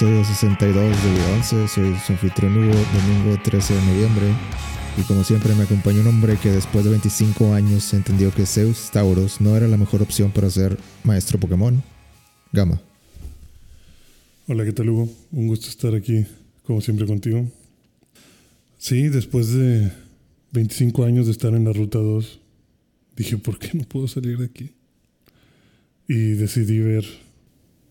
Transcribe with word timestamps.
episodio 0.00 0.24
62 0.24 1.04
de 1.04 1.10
Vida 1.10 1.34
11. 1.34 1.68
Soy 1.68 1.94
su 2.06 2.12
anfitrión 2.12 2.56
Hugo, 2.56 2.72
domingo 2.72 3.38
13 3.44 3.74
de 3.74 3.82
noviembre. 3.82 4.26
Y 4.96 5.02
como 5.02 5.22
siempre 5.24 5.54
me 5.54 5.64
acompaña 5.64 6.00
un 6.00 6.06
hombre 6.06 6.38
que 6.38 6.48
después 6.50 6.86
de 6.86 6.90
25 6.92 7.52
años 7.52 7.92
entendió 7.92 8.32
que 8.32 8.46
Zeus 8.46 8.90
Tauros 8.90 9.42
no 9.42 9.54
era 9.58 9.68
la 9.68 9.76
mejor 9.76 10.00
opción 10.00 10.30
para 10.30 10.48
ser 10.48 10.78
maestro 11.04 11.38
Pokémon. 11.38 11.82
Gama. 12.50 12.80
Hola, 14.48 14.64
¿qué 14.64 14.72
tal 14.72 14.88
Hugo? 14.88 15.06
Un 15.32 15.48
gusto 15.48 15.68
estar 15.68 15.94
aquí, 15.94 16.24
como 16.64 16.80
siempre, 16.80 17.06
contigo. 17.06 17.46
Sí, 18.78 19.10
después 19.10 19.52
de 19.52 19.92
25 20.52 21.04
años 21.04 21.26
de 21.26 21.32
estar 21.32 21.52
en 21.52 21.64
la 21.66 21.74
Ruta 21.74 21.98
2, 21.98 22.40
dije, 23.16 23.36
¿por 23.36 23.58
qué 23.58 23.72
no 23.74 23.84
puedo 23.84 24.08
salir 24.08 24.38
de 24.38 24.46
aquí? 24.46 24.70
Y 26.08 26.30
decidí 26.30 26.78
ver... 26.78 27.04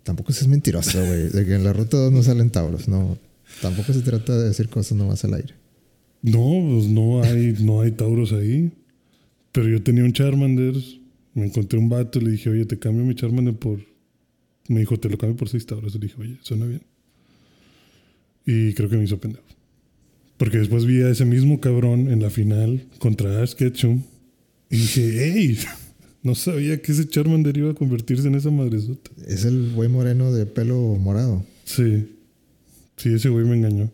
Tampoco 0.10 0.32
es 0.32 0.48
mentiroso, 0.48 1.06
güey, 1.06 1.30
de 1.30 1.46
que 1.46 1.54
en 1.54 1.64
la 1.64 1.72
Ruta 1.72 1.96
2 1.96 2.12
no 2.12 2.24
salen 2.24 2.50
Tauros, 2.50 2.88
no. 2.88 3.16
Tampoco 3.62 3.94
se 3.94 4.02
trata 4.02 4.36
de 4.36 4.48
decir 4.48 4.68
cosas 4.68 4.98
nomás 4.98 5.24
al 5.24 5.36
aire. 5.36 5.54
No, 6.24 6.68
pues 6.68 6.88
no 6.88 7.22
hay, 7.22 7.56
no 7.60 7.82
hay 7.82 7.92
Tauros 7.92 8.34
ahí. 8.34 8.72
Pero 9.52 9.70
yo 9.70 9.84
tenía 9.84 10.04
un 10.04 10.12
Charmander, 10.12 10.74
me 11.36 11.46
encontré 11.46 11.78
un 11.78 11.90
vato, 11.90 12.20
le 12.20 12.32
dije, 12.32 12.50
oye, 12.50 12.66
te 12.66 12.80
cambio 12.80 13.06
mi 13.06 13.14
Charmander 13.14 13.54
por... 13.54 13.82
Me 14.68 14.80
dijo, 14.80 15.00
te 15.00 15.10
lo 15.10 15.20
cambio 15.20 15.38
por 15.38 15.48
6 15.48 15.64
Tauros. 15.68 15.94
Le 15.94 16.00
dije, 16.00 16.16
oye, 16.20 16.40
suena 16.42 16.66
bien. 16.66 16.82
Y 18.48 18.74
creo 18.74 18.90
que 18.90 18.98
me 18.98 19.04
hizo 19.04 19.20
pendejo. 19.20 19.46
Porque 20.38 20.58
después 20.58 20.88
vi 20.88 21.04
a 21.04 21.10
ese 21.12 21.24
mismo 21.24 21.62
cabrón 21.62 22.10
en 22.10 22.20
la 22.20 22.32
final 22.32 22.84
contra 22.98 23.44
Ash 23.44 23.54
Ketchum. 23.54 24.02
Y 24.72 24.78
dije, 24.78 25.34
hey, 25.36 25.60
no 26.24 26.36
sabía 26.36 26.82
que 26.82 26.92
ese 26.92 27.08
Charmander 27.08 27.58
iba 27.58 27.72
a 27.72 27.76
convertirse 27.76 28.28
en 28.28 28.36
esa 28.36 28.50
madresota. 28.52 29.10
Es 29.28 29.46
el 29.46 29.72
güey 29.74 29.90
moreno 29.90 30.32
de 30.34 30.46
pelo 30.46 30.78
morado. 31.00 31.44
Sí. 31.66 32.08
Sí, 32.98 33.14
ese 33.14 33.30
güey 33.30 33.46
me 33.46 33.56
engañó. 33.56 33.90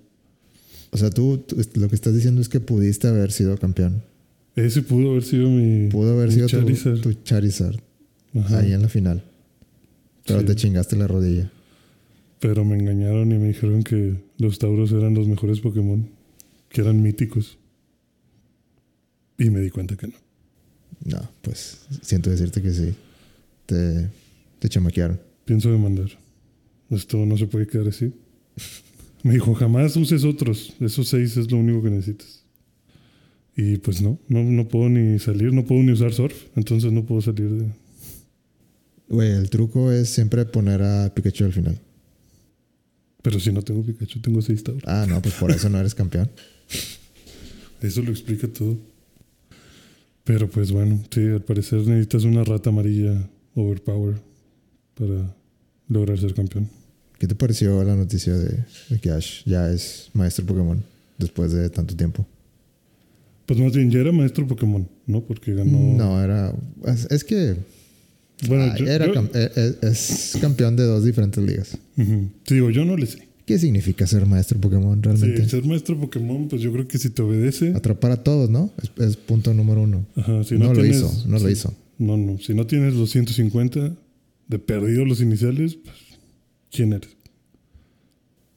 O 0.92 0.98
sea, 0.98 1.10
tú, 1.10 1.38
tú- 1.40 1.58
lo 1.76 1.90
que 1.90 1.96
estás 1.96 2.16
diciendo 2.16 2.42
es 2.42 2.50
que 2.50 2.60
pudiste 2.60 3.08
haber 3.08 3.32
sido 3.32 3.58
campeón. 3.58 4.02
Ese 4.56 4.82
pudo 4.82 5.12
haber 5.12 5.24
sido 5.24 5.50
mi. 5.50 5.90
Pudo 5.90 6.14
haber 6.14 6.30
mi 6.30 6.34
sido 6.36 6.48
tu- 6.48 6.58
Charizard. 6.58 7.02
Tu, 7.02 7.14
Charizard 7.24 7.76
Ajá. 8.34 8.60
ahí 8.60 8.72
en 8.74 8.82
la 8.82 8.90
final. 8.90 9.24
Pero 10.26 10.40
Sí. 10.40 10.46
te 10.46 10.56
chingaste 10.56 10.96
la 10.96 11.08
rodilla. 11.08 11.52
Pero 12.40 12.64
me 12.66 12.78
engañaron 12.78 13.32
y 13.32 13.38
me 13.38 13.48
dijeron 13.50 13.84
que 13.84 14.16
los 14.38 14.58
Tauros 14.60 14.92
eran 14.92 15.14
los 15.14 15.28
mejores 15.28 15.60
Pokémon, 15.60 16.08
que 16.70 16.82
eran 16.82 17.02
míticos. 17.02 17.58
Y 19.38 19.50
me 19.50 19.60
di 19.60 19.70
cuenta 19.70 19.96
que 19.98 20.08
no. 20.08 20.14
No, 21.04 21.30
pues 21.42 21.80
siento 22.02 22.30
decirte 22.30 22.62
que 22.62 22.72
sí. 22.72 22.94
Te, 23.66 24.10
te 24.60 24.70
chamaquearon. 24.70 25.20
Pienso 25.46 25.72
demandar. 25.72 26.10
Esto 26.90 27.26
no 27.26 27.38
se 27.38 27.48
puede 27.48 27.68
quedar 27.68 27.88
así. 27.88 28.14
Me 29.24 29.34
dijo, 29.34 29.54
jamás 29.56 29.96
uses 29.98 30.24
otros. 30.24 30.74
Esos 30.80 31.08
seis 31.08 31.36
es 31.38 31.52
lo 31.52 31.58
único 31.58 31.82
que 31.82 31.90
necesitas. 31.90 32.44
Y 33.58 33.78
pues 33.78 34.02
no, 34.02 34.20
no, 34.28 34.44
no 34.44 34.68
puedo 34.68 34.90
ni 34.90 35.18
salir, 35.20 35.54
no 35.54 35.66
puedo 35.66 35.82
ni 35.82 35.92
usar 35.92 36.14
surf. 36.14 36.36
Entonces 36.56 36.92
no 36.92 37.06
puedo 37.06 37.22
salir 37.22 37.50
de... 37.50 37.68
Güey, 39.08 39.32
el 39.32 39.50
truco 39.50 39.92
es 39.92 40.10
siempre 40.10 40.46
poner 40.46 40.82
a 40.82 41.14
Pikachu 41.14 41.46
al 41.46 41.54
final. 41.54 41.80
Pero 43.22 43.40
si 43.40 43.52
no 43.52 43.62
tengo 43.62 43.84
Pikachu, 43.84 44.20
tengo 44.20 44.42
seis 44.42 44.64
Tauros. 44.64 44.84
Ah, 44.86 45.06
no, 45.08 45.22
pues 45.22 45.36
por 45.36 45.52
eso 45.52 45.70
no 45.70 45.80
eres 45.80 45.96
campeón. 45.96 46.30
Eso 47.82 48.02
lo 48.02 48.12
explica 48.12 48.48
todo. 48.48 48.78
Pero 50.26 50.50
pues 50.50 50.72
bueno, 50.72 51.00
sí, 51.12 51.22
al 51.22 51.42
parecer 51.44 51.80
necesitas 51.88 52.24
una 52.26 52.44
rata 52.44 52.70
amarilla 52.72 53.30
overpower 53.56 54.16
para 54.96 55.34
lograr 55.88 56.20
ser 56.20 56.34
campeón. 56.34 56.68
¿Qué 57.20 57.28
te 57.28 57.36
pareció 57.36 57.82
la 57.84 57.96
noticia 57.96 58.34
de, 58.36 58.66
de 58.90 59.00
que 59.00 59.10
Ash 59.12 59.44
ya 59.46 59.72
es 59.72 60.10
maestro 60.14 60.46
Pokémon 60.46 60.84
después 61.18 61.54
de 61.54 61.70
tanto 61.70 61.96
tiempo? 61.96 62.26
Pues 63.46 63.60
más 63.60 63.74
bien, 63.74 63.90
ya 63.92 64.00
era 64.00 64.12
maestro 64.12 64.48
Pokémon, 64.48 64.88
¿no? 65.06 65.22
Porque 65.22 65.54
ganó... 65.54 65.78
No, 65.96 66.22
era. 66.22 66.54
Es, 66.86 67.08
es 67.12 67.24
que. 67.24 67.56
Bueno, 68.50 68.64
ah, 68.66 68.76
yo- 68.78 68.88
era 68.88 69.06
yo- 69.06 69.14
cam- 69.14 69.30
eh, 69.34 69.52
eh, 69.56 69.76
es 69.84 70.38
campeón 70.42 70.76
de 70.76 70.84
dos 70.84 71.06
diferentes 71.06 71.42
ligas. 71.44 71.78
Te 72.44 72.56
digo, 72.56 72.70
yo 72.72 72.84
no 72.84 72.98
le 72.98 73.06
sé. 73.06 73.25
¿Qué 73.46 73.60
significa 73.60 74.08
ser 74.08 74.26
maestro 74.26 74.60
Pokémon 74.60 74.96
Sí, 74.96 75.02
realmente? 75.04 75.50
ser 75.50 75.64
maestro 75.66 76.00
Pokémon, 76.00 76.48
pues 76.48 76.62
yo 76.62 76.72
creo 76.72 76.88
que 76.88 76.98
si 76.98 77.12
te 77.12 77.22
obedece... 77.22 77.74
Atrapar 77.76 78.12
a 78.12 78.24
todos, 78.24 78.50
¿no? 78.50 78.72
Es, 78.82 78.92
es 79.06 79.18
punto 79.18 79.54
número 79.54 79.84
uno. 79.84 80.06
Ajá, 80.16 80.44
si 80.44 80.56
no 80.58 80.66
no, 80.66 80.74
lo 80.74 80.86
hizo, 80.86 81.12
no 81.28 81.38
lo 81.38 81.50
hizo. 81.50 81.74
No, 82.00 82.18
no. 82.18 82.40
Si 82.40 82.54
no 82.54 82.66
tienes 82.66 82.96
los 82.96 83.12
150 83.12 83.96
de 84.48 84.60
perdido 84.60 85.06
los 85.06 85.22
iniciales, 85.22 85.76
pues, 85.76 85.96
¿quién 86.72 86.94
eres? 86.94 87.10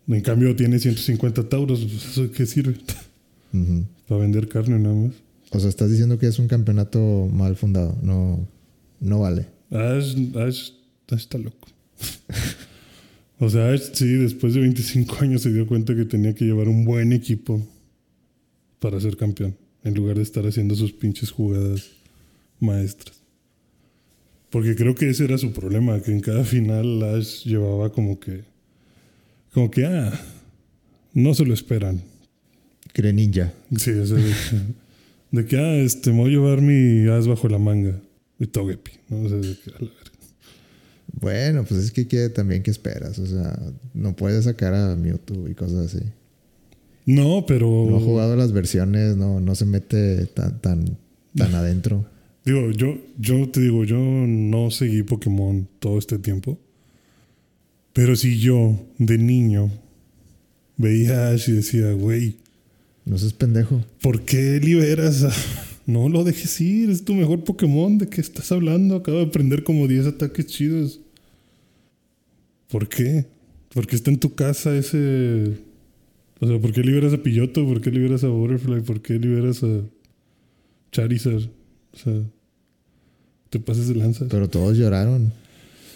En 0.06 0.22
cambio, 0.22 0.56
tienes 0.56 0.82
150 0.82 1.48
tauros, 1.50 1.80
pues, 1.80 2.06
¿eso 2.06 2.32
qué 2.32 2.46
sirve? 2.46 2.76
Para 4.08 4.22
vender 4.22 4.48
carne 4.48 4.78
nada 4.78 4.94
más. 4.94 5.12
O 5.50 5.60
sea, 5.60 5.68
estás 5.68 5.90
diciendo 5.90 6.18
que 6.18 6.26
es 6.26 6.38
un 6.38 6.48
campeonato 6.48 7.28
mal 7.30 7.56
fundado. 7.56 7.96
No, 8.02 8.46
no 9.00 9.20
vale. 9.20 9.46
Ash, 9.70 10.16
Ash, 10.34 10.70
Ash 11.10 11.20
está 11.20 11.36
loco. 11.38 11.68
o 13.40 13.48
sea, 13.48 13.72
Ash 13.72 13.90
sí, 13.92 14.06
después 14.14 14.54
de 14.54 14.60
25 14.60 15.16
años 15.20 15.42
se 15.42 15.52
dio 15.52 15.66
cuenta 15.66 15.94
que 15.94 16.04
tenía 16.04 16.34
que 16.34 16.44
llevar 16.44 16.68
un 16.68 16.84
buen 16.84 17.12
equipo 17.12 17.66
para 18.78 19.00
ser 19.00 19.16
campeón, 19.16 19.56
en 19.84 19.94
lugar 19.94 20.16
de 20.16 20.22
estar 20.22 20.46
haciendo 20.46 20.74
sus 20.74 20.92
pinches 20.92 21.30
jugadas 21.30 21.88
maestras. 22.60 23.16
Porque 24.50 24.74
creo 24.74 24.94
que 24.94 25.10
ese 25.10 25.24
era 25.24 25.36
su 25.38 25.52
problema, 25.52 26.00
que 26.00 26.10
en 26.10 26.20
cada 26.20 26.42
final 26.44 27.02
Ash 27.02 27.44
llevaba 27.44 27.92
como 27.92 28.18
que, 28.18 28.44
como 29.52 29.70
que, 29.70 29.84
ah, 29.84 30.12
no 31.14 31.34
se 31.34 31.44
lo 31.44 31.52
esperan. 31.54 32.00
Greninja. 32.94 33.52
Sí, 33.76 33.90
o 33.90 34.06
sea, 34.06 34.16
de, 34.16 34.24
que- 34.30 35.36
de 35.36 35.46
que, 35.46 35.56
ah, 35.58 35.76
este, 35.76 36.10
me 36.10 36.18
voy 36.20 36.30
a 36.30 36.32
llevar 36.32 36.62
mi 36.62 37.06
as 37.08 37.26
bajo 37.28 37.48
la 37.48 37.58
manga. 37.58 38.00
Y 38.40 38.46
Togepi, 38.46 38.92
¿no? 39.10 39.22
O 39.22 39.28
sea, 39.28 39.38
de 39.38 39.56
que, 39.58 39.70
a 39.70 39.74
la 39.74 39.90
verga. 39.90 40.07
Bueno, 41.20 41.64
pues 41.64 41.84
es 41.84 41.90
que 41.90 42.06
¿qué- 42.06 42.28
también 42.28 42.62
qué 42.62 42.70
esperas. 42.70 43.18
O 43.18 43.26
sea, 43.26 43.58
no 43.94 44.14
puedes 44.14 44.44
sacar 44.44 44.74
a 44.74 44.94
Mewtwo 44.96 45.48
y 45.48 45.54
cosas 45.54 45.94
así. 45.94 46.04
No, 47.06 47.44
pero. 47.46 47.86
No 47.88 47.96
ha 47.96 48.00
jugado 48.00 48.36
las 48.36 48.52
versiones, 48.52 49.16
no, 49.16 49.40
no 49.40 49.54
se 49.54 49.64
mete 49.64 50.26
tan, 50.26 50.60
tan, 50.60 50.96
tan 51.36 51.54
adentro. 51.54 52.04
Digo, 52.44 52.70
yo, 52.70 52.96
yo 53.18 53.48
te 53.50 53.60
digo, 53.60 53.84
yo 53.84 53.98
no 53.98 54.70
seguí 54.70 55.02
Pokémon 55.02 55.68
todo 55.80 55.98
este 55.98 56.18
tiempo. 56.18 56.58
Pero 57.92 58.16
si 58.16 58.38
yo, 58.38 58.78
de 58.98 59.18
niño, 59.18 59.70
veía 60.76 61.26
a 61.28 61.30
Ash 61.32 61.48
y 61.50 61.52
decía, 61.52 61.92
güey, 61.92 62.36
No 63.04 63.18
seas 63.18 63.32
pendejo. 63.32 63.84
¿por 64.00 64.22
qué 64.22 64.60
liberas 64.62 65.24
a.? 65.24 65.32
No 65.88 66.10
lo 66.10 66.22
dejes 66.22 66.60
ir, 66.60 66.90
es 66.90 67.02
tu 67.04 67.14
mejor 67.14 67.44
Pokémon. 67.44 67.96
¿De 67.96 68.06
qué 68.08 68.20
estás 68.20 68.52
hablando? 68.52 68.96
Acabo 68.96 69.16
de 69.18 69.24
aprender 69.24 69.64
como 69.64 69.88
10 69.88 70.06
ataques 70.06 70.46
chidos. 70.46 71.00
¿Por 72.68 72.88
qué? 72.88 73.26
¿Por 73.72 73.86
qué 73.86 73.96
está 73.96 74.10
en 74.10 74.18
tu 74.18 74.34
casa 74.34 74.76
ese. 74.76 75.54
O 76.40 76.46
sea, 76.46 76.58
¿por 76.58 76.72
qué 76.72 76.82
liberas 76.82 77.12
a 77.12 77.22
Pilloto? 77.22 77.66
¿Por 77.66 77.80
qué 77.80 77.90
liberas 77.90 78.24
a 78.24 78.28
Butterfly? 78.28 78.82
¿Por 78.82 79.02
qué 79.02 79.14
liberas 79.14 79.62
a 79.62 79.82
Charizard? 80.92 81.48
O 81.92 81.96
sea, 81.96 82.22
te 83.50 83.58
pases 83.58 83.88
de 83.88 83.94
lanza. 83.94 84.26
Pero 84.30 84.48
todos 84.48 84.76
lloraron. 84.76 85.32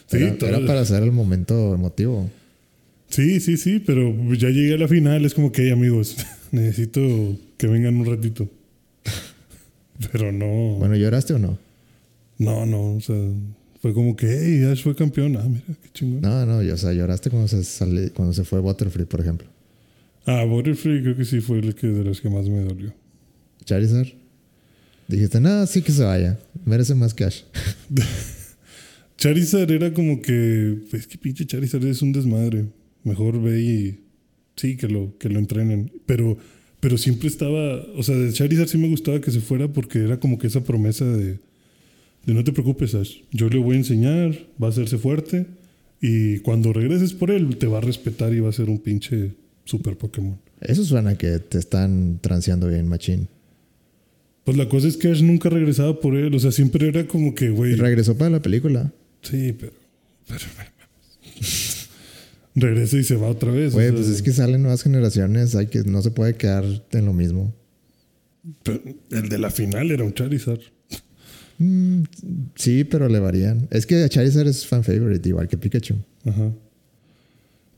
Sí, 0.07 0.17
era, 0.17 0.37
todos. 0.37 0.53
era 0.53 0.67
para 0.67 0.81
hacer 0.81 1.03
el 1.03 1.13
momento 1.13 1.75
emotivo. 1.75 2.29
Sí, 3.09 3.41
sí, 3.41 3.59
sí, 3.59 3.79
pero 3.79 4.15
ya 4.35 4.49
llegué 4.49 4.75
a 4.75 4.79
la 4.79 4.89
final. 4.89 5.25
Es 5.25 5.35
como 5.35 5.53
que, 5.53 5.65
hey, 5.65 5.71
amigos, 5.71 6.17
necesito 6.51 7.01
que 7.59 7.67
vengan 7.67 7.97
un 7.97 8.07
ratito. 8.07 8.49
Pero 10.11 10.33
no. 10.33 10.77
Bueno, 10.79 10.97
¿lloraste 10.97 11.35
o 11.35 11.39
no? 11.39 11.59
No, 12.39 12.67
no, 12.67 12.95
o 12.95 13.01
sea, 13.01 13.15
fue 13.83 13.93
como 13.93 14.15
que, 14.15 14.29
hey, 14.29 14.71
Ash 14.71 14.85
fue 14.85 14.95
campeón. 14.95 15.37
Ah, 15.37 15.45
mira, 15.45 15.65
qué 15.67 15.89
chingón. 15.93 16.21
No, 16.21 16.47
no, 16.47 16.63
yo, 16.63 16.75
o 16.75 16.77
sea, 16.77 16.93
lloraste 16.93 17.31
cuando 17.31 17.49
se, 17.49 17.65
sale, 17.65 18.11
cuando 18.11 18.33
se 18.33 18.45
fue 18.45 18.61
Butterfree, 18.61 19.07
por 19.07 19.21
ejemplo. 19.21 19.49
Ah, 20.25 20.45
Butterfree 20.45 21.03
creo 21.03 21.17
que 21.17 21.25
sí 21.25 21.41
fue 21.41 21.59
el 21.59 21.75
que 21.75 21.89
de 21.89 22.05
los 22.05 22.21
que 22.21 22.31
más 22.31 22.49
me 22.49 22.61
dolió. 22.61 22.95
Charizard. 23.65 24.07
Dijiste, 25.09 25.41
no, 25.41 25.67
sí 25.67 25.83
que 25.83 25.91
se 25.91 26.05
vaya. 26.05 26.39
Merece 26.65 26.95
más 26.95 27.13
cash. 27.13 27.43
Charizard 29.17 29.69
era 29.73 29.93
como 29.93 30.23
que, 30.23 30.79
es 30.93 31.09
que 31.09 31.19
pinche 31.19 31.45
Charizard 31.45 31.85
es 31.85 32.03
un 32.03 32.13
desmadre. 32.13 32.67
Mejor 33.03 33.43
ve 33.43 33.63
y 33.63 34.01
sí, 34.55 34.77
que 34.77 34.87
lo, 34.87 35.19
que 35.19 35.29
lo 35.29 35.41
entrenen. 35.41 35.91
Pero, 36.07 36.39
pero 36.79 36.97
siempre 36.97 37.27
estaba, 37.27 37.83
o 37.97 38.03
sea, 38.05 38.15
de 38.15 38.33
Charizard 38.33 38.69
sí 38.69 38.79
me 38.79 38.89
gustaba 38.89 39.21
que 39.21 39.33
se 39.33 39.41
fuera 39.41 39.67
porque 39.67 39.99
era 40.05 40.21
como 40.21 40.39
que 40.39 40.47
esa 40.47 40.63
promesa 40.63 41.05
de, 41.05 41.41
de 42.27 42.35
no 42.35 42.45
te 42.45 42.53
preocupes, 42.53 42.95
Ash. 42.95 43.19
Yo 43.33 43.49
le 43.49 43.59
voy 43.59 43.77
a 43.77 43.81
enseñar, 43.81 44.33
va 44.63 44.69
a 44.69 44.71
hacerse 44.71 44.99
fuerte 44.99 45.47
y 46.01 46.39
cuando 46.41 46.73
regreses 46.73 47.13
por 47.13 47.31
él 47.31 47.57
te 47.57 47.67
va 47.67 47.79
a 47.79 47.81
respetar 47.81 48.33
y 48.35 48.41
va 48.41 48.49
a 48.49 48.53
ser 48.53 48.69
un 48.69 48.79
pinche 48.79 49.33
super 49.65 49.97
Pokémon. 49.97 50.39
Eso 50.61 50.85
suena 50.85 51.17
que 51.17 51.39
te 51.39 51.59
están 51.59 52.19
transeando 52.21 52.69
bien, 52.69 52.89
machín. 52.89 53.29
Pues 54.45 54.57
la 54.57 54.69
cosa 54.69 54.89
es 54.89 54.97
que 54.97 55.09
Ash 55.09 55.23
nunca 55.23 55.49
regresaba 55.49 55.99
por 56.01 56.17
él. 56.17 56.35
O 56.35 56.39
sea, 56.39 56.53
siempre 56.53 56.89
era 56.89 57.07
como 57.07 57.35
que, 57.35 57.47
Y 57.47 57.51
güey. 57.51 57.75
regresó 57.75 58.17
para 58.17 58.31
la 58.31 58.43
película. 58.43 58.93
Sí, 59.23 59.55
pero. 59.59 59.73
pero 60.27 60.41
regresa 62.55 62.97
y 62.99 63.05
se 63.05 63.17
va 63.17 63.29
otra 63.29 63.51
vez. 63.53 63.73
o 63.73 63.77
Güey, 63.77 63.89
sea, 63.89 63.97
pues 63.97 64.09
es 64.09 64.23
que 64.23 64.33
salen 64.33 64.63
nuevas 64.63 64.83
generaciones, 64.83 65.55
hay 65.55 65.67
que, 65.69 65.83
no 65.85 66.03
se 66.03 66.11
puede 66.11 66.35
quedar 66.35 66.65
en 66.93 67.07
lo 67.07 67.13
mismo. 67.13 67.55
pero 68.63 68.81
el 69.11 69.29
de 69.29 69.39
la 69.39 69.51
final 69.51 69.91
era 69.91 70.05
un 70.05 70.13
Charizard. 70.13 70.61
Mm, 71.63 72.03
sí, 72.55 72.85
pero 72.85 73.09
le 73.09 73.19
varían. 73.21 73.69
Es 73.71 73.87
que 73.87 74.09
Charizard 74.09 74.49
es 74.49 74.67
fan 74.67 74.83
favorite, 74.85 75.29
igual 75.29 75.49
que 75.49 75.57
Pikachu. 75.59 75.95
Ajá. 76.25 76.53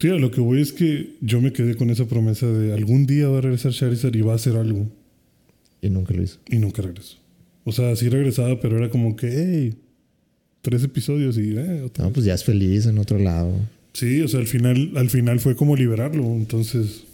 A 0.03 0.07
lo 0.19 0.31
que 0.31 0.41
voy 0.43 0.61
es 0.61 0.73
que 0.73 1.15
yo 1.23 1.41
me 1.41 1.51
quedé 1.55 1.77
con 1.77 1.89
esa 1.89 2.05
promesa 2.07 2.47
de 2.47 2.75
algún 2.75 3.07
día 3.07 3.27
va 3.29 3.39
a 3.39 3.41
regresar 3.41 3.73
Charizard 3.73 4.15
y 4.15 4.21
va 4.21 4.33
a 4.33 4.37
hacer 4.37 4.55
algo. 4.57 4.87
Y 5.81 5.89
nunca 5.89 6.13
lo 6.13 6.23
hizo. 6.23 6.41
Y 6.51 6.59
nunca 6.59 6.83
regresó. 6.83 7.17
O 7.65 7.73
sea, 7.73 7.97
sí 7.97 8.11
regresaba, 8.11 8.61
pero 8.61 8.77
era 8.77 8.91
como 8.91 9.17
que, 9.17 9.29
hey, 9.33 9.75
tres 10.61 10.83
episodios 10.85 11.39
y, 11.39 11.57
eh, 11.57 11.81
otra 11.87 12.03
No, 12.05 12.11
vez. 12.11 12.15
pues 12.15 12.27
ya 12.27 12.35
es 12.35 12.45
feliz 12.45 12.85
en 12.85 12.99
otro 12.99 13.19
lado. 13.19 13.55
Sí, 13.95 14.21
o 14.21 14.29
sea, 14.29 14.41
al 14.41 14.47
final, 14.47 14.93
al 14.97 15.09
final 15.09 15.41
fue 15.41 15.57
como 15.57 15.75
liberarlo. 15.75 16.25
Entonces, 16.35 17.05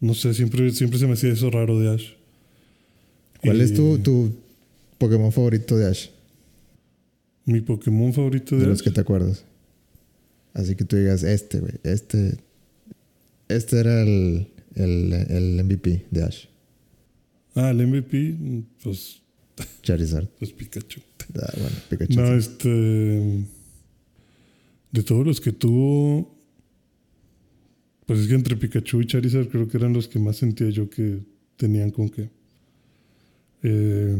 no 0.00 0.14
sé, 0.14 0.32
siempre, 0.32 0.70
siempre 0.70 0.98
se 0.98 1.06
me 1.06 1.12
hacía 1.12 1.32
eso 1.32 1.50
raro 1.50 1.78
de 1.78 1.90
Ash. 1.90 2.06
¿Cuál 3.42 3.58
Y 3.58 3.60
es 3.60 3.74
tu, 3.74 3.98
tu 3.98 4.32
Pokémon 4.98 5.32
favorito 5.32 5.76
de 5.76 5.86
Ash? 5.86 6.08
Mi 7.44 7.60
Pokémon 7.60 8.12
favorito 8.12 8.56
De 8.56 8.62
de, 8.62 8.68
los 8.68 8.82
que 8.82 8.90
te 8.90 9.00
acuerdas. 9.00 9.44
Así 10.52 10.74
que 10.74 10.84
tú 10.84 10.96
digas, 10.96 11.22
este, 11.22 11.60
güey, 11.60 11.74
este. 11.84 12.36
Este 13.48 13.80
era 13.80 14.02
el, 14.02 14.48
el, 14.74 15.12
el 15.12 15.64
MVP 15.64 16.06
de 16.10 16.22
Ash. 16.24 16.46
Ah, 17.54 17.70
el 17.70 17.86
MVP, 17.86 18.36
pues, 18.82 19.22
Charizard. 19.82 20.28
pues 20.38 20.52
Pikachu. 20.52 21.00
Ah, 21.40 21.52
bueno, 21.56 21.76
Pikachu. 21.88 22.20
No, 22.20 22.26
sí. 22.28 22.48
este. 22.48 22.68
De 24.90 25.02
todos 25.02 25.26
los 25.26 25.40
que 25.40 25.52
tuvo. 25.52 26.36
Pues 28.04 28.20
es 28.20 28.28
que 28.28 28.34
entre 28.34 28.56
Pikachu 28.56 29.00
y 29.02 29.06
Charizard 29.06 29.48
creo 29.48 29.68
que 29.68 29.76
eran 29.76 29.92
los 29.92 30.08
que 30.08 30.18
más 30.18 30.36
sentía 30.36 30.70
yo 30.70 30.88
que 30.88 31.20
tenían 31.56 31.90
con 31.90 32.08
qué. 32.08 32.30
Eh, 33.62 34.18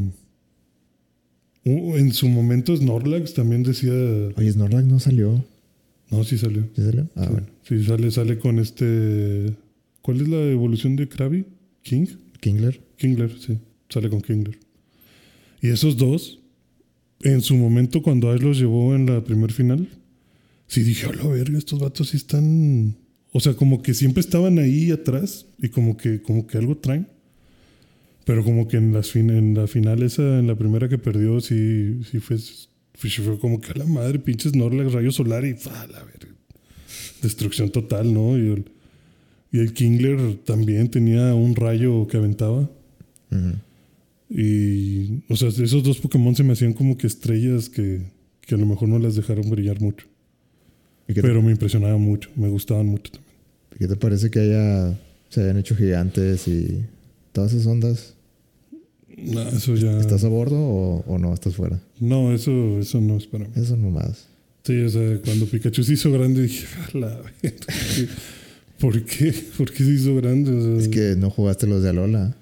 en 1.69 2.13
su 2.13 2.29
momento 2.29 2.77
Snorlax 2.77 3.35
también 3.35 3.63
decía. 3.63 3.93
Oye, 4.37 4.53
Snorlax 4.53 4.87
no 4.87 5.01
salió. 5.01 5.45
No, 6.11 6.25
sí 6.25 6.39
salió. 6.39 6.69
¿Sí 6.75 6.83
salió? 6.83 7.09
Ah, 7.17 7.25
sí, 7.25 7.31
bueno. 7.31 7.47
Sí, 7.63 7.85
sale, 7.85 8.11
sale 8.11 8.39
con 8.39 8.59
este. 8.59 9.55
¿Cuál 10.03 10.21
es 10.23 10.29
la 10.29 10.43
evolución 10.51 10.97
de 10.97 11.09
Krabby? 11.09 11.45
¿King? 11.83 12.07
Kingler. 12.41 12.81
Kingler, 12.97 13.39
sí. 13.39 13.59
Sale 13.89 14.09
con 14.09 14.21
Kingler. 14.21 14.59
Y 15.61 15.69
esos 15.69 15.97
dos, 15.97 16.41
en 17.23 17.41
su 17.41 17.57
momento, 17.57 18.03
cuando 18.03 18.31
Ash 18.31 18.41
los 18.41 18.59
llevó 18.59 18.95
en 18.95 19.07
la 19.07 19.23
primer 19.23 19.53
final, 19.53 19.89
sí 20.67 20.83
dije, 20.83 21.07
a 21.07 21.13
la 21.13 21.27
verga, 21.27 21.59
estos 21.59 21.81
vatos 21.81 22.11
sí 22.11 22.17
están. 22.17 22.97
O 23.33 23.41
sea, 23.41 23.55
como 23.55 23.83
que 23.83 23.93
siempre 23.93 24.21
estaban 24.21 24.59
ahí 24.59 24.91
atrás 24.91 25.47
y 25.59 25.69
como 25.69 25.97
que, 25.97 26.23
como 26.23 26.47
que 26.47 26.59
algo 26.59 26.79
traen. 26.79 27.09
Pero 28.29 28.45
como 28.45 28.69
que 28.69 28.77
en, 28.77 28.93
las 28.93 29.11
fin- 29.11 29.31
en 29.31 29.55
la 29.55 29.67
final 29.67 30.03
esa, 30.03 30.39
en 30.39 30.47
la 30.47 30.55
primera 30.55 30.87
que 30.89 30.99
perdió, 30.99 31.41
sí, 31.41 32.01
sí 32.11 32.21
fue, 32.21 32.37
fue, 32.93 33.09
fue 33.11 33.39
como 33.39 33.59
que 33.59 33.73
a 33.73 33.79
la 33.79 33.87
madre, 33.87 34.19
pinches 34.19 34.53
Snorlax, 34.53 34.93
rayo 34.93 35.11
solar 35.11 35.47
y 35.47 35.55
¡fa, 35.55 35.87
la 35.87 36.05
verga! 36.05 36.29
Destrucción 37.23 37.71
total, 37.71 38.13
¿no? 38.13 38.37
Y 38.37 38.49
el, 38.53 38.65
y 39.51 39.59
el 39.61 39.73
Kingler 39.73 40.37
también 40.45 40.91
tenía 40.91 41.35
un 41.35 41.57
rayo 41.57 42.07
que 42.07 42.19
aventaba. 42.19 42.69
Y, 44.31 45.23
o 45.31 45.37
sea, 45.37 45.49
esos 45.49 45.83
dos 45.83 45.99
Pokémon 45.99 46.35
se 46.37 46.45
me 46.45 46.53
hacían 46.53 46.75
como 46.75 46.99
que 46.99 47.07
estrellas 47.07 47.71
que, 47.71 48.03
que 48.43 48.55
a 48.55 48.59
lo 48.59 48.67
mejor 48.67 48.89
no 48.91 48.99
las 48.99 49.15
dejaron 49.15 49.49
brillar 49.49 49.81
mucho. 49.81 50.07
¿Y 51.09 51.15
qué, 51.15 51.23
Pero 51.23 51.41
me 51.41 51.51
impresionaban 51.51 52.01
mucho, 52.03 52.29
me 52.37 52.49
gustaban 52.49 52.87
mucho 52.87 53.11
también. 53.13 53.35
qué 53.79 53.89
te 53.89 53.97
parece 53.97 54.31
que 54.31 54.41
haya, 54.41 54.99
se 55.31 55.41
hayan 55.43 55.57
hecho 55.57 55.75
gigantes 55.75 56.47
y 56.47 56.85
todas 57.33 57.55
esas 57.55 57.67
ondas? 57.67 58.15
No, 59.23 59.43
eso 59.49 59.75
ya. 59.75 59.99
¿Estás 60.01 60.25
a 60.25 60.29
bordo 60.29 60.57
o, 60.59 61.05
o 61.07 61.19
no? 61.19 61.35
¿Estás 61.35 61.55
fuera? 61.57 61.81
No, 62.01 62.33
eso, 62.33 62.79
eso 62.79 63.01
no 63.01 63.17
es 63.17 63.27
para 63.27 63.45
mí. 63.45 63.51
Esas 63.55 63.69
son 63.69 63.83
mamadas. 63.83 64.27
Sí, 64.65 64.81
o 64.83 64.89
sea, 64.89 65.21
cuando 65.25 65.47
Pikachu 65.47 65.83
se 65.83 65.95
hizo 65.95 66.13
grande 66.13 66.43
dije, 66.43 66.67
"A 66.95 66.99
la 66.99 67.21
¿por 68.79 69.03
qué? 69.05 69.33
¿Por 69.57 69.73
qué 69.73 69.85
se 69.85 69.91
hizo 69.93 70.15
grande? 70.17 70.53
O 70.53 70.63
sea, 70.63 70.77
Es 70.85 70.89
que 70.89 71.17
no 71.17 71.31
jugaste 71.31 71.67
los 71.67 71.83
de 71.83 71.89
Alola. 71.91 72.37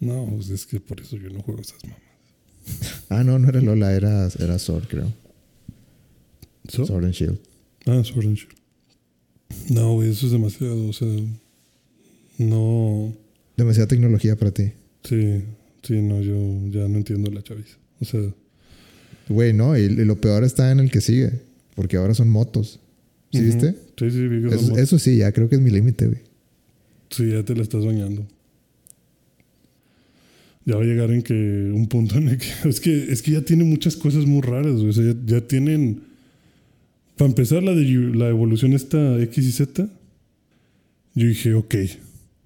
No, 0.00 0.26
pues 0.34 0.50
es 0.50 0.66
que 0.66 0.80
por 0.80 1.00
eso 1.00 1.16
yo 1.16 1.30
no 1.30 1.40
juego 1.42 1.60
esas 1.60 1.82
mamas. 1.84 1.98
Ah, 3.08 3.24
no, 3.24 3.38
no 3.38 3.48
era 3.48 3.60
Lola, 3.60 3.92
era, 3.94 4.28
era 4.38 4.58
Sword, 4.58 4.86
creo. 4.88 5.12
¿So? 6.68 6.86
Sword 6.86 7.04
and 7.06 7.14
Shield. 7.14 7.38
Ah, 7.86 8.02
Sword 8.04 8.26
and 8.26 8.36
Shield. 8.36 8.54
No, 9.70 9.94
güey, 9.94 10.10
eso 10.10 10.26
es 10.26 10.32
demasiado, 10.32 10.88
o 10.88 10.92
sea. 10.92 11.08
No. 12.38 13.12
Demasiada 13.56 13.88
tecnología 13.88 14.36
para 14.36 14.50
ti. 14.52 14.72
Sí, 15.04 15.42
sí, 15.82 16.00
no, 16.00 16.20
yo 16.20 16.34
ya 16.70 16.88
no 16.88 16.98
entiendo 16.98 17.30
la 17.30 17.42
chaviza. 17.42 17.76
O 18.00 18.04
sea, 18.04 18.20
Güey, 19.28 19.52
no, 19.52 19.76
y, 19.78 19.82
y 19.82 20.04
lo 20.04 20.20
peor 20.20 20.44
está 20.44 20.72
en 20.72 20.80
el 20.80 20.90
que 20.90 21.00
sigue. 21.00 21.30
Porque 21.74 21.96
ahora 21.96 22.12
son 22.14 22.28
motos. 22.28 22.80
¿Sí 23.32 23.40
viste? 23.40 23.74
Sí, 23.96 24.10
sí, 24.10 24.28
vi 24.28 24.42
que 24.42 24.48
son 24.50 24.58
Eso, 24.58 24.62
motos. 24.68 24.78
eso 24.78 24.98
sí, 24.98 25.16
ya 25.18 25.32
creo 25.32 25.48
que 25.48 25.54
es 25.56 25.60
mi 25.62 25.70
límite, 25.70 26.06
güey. 26.06 26.18
Sí, 27.10 27.30
ya 27.30 27.42
te 27.44 27.54
la 27.54 27.62
estás 27.62 27.84
bañando. 27.84 28.26
Ya 30.64 30.76
va 30.76 30.82
a 30.82 30.84
llegar 30.84 31.10
en 31.10 31.22
que 31.22 31.70
un 31.74 31.88
punto 31.88 32.16
en 32.18 32.28
el 32.28 32.38
que 32.38 32.46
es 32.68 32.80
que 32.80 33.10
es 33.12 33.22
que 33.22 33.32
ya 33.32 33.42
tiene 33.42 33.64
muchas 33.64 33.96
cosas 33.96 34.26
muy 34.26 34.42
raras, 34.42 34.74
güey. 34.74 34.88
O 34.88 34.92
sea, 34.92 35.04
ya, 35.04 35.14
ya 35.24 35.40
tienen 35.40 36.02
para 37.16 37.28
empezar 37.28 37.62
la 37.62 37.72
de 37.74 37.84
la 38.14 38.28
evolución 38.28 38.72
esta 38.72 39.20
X 39.22 39.44
y 39.46 39.52
Z. 39.52 39.88
Yo 41.14 41.26
dije, 41.26 41.54
ok, 41.54 41.74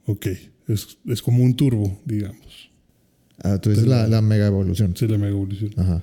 ok, 0.07 0.27
es, 0.69 0.99
es 1.07 1.23
como 1.23 1.43
un 1.45 1.55
turbo, 1.55 2.01
digamos. 2.05 2.71
Ah, 3.43 3.59
tú 3.61 3.71
dices 3.71 3.87
la, 3.87 4.07
la 4.09 4.23
mega 4.23 4.47
evolución. 4.47 4.95
Sí, 4.97 5.07
la 5.07 5.19
mega 5.19 5.31
evolución. 5.31 5.71
Ajá. 5.77 6.03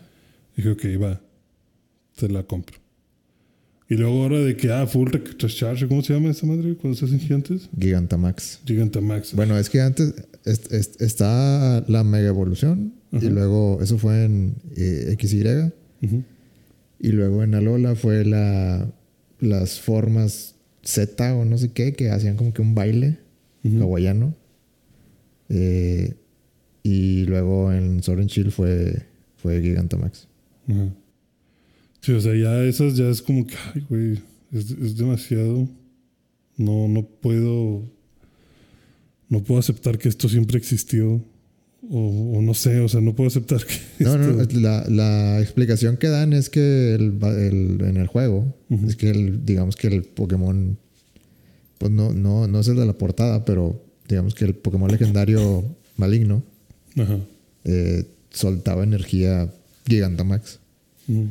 Dije, 0.55 0.69
ok, 0.69 0.83
va, 1.01 1.21
te 2.15 2.29
la 2.29 2.43
compro. 2.43 2.77
Y 3.89 3.95
luego 3.95 4.23
ahora 4.23 4.39
de 4.39 4.55
que, 4.55 4.71
ah, 4.71 4.87
full 4.87 5.09
recharge, 5.11 5.87
¿cómo 5.87 6.01
se 6.01 6.13
llama 6.13 6.29
esa 6.29 6.45
madre 6.45 6.75
cuando 6.75 6.97
se 6.97 7.05
hacen 7.05 7.19
gigantes? 7.19 7.69
Gigantamax. 7.77 8.61
Gigantamax. 8.65 9.33
Bueno, 9.35 9.57
es 9.57 9.69
que 9.69 9.81
antes 9.81 10.13
est- 10.45 10.71
est- 10.71 11.01
está 11.01 11.83
la 11.87 12.03
mega 12.03 12.27
evolución. 12.27 12.93
Y 13.11 13.17
Ajá. 13.17 13.29
luego, 13.29 13.79
eso 13.81 13.97
fue 13.97 14.23
en 14.25 14.55
eh, 14.75 15.15
XY. 15.19 15.71
Ujú. 16.01 16.23
Y 16.99 17.09
luego 17.09 17.43
en 17.43 17.53
Alola 17.55 17.95
fue 17.95 18.23
la, 18.25 18.89
las 19.39 19.79
formas 19.79 20.55
Z 20.83 21.35
o 21.35 21.45
no 21.45 21.57
sé 21.57 21.71
qué, 21.73 21.93
que 21.93 22.09
hacían 22.09 22.37
como 22.37 22.53
que 22.53 22.61
un 22.61 22.73
baile 22.75 23.19
hawaiano. 23.65 24.33
Eh, 25.49 26.15
y 26.83 27.25
luego 27.25 27.71
en 27.71 28.03
Sword 28.03 28.19
and 28.21 28.29
Shield 28.29 28.51
fue, 28.51 29.03
fue 29.37 29.61
Gigantamax. 29.61 30.27
Ajá. 30.67 30.93
Sí, 32.01 32.11
o 32.11 32.19
sea, 32.19 32.35
ya 32.35 32.61
esas 32.65 32.95
ya 32.97 33.07
es 33.09 33.21
como 33.21 33.47
que, 33.47 33.53
ay, 33.73 33.85
güey, 33.89 34.19
es, 34.51 34.71
es 34.71 34.97
demasiado. 34.97 35.69
No, 36.57 36.87
no 36.87 37.03
puedo. 37.05 37.83
No 39.29 39.43
puedo 39.43 39.59
aceptar 39.59 39.97
que 39.97 40.09
esto 40.09 40.27
siempre 40.29 40.57
existió. 40.57 41.23
O, 41.89 42.37
o 42.37 42.41
no 42.41 42.53
sé, 42.53 42.79
o 42.79 42.87
sea, 42.87 43.01
no 43.01 43.13
puedo 43.15 43.27
aceptar 43.29 43.59
que. 43.65 44.03
No, 44.03 44.17
no, 44.17 44.41
esto- 44.41 44.53
no, 44.55 44.59
la, 44.61 44.85
la 44.89 45.41
explicación 45.41 45.97
que 45.97 46.07
dan 46.07 46.33
es 46.33 46.49
que 46.49 46.93
el, 46.95 47.19
el- 47.23 47.81
en 47.85 47.97
el 47.97 48.07
juego, 48.07 48.53
es 48.85 48.95
que 48.95 49.09
el, 49.09 49.45
digamos 49.45 49.75
que 49.75 49.87
el 49.87 50.03
Pokémon, 50.03 50.77
pues 51.77 51.91
no, 51.91 52.13
no, 52.13 52.47
no 52.47 52.59
es 52.59 52.67
el 52.67 52.75
de 52.77 52.85
la 52.85 52.93
portada, 52.97 53.43
pero 53.45 53.81
digamos 54.07 54.33
que 54.35 54.45
el 54.45 54.55
Pokémon 54.55 54.89
legendario 54.91 55.63
maligno 55.97 56.43
Ajá. 56.97 57.19
eh, 57.65 58.05
soltaba 58.31 58.83
energía 58.83 59.51
Gigantamax. 59.87 60.59
Ujú. 61.07 61.27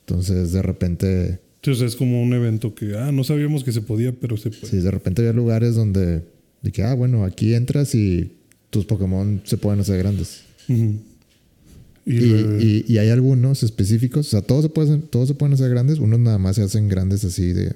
Entonces 0.00 0.52
de 0.52 0.62
repente, 0.62 1.38
sea, 1.62 1.86
es 1.86 1.96
como 1.96 2.22
un 2.22 2.32
evento 2.34 2.74
que, 2.74 2.96
ah, 2.96 3.12
no 3.12 3.22
sabíamos 3.24 3.62
que 3.64 3.72
se 3.72 3.80
podía, 3.82 4.12
pero 4.12 4.36
se 4.36 4.50
puede. 4.50 4.66
sí, 4.70 4.78
de 4.78 4.90
repente 4.90 5.22
había 5.22 5.32
lugares 5.32 5.74
donde, 5.76 6.22
de 6.62 6.72
que, 6.72 6.82
ah, 6.82 6.94
bueno, 6.94 7.24
aquí 7.24 7.54
entras 7.54 7.94
y 7.94 8.32
tus 8.70 8.84
Pokémon 8.84 9.40
se 9.44 9.56
pueden 9.58 9.80
hacer 9.80 9.98
grandes. 9.98 10.42
Y, 12.04 12.16
y- 12.16 12.84
y 12.88 12.98
hay 12.98 13.10
algunos 13.10 13.62
específicos, 13.62 14.26
o 14.26 14.30
sea, 14.30 14.42
todos 14.42 14.64
se, 14.64 14.68
pueden, 14.70 15.02
todos 15.02 15.28
se 15.28 15.34
pueden 15.34 15.54
hacer 15.54 15.70
grandes, 15.70 16.00
unos 16.00 16.18
nada 16.18 16.38
más 16.38 16.56
se 16.56 16.62
hacen 16.62 16.88
grandes 16.88 17.24
así 17.24 17.52
de, 17.52 17.74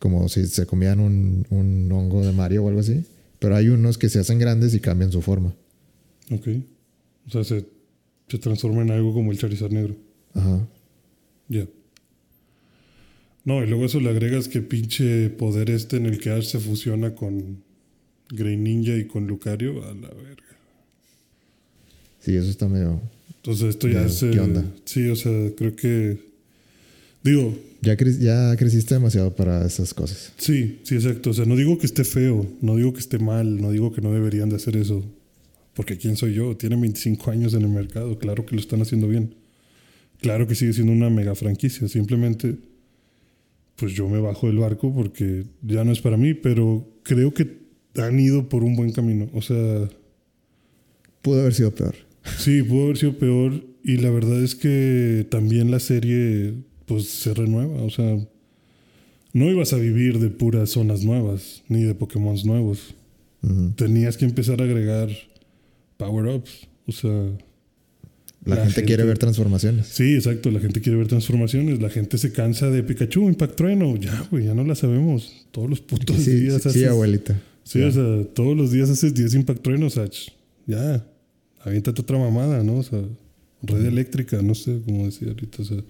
como 0.00 0.28
si 0.28 0.46
se 0.46 0.66
comían 0.66 0.98
un, 0.98 1.46
un 1.50 1.90
hongo 1.92 2.26
de 2.26 2.32
Mario 2.32 2.64
o 2.64 2.68
algo 2.68 2.80
así, 2.80 3.04
pero 3.38 3.54
hay 3.54 3.68
unos 3.68 3.98
que 3.98 4.08
se 4.08 4.18
hacen 4.18 4.40
grandes 4.40 4.74
y 4.74 4.80
cambian 4.80 5.12
su 5.12 5.22
forma. 5.22 5.54
Ok. 6.30 6.48
O 7.26 7.30
sea, 7.30 7.44
se, 7.44 7.64
se 8.28 8.38
transforma 8.38 8.82
en 8.82 8.90
algo 8.90 9.12
como 9.12 9.32
el 9.32 9.38
Charizard 9.38 9.72
negro. 9.72 9.96
Ajá. 10.34 10.66
Ya. 11.48 11.66
No, 13.44 13.62
y 13.64 13.66
luego 13.66 13.86
eso 13.86 14.00
le 14.00 14.10
agregas 14.10 14.48
que 14.48 14.60
pinche 14.60 15.30
poder 15.30 15.70
este 15.70 15.96
en 15.96 16.06
el 16.06 16.18
que 16.18 16.30
Ash 16.30 16.44
se 16.46 16.60
fusiona 16.60 17.14
con 17.14 17.62
Grey 18.28 18.56
Ninja 18.56 18.96
y 18.96 19.06
con 19.06 19.26
Lucario, 19.26 19.82
a 19.84 19.94
la 19.94 20.08
verga. 20.08 20.44
Sí, 22.20 22.36
eso 22.36 22.50
está 22.50 22.68
medio... 22.68 23.00
Entonces 23.36 23.70
esto 23.70 23.88
ya 23.88 24.00
Ya, 24.02 24.06
es... 24.06 24.20
¿qué 24.20 24.36
eh, 24.36 24.40
onda? 24.40 24.64
Sí, 24.84 25.08
o 25.08 25.16
sea, 25.16 25.32
creo 25.56 25.74
que 25.74 26.18
Digo, 27.24 27.54
Ya, 27.80 27.96
cre- 27.96 28.18
ya 28.18 28.54
creciste 28.56 28.94
demasiado 28.94 29.34
para 29.34 29.64
esas 29.66 29.94
cosas. 29.94 30.32
sí, 30.36 30.80
sí, 30.84 30.94
exacto. 30.96 31.30
O 31.30 31.32
sea, 31.34 31.46
no 31.46 31.56
digo 31.56 31.78
que 31.78 31.86
esté 31.86 32.04
feo, 32.04 32.46
no 32.60 32.76
digo 32.76 32.92
que 32.92 33.00
esté 33.00 33.18
mal, 33.18 33.60
no 33.60 33.70
digo 33.70 33.92
que 33.92 34.02
no 34.02 34.12
deberían 34.12 34.50
de 34.50 34.56
hacer 34.56 34.76
eso. 34.76 35.02
Porque 35.80 35.96
¿quién 35.96 36.14
soy 36.16 36.34
yo? 36.34 36.54
Tienen 36.58 36.78
25 36.82 37.30
años 37.30 37.54
en 37.54 37.62
el 37.62 37.70
mercado, 37.70 38.18
claro 38.18 38.44
que 38.44 38.54
lo 38.54 38.60
están 38.60 38.82
haciendo 38.82 39.08
bien. 39.08 39.34
Claro 40.20 40.46
que 40.46 40.54
sigue 40.54 40.74
siendo 40.74 40.92
una 40.92 41.08
mega 41.08 41.34
franquicia, 41.34 41.88
simplemente 41.88 42.56
pues 43.76 43.94
yo 43.94 44.06
me 44.06 44.20
bajo 44.20 44.46
del 44.46 44.58
barco 44.58 44.92
porque 44.94 45.46
ya 45.62 45.82
no 45.84 45.92
es 45.92 46.02
para 46.02 46.18
mí, 46.18 46.34
pero 46.34 46.86
creo 47.02 47.32
que 47.32 47.60
han 47.96 48.20
ido 48.20 48.50
por 48.50 48.62
un 48.62 48.76
buen 48.76 48.92
camino. 48.92 49.30
O 49.32 49.40
sea, 49.40 49.88
Pudo 51.22 51.40
haber 51.40 51.54
sido 51.54 51.70
peor. 51.70 51.94
Sí, 52.38 52.62
pudo 52.62 52.84
haber 52.84 52.98
sido 52.98 53.18
peor 53.18 53.64
y 53.82 53.96
la 53.96 54.10
verdad 54.10 54.42
es 54.42 54.54
que 54.54 55.26
también 55.30 55.70
la 55.70 55.80
serie 55.80 56.54
pues 56.84 57.08
se 57.08 57.32
renueva, 57.32 57.82
o 57.82 57.90
sea, 57.90 58.18
no 59.32 59.50
ibas 59.50 59.72
a 59.72 59.76
vivir 59.76 60.18
de 60.18 60.28
puras 60.28 60.70
zonas 60.70 61.04
nuevas 61.04 61.62
ni 61.68 61.82
de 61.82 61.94
Pokémon 61.94 62.36
nuevos. 62.44 62.94
Tenías 63.76 64.18
que 64.18 64.26
empezar 64.26 64.60
a 64.60 64.64
agregar 64.64 65.08
power-ups, 66.00 66.66
o 66.86 66.92
sea, 66.92 67.10
La, 68.42 68.54
La 68.54 68.56
gente, 68.62 68.72
gente- 68.76 68.86
quiere 68.86 69.04
ver 69.04 69.18
transformaciones. 69.18 69.86
sí, 69.88 70.14
exacto, 70.14 70.50
la 70.50 70.60
gente 70.60 70.80
quiere 70.80 70.96
ver 70.96 71.08
transformaciones, 71.08 71.78
la 71.82 71.90
gente 71.90 72.16
se 72.16 72.32
cansa 72.32 72.70
de 72.70 72.82
Pikachu, 72.82 73.28
Impact 73.28 73.54
Trueno, 73.54 73.94
ya, 73.98 74.26
güey, 74.30 74.46
ya 74.46 74.54
no 74.54 74.64
la 74.64 74.74
sabemos. 74.74 75.46
Todos 75.50 75.68
los 75.68 75.80
putos 75.82 76.16
Sí, 76.16 76.22
sí, 76.24 76.40
días 76.40 76.62
sí, 76.62 76.68
haces- 76.70 76.88
abuelita. 76.88 77.38
Sí, 77.64 77.82
o 77.82 77.90
sea, 77.92 78.24
todos 78.34 78.56
los 78.56 78.72
días 78.72 78.88
haces 78.88 79.12
10 79.12 79.34
Impact 79.34 79.62
Truenos, 79.62 79.92
Sach. 79.94 80.28
Ya, 80.66 81.06
aviéntate 81.60 82.00
otra 82.00 82.16
mamada, 82.18 82.62
¿no? 82.64 82.76
O 82.78 82.82
sea, 82.82 83.02
red 83.62 83.84
eléctrica, 83.84 84.40
no 84.40 84.54
sé 84.54 84.80
cómo 84.86 85.04
decir 85.04 85.28
ahorita, 85.28 85.60
o 85.60 85.64
sea. 85.66 85.82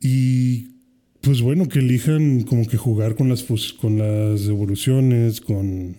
Y 0.00 0.72
pues 1.20 1.40
bueno, 1.42 1.68
que 1.68 1.78
elijan 1.78 2.42
como 2.42 2.66
que 2.66 2.76
jugar 2.76 3.14
con 3.14 3.28
las, 3.28 3.44
con 3.80 3.98
las 3.98 4.42
evoluciones, 4.48 5.40
con 5.40 5.96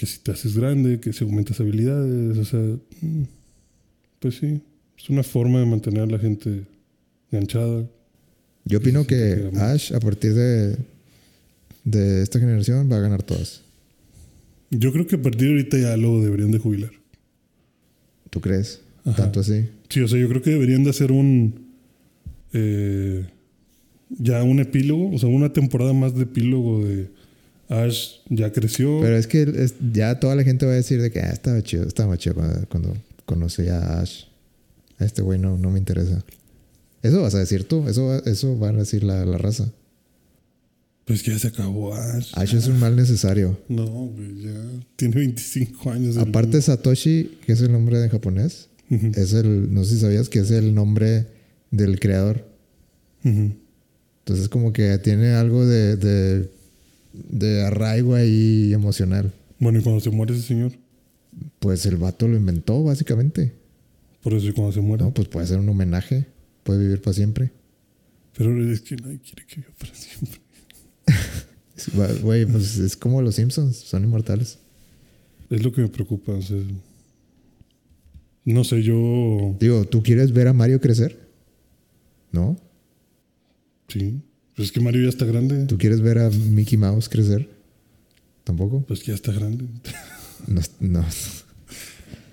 que 0.00 0.06
si 0.06 0.18
te 0.20 0.30
haces 0.30 0.56
grande, 0.56 0.98
que 0.98 1.12
si 1.12 1.24
aumentas 1.24 1.60
habilidades, 1.60 2.38
o 2.38 2.44
sea, 2.46 2.58
mm, 2.58 3.24
pues 4.18 4.36
sí, 4.36 4.62
es 4.96 5.10
una 5.10 5.22
forma 5.22 5.60
de 5.60 5.66
mantener 5.66 6.04
a 6.04 6.06
la 6.06 6.18
gente 6.18 6.62
enganchada. 7.30 7.84
Yo 8.64 8.78
opino 8.78 9.06
que. 9.06 9.50
Ash, 9.58 9.92
a 9.92 10.00
partir 10.00 10.32
de, 10.32 10.78
de 11.84 12.22
esta 12.22 12.40
generación, 12.40 12.90
va 12.90 12.96
a 12.96 13.00
ganar 13.00 13.22
todas. 13.22 13.60
Yo 14.70 14.90
creo 14.90 15.06
que 15.06 15.16
a 15.16 15.22
partir 15.22 15.48
de 15.48 15.54
ahorita 15.56 15.76
ya 15.76 15.94
lo 15.98 16.22
deberían 16.22 16.50
de 16.50 16.58
jubilar. 16.60 16.92
¿Tú 18.30 18.40
crees? 18.40 18.80
Ajá. 19.04 19.24
Tanto 19.24 19.40
así. 19.40 19.66
Sí, 19.90 20.00
o 20.00 20.08
sea, 20.08 20.18
yo 20.18 20.30
creo 20.30 20.40
que 20.40 20.48
deberían 20.48 20.82
de 20.82 20.90
hacer 20.90 21.12
un. 21.12 21.74
eh, 22.54 23.26
ya 24.08 24.42
un 24.44 24.60
epílogo, 24.60 25.14
o 25.14 25.18
sea, 25.18 25.28
una 25.28 25.52
temporada 25.52 25.92
más 25.92 26.14
de 26.14 26.22
epílogo 26.22 26.86
de 26.86 27.10
Ash 27.70 28.16
ya 28.28 28.52
creció. 28.52 29.00
Pero 29.00 29.16
es 29.16 29.26
que 29.26 29.42
es- 29.42 29.74
ya 29.92 30.18
toda 30.20 30.34
la 30.34 30.42
gente 30.44 30.66
va 30.66 30.72
a 30.72 30.74
decir 30.74 31.00
de 31.00 31.10
que 31.10 31.20
ah, 31.20 31.30
estaba 31.30 31.62
chido, 31.62 31.84
estaba 31.86 32.18
chido 32.18 32.34
cuando, 32.34 32.68
cuando 32.68 32.96
conocí 33.24 33.68
a 33.68 34.00
Ash. 34.00 34.24
A 34.98 35.04
este 35.04 35.22
güey 35.22 35.38
no, 35.38 35.56
no 35.56 35.70
me 35.70 35.78
interesa. 35.78 36.22
Eso 37.02 37.22
vas 37.22 37.34
a 37.34 37.38
decir 37.38 37.64
tú, 37.64 37.88
eso, 37.88 38.04
va- 38.06 38.22
eso 38.26 38.58
va 38.58 38.68
a 38.68 38.72
decir 38.72 39.02
la, 39.04 39.24
la 39.24 39.38
raza. 39.38 39.72
Pues 41.06 41.22
que 41.22 41.30
ya 41.30 41.38
se 41.38 41.48
acabó 41.48 41.94
Ash. 41.94 42.32
Ash 42.34 42.54
es 42.54 42.66
un 42.68 42.78
mal 42.78 42.94
necesario. 42.96 43.58
No, 43.68 43.86
güey, 43.86 44.42
ya 44.42 44.52
tiene 44.96 45.14
25 45.16 45.90
años. 45.90 46.16
el- 46.16 46.22
Aparte 46.28 46.60
Satoshi, 46.60 47.38
que 47.46 47.52
es 47.52 47.60
el 47.62 47.72
nombre 47.72 48.02
en 48.02 48.10
japonés, 48.10 48.68
es 48.90 49.32
el, 49.32 49.72
no 49.72 49.84
sé 49.84 49.94
si 49.94 50.00
sabías 50.00 50.28
que 50.28 50.40
es 50.40 50.50
el 50.50 50.74
nombre 50.74 51.26
del 51.70 51.98
creador. 52.00 52.44
Entonces 53.22 54.48
como 54.48 54.72
que 54.72 54.98
tiene 54.98 55.34
algo 55.34 55.64
de, 55.66 55.96
de, 55.96 56.50
de 57.12 57.62
arraigo 57.62 58.14
ahí 58.14 58.72
emocional. 58.72 59.32
Bueno, 59.58 59.78
y 59.78 59.82
cuando 59.82 60.00
se 60.00 60.10
muere 60.10 60.34
ese 60.34 60.42
señor, 60.46 60.72
Pues 61.58 61.86
el 61.86 61.96
vato 61.96 62.26
lo 62.28 62.36
inventó 62.36 62.82
básicamente. 62.82 63.52
por 64.22 64.34
eso 64.34 64.48
y 64.48 64.52
cuando 64.52 64.72
se 64.72 64.80
muere. 64.80 65.04
No, 65.04 65.12
pues 65.14 65.28
puede 65.28 65.46
ser 65.46 65.58
un 65.58 65.68
homenaje. 65.68 66.26
Puede 66.64 66.80
vivir 66.80 67.00
para 67.00 67.14
siempre. 67.14 67.52
Pero 68.36 68.70
es 68.72 68.80
que 68.80 68.96
nadie 68.96 69.18
quiere 69.20 69.46
que 69.46 69.56
viva 69.56 69.72
para 69.78 69.94
siempre. 69.94 70.40
Güey, 72.22 72.44
pues 72.44 72.76
es 72.76 72.94
como 72.96 73.22
los 73.22 73.36
Simpsons, 73.36 73.74
son 73.76 74.04
inmortales. 74.04 74.58
Es 75.48 75.62
lo 75.64 75.72
que 75.72 75.80
me 75.80 75.88
preocupa. 75.88 76.32
O 76.32 76.42
sea, 76.42 76.58
no 78.44 78.64
sé, 78.64 78.82
yo. 78.82 79.56
Digo, 79.58 79.84
¿tú 79.86 80.02
quieres 80.02 80.32
ver 80.32 80.48
a 80.48 80.52
Mario 80.52 80.80
crecer? 80.80 81.18
¿No? 82.32 82.56
Sí. 83.88 84.20
Pues 84.60 84.68
es 84.68 84.72
que 84.72 84.80
Mario 84.80 85.04
ya 85.04 85.08
está 85.08 85.24
grande. 85.24 85.64
¿Tú 85.64 85.78
quieres 85.78 86.02
ver 86.02 86.18
a 86.18 86.28
Mickey 86.28 86.76
Mouse 86.76 87.08
crecer? 87.08 87.48
¿Tampoco? 88.44 88.84
Pues 88.86 89.00
que 89.00 89.06
ya 89.06 89.14
está 89.14 89.32
grande. 89.32 89.64
No. 90.46 90.60
no. 90.80 91.04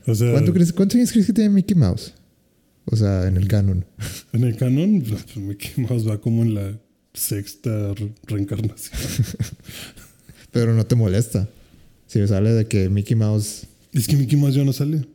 O 0.05 0.13
sea, 0.13 0.31
¿Cuánto 0.33 0.51
crees, 0.53 0.73
¿Cuántos 0.73 0.97
años 0.97 1.11
crees 1.13 1.25
que 1.27 1.31
tiene 1.31 1.49
Mickey 1.51 1.75
Mouse? 1.77 2.13
O 2.83 2.97
sea, 2.97 3.27
en 3.29 3.37
el 3.37 3.47
canon. 3.47 3.85
en 4.33 4.43
el 4.43 4.57
canon, 4.57 5.01
pues 5.07 5.37
Mickey 5.37 5.85
Mouse 5.85 6.05
va 6.05 6.19
como 6.19 6.43
en 6.43 6.53
la 6.53 6.77
sexta 7.13 7.93
re- 7.93 8.13
reencarnación. 8.23 8.97
Pero 10.51 10.73
no 10.73 10.85
te 10.85 10.95
molesta. 10.95 11.47
Si 12.07 12.27
sale 12.27 12.51
de 12.51 12.67
que 12.67 12.89
Mickey 12.89 13.15
Mouse. 13.15 13.67
es 13.93 14.05
que 14.05 14.17
Mickey 14.17 14.37
Mouse 14.37 14.55
ya 14.55 14.65
no 14.65 14.73
sale. 14.73 15.05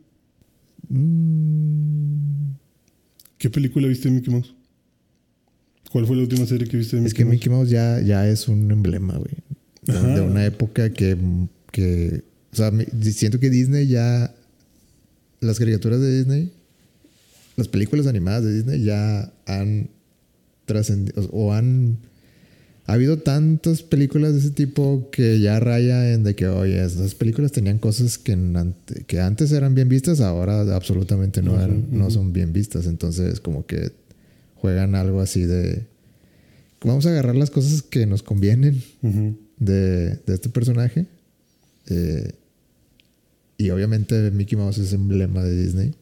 mm, 0.89 2.53
¿Qué 3.37 3.51
película 3.51 3.87
viste 3.87 4.09
de 4.09 4.15
Mickey 4.15 4.33
Mouse? 4.33 4.55
¿Cuál 5.93 6.07
fue 6.07 6.17
la 6.17 6.23
última 6.23 6.47
serie 6.47 6.67
que 6.67 6.77
viste 6.79 6.97
de 6.97 7.03
Mickey 7.03 7.09
es 7.11 7.15
que 7.15 7.25
Mouse? 7.25 7.35
Mickey 7.35 7.51
Mouse 7.53 7.69
ya, 7.71 8.01
ya 8.01 8.27
es 8.29 8.49
un 8.49 8.71
emblema, 8.71 9.15
güey. 9.19 9.35
De, 9.83 9.93
Ajá. 9.93 10.15
de 10.15 10.21
una 10.23 10.45
época 10.47 10.91
que, 10.91 11.17
que. 11.71 12.23
O 12.53 12.57
sea, 12.57 12.73
siento 13.03 13.39
que 13.39 13.51
Disney 13.51 13.87
ya. 13.87 14.35
Las 15.41 15.59
caricaturas 15.59 16.01
de 16.01 16.19
Disney. 16.19 16.51
Las 17.57 17.69
películas 17.69 18.07
animadas 18.07 18.45
de 18.45 18.55
Disney 18.55 18.83
ya 18.83 19.31
han 19.47 19.91
trascendido. 20.65 21.29
O 21.33 21.53
han. 21.53 21.99
Ha 22.87 22.95
habido 22.95 23.19
tantas 23.19 23.83
películas 23.83 24.33
de 24.33 24.41
ese 24.41 24.51
tipo 24.51 25.09
que 25.13 25.39
ya 25.41 25.61
raya 25.61 26.13
en 26.13 26.25
de 26.25 26.35
que, 26.35 26.49
oye, 26.49 26.85
esas 26.85 27.15
películas 27.15 27.53
tenían 27.53 27.79
cosas 27.79 28.19
que, 28.19 28.37
que 29.07 29.21
antes 29.21 29.53
eran 29.53 29.75
bien 29.77 29.89
vistas, 29.89 30.21
ahora 30.21 30.63
absolutamente 30.75 31.43
no, 31.43 31.55
eran- 31.55 31.87
no 31.93 32.11
son 32.11 32.33
bien 32.33 32.53
vistas. 32.53 32.87
Entonces, 32.87 33.39
como 33.39 33.67
que 33.67 33.93
juegan 34.63 34.95
algo 34.95 35.21
así 35.21 35.45
de. 35.45 35.87
Vamos 36.85 37.05
a 37.05 37.11
agarrar 37.11 37.35
las 37.35 37.51
cosas 37.51 37.83
que 37.83 38.07
nos 38.07 38.23
convienen 38.23 38.81
de, 39.59 40.17
de 40.17 40.35
este 40.35 40.49
personaje. 40.49 41.07
Eh, 41.89 42.31
y 43.59 43.71
obviamente 43.71 44.31
Mickey 44.31 44.57
Mouse 44.57 44.79
es 44.79 44.93
emblema 44.93 45.43
de 45.43 45.65
Disney. 45.65 45.95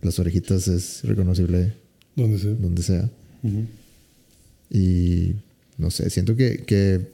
Las 0.00 0.18
orejitas 0.18 0.66
es 0.66 1.02
reconocible 1.04 1.74
¿Dónde 2.16 2.38
sea? 2.38 2.52
donde 2.52 2.82
sea. 2.82 3.10
Y 4.70 5.34
no 5.76 5.90
sé, 5.90 6.08
siento 6.08 6.34
que, 6.34 6.64
que, 6.64 7.06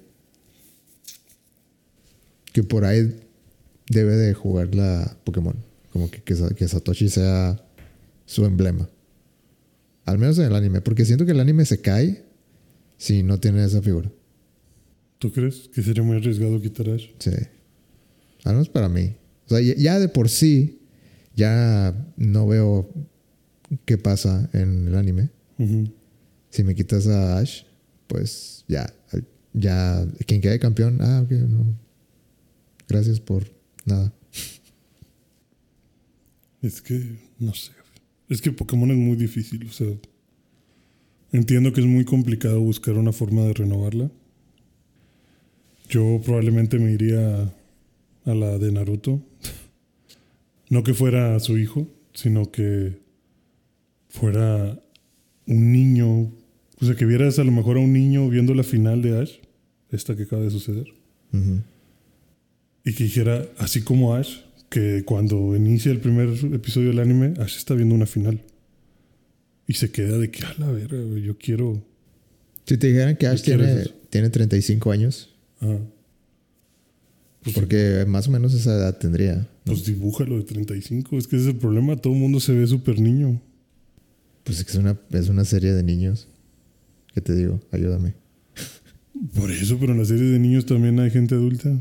que 2.52 2.62
por 2.62 2.84
ahí 2.84 3.12
debe 3.90 4.14
de 4.16 4.34
jugar 4.34 4.72
la 4.74 5.16
Pokémon. 5.24 5.56
Como 5.92 6.10
que, 6.10 6.22
que 6.22 6.68
Satoshi 6.68 7.08
sea 7.08 7.60
su 8.24 8.44
emblema. 8.44 8.88
Al 10.06 10.18
menos 10.18 10.38
en 10.38 10.46
el 10.46 10.54
anime. 10.54 10.80
Porque 10.80 11.04
siento 11.04 11.26
que 11.26 11.32
el 11.32 11.40
anime 11.40 11.64
se 11.64 11.80
cae 11.80 12.25
si 12.96 13.22
no 13.22 13.38
tiene 13.38 13.64
esa 13.64 13.82
figura. 13.82 14.10
¿Tú 15.18 15.32
crees 15.32 15.68
que 15.75 15.82
sería 15.82 16.02
muy 16.02 16.16
arriesgado 16.16 16.60
quitar 16.60 16.88
a 16.88 16.94
Ash? 16.94 17.08
Sí. 17.18 17.30
Al 18.44 18.52
menos 18.52 18.68
para 18.68 18.88
mí. 18.88 19.16
O 19.46 19.48
sea, 19.48 19.60
ya, 19.60 19.98
de 19.98 20.08
por 20.08 20.28
sí, 20.28 20.80
ya 21.34 21.94
no 22.16 22.46
veo 22.46 22.88
qué 23.84 23.98
pasa 23.98 24.48
en 24.52 24.88
el 24.88 24.94
anime. 24.94 25.30
Si 26.50 26.62
me 26.64 26.75
quitas 26.75 27.06
a 27.08 27.38
Ash, 27.38 27.62
pues 28.06 28.64
ya. 28.68 28.92
Ya, 29.52 30.06
quien 30.26 30.40
quede 30.40 30.58
campeón, 30.58 30.98
ah, 31.00 31.22
ok, 31.25 31.30
no. 31.30 31.78
Gracias 32.88 33.20
por 33.20 33.50
nada. 33.86 34.12
Es 36.60 36.82
que, 36.82 37.18
no 37.38 37.54
sé. 37.54 37.72
Es 38.28 38.40
que 38.40 38.52
Pokémon 38.52 38.90
es 38.90 38.97
muy 38.97 39.16
difícil. 39.16 39.66
O 39.66 39.73
sea, 39.73 39.88
entiendo 41.33 41.73
que 41.73 41.80
es 41.80 41.87
muy 41.87 42.04
complicado 42.04 42.61
buscar 42.61 42.97
una 42.97 43.12
forma 43.12 43.42
de 43.42 43.54
renovarla. 43.54 44.11
Yo 45.88 46.21
probablemente 46.25 46.78
me 46.78 46.92
iría 46.92 47.54
a 48.25 48.35
la 48.35 48.59
de 48.59 48.73
Naruto. 48.73 49.23
No 50.68 50.83
que 50.83 50.95
fuera 50.95 51.38
su 51.38 51.59
hijo, 51.59 51.87
sino 52.12 52.50
que 52.50 52.99
fuera 54.09 54.83
un 55.47 55.73
niño. 55.73 56.23
O 56.80 56.85
sea, 56.85 56.97
que 56.97 57.04
vieras 57.04 57.38
a 57.38 57.45
lo 57.45 57.52
mejor 57.52 57.76
a 57.76 57.80
un 57.80 57.92
niño 57.92 58.28
viendo 58.28 58.52
la 58.52 58.64
final 58.64 59.00
de 59.00 59.21
Ash, 59.21 59.35
esta 59.92 60.16
que 60.16 60.25
acaba 60.25 60.42
de 60.42 60.50
suceder. 60.50 60.87
Y 62.85 62.95
que 62.95 63.04
dijera, 63.04 63.47
así 63.59 63.83
como 63.83 64.14
Ash, 64.14 64.38
que 64.68 65.04
cuando 65.04 65.54
inicia 65.56 65.92
el 65.92 66.00
primer 66.00 66.28
episodio 66.52 66.88
del 66.88 66.99
anime, 66.99 67.35
Ash 67.38 67.56
está 67.56 67.75
viendo 67.75 67.94
una 67.94 68.06
final. 68.06 68.42
Y 69.66 69.75
se 69.75 69.90
queda 69.90 70.18
de 70.18 70.30
que, 70.30 70.44
a 70.44 70.54
la 70.58 70.70
verga, 70.70 70.99
yo 71.18 71.37
quiero. 71.38 71.82
Si 72.66 72.76
te 72.76 72.88
dijeran 72.88 73.16
que 73.16 73.26
Ash 73.26 73.42
tiene, 73.42 73.85
tiene 74.11 74.30
35 74.30 74.90
años, 74.90 75.32
Ah, 75.61 75.78
pues, 77.42 77.54
porque 77.54 78.04
más 78.06 78.28
o 78.28 78.30
menos 78.30 78.52
esa 78.54 78.75
edad 78.75 78.99
tendría. 78.99 79.37
¿no? 79.37 79.46
pues 79.64 79.85
dibújalo 79.85 80.37
de 80.37 80.44
35. 80.44 81.16
Es 81.18 81.26
que 81.26 81.37
ese 81.37 81.46
es 81.49 81.54
el 81.54 81.61
problema. 81.61 81.96
Todo 81.96 82.12
el 82.12 82.18
mundo 82.18 82.40
se 82.40 82.52
ve 82.52 82.66
súper 82.66 83.00
niño. 83.00 83.40
Pues 84.44 84.58
es 84.58 84.64
que 84.64 84.73
es 84.73 84.78
una, 84.78 84.99
es 85.11 85.28
una 85.28 85.44
serie 85.44 85.73
de 85.73 85.82
niños. 85.82 86.28
¿Qué 87.14 87.20
te 87.20 87.35
digo? 87.35 87.61
Ayúdame. 87.73 88.14
Por 89.35 89.50
eso, 89.50 89.78
pero 89.78 89.92
en 89.92 89.99
las 89.99 90.08
series 90.08 90.30
de 90.30 90.38
niños 90.38 90.66
también 90.66 91.00
hay 91.00 91.11
gente 91.11 91.35
adulta. 91.35 91.80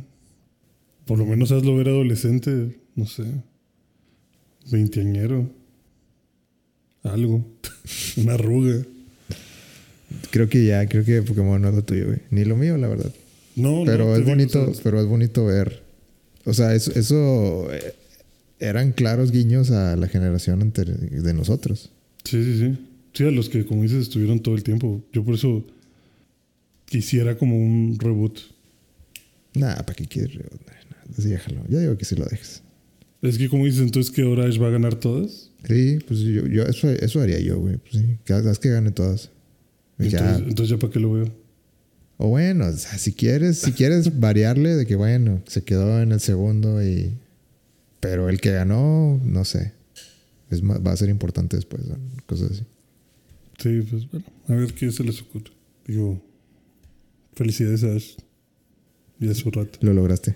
Por 1.06 1.18
lo 1.20 1.26
menos 1.26 1.52
hazlo 1.52 1.76
ver 1.76 1.90
adolescente, 1.90 2.78
no 2.96 3.06
sé. 3.06 3.24
Veinteañero. 4.72 5.50
Algo. 7.04 7.46
Una 8.18 8.34
arruga. 8.34 8.84
Creo 10.32 10.50
que 10.50 10.66
ya, 10.66 10.88
creo 10.88 11.04
que 11.06 11.22
Pokémon 11.22 11.62
no 11.62 11.70
es 11.70 11.76
lo 11.76 11.84
tuyo, 11.84 12.08
güey. 12.08 12.20
Ni 12.32 12.46
lo 12.46 12.56
mío, 12.58 12.78
la 12.78 12.88
verdad. 12.88 13.12
No, 13.56 13.80
no, 13.80 13.86
Pero 13.86 14.14
te 14.14 14.20
es 14.22 14.26
bonito, 14.26 14.72
pero 14.84 15.00
es 15.00 15.06
bonito 15.08 15.46
ver. 15.46 15.84
O 16.46 16.54
sea, 16.54 16.74
eso, 16.76 16.92
eso 16.94 17.72
eh, 17.74 17.94
eran 18.60 18.92
claros 18.92 19.32
guiños 19.32 19.72
a 19.72 19.96
la 19.96 20.08
generación 20.08 20.62
ante- 20.62 20.86
de 20.86 21.34
nosotros. 21.34 21.92
Sí, 22.24 22.44
sí, 22.44 22.60
sí. 22.60 22.78
Sí, 23.14 23.24
a 23.24 23.32
los 23.32 23.50
que, 23.50 23.66
como 23.66 23.84
dices, 23.84 24.02
estuvieron 24.04 24.40
todo 24.42 24.56
el 24.56 24.64
tiempo. 24.64 25.02
Yo 25.14 25.24
por 25.24 25.36
eso 25.36 25.64
quisiera 26.86 27.38
como 27.38 27.58
un 27.58 27.98
reboot. 28.00 28.40
Nah, 29.54 29.76
¿para 29.78 29.94
qué 29.94 30.06
quieres? 30.06 30.36
Nah, 30.36 30.85
pues 31.14 31.28
déjalo. 31.28 31.62
Yo 31.70 31.80
digo 31.80 31.98
que 31.98 32.06
sí 32.06 32.16
lo 32.16 32.26
dejes. 32.26 32.62
Es 33.22 33.38
que, 33.38 33.50
como 33.50 33.66
dices, 33.66 33.82
entonces 33.82 34.12
que 34.12 34.22
ahora 34.22 34.46
va 34.62 34.68
a 34.68 34.72
ganar 34.72 34.96
todas. 34.96 35.52
Sí, 35.68 36.00
pues 36.08 36.20
yo, 36.20 36.46
yo 36.48 36.64
eso, 36.64 36.90
eso 36.90 37.22
haría 37.22 37.40
yo, 37.40 37.60
güey. 37.60 37.78
Pues 37.78 37.94
sí, 37.94 38.18
que 38.24 38.34
haz 38.34 38.60
que 38.60 38.70
gane 38.70 38.92
todas. 38.92 39.32
Ya. 39.98 40.06
Entonces, 40.06 40.48
entonces 40.48 40.70
ya 40.70 40.78
para 40.80 40.94
qué 40.94 41.00
lo 41.00 41.14
veo. 41.14 41.34
O 42.18 42.30
bueno, 42.30 42.68
o 42.68 42.72
sea, 42.74 42.98
si 42.98 43.14
quieres, 43.14 43.60
si 43.60 43.72
quieres 43.72 44.20
variarle 44.20 44.76
de 44.76 44.86
que 44.86 44.96
bueno, 44.96 45.42
se 45.48 45.64
quedó 45.64 46.02
en 46.02 46.12
el 46.12 46.20
segundo 46.20 46.84
y. 46.84 47.18
Pero 48.00 48.30
el 48.30 48.40
que 48.40 48.52
ganó, 48.52 49.20
no 49.24 49.46
sé. 49.46 49.74
Es 50.52 50.62
más- 50.62 50.80
va 50.86 50.92
a 50.92 50.98
ser 50.98 51.10
importante 51.10 51.56
después, 51.56 51.86
¿no? 51.88 51.98
cosas 52.28 52.52
así. 52.52 52.64
Sí, 53.58 53.82
pues 53.90 54.10
bueno, 54.12 54.26
a 54.48 54.54
ver 54.54 54.74
qué 54.74 54.92
se 54.92 55.04
les 55.04 55.22
ocurre. 55.22 55.52
Digo, 55.88 56.22
felicidades 57.34 57.84
a 57.84 57.94
Ash. 57.96 58.16
Ya 59.20 59.32
es 59.32 59.38
su 59.38 59.50
rato. 59.50 59.80
Lo 59.82 59.94
lograste, 59.94 60.36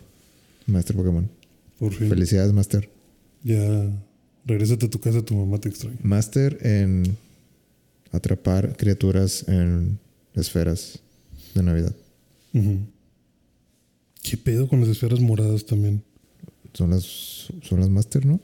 Master 0.70 0.96
Pokémon. 0.96 1.30
Por 1.78 1.94
fin. 1.94 2.10
Felicidades, 2.10 2.54
Master. 2.54 2.90
Ya 3.44 3.90
regrésate 4.46 4.86
a 4.88 4.90
tu 4.90 5.00
casa, 5.00 5.22
tu 5.24 5.36
mamá 5.36 5.60
te 5.60 5.70
extraña. 5.70 5.98
Master 6.04 6.58
en 6.62 7.04
atrapar 8.12 8.76
criaturas 8.76 9.48
en 9.48 10.00
esferas 10.34 11.00
de 11.56 11.64
Navidad. 11.64 11.96
¿Qué 14.24 14.38
pedo 14.38 14.68
con 14.68 14.80
las 14.82 14.90
esferas 14.90 15.20
moradas 15.20 15.66
también? 15.66 16.04
Son 16.74 16.90
las, 16.92 17.04
son 17.64 17.80
las 17.80 17.90
Master, 17.90 18.26
¿no? 18.26 18.40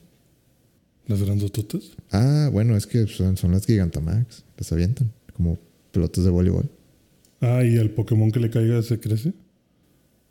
¿Las 1.08 1.22
grandototas? 1.22 1.92
Ah, 2.12 2.50
bueno, 2.52 2.76
es 2.76 2.88
que 2.88 3.06
son, 3.08 3.38
son 3.38 3.52
las 3.52 3.66
Gigantamax. 3.66 4.44
Las 4.58 4.72
avientan 4.72 5.12
como 5.34 5.60
pelotas 5.92 6.24
de 6.24 6.30
voleibol. 6.32 6.70
Ah, 7.42 7.64
¿y 7.64 7.78
al 7.78 7.92
Pokémon 7.92 8.32
que 8.32 8.40
le 8.40 8.50
caiga 8.50 8.82
se 8.82 9.00
crece? 9.00 9.34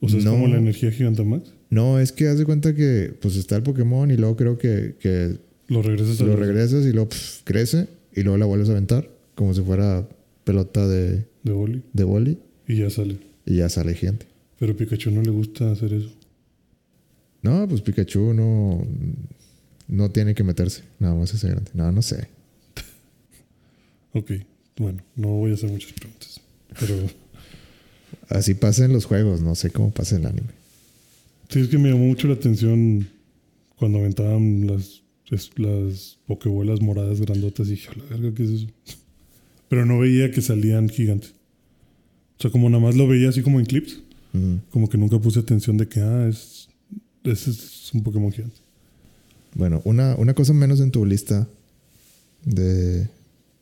O 0.00 0.08
sea, 0.08 0.18
es 0.18 0.24
No. 0.24 0.32
como 0.32 0.48
la 0.48 0.56
energía 0.56 0.90
Gigantamax. 0.90 1.50
No, 1.74 1.98
es 1.98 2.12
que 2.12 2.28
haz 2.28 2.38
de 2.38 2.44
cuenta 2.44 2.74
que 2.74 3.12
pues 3.20 3.36
está 3.36 3.56
el 3.56 3.62
Pokémon 3.62 4.10
y 4.10 4.16
luego 4.16 4.36
creo 4.36 4.58
que, 4.58 4.94
que 5.00 5.36
Lo 5.68 5.82
regresas 5.82 6.20
lo 6.20 6.36
regresas 6.36 6.84
y 6.86 6.92
luego 6.92 7.08
crece 7.44 7.88
y 8.14 8.22
luego 8.22 8.38
la 8.38 8.46
vuelves 8.46 8.68
a 8.68 8.72
aventar 8.72 9.08
como 9.34 9.52
si 9.54 9.60
fuera 9.62 10.06
pelota 10.44 10.86
de, 10.86 11.24
de 11.42 11.52
boli 11.52 11.82
de 11.92 12.04
boli 12.04 12.38
y 12.68 12.76
ya 12.76 12.90
sale. 12.90 13.16
y 13.44 13.56
ya 13.56 13.68
sale 13.68 13.94
gente. 13.94 14.26
Pero 14.58 14.72
a 14.72 14.76
Pikachu 14.76 15.10
no 15.10 15.20
le 15.22 15.30
gusta 15.30 15.72
hacer 15.72 15.92
eso. 15.92 16.10
No, 17.42 17.66
pues 17.68 17.80
Pikachu 17.82 18.32
no, 18.32 18.86
no 19.88 20.10
tiene 20.10 20.34
que 20.34 20.44
meterse. 20.44 20.82
Nada 21.00 21.14
más 21.14 21.34
ese 21.34 21.48
grande. 21.48 21.70
No, 21.74 21.90
no 21.92 22.00
sé. 22.02 22.28
Ok, 24.16 24.30
bueno, 24.78 25.02
no 25.16 25.28
voy 25.28 25.50
a 25.50 25.54
hacer 25.54 25.70
muchas 25.70 25.92
preguntas. 25.92 26.40
Pero 26.78 26.94
Así 28.28 28.54
pasa 28.54 28.84
en 28.84 28.92
los 28.92 29.04
juegos, 29.06 29.40
no 29.42 29.54
sé 29.56 29.70
cómo 29.70 29.90
pasa 29.90 30.14
en 30.16 30.22
el 30.22 30.28
anime. 30.28 30.48
Sí 31.48 31.60
es 31.60 31.68
que 31.68 31.78
me 31.78 31.90
llamó 31.90 32.06
mucho 32.06 32.28
la 32.28 32.34
atención 32.34 33.08
cuando 33.76 33.98
aventaban 33.98 34.66
las, 34.66 35.02
las 35.56 36.18
pokebolas 36.26 36.80
moradas 36.80 37.20
grandotas 37.20 37.66
y 37.68 37.72
dije, 37.72 37.90
la 37.96 38.04
verga, 38.04 38.34
¿qué 38.34 38.44
es 38.44 38.50
eso? 38.50 38.66
Pero 39.68 39.86
no 39.86 39.98
veía 39.98 40.30
que 40.30 40.40
salían 40.42 40.88
gigantes. 40.88 41.34
O 42.38 42.42
sea, 42.42 42.50
como 42.50 42.68
nada 42.68 42.82
más 42.82 42.96
lo 42.96 43.06
veía 43.08 43.28
así 43.28 43.42
como 43.42 43.58
en 43.60 43.66
clips, 43.66 44.00
Ujú. 44.32 44.60
como 44.70 44.88
que 44.88 44.98
nunca 44.98 45.18
puse 45.18 45.38
atención 45.40 45.76
de 45.76 45.88
que, 45.88 46.00
ah, 46.00 46.26
es, 46.28 46.68
ese 47.24 47.50
es 47.50 47.90
un 47.94 48.02
Pokémon 48.02 48.30
gigante. 48.32 48.56
Bueno, 49.54 49.80
una, 49.84 50.16
una 50.16 50.34
cosa 50.34 50.52
menos 50.52 50.80
en 50.80 50.90
tu 50.90 51.06
lista 51.06 51.48
de 52.44 53.08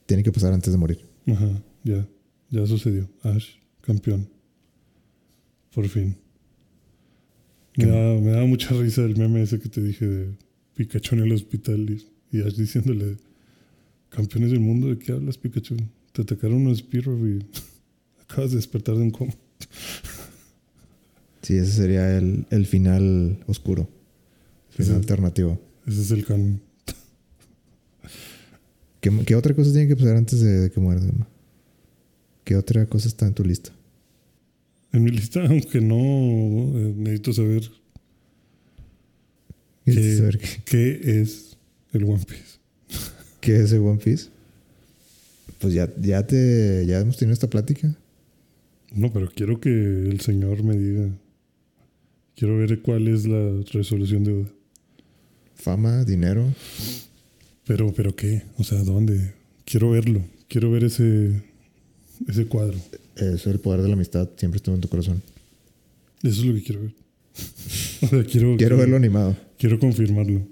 tiene 0.07 0.23
que 0.23 0.33
pasar 0.33 0.53
antes 0.53 0.73
de 0.73 0.79
morir. 0.79 1.01
Ajá, 1.27 1.51
ya, 1.85 2.07
ya 2.51 2.67
sucedió. 2.67 3.09
Ash, 3.23 3.51
campeón. 3.83 4.29
Por 5.75 5.89
fin. 5.89 6.17
Me 7.77 7.85
¿Qué? 7.85 7.91
da, 7.91 8.21
me 8.21 8.31
da 8.33 8.45
mucha 8.45 8.71
risa 8.75 9.03
el 9.03 9.17
meme 9.17 9.43
ese 9.43 9.59
que 9.59 9.69
te 9.69 9.81
dije 9.83 10.07
de 10.07 10.35
Pikachu 10.75 11.15
en 11.17 11.23
el 11.23 11.33
hospital 11.33 11.89
y, 11.91 12.37
y 12.37 12.43
Ash 12.43 12.55
diciéndole, 12.57 13.17
campeones 14.11 14.51
del 14.51 14.61
mundo, 14.61 14.89
¿de 14.89 14.99
qué 14.99 15.13
hablas 15.13 15.39
Pikachu? 15.39 15.77
Te 16.13 16.23
atacaron 16.23 16.59
unos 16.67 16.79
Spearow 16.79 17.27
y 17.27 17.45
acabas 18.23 18.51
de 18.51 18.57
despertar 18.57 18.97
de 18.97 19.03
un 19.03 19.11
coma. 19.11 19.33
Sí, 21.43 21.55
ese 21.57 21.73
sería 21.73 22.17
el, 22.19 22.47
el 22.51 22.67
final 22.67 23.43
oscuro. 23.47 23.89
El 24.71 24.77
final 24.77 24.91
Ese- 24.93 24.97
alternativo. 25.01 25.61
Ese 25.87 26.03
es 26.03 26.11
el 26.11 26.25
canon. 26.25 26.61
¿Qué, 29.01 29.11
qué 29.27 29.35
otra 29.35 29.55
cosa 29.55 29.73
tiene 29.73 29.89
que 29.89 29.97
pasar 29.97 30.17
antes 30.17 30.41
de, 30.41 30.61
de 30.61 30.71
que 30.71 30.79
muera? 30.81 31.01
Emma? 31.01 31.27
¿Qué 32.45 32.55
otra 32.57 32.87
cosa 32.87 33.09
está 33.09 33.27
en 33.27 33.35
tu 33.35 33.45
lista? 33.45 33.73
En 34.93 35.05
mi 35.05 35.11
lista, 35.11 35.45
aunque 35.49 35.81
no, 35.81 35.97
eh, 35.97 36.95
necesito 36.97 37.33
saber 37.33 37.71
¿Quieres 39.85 40.05
qué, 40.05 40.17
saber 40.17 40.39
qué, 40.39 40.63
qué 40.65 41.21
es 41.21 41.57
el 41.93 42.05
One 42.05 42.25
Piece. 42.25 42.59
qué 43.41 43.61
es 43.61 43.73
el 43.73 43.81
One 43.81 43.99
Piece? 43.99 44.29
Pues 45.59 45.75
ya, 45.75 45.89
ya 46.01 46.27
te 46.27 46.85
ya 46.87 47.01
hemos 47.01 47.17
tenido 47.17 47.35
esta 47.35 47.49
plática. 47.49 47.97
No, 48.95 49.13
pero 49.13 49.31
quiero 49.35 49.61
que 49.61 49.71
el 49.71 50.21
señor 50.21 50.63
me 50.63 50.77
diga. 50.77 51.09
Quiero 52.37 52.57
ver 52.59 52.83
cuál 52.83 53.09
es 53.09 53.27
la 53.27 53.63
resolución 53.73 54.25
de 54.25 54.33
duda. 54.33 54.49
Fama, 55.55 56.05
dinero. 56.05 56.53
Pero, 57.67 57.93
pero 57.93 58.15
qué, 58.17 58.43
o 58.59 58.65
sea, 58.65 58.83
¿dónde? 58.83 59.35
Quiero 59.65 59.91
verlo. 59.91 60.25
Quiero 60.49 60.71
ver 60.71 60.85
ese, 60.85 61.43
ese 62.27 62.47
cuadro. 62.47 62.79
Eso 63.17 63.35
es 63.35 63.47
el 63.47 63.61
poder 63.61 63.83
de 63.83 63.89
la 63.89 63.95
amistad. 63.95 64.29
Siempre 64.37 64.57
estuvo 64.57 64.75
en 64.75 64.81
tu 64.81 64.89
corazón. 64.89 65.23
Eso 66.23 66.41
es 66.41 66.47
lo 66.47 66.55
que 66.55 66.63
quiero 66.63 66.83
ver. 66.83 66.95
o 68.03 68.07
sea, 68.07 68.25
quiero, 68.25 68.57
Quiero 68.59 68.77
verlo 68.77 68.97
animado. 68.97 69.37
Quiero 69.59 69.79
confirmarlo. 69.79 70.43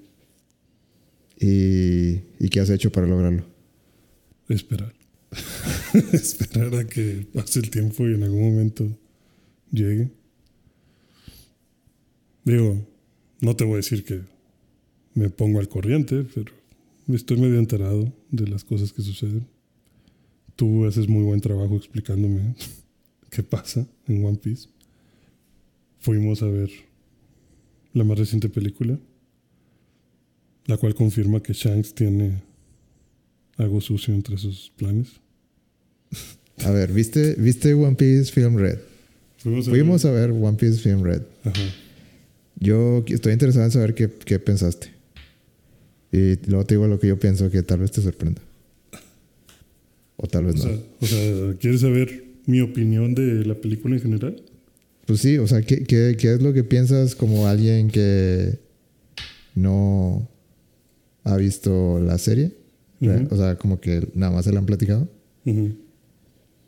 ¿Y, 1.39 2.21
¿Y 2.39 2.49
qué 2.51 2.61
has 2.61 2.71
hecho 2.71 2.93
para 2.93 3.07
lograrlo? 3.07 3.45
Esperar. 4.49 4.93
Esperar 6.13 6.75
a 6.75 6.87
que 6.87 7.27
pase 7.33 7.61
el 7.61 7.71
tiempo 7.71 8.09
y 8.09 8.15
en 8.15 8.25
algún 8.25 8.43
momento 8.43 8.87
llegue. 9.71 10.11
Digo, 12.45 12.87
no 13.41 13.57
te 13.57 13.65
voy 13.65 13.75
a 13.75 13.77
decir 13.77 14.05
que 14.05 14.21
me 15.15 15.31
pongo 15.31 15.61
al 15.61 15.69
corriente, 15.69 16.27
pero 16.35 16.53
estoy 17.09 17.39
medio 17.39 17.59
enterado 17.59 18.13
de 18.31 18.49
las 18.49 18.65
cosas 18.65 18.93
que 18.93 19.03
suceden. 19.03 19.47
Tú 20.61 20.85
haces 20.85 21.09
muy 21.09 21.23
buen 21.23 21.41
trabajo 21.41 21.75
explicándome 21.75 22.55
qué 23.31 23.43
pasa 23.43 23.87
en 24.07 24.23
One 24.23 24.37
Piece. 24.37 24.69
Fuimos 26.01 26.43
a 26.43 26.49
ver 26.49 26.69
la 27.95 28.05
más 28.05 28.19
reciente 28.19 28.51
película, 28.51 28.99
la 30.67 30.77
cual 30.77 30.95
confirma 30.95 31.43
que 31.43 31.55
Shanks 31.55 31.95
tiene 31.95 32.43
algo 33.57 33.81
sucio 33.81 34.13
entre 34.13 34.37
sus 34.37 34.71
planes. 34.77 35.09
A 36.59 36.71
ver, 36.71 36.93
¿viste, 36.93 37.37
¿viste 37.39 37.73
One 37.73 37.97
Piece 37.97 38.31
Film 38.31 38.59
Red? 38.59 38.81
Fuimos 39.39 39.67
a 39.67 39.71
Fuimos 39.71 40.05
a 40.05 40.11
ver 40.11 40.31
One 40.31 40.59
Piece 40.59 40.77
Film 40.77 41.03
Red. 41.03 41.23
Ajá. 41.43 41.75
Yo 42.57 43.03
estoy 43.07 43.33
interesado 43.33 43.65
en 43.65 43.71
saber 43.71 43.95
qué, 43.95 44.11
qué 44.27 44.39
pensaste. 44.39 44.91
Y 46.13 46.37
luego 46.51 46.67
te 46.67 46.75
digo 46.75 46.87
lo 46.87 47.01
que 47.01 47.09
yo 47.09 47.19
pienso 47.19 47.51
que 47.51 47.63
tal 47.63 47.79
vez 47.79 47.93
te 47.93 48.03
sorprenda. 48.03 48.43
O 50.23 50.27
tal 50.27 50.45
vez 50.45 50.57
O 50.57 50.69
no. 50.69 50.75
sea, 50.75 50.83
o 51.01 51.07
sea, 51.07 51.55
¿quieres 51.59 51.81
saber 51.81 52.25
mi 52.47 52.61
opinión 52.61 53.15
de 53.15 53.45
la 53.47 53.55
película 53.55 53.95
en 53.97 54.03
general? 54.03 54.43
Pues 55.07 55.21
sí, 55.21 55.39
o 55.39 55.47
sea, 55.47 55.63
¿qué, 55.63 55.83
qué, 55.85 56.17
qué 56.19 56.35
es 56.35 56.43
lo 56.43 56.53
que 56.53 56.63
piensas 56.63 57.15
como 57.17 57.47
alguien 57.47 57.89
que 57.91 58.59
no 59.55 60.29
ha 61.25 61.37
visto 61.37 61.99
la 62.01 62.19
serie? 62.19 62.53
O 63.31 63.37
sea, 63.37 63.57
como 63.57 63.81
que 63.81 64.07
nada 64.15 64.31
más 64.33 64.45
se 64.45 64.53
la 64.53 64.59
han 64.59 64.67
platicado. 64.67 65.09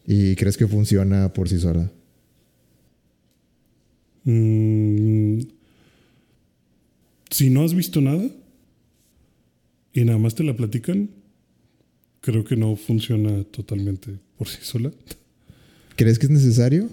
¿Y 0.07 0.35
crees 0.37 0.57
que 0.57 0.67
funciona 0.67 1.33
por 1.33 1.49
sí 1.49 1.59
sola? 1.59 1.93
Mm, 4.25 5.41
si 7.31 7.51
no 7.51 7.65
has 7.65 7.75
visto 7.75 8.01
nada 8.01 8.25
y 9.93 10.05
nada 10.05 10.19
más 10.19 10.35
te 10.35 10.43
la 10.45 10.57
platican, 10.57 11.11
creo 12.23 12.45
que 12.45 12.57
no 12.57 12.75
funciona 12.77 13.45
totalmente 13.45 14.19
por 14.39 14.49
sí 14.49 14.59
sola. 14.63 14.91
¿Crees 15.97 16.19
que 16.19 16.27
es 16.27 16.31
necesario 16.33 16.89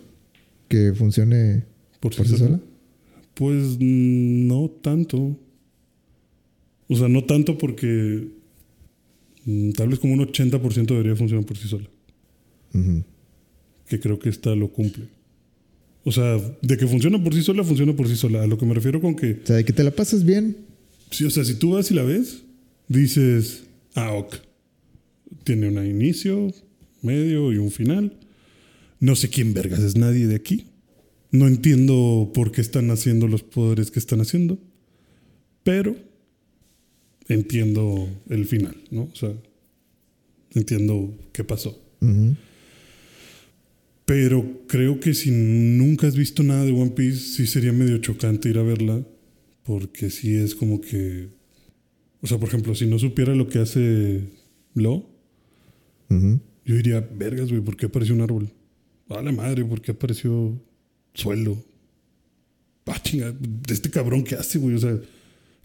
que 0.68 0.94
funcione 0.94 1.64
Por 2.02 2.14
sí, 2.14 2.18
por 2.18 2.28
sí 2.28 2.34
sola. 2.38 2.46
sola? 2.58 2.60
Pues 3.36 3.78
no 3.80 4.70
tanto. 4.82 5.38
O 6.90 6.96
sea, 6.98 7.08
no 7.08 7.24
tanto 7.24 7.58
porque 7.58 8.28
mm, 9.46 9.72
tal 9.72 9.88
vez 9.90 10.00
como 10.00 10.14
un 10.16 10.20
80% 10.20 10.86
debería 10.88 11.16
funcionar 11.16 11.46
por 11.46 11.58
sí 11.58 11.68
sola. 11.70 11.88
Que 13.88 14.00
creo 14.00 14.20
que 14.20 14.30
esta 14.30 14.54
lo 14.56 14.68
cumple. 14.72 15.06
O 16.04 16.12
sea, 16.12 16.38
de 16.62 16.78
que 16.78 16.88
funciona 16.88 17.24
por 17.24 17.34
sí 17.34 17.42
sola, 17.44 17.64
funciona 17.64 17.96
por 17.96 18.08
sí 18.08 18.16
sola. 18.16 18.44
A 18.44 18.48
lo 18.48 18.58
que 18.58 18.66
me 18.66 18.74
refiero 18.74 19.00
con 19.02 19.16
que 19.16 19.40
O 19.44 19.46
sea, 19.46 19.56
de 19.58 19.66
que 19.66 19.74
te 19.74 19.84
la 19.84 19.92
pasas 19.92 20.24
bien. 20.24 20.58
Sí, 21.12 21.26
o 21.26 21.30
sea, 21.30 21.44
si 21.46 21.56
tú 21.56 21.72
vas 21.72 21.90
y 21.92 21.94
la 21.94 22.04
ves, 22.04 22.44
dices, 22.88 23.64
ah, 23.96 24.14
ok. 24.14 24.36
Tiene 25.44 25.68
un 25.68 25.86
inicio, 25.86 26.52
medio 27.02 27.52
y 27.52 27.58
un 27.58 27.72
final. 27.72 28.18
No 29.00 29.16
sé 29.16 29.30
quién 29.30 29.54
vergas 29.54 29.80
es 29.80 29.96
nadie 29.96 30.28
de 30.28 30.36
aquí. 30.36 30.66
No 31.32 31.48
entiendo 31.48 32.32
por 32.34 32.52
qué 32.52 32.62
están 32.62 32.90
haciendo 32.92 33.28
los 33.28 33.44
poderes 33.44 33.92
que 33.92 34.00
están 34.00 34.22
haciendo. 34.22 34.60
Pero 35.64 35.96
entiendo 37.28 38.10
el 38.30 38.46
final, 38.46 38.76
¿no? 38.90 39.04
O 39.04 39.16
sea, 39.16 39.34
entiendo 40.54 41.18
qué 41.32 41.44
pasó. 41.44 41.80
Pero 44.06 44.64
creo 44.68 45.00
que 45.00 45.14
si 45.14 45.30
nunca 45.32 46.08
has 46.08 46.16
visto 46.16 46.42
nada 46.42 46.66
de 46.66 46.72
One 46.72 46.92
Piece, 46.92 47.36
sí 47.36 47.46
sería 47.46 47.72
medio 47.72 48.00
chocante 48.00 48.50
ir 48.50 48.58
a 48.58 48.64
verla. 48.64 49.06
Porque 49.64 50.10
sí 50.10 50.34
es 50.36 50.56
como 50.56 50.82
que. 50.82 51.28
O 52.22 52.28
sea, 52.28 52.40
por 52.40 52.50
ejemplo, 52.50 52.74
si 52.74 52.88
no 52.88 52.98
supiera 52.98 53.36
lo 53.36 53.48
que 53.48 53.60
hace 53.60 54.24
Lo, 54.74 55.09
Yo 56.10 56.76
diría, 56.76 57.08
vergas, 57.16 57.50
güey, 57.50 57.62
¿por 57.62 57.76
qué 57.78 57.86
apareció 57.88 58.14
un 58.16 58.22
árbol? 58.22 58.50
A 59.10 59.22
la 59.22 59.32
madre, 59.32 59.64
¿por 59.66 59.82
qué 59.82 59.92
apareció 59.92 60.60
suelo? 61.14 61.64
Ah, 62.86 63.00
chinga, 63.02 63.34
este 63.70 63.90
cabrón, 63.90 64.24
¿qué 64.24 64.36
hace, 64.36 64.58
güey? 64.58 64.76
O 64.76 64.80
sea, 64.80 64.98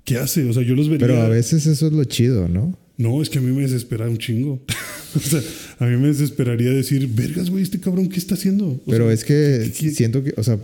¿qué 0.04 0.16
hace? 0.18 0.44
O 0.48 0.52
sea, 0.52 0.62
yo 0.62 0.74
los 0.74 0.88
vería. 0.88 1.06
Pero 1.06 1.20
a 1.22 1.28
veces 1.28 1.66
eso 1.66 1.86
es 1.86 1.92
lo 1.92 2.04
chido, 2.04 2.48
¿no? 2.48 2.76
No, 2.98 3.22
es 3.22 3.30
que 3.30 3.38
a 3.38 3.40
mí 3.40 3.50
me 3.54 3.62
desespera 3.62 4.08
un 4.08 4.18
chingo. 4.18 4.62
o 5.16 5.18
sea, 5.18 5.40
a 5.78 5.86
mí 5.86 5.96
me 5.96 6.08
desesperaría 6.08 6.70
decir, 6.70 7.08
vergas, 7.08 7.48
güey, 7.50 7.62
este 7.62 7.80
cabrón, 7.80 8.08
¿qué 8.08 8.18
está 8.18 8.34
haciendo? 8.34 8.66
O 8.68 8.80
Pero 8.86 9.06
sea, 9.06 9.14
es 9.14 9.24
que 9.24 9.72
¿qué- 9.72 9.72
qué- 9.72 9.90
siento 9.90 10.22
que, 10.22 10.34
o 10.36 10.42
sea, 10.42 10.58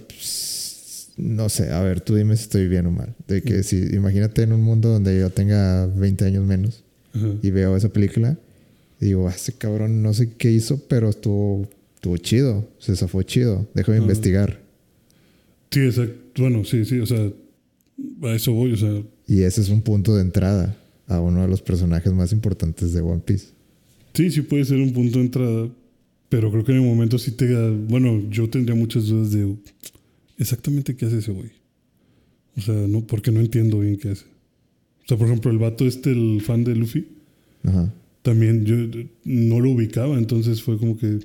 no 1.17 1.49
sé, 1.49 1.71
a 1.71 1.81
ver, 1.83 2.01
tú 2.01 2.15
dime 2.15 2.37
si 2.37 2.43
estoy 2.45 2.69
bien 2.69 2.87
o 2.87 2.91
mal. 2.93 3.15
De 3.27 3.43
que 3.43 3.63
si, 3.63 3.77
imagínate 3.95 4.43
en 4.43 4.53
un 4.53 4.63
mundo 4.63 4.89
donde 4.91 5.19
yo 5.19 5.31
tenga 5.31 5.87
20 5.87 6.25
años 6.25 6.47
menos 6.47 6.83
y 7.43 7.51
veo 7.51 7.77
esa 7.77 7.89
película 7.93 8.39
y 9.01 9.07
digo, 9.07 9.29
"Ah, 9.29 9.33
ese 9.35 9.53
cabrón 9.55 10.03
no 10.03 10.13
sé 10.15 10.33
qué 10.37 10.51
hizo, 10.51 10.79
pero 10.89 11.09
estuvo, 11.09 11.69
estuvo 11.95 12.17
chido, 12.19 12.69
se 12.79 12.95
zafó 12.97 13.23
chido, 13.23 13.67
déjame 13.75 13.99
Ajá. 13.99 14.05
investigar. 14.05 14.61
Sí, 15.71 15.81
exacto. 15.81 16.43
Bueno, 16.43 16.65
sí, 16.65 16.85
sí, 16.85 16.99
o 17.01 17.07
sea, 17.07 17.31
a 18.23 18.35
eso 18.35 18.53
voy, 18.53 18.73
o 18.73 18.77
sea, 18.77 19.03
Y 19.27 19.43
ese 19.43 19.61
es 19.61 19.69
un 19.69 19.83
punto 19.83 20.15
de 20.17 20.23
entrada 20.23 20.77
a 21.07 21.21
uno 21.21 21.43
de 21.43 21.49
los 21.49 21.63
personajes 21.63 22.13
más 22.13 22.33
importantes 22.33 22.93
de 22.93 23.01
One 23.01 23.23
Piece. 23.25 23.49
sí, 24.15 24.31
sí 24.31 24.43
puede 24.43 24.65
ser 24.65 24.79
un 24.79 24.93
punto 24.93 25.19
de 25.19 25.25
entrada, 25.25 25.69
pero 26.29 26.51
creo 26.51 26.65
que 26.65 26.73
en 26.73 26.79
el 26.79 26.85
momento 26.85 27.19
sí 27.19 27.33
te... 27.33 27.47
Bueno, 27.71 28.23
yo 28.31 28.49
tendría 28.49 28.75
muchas 28.77 29.07
dudas 29.07 29.31
de 29.33 29.55
exactamente 30.39 30.95
qué 30.97 31.07
hace 31.07 31.19
ese 31.19 31.33
güey. 31.33 31.51
O 32.57 32.61
sea, 32.61 32.75
no, 32.75 33.07
porque 33.07 33.31
no 33.31 33.41
entiendo 33.41 33.79
bien 33.81 33.97
qué 33.97 34.11
hace. 34.11 34.25
O 35.05 35.09
sea, 35.09 35.17
por 35.17 35.27
ejemplo, 35.27 35.51
el 35.51 35.59
vato 35.59 35.87
este, 35.87 36.11
el 36.13 36.41
fan 36.43 36.63
de 36.65 36.75
Luffy, 36.77 37.07
Ajá. 37.65 37.93
También 38.23 38.65
yo 38.65 38.77
no 39.25 39.61
lo 39.61 39.71
ubicaba, 39.71 40.19
entonces 40.19 40.63
fue 40.63 40.79
como 40.79 40.97
que, 40.99 41.21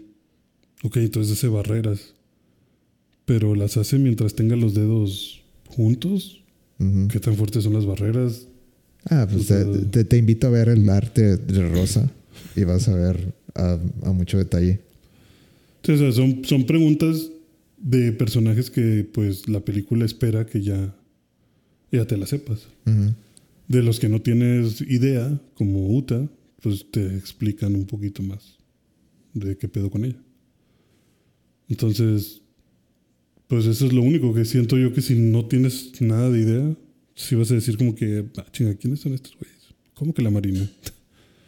ok, 0.83 0.97
entonces 0.97 1.37
hace 1.37 1.47
barreras, 1.47 2.13
pero 3.25 3.55
las 3.55 3.77
hace 3.77 3.97
mientras 3.97 4.35
tenga 4.35 4.55
los 4.55 4.73
dedos 4.73 5.41
juntos. 5.67 6.41
Ujú. 6.79 7.07
¿Qué 7.09 7.19
tan 7.19 7.35
fuertes 7.35 7.63
son 7.63 7.73
las 7.73 7.85
barreras? 7.85 8.47
Ah, 9.09 9.27
pues 9.29 9.41
O 9.41 9.45
sea- 9.45 9.71
te, 9.71 9.79
te- 9.85 10.03
te 10.03 10.17
invito 10.17 10.47
a 10.47 10.51
ver 10.51 10.69
el 10.69 10.89
arte 10.89 11.37
de 11.37 11.69
Rosa 11.69 12.11
y 12.55 12.63
vas 12.63 12.87
a 12.87 12.95
ver 12.95 13.33
a, 13.55 13.79
a 14.03 14.11
mucho 14.11 14.37
detalle. 14.37 14.81
Sí, 15.83 15.91
o 15.93 15.97
sea, 15.97 16.11
son, 16.11 16.43
son 16.43 16.65
preguntas 16.65 17.29
de 17.77 18.11
personajes 18.11 18.71
que 18.71 19.07
pues 19.13 19.47
la 19.47 19.59
película 19.59 20.05
espera 20.05 20.45
que 20.45 20.61
ya, 20.61 20.95
ya 21.91 22.05
te 22.07 22.17
las 22.17 22.29
sepas. 22.29 22.67
De 23.67 23.83
los 23.83 23.99
que 23.99 24.09
no 24.09 24.21
tienes 24.21 24.81
idea, 24.81 25.39
como 25.55 25.95
Uta, 25.95 26.27
pues 26.65 26.89
te 26.89 27.15
explican 27.15 27.75
un 27.75 27.85
poquito 27.85 28.23
más 28.23 28.57
de 29.35 29.55
qué 29.55 29.67
pedo 29.67 29.91
con 29.91 30.03
ella. 30.03 30.19
Entonces, 31.69 32.41
pues 33.47 33.67
eso 33.67 33.85
es 33.85 33.93
lo 33.93 34.01
único 34.01 34.33
que 34.33 34.45
siento 34.45 34.75
yo 34.75 34.91
que 34.91 35.03
si 35.03 35.13
no 35.13 35.45
tienes 35.45 36.01
nada 36.01 36.31
de 36.31 36.39
idea, 36.41 36.75
si 37.13 37.35
vas 37.35 37.51
a 37.51 37.53
decir 37.53 37.77
como 37.77 37.93
que, 37.93 38.25
ah, 38.37 38.47
chinga, 38.51 38.73
¿quiénes 38.73 38.99
son 39.01 39.13
estos 39.13 39.37
güeyes? 39.37 39.75
¿Cómo 39.93 40.11
que 40.11 40.23
la 40.23 40.31
Marina? 40.31 40.67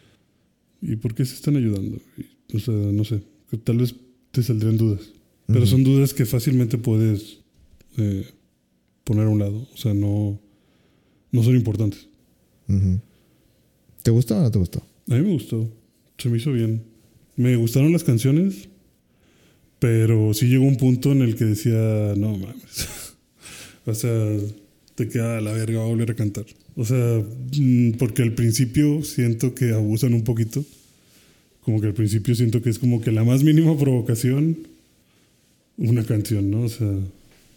¿Y 0.82 0.94
por 0.94 1.16
qué 1.16 1.24
se 1.24 1.34
están 1.34 1.56
ayudando? 1.56 1.98
Y, 2.16 2.56
o 2.56 2.60
sea, 2.60 2.74
no 2.74 3.02
sé, 3.04 3.20
tal 3.64 3.78
vez 3.78 3.96
te 4.30 4.44
saldrían 4.44 4.76
dudas. 4.76 5.00
Pero 5.48 5.62
Ujú. 5.62 5.66
son 5.66 5.82
dudas 5.82 6.14
que 6.14 6.26
fácilmente 6.26 6.78
puedes 6.78 7.40
eh, 7.96 8.24
poner 9.02 9.26
a 9.26 9.30
un 9.30 9.40
lado. 9.40 9.66
O 9.74 9.76
sea, 9.76 9.94
no, 9.94 10.40
no 11.32 11.42
son 11.42 11.56
importantes. 11.56 12.06
¿Te 14.04 14.12
gustó 14.12 14.38
o 14.38 14.42
no 14.42 14.50
te 14.52 14.60
gustó? 14.60 14.86
A 15.10 15.14
mí 15.14 15.22
me 15.22 15.32
gustó. 15.32 15.70
Se 16.18 16.28
me 16.28 16.38
hizo 16.38 16.52
bien. 16.52 16.82
Me 17.36 17.56
gustaron 17.56 17.92
las 17.92 18.04
canciones, 18.04 18.68
pero 19.78 20.34
sí 20.34 20.46
llegó 20.46 20.64
un 20.64 20.76
punto 20.76 21.12
en 21.12 21.22
el 21.22 21.36
que 21.36 21.44
decía, 21.44 22.14
no 22.16 22.36
mames. 22.36 23.14
o 23.86 23.94
sea, 23.94 24.36
te 24.94 25.08
queda 25.08 25.40
la 25.40 25.52
verga, 25.52 25.78
va 25.78 25.84
a 25.84 25.88
volver 25.88 26.10
a 26.10 26.14
cantar. 26.14 26.44
O 26.74 26.84
sea, 26.84 27.22
mm, 27.56 27.92
porque 27.92 28.22
al 28.22 28.32
principio 28.32 29.02
siento 29.04 29.54
que 29.54 29.72
abusan 29.72 30.14
un 30.14 30.24
poquito. 30.24 30.64
Como 31.62 31.80
que 31.80 31.86
al 31.86 31.94
principio 31.94 32.34
siento 32.34 32.60
que 32.60 32.70
es 32.70 32.78
como 32.78 33.00
que 33.00 33.12
la 33.12 33.24
más 33.24 33.44
mínima 33.44 33.78
provocación, 33.78 34.58
una 35.76 36.04
canción, 36.04 36.50
¿no? 36.50 36.62
O 36.62 36.68
sea, 36.68 36.92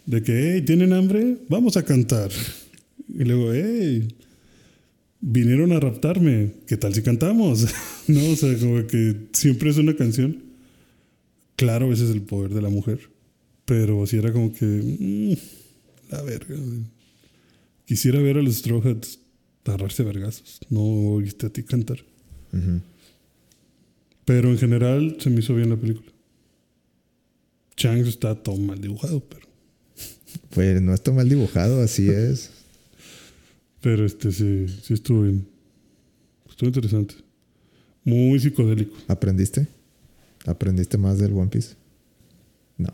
de 0.06 0.22
que, 0.22 0.54
hey, 0.54 0.62
¿tienen 0.62 0.92
hambre? 0.92 1.38
Vamos 1.48 1.76
a 1.76 1.84
cantar. 1.84 2.30
Y 3.14 3.24
luego, 3.24 3.52
hey, 3.52 4.08
vinieron 5.22 5.72
a 5.72 5.80
raptarme, 5.80 6.52
¿qué 6.66 6.76
tal 6.76 6.92
si 6.92 7.00
cantamos? 7.02 7.66
no, 8.08 8.30
o 8.30 8.36
sea, 8.36 8.58
como 8.58 8.86
que 8.86 9.28
siempre 9.32 9.70
es 9.70 9.78
una 9.78 9.96
canción. 9.96 10.42
Claro, 11.56 11.92
ese 11.92 12.04
es 12.04 12.10
el 12.10 12.22
poder 12.22 12.52
de 12.52 12.60
la 12.60 12.68
mujer. 12.68 13.08
Pero 13.64 14.06
si 14.06 14.18
era 14.18 14.32
como 14.32 14.52
que, 14.52 14.66
mm, 14.66 15.32
la 16.10 16.22
verga. 16.22 16.56
Quisiera 17.86 18.20
ver 18.20 18.38
a 18.38 18.42
los 18.42 18.56
Straw 18.56 18.82
Hats 18.86 19.20
agarrarse 19.64 20.02
vergazos. 20.02 20.60
No 20.68 20.80
oíste 20.80 21.46
a 21.46 21.50
ti 21.50 21.62
cantar. 21.62 22.04
Ujú. 22.52 22.80
Pero 24.24 24.50
en 24.50 24.58
general 24.58 25.16
se 25.20 25.30
me 25.30 25.40
hizo 25.40 25.54
bien 25.54 25.70
la 25.70 25.76
película. 25.76 26.10
Chang 27.76 28.06
está 28.06 28.34
todo 28.34 28.56
mal 28.56 28.80
dibujado, 28.80 29.20
pero, 29.20 29.46
Pues 30.50 30.82
no 30.82 30.92
está 30.92 31.12
mal 31.12 31.28
dibujado, 31.28 31.80
así 31.80 32.08
es. 32.08 32.50
Pero 33.82 34.06
este 34.06 34.32
sí, 34.32 34.66
sí 34.82 34.94
estuvo 34.94 35.22
bien. 35.22 35.46
Estuvo 36.48 36.68
interesante. 36.68 37.14
Muy 38.04 38.38
psicodélico. 38.40 38.96
¿Aprendiste? 39.08 39.66
¿Aprendiste 40.46 40.96
más 40.96 41.18
del 41.18 41.32
One 41.32 41.50
Piece? 41.50 41.74
No. 42.78 42.92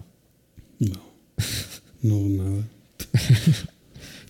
No. 0.80 1.00
No, 2.02 2.28
nada. 2.28 2.68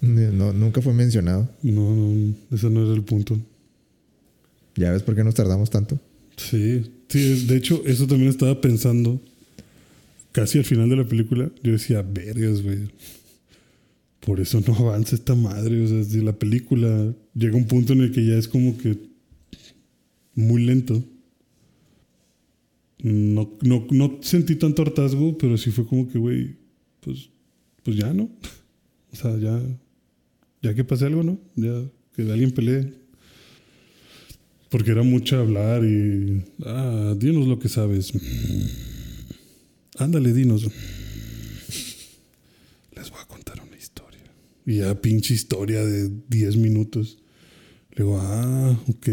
No, 0.00 0.52
nunca 0.52 0.80
fue 0.80 0.94
mencionado. 0.94 1.48
No, 1.60 1.94
no, 1.94 2.34
ese 2.52 2.70
no 2.70 2.84
era 2.84 2.94
el 2.94 3.02
punto. 3.02 3.36
¿Ya 4.76 4.92
ves 4.92 5.02
por 5.02 5.16
qué 5.16 5.24
nos 5.24 5.34
tardamos 5.34 5.70
tanto? 5.70 5.98
Sí, 6.36 6.88
sí, 7.08 7.46
de 7.46 7.56
hecho, 7.56 7.82
eso 7.84 8.06
también 8.06 8.30
estaba 8.30 8.60
pensando 8.60 9.20
casi 10.30 10.58
al 10.58 10.64
final 10.64 10.88
de 10.88 10.96
la 10.96 11.04
película. 11.04 11.50
Yo 11.64 11.72
decía, 11.72 12.02
vergas, 12.02 12.62
güey. 12.62 12.88
Por 14.20 14.40
eso 14.40 14.60
no 14.66 14.74
avanza 14.74 15.14
esta 15.14 15.34
madre. 15.34 15.82
O 15.82 16.04
sea, 16.04 16.22
la 16.22 16.38
película 16.38 17.14
llega 17.34 17.56
un 17.56 17.66
punto 17.66 17.92
en 17.92 18.02
el 18.02 18.12
que 18.12 18.26
ya 18.26 18.36
es 18.36 18.48
como 18.48 18.76
que 18.76 18.98
muy 20.34 20.64
lento. 20.64 21.02
No, 23.02 23.56
no, 23.62 23.86
no 23.90 24.18
sentí 24.22 24.56
tanto 24.56 24.82
hartazgo, 24.82 25.38
pero 25.38 25.56
sí 25.56 25.70
fue 25.70 25.86
como 25.86 26.08
que, 26.08 26.18
güey, 26.18 26.56
pues, 27.00 27.30
pues 27.82 27.96
ya, 27.96 28.12
¿no? 28.12 28.30
O 29.10 29.16
sea, 29.16 29.38
ya, 29.38 29.58
ya 30.60 30.74
que 30.74 30.84
pase 30.84 31.06
algo, 31.06 31.22
¿no? 31.22 31.40
Ya 31.56 31.82
que 32.14 32.30
alguien 32.30 32.50
pelee. 32.50 32.92
Porque 34.68 34.90
era 34.90 35.02
mucho 35.02 35.38
hablar 35.38 35.82
y. 35.84 36.44
Ah, 36.64 37.14
dinos 37.16 37.46
lo 37.46 37.58
que 37.58 37.70
sabes. 37.70 38.12
Ándale, 39.96 40.32
dinos. 40.32 40.68
Les 42.94 43.10
voy 43.10 43.20
a 43.20 43.26
contar 43.26 43.62
una 43.66 43.76
historia. 43.76 44.20
Y 44.68 44.76
ya, 44.80 45.00
pinche 45.00 45.32
historia 45.32 45.82
de 45.82 46.10
10 46.28 46.56
minutos. 46.58 47.16
Le 47.92 48.04
digo, 48.04 48.18
ah, 48.20 48.78
ok. 48.86 49.08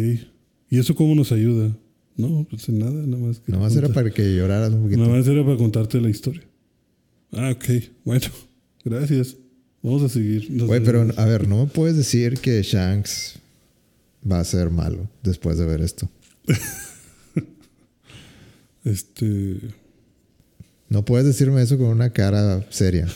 ¿Y 0.69 0.79
eso 0.79 0.93
cómo 0.95 1.15
nos 1.15 1.31
ayuda? 1.31 1.73
No, 2.17 2.45
pues 2.49 2.67
nada, 2.67 2.91
nada 2.91 3.23
más. 3.25 3.39
Que 3.39 3.53
Nomás 3.53 3.71
era 3.73 3.87
contar- 3.87 4.03
para 4.03 4.13
que 4.13 4.35
lloraras 4.35 4.73
un 4.73 4.83
poquito. 4.83 4.99
Nada 5.01 5.15
más 5.17 5.25
era 5.25 5.45
para 5.45 5.55
contarte 5.55 6.01
la 6.01 6.09
historia. 6.09 6.43
Ah, 7.31 7.51
ok. 7.55 7.65
Bueno, 8.03 8.25
gracias. 8.83 9.37
Vamos 9.81 10.03
a 10.03 10.09
seguir. 10.09 10.45
Güey, 10.65 10.83
pero 10.83 11.07
a 11.15 11.25
ver, 11.25 11.47
no 11.47 11.63
me 11.63 11.67
puedes 11.71 11.95
decir 11.95 12.37
que 12.39 12.61
Shanks 12.61 13.39
va 14.29 14.41
a 14.41 14.43
ser 14.43 14.69
malo 14.71 15.09
después 15.23 15.57
de 15.57 15.65
ver 15.65 15.79
esto. 15.79 16.09
Este. 18.83 19.57
No 20.89 21.03
puedes 21.05 21.25
decirme 21.25 21.61
eso 21.61 21.77
con 21.77 21.87
una 21.87 22.11
cara 22.11 22.65
seria. 22.69 23.07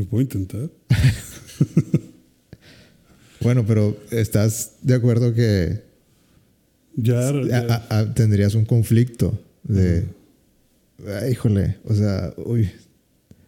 Lo 0.00 0.06
puedo 0.06 0.22
intentar. 0.22 0.70
Bueno, 3.42 3.64
pero 3.66 3.96
¿estás 4.10 4.72
de 4.82 4.94
acuerdo 4.94 5.32
que 5.32 5.82
Ya. 6.96 7.28
a- 7.30 7.42
ya- 7.46 7.86
a- 7.90 7.98
a- 8.00 8.14
tendrías 8.14 8.54
un 8.54 8.66
conflicto 8.66 9.42
de... 9.62 10.04
Ay, 11.22 11.32
híjole, 11.32 11.78
o 11.84 11.94
sea, 11.94 12.34
uy, 12.36 12.68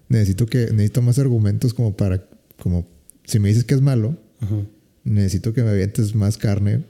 necesito 0.09 0.47
que 0.47 0.69
necesito 0.71 1.03
más 1.03 1.19
argumentos 1.19 1.75
como 1.75 1.95
para 1.95 2.27
como 2.59 2.87
si 3.25 3.38
me 3.38 3.49
dices 3.51 3.65
que 3.65 3.75
es 3.75 3.83
malo, 3.83 4.17
necesito 5.05 5.53
que 5.53 5.62
me 5.62 5.69
avientes 5.71 6.15
más 6.15 6.38
carne 6.38 6.85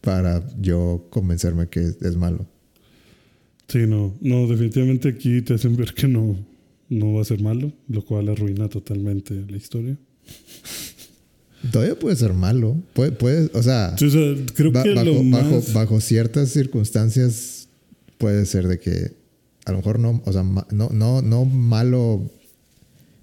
para 0.00 0.46
yo 0.60 1.04
convencerme 1.10 1.66
que 1.68 1.80
es, 1.80 2.00
es 2.02 2.14
malo. 2.16 2.46
Sí, 3.66 3.78
no. 3.88 4.14
No, 4.20 4.46
definitivamente 4.46 5.08
aquí 5.08 5.42
te 5.42 5.54
hacen 5.54 5.74
ver 5.76 5.92
que 5.94 6.06
no, 6.06 6.36
no 6.88 7.12
va 7.14 7.22
a 7.22 7.24
ser 7.24 7.40
malo, 7.42 7.72
lo 7.88 8.04
cual 8.04 8.28
arruina 8.28 8.68
totalmente 8.68 9.34
la 9.48 9.56
historia. 9.56 9.96
Todavía 11.72 11.98
puede 11.98 12.14
ser 12.16 12.32
malo, 12.32 12.76
puede, 12.92 13.12
puede 13.12 13.50
o 13.54 13.62
sea, 13.62 13.96
Sí, 13.98 14.04
o 14.06 14.10
sea, 14.10 14.34
creo 14.54 14.70
ba- 14.70 14.82
que 14.84 14.94
bajo, 14.94 15.04
lo 15.06 15.14
bajo, 15.30 15.54
más. 15.56 15.72
bajo 15.72 16.00
ciertas 16.00 16.50
circunstancias 16.50 17.68
puede 18.18 18.46
ser 18.46 18.68
de 18.68 18.78
que 18.78 19.12
a 19.64 19.72
lo 19.72 19.78
mejor 19.78 19.98
no, 19.98 20.22
o 20.24 20.32
sea, 20.32 20.42
no, 20.44 20.90
no, 20.90 21.22
no 21.22 21.44
malo 21.44 22.30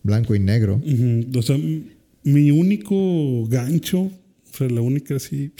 blanco 0.03 0.35
y 0.35 0.39
negro. 0.39 0.81
Ujú. 0.85 1.39
O 1.39 1.41
sea, 1.41 1.57
mi 2.23 2.51
único 2.51 3.45
gancho, 3.47 4.01
o 4.01 4.11
sea, 4.57 4.67
la 4.67 4.81
única 4.81 5.15
así 5.15 5.51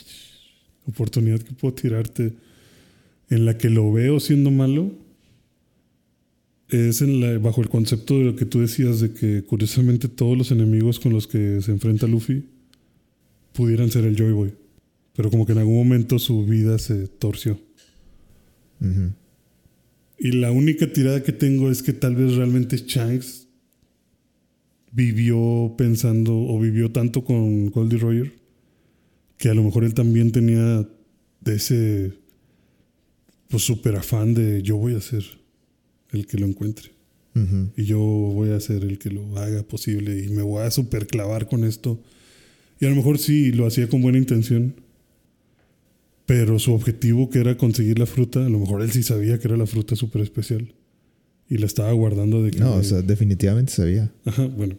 oportunidad 0.86 1.40
que 1.40 1.54
puedo 1.54 1.74
tirarte 1.74 2.34
en 3.30 3.46
la 3.46 3.58
que 3.58 3.70
lo 3.70 3.94
veo 3.94 4.20
siendo 4.20 4.52
malo 4.52 4.92
es 6.74 7.02
en 7.02 7.20
la, 7.20 7.38
bajo 7.38 7.62
el 7.62 7.70
concepto 7.70 8.18
de 8.18 8.26
lo 8.26 8.36
que 8.36 8.46
tú 8.46 8.60
decías 8.60 9.00
de 9.00 9.14
que 9.14 9.44
curiosamente 9.44 10.08
todos 10.08 10.38
los 10.38 10.52
enemigos 10.52 11.00
con 11.00 11.14
los 11.14 11.28
que 11.28 11.62
se 11.62 11.72
enfrenta 11.72 12.08
Luffy 12.08 12.46
pudieran 13.54 13.92
ser 13.92 14.06
el 14.06 14.16
Joy 14.16 14.32
Boy. 14.32 14.54
Pero 15.16 15.30
como 15.30 15.46
que 15.46 15.52
en 15.52 15.60
algún 15.60 15.76
momento 15.76 16.18
su 16.18 16.46
vida 16.46 16.80
se 16.80 17.08
torció. 17.08 17.60
Y 20.18 20.32
la 20.32 20.52
única 20.52 20.92
tirada 20.92 21.24
que 21.24 21.32
tengo 21.32 21.70
es 21.70 21.84
que 21.84 21.94
tal 21.94 22.16
vez 22.16 22.36
realmente 22.36 22.78
Shanks 22.78 23.48
vivió 24.92 25.76
pensando 25.78 26.36
o 26.36 26.60
vivió 26.60 26.92
tanto 26.92 27.24
con 27.24 27.70
Goldie 27.72 27.98
Roger 28.00 28.34
que 29.38 29.50
a 29.50 29.54
lo 29.54 29.64
mejor 29.64 29.84
él 29.84 29.94
también 29.94 30.32
tenía 30.32 30.88
de 31.42 31.56
ese 31.56 32.14
pues 33.50 33.64
súper 33.64 33.96
afán 33.96 34.34
de 34.34 34.62
yo 34.62 34.78
voy 34.78 34.96
a 34.96 35.02
ser 35.02 35.24
el 36.14 36.26
que 36.26 36.38
lo 36.38 36.46
encuentre 36.46 36.94
y 37.76 37.86
yo 37.86 38.00
voy 38.00 38.52
a 38.52 38.60
ser 38.60 38.84
el 38.84 39.00
que 39.00 39.10
lo 39.10 39.38
haga 39.38 39.64
posible 39.64 40.24
y 40.24 40.30
me 40.30 40.44
voy 40.44 40.64
a 40.64 40.72
super 40.72 41.08
clavar 41.08 41.48
con 41.48 41.64
esto. 41.64 42.00
Y 42.80 42.86
a 42.86 42.90
lo 42.90 42.96
mejor 42.96 43.18
sí 43.18 43.52
lo 43.52 43.66
hacía 43.66 43.90
con 43.90 44.02
buena 44.02 44.20
intención, 44.20 44.76
pero 46.26 46.60
su 46.60 46.74
objetivo 46.74 47.30
que 47.30 47.40
era 47.40 47.58
conseguir 47.58 47.98
la 47.98 48.06
fruta, 48.06 48.46
a 48.46 48.50
lo 48.50 48.60
mejor 48.60 48.82
él 48.84 48.92
sí 48.92 49.02
sabía 49.02 49.40
que 49.40 49.48
era 49.48 49.58
la 49.58 49.66
fruta 49.66 49.96
súper 49.96 50.22
especial 50.22 50.74
y 51.50 51.58
la 51.58 51.66
estaba 51.66 51.92
guardando 51.92 52.44
de 52.44 52.52
que... 52.52 52.60
No, 52.60 52.76
o 52.76 52.84
sea, 52.84 53.02
definitivamente 53.02 53.72
sabía. 53.72 54.14
Ajá, 54.26 54.46
bueno, 54.46 54.78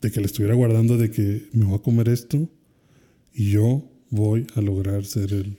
de 0.00 0.10
que 0.12 0.20
le 0.20 0.26
estuviera 0.26 0.54
guardando 0.54 0.96
de 0.96 1.10
que 1.10 1.48
me 1.52 1.64
voy 1.64 1.74
a 1.74 1.82
comer 1.82 2.08
esto 2.08 2.48
y 3.32 3.50
yo 3.50 3.90
voy 4.10 4.46
a 4.54 4.60
lograr 4.60 5.04
ser 5.06 5.32
el, 5.32 5.56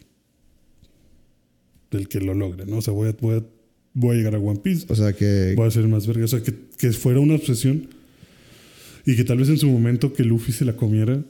el 1.91 2.08
que 2.08 2.21
lo 2.21 2.34
logre, 2.34 2.65
¿no? 2.65 2.77
O 2.77 2.81
sea, 2.81 2.93
voy 2.93 3.10
a, 3.10 3.17
voy 3.19 3.38
a, 3.38 3.43
voy 3.95 4.15
a 4.15 4.17
llegar 4.17 4.36
a 4.36 4.39
One 4.39 4.60
Piece 4.60 4.86
O 4.89 4.95
sea 4.95 5.13
que 5.13 5.53
voy 5.55 5.67
a 5.67 5.71
ser 5.71 5.88
más 5.88 6.05
verga. 6.05 6.25
O 6.25 6.27
sea, 6.27 6.43
que, 6.43 6.53
que 6.77 6.91
fuera 6.91 7.19
una 7.19 7.34
obsesión 7.34 7.88
y 9.05 9.15
que 9.15 9.23
tal 9.23 9.39
vez 9.39 9.49
en 9.49 9.58
su 9.58 9.67
momento 9.67 10.13
que 10.13 10.23
Luffy 10.23 10.51
se 10.51 10.65
la 10.65 10.75
comiera 10.75 11.23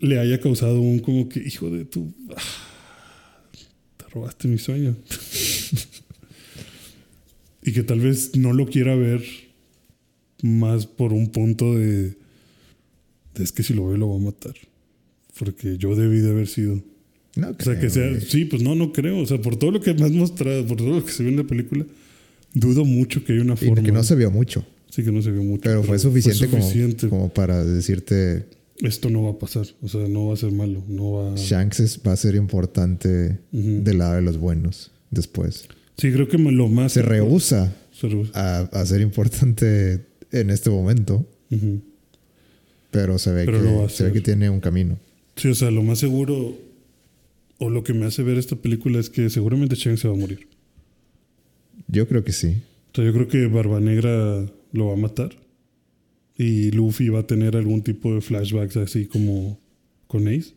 le 0.00 0.18
haya 0.18 0.40
causado 0.40 0.80
un 0.80 1.00
como 1.00 1.28
que, 1.28 1.40
hijo 1.40 1.68
de 1.70 1.84
tu... 1.84 2.14
ah, 2.36 2.36
te 3.96 4.04
robaste 4.10 4.48
mi 4.48 4.58
sueño. 4.58 4.96
y 7.62 7.72
que 7.72 7.82
tal 7.82 8.00
vez 8.00 8.36
no 8.36 8.52
lo 8.52 8.66
quiera 8.66 8.94
ver 8.94 9.22
más 10.42 10.86
por 10.86 11.14
un 11.14 11.28
punto 11.28 11.74
de, 11.74 12.16
de 13.34 13.44
es 13.44 13.52
que 13.52 13.62
si 13.62 13.72
lo 13.72 13.88
veo 13.88 13.96
lo 13.96 14.08
voy 14.08 14.20
a 14.20 14.24
matar. 14.26 14.54
Porque 15.38 15.78
yo 15.78 15.96
debí 15.96 16.18
de 16.18 16.30
haber 16.30 16.46
sido. 16.46 16.82
No 17.36 17.48
O 17.50 17.54
sea, 17.62 17.74
que 17.74 17.80
creo, 17.80 17.90
sea. 17.90 18.08
güey. 18.08 18.20
Sí, 18.20 18.44
pues 18.44 18.62
no, 18.62 18.74
no 18.74 18.92
creo. 18.92 19.18
O 19.18 19.26
sea, 19.26 19.40
por 19.40 19.56
todo 19.56 19.70
lo 19.72 19.80
que 19.80 19.94
me 19.94 20.04
has 20.04 20.12
mostrado, 20.12 20.66
por 20.66 20.76
todo 20.76 20.90
lo 20.90 21.04
que 21.04 21.12
se 21.12 21.22
ve 21.22 21.30
en 21.30 21.36
la 21.36 21.44
película, 21.44 21.84
dudo 22.54 22.84
mucho 22.84 23.24
que 23.24 23.32
haya 23.32 23.42
una 23.42 23.54
Y 23.54 23.66
forma. 23.66 23.82
que 23.82 23.92
no 23.92 24.02
se 24.04 24.14
vio 24.14 24.30
mucho, 24.30 24.64
Sí, 24.90 25.02
que 25.02 25.10
no 25.12 25.20
se 25.22 25.30
vio 25.32 25.42
mucho. 25.42 25.62
pero 25.62 25.82
fue 25.82 25.98
suficiente, 25.98 26.48
como- 26.48 26.62
suficiente. 26.62 27.08
Como, 27.08 27.28
para 27.32 27.64
decirte 27.64 28.46
Esto 28.80 29.08
no 29.08 29.22
va 29.22 29.30
a 29.30 29.38
pasar. 29.38 29.66
O 29.82 29.88
sea, 29.88 30.06
no 30.08 30.26
va 30.26 30.34
a 30.34 30.36
ser 30.36 30.50
malo. 30.50 30.82
No 30.88 31.12
va. 31.12 31.34
Shanks 31.36 31.78
es- 31.80 32.00
va 32.06 32.12
a 32.12 32.16
ser 32.16 32.34
importante 32.34 33.38
Ujú. 33.52 33.82
del 33.84 33.98
lado 33.98 34.14
de 34.16 34.22
los 34.22 34.36
buenos 34.36 34.90
después. 35.12 35.66
Sí, 35.96 36.10
creo 36.12 36.26
que 36.28 36.38
lo 36.38 36.68
más. 36.68 36.92
Se 36.92 37.02
rehúsa 37.02 37.72
Se 37.92 38.08
rehúsa. 38.08 38.32
a, 38.34 38.60
a 38.80 38.84
ser 38.86 39.00
importante 39.00 40.04
en 40.32 40.50
este 40.50 40.70
momento, 40.70 41.24
pero 42.90 43.18
se 43.18 43.32
ve, 43.32 43.44
Pero 43.44 43.84
que, 43.86 43.88
se 43.92 44.04
ve 44.04 44.12
que 44.12 44.20
tiene 44.20 44.50
un 44.50 44.60
camino. 44.60 44.98
Sí, 45.36 45.48
o 45.48 45.54
sea, 45.54 45.70
lo 45.70 45.82
más 45.82 45.98
seguro. 45.98 46.56
O 47.64 47.70
lo 47.70 47.82
que 47.82 47.94
me 47.94 48.04
hace 48.04 48.22
ver 48.22 48.36
esta 48.36 48.56
película 48.56 49.00
es 49.00 49.08
que 49.08 49.30
seguramente 49.30 49.74
Chang 49.74 49.96
se 49.96 50.06
va 50.06 50.12
a 50.12 50.18
morir. 50.18 50.48
Yo 51.88 52.06
creo 52.06 52.22
que 52.22 52.32
sí. 52.32 52.58
Sea, 52.92 53.06
yo 53.06 53.12
creo 53.14 53.26
que 53.26 53.46
Barba 53.46 53.80
Negra 53.80 54.44
lo 54.72 54.88
va 54.88 54.92
a 54.92 54.96
matar. 54.96 55.30
Y 56.36 56.72
Luffy 56.72 57.08
va 57.08 57.20
a 57.20 57.26
tener 57.26 57.56
algún 57.56 57.80
tipo 57.80 58.14
de 58.14 58.20
flashbacks 58.20 58.76
así 58.76 59.06
como 59.06 59.58
con 60.08 60.28
Ace. 60.28 60.52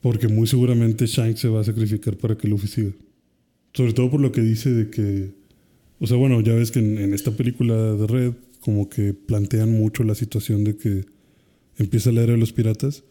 Porque 0.00 0.28
muy 0.28 0.46
seguramente 0.46 1.04
Shanks 1.04 1.40
se 1.40 1.48
va 1.48 1.60
a 1.60 1.64
sacrificar 1.64 2.16
para 2.16 2.38
que 2.38 2.48
Luffy 2.48 2.66
siga. 2.66 2.92
Sobre 3.74 3.92
todo 3.92 4.10
por 4.10 4.22
lo 4.22 4.32
que 4.32 4.40
dice 4.40 4.72
de 4.72 4.88
que. 4.88 5.34
O 5.98 6.06
sea, 6.06 6.16
bueno, 6.16 6.40
ya 6.40 6.54
ves 6.54 6.70
que 6.70 6.78
en, 6.78 6.96
en 6.96 7.12
esta 7.12 7.32
película 7.32 7.74
de 7.96 8.06
Red, 8.06 8.32
como 8.60 8.88
que 8.88 9.12
plantean 9.12 9.72
mucho 9.72 10.04
la 10.04 10.14
situación 10.14 10.64
de 10.64 10.78
que 10.78 11.04
empieza 11.76 12.12
la 12.12 12.22
era 12.22 12.32
de 12.32 12.38
los 12.38 12.54
piratas. 12.54 13.04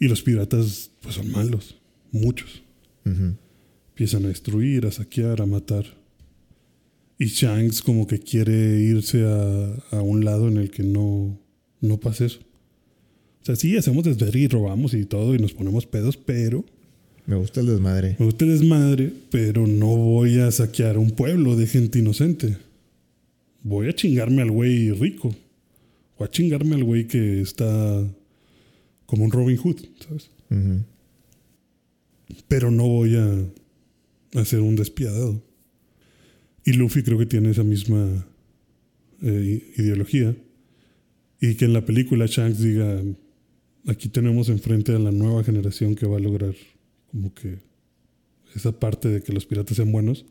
Y 0.00 0.08
los 0.08 0.22
piratas, 0.22 0.90
pues 1.00 1.14
son 1.14 1.30
malos. 1.30 1.76
Muchos 2.12 2.62
Ujú. 3.06 3.34
empiezan 3.90 4.24
a 4.24 4.28
destruir, 4.28 4.86
a 4.86 4.90
saquear, 4.92 5.40
a 5.42 5.46
matar. 5.46 5.84
Y 7.18 7.26
Shanks 7.26 7.80
como 7.82 8.06
que 8.06 8.18
quiere 8.18 8.80
irse 8.80 9.24
a, 9.24 9.96
a 9.96 10.02
un 10.02 10.24
lado 10.24 10.48
en 10.48 10.56
el 10.58 10.70
que 10.70 10.82
no, 10.82 11.38
no 11.80 11.98
pase 12.00 12.26
eso. 12.26 12.40
O 13.42 13.44
sea, 13.44 13.56
sí, 13.56 13.76
hacemos 13.76 14.04
desvergue 14.04 14.40
y 14.40 14.48
robamos 14.48 14.94
y 14.94 15.04
todo 15.04 15.34
y 15.34 15.38
nos 15.38 15.52
ponemos 15.52 15.86
pedos, 15.86 16.16
pero 16.16 16.64
Me 17.26 17.36
gusta 17.36 17.60
el 17.60 17.66
desmadre. 17.66 18.16
me 18.18 18.24
gusta 18.26 18.44
el 18.46 18.52
desmadre, 18.52 19.12
pero 19.30 19.66
no 19.66 19.94
voy 19.96 20.38
a 20.40 20.50
saquear 20.50 20.98
un 20.98 21.10
pueblo 21.12 21.54
de 21.56 21.66
gente 21.66 21.98
inocente. 21.98 22.56
Voy 23.62 23.88
a 23.88 23.94
chingarme 23.94 24.42
al 24.42 24.50
güey 24.50 24.90
rico. 24.92 25.34
O 26.16 26.24
a 26.24 26.30
chingarme 26.30 26.74
al 26.76 26.84
güey 26.84 27.06
que 27.06 27.40
está 27.40 28.04
como 29.14 29.26
un 29.26 29.30
Robin 29.30 29.56
Hood, 29.56 29.76
¿sabes? 30.00 30.28
Pero 32.48 32.72
no 32.72 32.88
voy 32.88 33.14
a 33.14 34.40
hacer 34.40 34.60
un 34.60 34.74
despiadado. 34.74 35.40
Y 36.64 36.72
Luffy 36.72 37.04
creo 37.04 37.16
que 37.16 37.26
tiene 37.26 37.50
esa 37.50 37.62
misma 37.62 38.26
eh, 39.22 39.72
ideología. 39.76 40.34
Y 41.40 41.54
que 41.54 41.64
en 41.64 41.74
la 41.74 41.84
película 41.84 42.26
Shanks 42.26 42.58
diga, 42.58 43.00
aquí 43.86 44.08
tenemos 44.08 44.48
enfrente 44.48 44.92
a 44.92 44.98
la 44.98 45.12
nueva 45.12 45.44
generación 45.44 45.94
que 45.94 46.06
va 46.06 46.16
a 46.16 46.20
lograr 46.20 46.56
como 47.12 47.32
que 47.34 47.58
esa 48.56 48.80
parte 48.80 49.08
de 49.08 49.22
que 49.22 49.32
los 49.32 49.46
piratas 49.46 49.76
sean 49.76 49.92
buenos, 49.92 50.24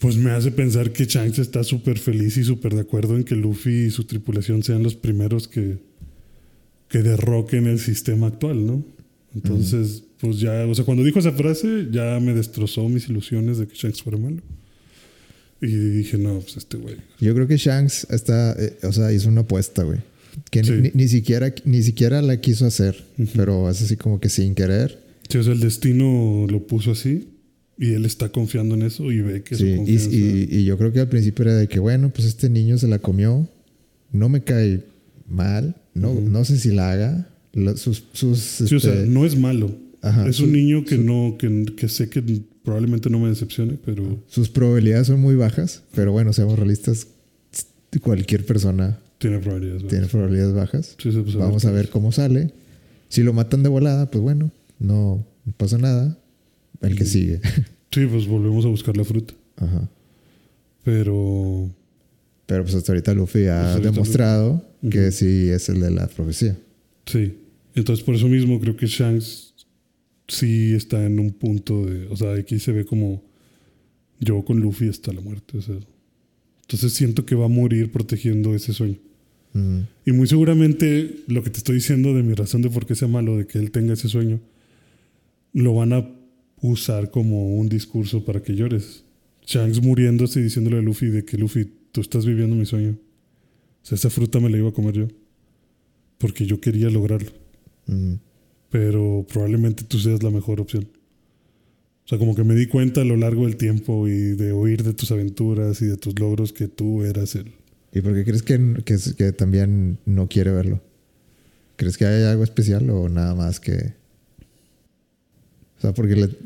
pues 0.00 0.16
me 0.16 0.32
hace 0.32 0.50
pensar 0.50 0.92
que 0.92 1.04
Shanks 1.04 1.38
está 1.38 1.62
súper 1.62 1.98
feliz 2.00 2.36
y 2.36 2.42
súper 2.42 2.74
de 2.74 2.80
acuerdo 2.80 3.16
en 3.16 3.22
que 3.22 3.36
Luffy 3.36 3.86
y 3.86 3.90
su 3.90 4.04
tripulación 4.04 4.64
sean 4.64 4.82
los 4.82 4.96
primeros 4.96 5.46
que, 5.46 5.78
que 6.88 6.98
derroquen 7.02 7.66
el 7.66 7.78
sistema 7.78 8.28
actual, 8.28 8.66
¿no? 8.66 8.84
Entonces, 9.34 10.02
pues 10.20 10.40
ya, 10.40 10.64
o 10.66 10.74
sea, 10.74 10.84
cuando 10.84 11.04
dijo 11.04 11.18
esa 11.18 11.32
frase, 11.32 11.88
ya 11.90 12.18
me 12.20 12.32
destrozó 12.32 12.88
mis 12.88 13.08
ilusiones 13.08 13.58
de 13.58 13.66
que 13.66 13.74
Shanks 13.74 14.02
fuera 14.02 14.18
malo. 14.18 14.38
Y 15.60 15.66
dije, 15.68 16.18
no, 16.18 16.38
pues 16.40 16.56
este 16.58 16.76
güey. 16.76 16.96
Yo 17.20 17.34
creo 17.34 17.46
que 17.46 17.56
Shanks 17.56 18.06
está, 18.10 18.52
eh, 18.58 18.76
o 18.82 18.92
sea, 18.92 19.12
hizo 19.12 19.28
una 19.28 19.40
apuesta, 19.42 19.82
güey. 19.82 20.00
Que 20.50 20.60
ni- 20.62 20.68
Sí. 20.68 20.72
ni, 20.82 20.90
ni 20.94 21.08
siquiera, 21.08 21.54
ni 21.64 21.82
siquiera 21.82 22.20
la 22.22 22.40
quiso 22.40 22.66
hacer, 22.66 23.04
pero 23.34 23.68
es 23.70 23.80
así 23.82 23.96
como 23.96 24.20
que 24.20 24.28
sin 24.28 24.54
querer. 24.54 24.98
Sí, 25.28 25.38
o 25.38 25.42
sea, 25.42 25.54
el 25.54 25.60
destino 25.60 26.46
lo 26.48 26.66
puso 26.66 26.92
así 26.92 27.28
y 27.78 27.94
él 27.94 28.04
está 28.04 28.28
confiando 28.30 28.74
en 28.74 28.82
eso 28.82 29.10
y 29.10 29.20
ve 29.22 29.42
que 29.42 29.54
Sí, 29.56 29.62
su 29.62 29.66
y, 29.66 29.76
confianza... 29.76 30.08
y- 30.14 30.48
y 30.50 30.64
yo 30.64 30.76
creo 30.78 30.92
que 30.92 31.00
al 31.00 31.08
principio 31.08 31.44
era 31.46 31.56
de 31.56 31.68
que, 31.68 31.78
bueno, 31.78 32.10
pues 32.14 32.26
este 32.28 32.50
niño 32.50 32.76
se 32.78 32.86
la 32.86 32.98
comió, 32.98 33.48
no 34.12 34.28
me 34.28 34.42
cae 34.44 34.82
mal, 35.28 35.76
no, 35.94 36.14
no 36.14 36.44
sé 36.44 36.58
si 36.58 36.72
la 36.72 36.92
haga. 36.92 37.28
Sus, 37.76 38.04
sus, 38.12 38.38
Sí, 38.38 38.74
o 38.74 38.80
sea, 38.80 38.92
este, 38.94 39.06
no 39.06 39.24
es 39.24 39.38
malo. 39.38 39.74
Ajá, 40.02 40.28
es 40.28 40.36
su- 40.36 40.44
un 40.44 40.52
niño 40.52 40.84
que 40.84 40.98
no, 40.98 41.36
que, 41.38 41.64
que 41.76 41.88
sé 41.88 42.08
que 42.10 42.22
probablemente 42.62 43.08
no 43.10 43.18
me 43.18 43.28
decepcione, 43.28 43.78
pero 43.84 44.22
sus 44.28 44.48
probabilidades 44.48 45.06
son 45.06 45.20
muy 45.20 45.34
bajas, 45.36 45.82
pero 45.94 46.12
bueno, 46.12 46.32
seamos 46.32 46.58
realistas, 46.58 47.06
cualquier 48.02 48.44
persona 48.44 48.98
tiene 49.18 49.38
probabilidades. 49.38 49.82
¿verdad? 49.84 49.90
tiene 49.96 50.06
probabilidades 50.08 50.54
bajas. 50.54 50.96
Sí, 51.02 51.10
sí, 51.12 51.20
pues, 51.22 51.34
Vamos 51.36 51.64
a 51.64 51.70
ver 51.70 51.88
cómo 51.88 52.12
sale. 52.12 52.52
Si 53.08 53.22
lo 53.22 53.32
matan 53.32 53.62
de 53.62 53.68
volada, 53.70 54.10
pues 54.10 54.20
bueno, 54.22 54.50
no 54.78 55.24
pasa 55.56 55.78
nada. 55.78 56.18
El 56.82 56.96
que 56.96 57.06
sigue. 57.06 57.40
Sí, 57.92 58.04
pues 58.04 58.26
volvemos 58.26 58.62
a 58.66 58.68
buscar 58.68 58.94
la 58.94 59.04
fruta. 59.04 59.32
Ajá. 59.56 59.88
Pero 60.84 61.70
Pero 62.46 62.62
pues 62.62 62.74
hasta 62.76 62.92
ahorita 62.92 63.12
Luffy 63.14 63.46
ha 63.46 63.72
ahorita 63.72 63.90
demostrado 63.90 64.64
Luffy. 64.82 64.96
que 64.96 65.10
sí 65.12 65.48
es 65.50 65.68
el 65.68 65.80
de 65.80 65.90
la 65.90 66.06
profecía. 66.08 66.56
sí. 67.06 67.34
Entonces 67.74 68.02
por 68.04 68.14
eso 68.14 68.26
mismo 68.26 68.58
creo 68.58 68.74
que 68.74 68.86
Shanks 68.86 69.52
sí 70.28 70.72
está 70.72 71.04
en 71.04 71.18
un 71.20 71.30
punto 71.32 71.84
de... 71.84 72.06
O 72.06 72.16
sea, 72.16 72.32
aquí 72.32 72.58
se 72.58 72.72
ve 72.72 72.86
como 72.86 73.22
yo 74.18 74.42
con 74.46 74.60
Luffy 74.60 74.88
hasta 74.88 75.12
la 75.12 75.20
muerte. 75.20 75.58
O 75.58 75.60
sea, 75.60 75.76
entonces 76.62 76.94
siento 76.94 77.26
que 77.26 77.34
va 77.34 77.44
a 77.44 77.48
morir 77.48 77.92
protegiendo 77.92 78.54
ese 78.54 78.72
sueño. 78.72 78.96
Mm, 79.52 79.80
Y 80.06 80.12
muy 80.12 80.26
seguramente 80.26 81.16
lo 81.26 81.42
que 81.42 81.50
te 81.50 81.58
estoy 81.58 81.74
diciendo 81.74 82.14
de 82.14 82.22
mi 82.22 82.32
razón 82.32 82.62
de 82.62 82.70
por 82.70 82.86
qué 82.86 82.94
sea 82.94 83.08
malo, 83.08 83.36
de 83.36 83.46
que 83.46 83.58
él 83.58 83.70
tenga 83.70 83.92
ese 83.92 84.08
sueño, 84.08 84.40
lo 85.52 85.74
van 85.74 85.92
a 85.92 86.08
usar 86.62 87.10
como 87.10 87.56
un 87.56 87.68
discurso 87.68 88.24
para 88.24 88.42
que 88.42 88.54
llores. 88.56 89.04
Shanks 89.46 89.82
muriéndose 89.82 90.40
y 90.40 90.44
diciéndole 90.44 90.78
a 90.78 90.80
Luffy 90.82 91.08
de 91.08 91.26
que 91.26 91.36
Luffy, 91.36 91.72
tú 91.96 92.02
estás 92.02 92.26
viviendo 92.26 92.54
mi 92.54 92.66
sueño. 92.66 92.90
O 92.90 93.86
sea, 93.86 93.96
esa 93.96 94.10
fruta 94.10 94.38
me 94.38 94.50
la 94.50 94.58
iba 94.58 94.68
a 94.68 94.72
comer 94.72 94.94
yo. 94.94 95.08
Porque 96.18 96.44
yo 96.44 96.60
quería 96.60 96.90
lograrlo. 96.90 97.30
Pero 98.70 99.24
probablemente 99.32 99.82
tú 99.84 99.98
seas 99.98 100.22
la 100.22 100.30
mejor 100.30 100.60
opción. 100.60 100.86
O 102.04 102.08
sea, 102.08 102.18
como 102.18 102.34
que 102.34 102.44
me 102.44 102.54
di 102.54 102.66
cuenta 102.66 103.00
a 103.00 103.04
lo 103.04 103.16
largo 103.16 103.46
del 103.46 103.56
tiempo 103.56 104.06
y 104.08 104.12
de 104.36 104.52
oír 104.52 104.82
de 104.82 104.92
tus 104.92 105.10
aventuras 105.10 105.80
y 105.80 105.86
de 105.86 105.96
tus 105.96 106.18
logros 106.20 106.52
que 106.52 106.68
tú 106.68 107.02
eras 107.02 107.34
el, 107.34 107.52
¿Y 107.92 108.02
por 108.02 108.12
qué 108.14 108.24
crees 108.24 108.42
que, 108.42 108.82
que, 108.84 108.96
que 109.16 109.32
también 109.32 109.98
no 110.04 110.28
quiere 110.28 110.50
verlo? 110.52 110.82
¿Crees 111.76 111.96
que 111.96 112.04
hay 112.04 112.24
algo 112.24 112.44
especial 112.44 112.90
o 112.90 113.08
nada 113.08 113.34
más 113.34 113.58
que... 113.58 113.94
O 115.78 115.80
sea, 115.80 115.94
porque 115.94 116.14
le- 116.16 116.36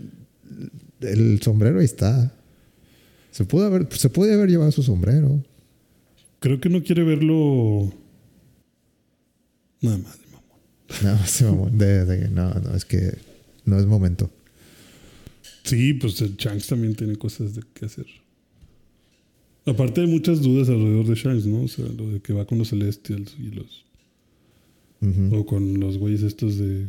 el 1.12 1.40
sombrero 1.42 1.80
ahí 1.80 1.84
está. 1.86 2.32
Se 3.30 3.44
pudo 3.44 3.64
haber, 3.66 3.88
se 3.92 4.08
puede 4.10 4.34
haber 4.34 4.48
llevado 4.50 4.72
su 4.72 4.82
sombrero. 4.82 5.42
Creo 6.40 6.60
que 6.60 6.68
no 6.68 6.82
quiere 6.82 7.04
verlo. 7.04 7.92
Nada 9.80 9.98
más, 9.98 10.18
de 10.20 10.26
mamón. 10.26 11.18
No, 11.20 11.26
se 11.26 11.44
mamó. 11.44 11.70
De, 11.70 12.04
de- 12.04 12.28
no, 12.28 12.52
no, 12.54 12.74
es 12.74 12.84
que 12.84 13.16
no 13.64 13.78
es 13.78 13.86
momento. 13.86 14.30
Sí, 15.64 15.94
pues 15.94 16.20
el 16.22 16.36
Shanks 16.36 16.66
también 16.68 16.94
tiene 16.94 17.16
cosas 17.16 17.54
de 17.54 17.62
que 17.74 17.86
hacer. 17.86 18.06
Aparte 19.66 20.00
hay 20.00 20.06
muchas 20.06 20.40
dudas 20.40 20.68
alrededor 20.68 21.06
de 21.06 21.14
Shanks, 21.14 21.46
¿no? 21.46 21.62
O 21.62 21.68
sea, 21.68 21.84
lo 21.86 22.10
de 22.10 22.20
que 22.20 22.32
va 22.32 22.46
con 22.46 22.58
los 22.58 22.70
Celestials 22.70 23.36
y 23.38 23.50
los. 23.50 23.84
O 25.32 25.46
con 25.46 25.80
los 25.80 25.96
güeyes 25.96 26.22
estos 26.22 26.58
de 26.58 26.86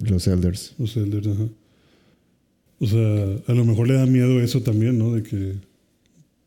Los 0.00 0.26
Elders. 0.28 0.74
los 0.78 0.96
Elders, 0.96 1.26
ajá. 1.26 1.46
O 2.78 2.86
sea, 2.86 3.36
a 3.46 3.52
lo 3.54 3.64
mejor 3.64 3.88
le 3.88 3.94
da 3.94 4.06
miedo 4.06 4.40
eso 4.40 4.62
también, 4.62 4.98
¿no? 4.98 5.14
De 5.14 5.22
que, 5.22 5.54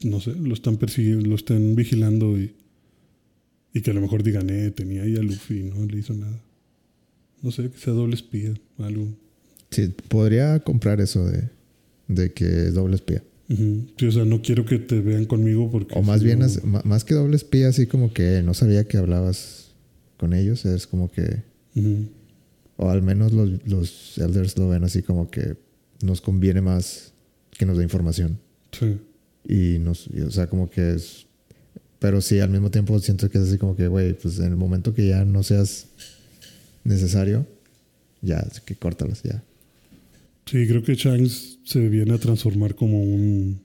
no 0.03 0.19
sé, 0.21 0.33
lo 0.35 0.53
están 0.53 0.77
persiguiendo, 0.77 1.27
lo 1.27 1.35
están 1.35 1.75
vigilando 1.75 2.39
y, 2.39 2.53
y 3.73 3.81
que 3.81 3.91
a 3.91 3.93
lo 3.93 4.01
mejor 4.01 4.21
digan, 4.23 4.49
eh, 4.49 4.71
tenía 4.71 5.03
ahí 5.03 5.15
a 5.15 5.21
Luffy 5.21 5.63
no 5.63 5.85
le 5.85 5.99
hizo 5.99 6.13
nada. 6.13 6.39
No 7.41 7.51
sé, 7.51 7.69
que 7.71 7.77
sea 7.79 7.93
doble 7.93 8.15
espía, 8.15 8.53
algo. 8.77 9.07
Sí, 9.71 9.89
podría 10.07 10.59
comprar 10.59 10.99
eso 11.01 11.25
de, 11.25 11.49
de 12.07 12.31
que 12.33 12.45
es 12.67 12.73
doble 12.73 12.95
espía. 12.95 13.23
Ujú. 13.49 13.87
Sí, 13.97 14.05
o 14.05 14.11
sea, 14.11 14.25
no 14.25 14.41
quiero 14.41 14.65
que 14.65 14.77
te 14.77 14.99
vean 14.99 15.25
conmigo 15.25 15.71
porque... 15.71 15.97
O 15.97 16.03
más 16.03 16.19
si 16.19 16.25
bien, 16.25 16.39
no- 16.39 16.81
más 16.83 17.03
que 17.03 17.15
doble 17.15 17.35
espía, 17.35 17.69
así 17.69 17.87
como 17.87 18.13
que 18.13 18.43
no 18.43 18.53
sabía 18.53 18.87
que 18.87 18.97
hablabas 18.97 19.71
con 20.17 20.33
ellos. 20.33 20.65
Es 20.65 20.85
como 20.85 21.09
que, 21.11 21.41
o 22.77 22.89
al 22.89 23.01
menos 23.01 23.31
los, 23.33 23.49
los 23.67 24.17
Elders 24.19 24.57
lo 24.57 24.69
ven 24.69 24.83
así 24.83 25.01
como 25.01 25.31
que 25.31 25.55
nos 26.01 26.21
conviene 26.21 26.61
más 26.61 27.13
que 27.57 27.65
nos 27.65 27.77
dé 27.77 27.83
información. 27.83 28.39
Sí. 28.71 28.97
Y 29.47 29.79
nos, 29.79 30.07
y, 30.13 30.21
o 30.21 30.31
sea, 30.31 30.47
como 30.47 30.69
que 30.69 30.93
es. 30.93 31.25
Pero 31.99 32.21
sí, 32.21 32.39
al 32.39 32.49
mismo 32.49 32.71
tiempo 32.71 32.97
siento 32.99 33.29
que 33.29 33.37
es 33.37 33.45
así 33.45 33.57
como 33.57 33.75
que, 33.75 33.87
güey, 33.87 34.13
pues 34.13 34.39
en 34.39 34.45
el 34.45 34.55
momento 34.55 34.93
que 34.93 35.07
ya 35.07 35.25
no 35.25 35.43
seas 35.43 35.87
necesario, 36.83 37.45
ya, 38.21 38.47
que 38.65 38.75
córtalas, 38.75 39.21
ya. 39.23 39.43
Sí, 40.45 40.65
creo 40.67 40.81
que 40.81 40.95
Shanks 40.95 41.59
se 41.63 41.89
viene 41.89 42.13
a 42.13 42.17
transformar 42.17 42.75
como 42.75 43.03
un... 43.03 43.61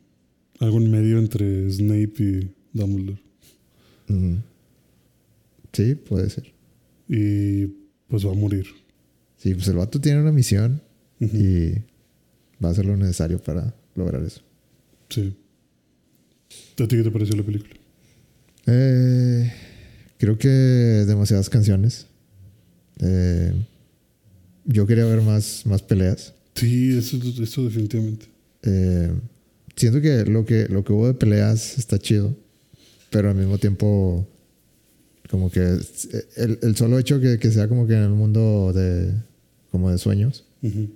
Algo 0.61 0.79
en 0.79 0.91
medio 0.91 1.19
entre 1.19 1.71
Snape 1.71 2.15
y 2.19 2.51
Dumbledore. 2.73 3.21
Sí, 5.73 5.95
puede 5.95 6.31
ser. 6.31 6.53
Y 7.09 7.67
pues 8.09 8.27
va 8.27 8.33
a 8.33 8.35
morir. 8.35 8.67
Sí, 9.39 9.55
pues 9.55 9.69
el 9.69 9.77
vato 9.77 10.01
tiene 10.01 10.21
una 10.21 10.33
misión 10.33 10.81
y 11.21 11.75
va 12.65 12.71
a 12.71 12.73
hacer 12.73 12.87
lo 12.87 12.97
necesario 12.97 13.39
para 13.39 13.75
lograr 13.95 14.23
eso. 14.23 14.41
Sí. 15.09 15.37
¿A 16.79 16.89
ti 16.89 16.97
qué 16.97 17.03
te 17.03 17.11
pareció 17.11 17.37
la 17.37 17.43
película? 17.45 17.75
Eh, 18.67 19.53
creo 20.19 20.39
que 20.39 20.49
demasiadas 20.49 21.49
canciones. 21.49 22.07
Eh, 23.01 23.53
yo 24.65 24.87
quería 24.87 25.05
ver 25.05 25.21
más, 25.21 25.67
más 25.67 25.83
peleas. 25.83 26.35
Sí, 26.55 26.97
eso, 26.97 27.19
eso 27.43 27.65
definitivamente. 27.65 28.27
Eh, 28.63 29.13
siento 29.77 30.01
que 30.01 30.25
lo, 30.25 30.45
que 30.45 30.67
lo 30.69 30.85
que 30.85 30.93
hubo 30.93 31.07
de 31.07 31.15
peleas 31.15 31.79
está 31.79 31.99
chido, 31.99 32.35
pero 33.11 33.31
al 33.31 33.37
mismo 33.37 33.59
tiempo, 33.59 34.27
como 35.29 35.51
que 35.51 35.61
el, 35.61 36.59
el 36.63 36.77
solo 36.77 36.99
hecho 36.99 37.21
que, 37.21 37.39
que 37.39 37.51
sea 37.51 37.69
como 37.69 37.87
que 37.87 37.95
en 37.95 38.03
el 38.03 38.11
mundo 38.11 38.73
de, 38.73 39.13
como 39.71 39.91
de 39.91 39.99
sueños. 39.99 40.45
Ujú. 40.63 40.89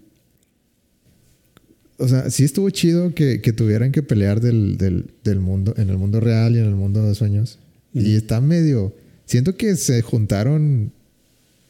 O 1.98 2.06
sea, 2.06 2.30
sí 2.30 2.44
estuvo 2.44 2.70
chido 2.70 3.12
que, 3.12 3.40
que 3.40 3.52
tuvieran 3.52 3.90
que 3.90 4.02
pelear 4.02 4.40
del, 4.40 4.78
del, 4.78 5.10
del 5.24 5.40
mundo, 5.40 5.74
en 5.76 5.90
el 5.90 5.98
mundo 5.98 6.20
real 6.20 6.54
y 6.54 6.58
en 6.58 6.64
el 6.64 6.74
mundo 6.76 7.02
de 7.02 7.14
sueños. 7.14 7.58
Y 7.92 8.14
está 8.14 8.40
medio. 8.40 8.94
Siento 9.26 9.56
que 9.56 9.74
se 9.74 10.00
juntaron 10.02 10.92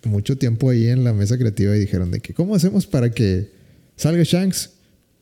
mucho 0.05 0.37
tiempo 0.37 0.71
ahí 0.71 0.89
en 0.89 1.03
la 1.03 1.15
mesa 1.15 1.39
creativa 1.39 1.75
y 1.77 1.81
dijeron 1.81 2.11
de 2.11 2.21
que, 2.21 2.35
¿cómo 2.35 2.55
hacemos 2.55 2.87
para 2.87 3.11
que 3.11 3.51
salga 3.97 4.23
Shanks, 4.23 4.71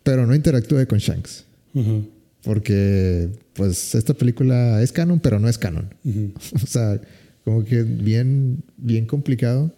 pero 0.02 0.26
no 0.26 0.34
interactúe 0.34 0.86
con 0.88 0.98
Shanks? 0.98 1.44
Ajá. 1.74 2.00
Porque, 2.42 3.28
pues, 3.54 3.94
esta 3.94 4.14
película 4.14 4.82
es 4.82 4.92
canon, 4.92 5.20
pero 5.20 5.38
no 5.40 5.48
es 5.48 5.59
canon. 5.59 5.94
Ujú. 6.04 6.32
O 6.62 6.66
sea, 6.66 7.00
como 7.44 7.64
que 7.64 7.82
bien, 7.82 8.62
bien 8.76 9.07
complicado. 9.07 9.72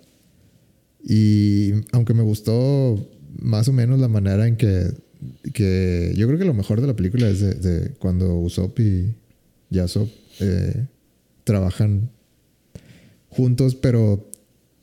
Y 1.03 1.73
aunque 1.93 2.15
me 2.15 2.23
gustó 2.23 3.09
más 3.41 3.69
o 3.69 3.73
menos 3.73 4.01
la 4.01 4.09
manera 4.09 4.47
en 4.47 4.57
que, 4.57 4.91
que 5.53 6.13
yo 6.17 6.27
creo 6.27 6.39
que 6.39 6.45
lo 6.45 6.55
mejor 6.55 6.81
de 6.81 6.87
la 6.87 6.95
película 6.97 7.29
es 7.29 7.41
de, 7.41 7.55
de 7.55 7.91
cuando 7.95 8.35
Usopp 8.37 8.79
y 8.81 9.15
Yasop 9.71 10.09
eh, 10.41 10.87
trabajan 11.45 12.11
juntos, 13.29 13.75
pero 13.75 14.29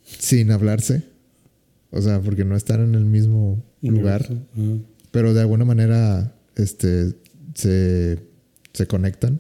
sin 0.04 0.52
hablarse. 0.52 1.04
O 1.92 2.02
sea, 2.02 2.20
porque 2.22 2.44
no 2.44 2.56
están 2.58 2.82
en 2.82 2.96
el 2.96 3.06
mismo 3.06 3.64
lugar, 3.82 4.28
pero 5.12 5.34
de 5.34 5.42
alguna 5.42 5.64
manera 5.64 6.36
este, 6.56 7.14
se, 7.54 8.20
se 8.74 8.88
conectan. 8.88 9.40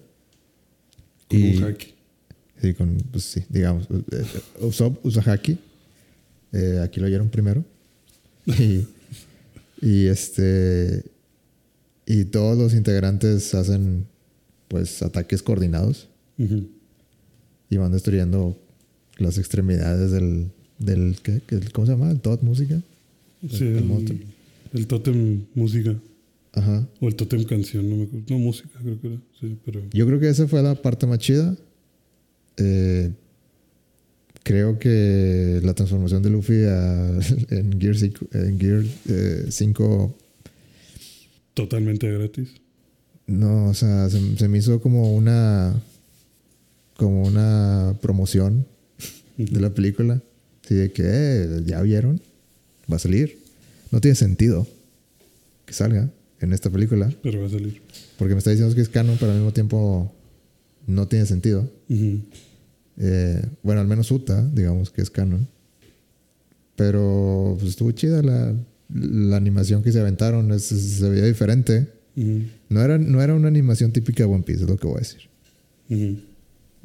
Como 1.29 1.45
Y- 1.45 1.57
un 1.57 1.63
haki. 1.65 1.93
Sí, 2.61 2.73
con, 2.73 2.97
pues 3.11 3.25
sí, 3.25 3.43
digamos. 3.49 3.87
eh, 3.91 4.23
Usopp 4.61 5.05
usa 5.05 5.21
haki. 5.29 5.57
Eh, 6.53 6.79
aquí 6.81 7.01
lo 7.01 7.07
oyeron 7.07 7.27
primero. 7.29 7.65
Y, 8.45 8.87
y 9.85 10.07
este. 10.07 11.03
Y 12.05 12.25
todos 12.25 12.57
los 12.57 12.73
integrantes 12.73 13.53
hacen 13.55 14.05
pues 14.67 15.01
ataques 15.01 15.41
coordinados 15.41 16.07
y 16.37 17.77
van 17.77 17.91
destruyendo 17.91 18.57
las 19.17 19.37
extremidades 19.37 20.11
del, 20.11 20.51
del 20.77 21.15
¿qué? 21.23 21.41
¿Qué- 21.47 21.59
¿Cómo 21.71 21.85
se 21.87 21.93
llama? 21.93 22.11
¿El 22.11 22.19
Todd 22.19 22.41
Música? 22.41 22.81
Sí, 23.49 23.63
el 23.63 24.25
el, 24.73 24.87
Totem 24.87 25.45
Música. 25.55 25.95
Ajá. 26.53 26.87
O 26.99 27.07
el 27.07 27.15
Totem 27.15 27.43
Canción, 27.45 27.89
no 27.89 27.95
me 27.95 28.03
acuerdo. 28.03 28.25
No, 28.29 28.39
música, 28.39 28.69
creo 28.81 28.99
que 29.01 29.07
era. 29.07 29.17
Sí, 29.39 29.57
pero. 29.65 29.81
Yo 29.93 30.05
creo 30.05 30.19
que 30.19 30.29
esa 30.29 30.47
fue 30.47 30.61
la 30.61 30.75
parte 30.75 31.05
más 31.07 31.19
chida. 31.19 31.55
Eh, 32.57 33.11
creo 34.45 34.77
que 34.79 35.59
la 35.63 35.73
transformación 35.73 36.21
de 36.23 36.29
Luffy 36.29 36.63
a- 36.63 37.19
en 37.49 37.81
Gear 37.81 37.97
5, 37.97 38.27
en 38.33 38.59
Gear, 38.59 38.83
eh, 39.09 39.45
5 39.49 40.17
Totalmente 41.53 42.11
gratis. 42.11 42.49
no, 43.27 43.65
o 43.69 43.73
sea, 43.73 44.09
se, 44.09 44.37
se 44.37 44.47
me 44.47 44.57
hizo 44.59 44.79
como 44.81 45.13
una 45.15 45.81
como 46.97 47.23
una 47.23 47.95
promoción 48.01 48.65
de 49.37 49.59
la 49.59 49.69
película. 49.73 50.21
Así 50.63 50.75
de 50.75 50.91
que, 50.93 51.03
eh, 51.05 51.61
ya 51.65 51.81
vieron, 51.81 52.21
va 52.91 52.95
a 52.95 52.99
salir. 52.99 53.37
No 53.91 53.99
tiene 54.01 54.15
sentido 54.15 54.65
que 55.65 55.73
salga 55.73 56.09
en 56.39 56.53
esta 56.53 56.69
película. 56.69 57.13
Pero 57.21 57.41
va 57.41 57.47
a 57.47 57.49
salir. 57.49 57.81
Porque 58.17 58.33
me 58.33 58.37
está 58.39 58.51
diciendo 58.51 58.73
que 58.73 58.81
es 58.81 58.87
canon, 58.89 59.17
pero 59.19 59.31
al 59.31 59.37
mismo 59.39 59.51
tiempo 59.53 60.11
no 60.87 61.07
tiene 61.07 61.25
sentido. 61.25 61.69
Ujú. 61.89 62.19
Eh, 62.97 63.41
bueno, 63.63 63.81
al 63.81 63.87
menos 63.87 64.09
Uta, 64.11 64.45
digamos 64.53 64.89
que 64.89 65.01
es 65.01 65.09
canon. 65.09 65.47
Pero 66.75 67.55
pues, 67.59 67.71
estuvo 67.71 67.91
chida 67.91 68.21
la, 68.21 68.53
la 68.93 69.37
animación 69.37 69.81
que 69.83 69.91
se 69.91 69.99
aventaron. 69.99 70.51
es- 70.51 70.63
se 70.65 71.09
veía 71.09 71.25
diferente. 71.25 71.87
No 72.69 72.81
era, 72.81 72.97
no 72.97 73.21
era 73.21 73.33
una 73.33 73.47
animación 73.47 73.91
típica 73.91 74.23
de 74.25 74.33
One 74.33 74.43
Piece, 74.43 74.63
es 74.63 74.69
lo 74.69 74.77
que 74.77 74.87
voy 74.87 74.97
a 74.97 74.99
decir. 74.99 75.21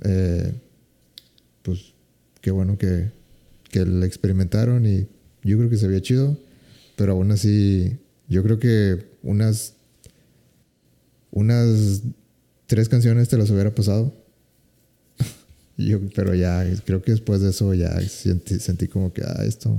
Eh, 0.02 0.52
pues 1.62 1.92
qué 2.40 2.50
bueno 2.50 2.76
que, 2.78 3.10
que 3.70 3.84
la 3.84 4.06
experimentaron 4.06 4.86
y 4.86 5.06
yo 5.44 5.56
creo 5.58 5.70
que 5.70 5.76
se 5.76 5.86
veía 5.88 6.00
chido. 6.02 6.36
Pero 6.96 7.12
aún 7.12 7.30
así, 7.32 7.96
yo 8.28 8.42
creo 8.42 8.58
que 8.58 9.06
unas, 9.22 9.74
unas 11.30 12.02
tres 12.66 12.88
canciones 12.88 13.28
te 13.28 13.36
las 13.38 13.50
hubiera 13.50 13.74
pasado. 13.74 14.14
Yo, 15.86 16.00
pero 16.14 16.34
ya, 16.34 16.64
creo 16.84 17.02
que 17.02 17.12
después 17.12 17.40
de 17.40 17.50
eso 17.50 17.74
ya 17.74 18.00
sentí, 18.02 18.58
sentí 18.58 18.88
como 18.88 19.12
que, 19.12 19.22
ah, 19.22 19.44
esto, 19.44 19.78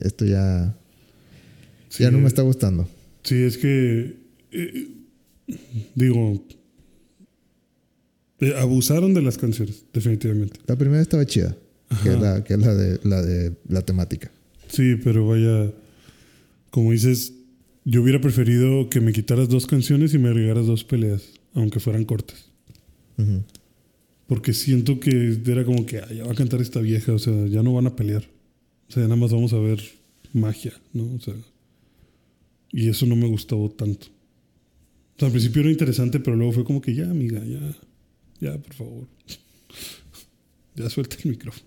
esto 0.00 0.24
ya, 0.24 0.76
Sí, 1.88 2.02
ya 2.04 2.10
no 2.10 2.18
me 2.18 2.28
está 2.28 2.42
gustando. 2.42 2.88
Sí, 3.22 3.42
es 3.42 3.58
que. 3.58 4.16
eh, 4.50 4.88
digo. 5.94 6.42
eh, 8.40 8.54
abusaron 8.58 9.12
de 9.14 9.22
las 9.22 9.36
canciones, 9.38 9.84
definitivamente. 9.92 10.58
La 10.66 10.76
primera 10.76 11.02
estaba 11.02 11.26
chida, 11.26 11.54
que 12.02 12.08
es, 12.14 12.20
la, 12.20 12.42
que 12.44 12.54
es 12.54 12.60
la 12.60 12.74
de 12.74 12.98
la 13.04 13.22
de 13.22 13.52
la 13.68 13.82
temática. 13.82 14.30
Sí, 14.68 14.96
pero 15.04 15.26
vaya. 15.26 15.70
Como 16.70 16.92
dices, 16.92 17.34
yo 17.84 18.00
hubiera 18.02 18.20
preferido 18.20 18.88
que 18.88 19.00
me 19.02 19.12
quitaras 19.12 19.48
dos 19.50 19.66
canciones 19.66 20.14
y 20.14 20.18
me 20.18 20.30
agregaras 20.30 20.66
dos 20.66 20.84
peleas, 20.84 21.22
aunque 21.54 21.78
fueran 21.78 22.04
cortas. 22.06 22.46
Ujú. 23.18 23.42
Porque 24.26 24.52
siento 24.52 25.00
que 25.00 25.38
era 25.46 25.64
como 25.64 25.84
que 25.84 25.98
"Ah, 25.98 26.08
ya 26.12 26.24
va 26.24 26.32
a 26.32 26.34
cantar 26.34 26.60
esta 26.62 26.80
vieja, 26.80 27.12
o 27.12 27.18
sea, 27.18 27.46
ya 27.46 27.62
no 27.62 27.74
van 27.74 27.86
a 27.86 27.96
pelear. 27.96 28.24
O 28.88 28.92
sea, 28.92 29.02
nada 29.04 29.16
más 29.16 29.32
vamos 29.32 29.52
a 29.52 29.58
ver 29.58 29.80
magia, 30.32 30.72
¿no? 30.92 31.12
O 31.14 31.20
sea, 31.20 31.34
y 32.70 32.88
eso 32.88 33.04
no 33.06 33.16
me 33.16 33.26
gustó 33.28 33.68
tanto. 33.76 34.06
O 34.06 35.18
sea, 35.18 35.26
al 35.26 35.32
principio 35.32 35.60
era 35.62 35.70
interesante, 35.70 36.20
pero 36.20 36.36
luego 36.36 36.52
fue 36.52 36.64
como 36.64 36.80
que 36.80 36.94
ya, 36.94 37.10
amiga, 37.10 37.42
ya, 37.44 37.60
ya, 38.40 38.58
por 38.58 38.74
favor. 38.74 39.06
ya 40.76 40.88
suelta 40.88 41.16
el 41.24 41.30
micrófono. 41.30 41.66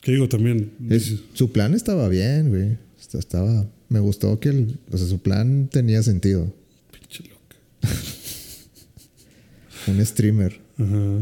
Que 0.00 0.12
digo 0.12 0.28
también, 0.28 0.72
Es- 0.88 1.20
su 1.34 1.52
plan 1.52 1.74
estaba 1.74 2.08
bien, 2.08 2.48
güey. 2.48 2.78
Est- 2.98 3.14
Estaba, 3.16 3.68
me 3.90 4.00
gustó 4.00 4.40
que 4.40 4.48
el, 4.48 4.78
o 4.90 4.96
sea, 4.96 5.06
su 5.06 5.18
plan 5.20 5.68
tenía 5.70 6.02
sentido. 6.02 6.54
pinche 6.92 7.24
loca. 7.24 7.56
Un 9.88 10.04
streamer. 10.06 10.60
Ajá. 10.80 11.20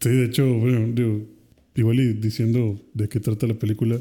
Sí, 0.00 0.10
de 0.10 0.26
hecho, 0.26 0.46
bueno, 0.58 0.92
digo, 0.92 1.26
igual 1.74 2.00
y 2.00 2.12
diciendo 2.14 2.80
de 2.94 3.08
qué 3.08 3.20
trata 3.20 3.46
la 3.46 3.54
película, 3.54 4.00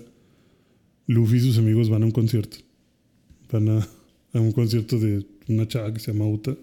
Luffy 1.07 1.37
y 1.37 1.39
sus 1.39 1.57
amigos 1.57 1.89
van 1.89 2.03
a 2.03 2.05
un 2.05 2.11
concierto. 2.11 2.57
Van 3.51 3.69
a, 3.69 3.87
a 4.33 4.39
un 4.39 4.51
concierto 4.51 4.99
de 4.99 5.25
una 5.47 5.67
chava 5.67 5.93
que 5.93 5.99
se 5.99 6.11
llama 6.11 6.27
Uta, 6.27 6.55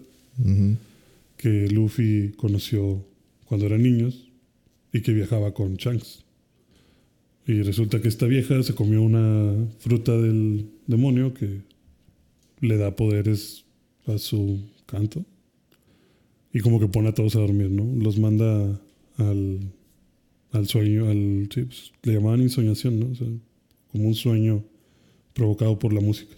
que 1.37 1.67
Luffy 1.69 2.33
conoció 2.37 3.03
cuando 3.45 3.65
eran 3.65 3.83
niños 3.83 4.29
y 4.93 5.01
que 5.01 5.13
viajaba 5.13 5.53
con 5.53 5.75
Shanks. 5.75 6.23
Y 7.47 7.63
resulta 7.63 8.01
que 8.01 8.07
esta 8.07 8.27
vieja 8.27 8.61
se 8.63 8.75
comió 8.75 9.01
una 9.01 9.53
fruta 9.79 10.17
del 10.17 10.69
demonio 10.87 11.33
que 11.33 11.61
le 12.61 12.77
da 12.77 12.95
poderes 12.95 13.65
a 14.05 14.17
su 14.17 14.59
canto. 14.85 15.25
Y 16.53 16.59
como 16.59 16.79
que 16.79 16.87
pone 16.87 17.09
a 17.09 17.13
todos 17.13 17.35
a 17.35 17.39
dormir, 17.39 17.69
¿no? 17.71 17.85
Los 18.03 18.19
manda 18.19 18.79
al, 19.17 19.59
al 20.51 20.67
sueño, 20.67 21.07
al... 21.09 21.47
Sí, 21.53 21.63
pues, 21.63 21.91
le 22.03 22.13
llamaban 22.13 22.41
insoñación, 22.41 22.99
¿no? 22.99 23.07
O 23.11 23.15
sea, 23.15 23.27
como 23.91 24.07
un 24.07 24.15
sueño 24.15 24.63
provocado 25.33 25.79
por 25.79 25.93
la 25.93 26.01
música. 26.01 26.35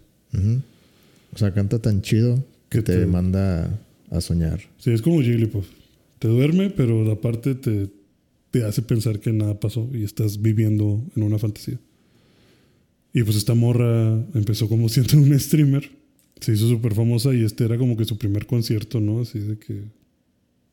O 1.34 1.38
sea, 1.38 1.54
canta 1.54 1.80
tan 1.80 2.02
chido 2.02 2.44
que 2.70 2.82
te, 2.82 3.00
te- 3.00 3.06
manda 3.06 3.80
a 4.12 4.22
soñar. 4.22 4.62
Sí, 4.78 4.92
es 4.92 5.02
como 5.02 5.22
Jigglypuff. 5.22 5.68
Te 6.20 6.28
duerme, 6.28 6.70
pero 6.70 7.10
aparte 7.12 7.56
te, 7.56 7.90
te 8.52 8.64
hace 8.64 8.82
pensar 8.84 9.20
que 9.20 9.32
nada 9.34 9.60
pasó 9.60 9.90
y 9.94 10.04
estás 10.04 10.42
viviendo 10.42 11.04
en 11.16 11.24
una 11.24 11.38
fantasía. 11.40 11.80
Y 13.14 13.24
pues 13.24 13.36
esta 13.38 13.54
morra 13.56 14.14
empezó 14.36 14.70
como 14.70 14.90
siendo 14.90 15.18
un 15.18 15.40
streamer. 15.40 15.90
Se 16.40 16.54
hizo 16.54 16.68
súper 16.70 16.94
famosa 16.94 17.34
y 17.34 17.44
este 17.44 17.64
era 17.66 17.78
como 17.78 17.96
que 17.98 18.06
su 18.06 18.18
primer 18.18 18.46
concierto, 18.46 19.00
¿no? 19.00 19.22
Así 19.22 19.40
de 19.40 19.58
que... 19.58 19.82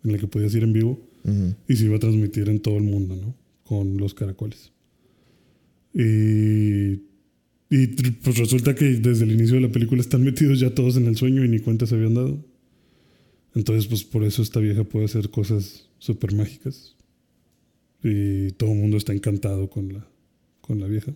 En 0.05 0.11
el 0.13 0.21
que 0.21 0.27
podías 0.27 0.55
ir 0.55 0.63
en 0.63 0.73
vivo. 0.73 1.01
Ujú. 1.25 1.55
Y 1.69 1.77
se 1.77 1.85
iba 1.85 1.97
a 1.97 2.01
transmitir 2.01 2.49
en 2.49 2.61
todo 2.61 2.77
el 2.77 2.85
mundo, 2.85 3.17
¿no? 3.17 3.35
Con 3.65 3.97
los 3.97 4.15
caracoles. 4.15 4.73
Y, 5.93 7.03
y 7.69 7.87
pues 8.23 8.39
resulta 8.39 8.75
que 8.75 8.85
desde 8.85 9.25
el 9.25 9.33
inicio 9.33 9.57
de 9.57 9.63
la 9.63 9.73
película 9.73 10.01
están 10.01 10.25
metidos 10.25 10.61
ya 10.61 10.75
todos 10.75 10.97
en 10.97 11.07
el 11.07 11.17
sueño 11.17 11.45
y 11.45 11.49
ni 11.49 11.59
cuenta 11.59 11.87
se 11.87 11.95
habían 11.95 12.15
dado. 12.15 12.45
Entonces, 13.55 13.87
pues 13.87 14.05
por 14.05 14.25
eso 14.25 14.43
esta 14.43 14.61
vieja 14.61 14.85
puede 14.85 15.07
hacer 15.07 15.31
cosas 15.31 15.89
súper 15.99 16.35
mágicas. 16.35 16.97
Y 18.03 18.53
todo 18.53 18.73
el 18.73 18.79
mundo 18.79 18.97
está 18.97 19.13
encantado 19.13 19.69
con 19.69 19.93
la, 19.93 20.07
con 20.61 20.81
la 20.81 20.87
vieja. 20.87 21.13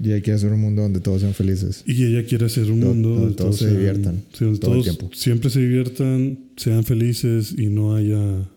Y 0.00 0.12
hay 0.12 0.22
que 0.22 0.32
hacer 0.32 0.52
un 0.52 0.60
mundo 0.60 0.82
donde 0.82 1.00
todos 1.00 1.20
sean 1.20 1.32
felices. 1.34 1.84
Y 1.86 2.04
ella 2.06 2.26
quiere 2.26 2.46
hacer 2.46 2.70
un 2.70 2.80
Do- 2.80 2.86
mundo 2.88 3.08
donde 3.10 3.34
todos 3.36 3.56
se 3.58 3.70
diviertan 3.70 4.22
sí, 4.32 4.44
donde 4.44 4.58
todo 4.60 4.74
el 4.76 4.82
tiempo. 4.82 5.10
siempre 5.14 5.48
se 5.50 5.60
diviertan, 5.60 6.38
sean 6.56 6.82
felices 6.84 7.54
y 7.56 7.66
no 7.68 7.94
haya 7.94 8.48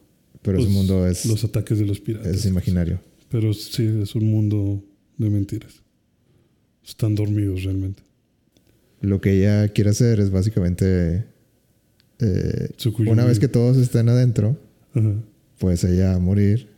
Pero 0.42 0.58
ese 0.58 0.66
los- 0.68 0.74
mundo 0.74 1.06
es, 1.08 1.26
los 1.26 1.44
ataques 1.44 1.78
de 1.78 1.86
los 1.86 2.00
piratas. 2.00 2.36
es 2.36 2.46
imaginario. 2.46 3.00
Pero 3.30 3.54
sí, 3.54 3.84
es 4.02 4.16
un 4.16 4.30
mundo 4.32 4.84
de 5.18 5.30
mentiras. 5.30 5.74
Están 6.88 7.16
dormidos 7.16 7.64
realmente. 7.64 8.02
Lo 9.02 9.22
que 9.22 9.38
ella 9.40 9.68
quiere 9.70 9.90
hacer 9.92 10.20
es 10.20 10.30
básicamente. 10.32 11.26
eh, 12.20 12.70
una 13.08 13.26
vez 13.26 13.40
que 13.40 13.48
todos 13.50 13.78
estén 13.78 14.08
adentro, 14.10 14.58
Ajá. 14.94 15.14
pues 15.60 15.84
ella 15.84 16.18
morir 16.18 16.70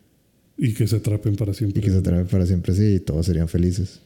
Y 0.58 0.74
que 0.74 0.88
se 0.88 0.95
atrapen 0.95 1.36
para 1.36 1.53
siempre. 1.53 1.80
y 1.80 1.84
que 1.86 1.91
se 1.91 1.97
atrape 1.97 2.26
para 2.26 2.45
siempre 2.47 2.74
así 2.74 2.95
y 2.95 2.99
todos 2.99 3.26
serían 3.28 3.47
felices. 3.47 3.99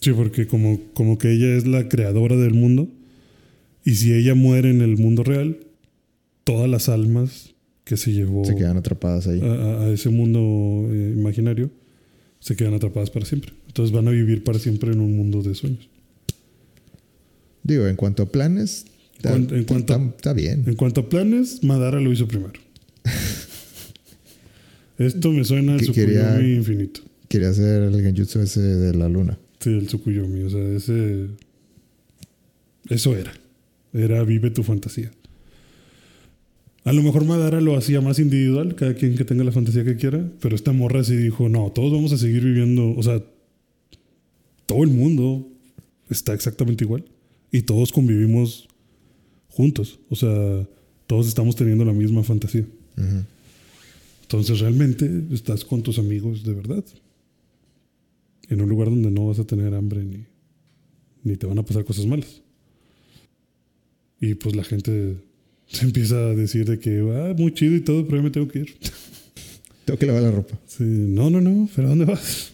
Sí, 0.00 0.12
porque 0.12 0.46
como, 0.46 0.80
como 0.94 1.18
que 1.18 1.32
ella 1.32 1.54
es 1.56 1.66
la 1.66 1.88
creadora 1.88 2.36
del 2.36 2.54
mundo. 2.54 2.88
Y 3.84 3.94
si 3.96 4.12
ella 4.12 4.34
muere 4.34 4.70
en 4.70 4.80
el 4.82 4.96
mundo 4.96 5.22
real, 5.24 5.58
todas 6.44 6.68
las 6.70 6.88
almas 6.88 7.50
que 7.84 7.96
se 7.96 8.12
llevó 8.12 8.44
Se 8.44 8.54
quedan 8.54 8.76
atrapadas 8.76 9.26
ahí. 9.26 9.40
a, 9.42 9.88
ese 9.92 10.10
mundo 10.10 10.88
eh, 10.92 11.14
imaginario 11.16 11.70
se 12.38 12.56
quedan 12.56 12.74
atrapadas 12.74 13.10
para 13.10 13.26
siempre. 13.26 13.52
Entonces 13.66 13.94
van 13.94 14.08
a 14.08 14.10
vivir 14.10 14.42
para 14.44 14.58
siempre 14.58 14.92
en 14.92 15.00
un 15.00 15.16
mundo 15.16 15.42
de 15.42 15.54
sueños. 15.54 15.88
Digo, 17.62 17.86
en 17.86 17.96
cuanto 17.96 18.22
a 18.22 18.26
planes, 18.26 18.86
está, 19.16 19.34
en 19.36 19.64
cuanto- 19.64 19.94
está- 19.94 20.04
está 20.16 20.32
bien. 20.32 20.64
En 20.66 20.74
cuanto 20.76 21.02
a 21.02 21.08
planes, 21.10 21.62
Madara 21.62 22.00
lo 22.00 22.10
hizo 22.12 22.26
primero. 22.26 22.54
Esto 24.98 25.32
me 25.32 25.44
suena 25.44 25.74
al 25.74 25.92
quería- 25.92 26.40
infinito. 26.42 27.00
Quería 27.28 27.50
hacer 27.50 27.82
el 27.82 28.02
genjutsu 28.02 28.40
ese 28.40 28.60
de 28.60 28.94
la 28.94 29.08
luna. 29.08 29.38
Sí, 29.60 29.70
el 29.70 29.86
Tsukuyomi. 29.86 30.42
O 30.42 30.50
sea, 30.50 30.68
ese. 30.74 31.28
Eso 32.88 33.16
era. 33.16 33.32
Era 33.92 34.22
vive 34.24 34.50
tu 34.50 34.62
fantasía. 34.62 35.10
A 36.84 36.92
lo 36.92 37.02
mejor 37.02 37.24
Madara 37.24 37.60
lo 37.60 37.76
hacía 37.76 38.00
más 38.00 38.18
individual, 38.18 38.74
cada 38.74 38.94
quien 38.94 39.16
que 39.16 39.24
tenga 39.24 39.44
la 39.44 39.52
fantasía 39.52 39.84
que 39.84 39.96
quiera, 39.96 40.26
pero 40.40 40.56
esta 40.56 40.72
morra 40.72 41.04
sí 41.04 41.14
dijo: 41.14 41.48
No, 41.48 41.70
todos 41.72 41.92
vamos 41.92 42.12
a 42.12 42.18
seguir 42.18 42.42
viviendo. 42.42 42.94
O 42.96 43.02
sea, 43.02 43.22
todo 44.66 44.82
el 44.82 44.90
mundo 44.90 45.46
está 46.08 46.32
exactamente 46.32 46.84
igual 46.84 47.04
y 47.52 47.62
todos 47.62 47.92
convivimos 47.92 48.68
juntos. 49.48 49.98
O 50.08 50.16
sea, 50.16 50.66
todos 51.06 51.28
estamos 51.28 51.56
teniendo 51.56 51.84
la 51.84 51.92
misma 51.92 52.22
fantasía. 52.22 52.64
Entonces 54.22 54.60
realmente 54.60 55.10
estás 55.32 55.64
con 55.64 55.82
tus 55.82 55.98
amigos 55.98 56.44
de 56.44 56.54
verdad. 56.54 56.84
En 58.50 58.60
un 58.60 58.68
lugar 58.68 58.90
donde 58.90 59.10
no 59.10 59.26
vas 59.26 59.38
a 59.38 59.44
tener 59.46 59.74
hambre 59.74 60.04
ni, 60.04 60.26
ni 61.24 61.36
te 61.36 61.46
van 61.46 61.58
a 61.58 61.64
pasar 61.64 61.84
cosas 61.84 62.04
malas. 62.06 62.42
Y 64.20 64.34
pues 64.34 64.54
la 64.54 64.64
gente 64.64 65.16
se 65.66 65.84
empieza 65.86 66.16
a 66.16 66.34
decir 66.34 66.66
de 66.68 66.78
que, 66.78 66.98
ah, 67.14 67.34
muy 67.38 67.54
chido 67.54 67.74
y 67.76 67.80
todo, 67.80 68.04
pero 68.04 68.18
yo 68.18 68.22
me 68.24 68.30
tengo 68.30 68.48
que 68.48 68.58
ir. 68.60 68.74
Tengo 69.86 69.98
que 69.98 70.06
lavar 70.06 70.22
la 70.22 70.30
ropa. 70.30 70.60
Sí, 70.66 70.84
no, 70.84 71.30
no, 71.30 71.40
no, 71.40 71.68
pero 71.74 71.88
¿a 71.88 71.90
dónde 71.90 72.04
vas? 72.04 72.52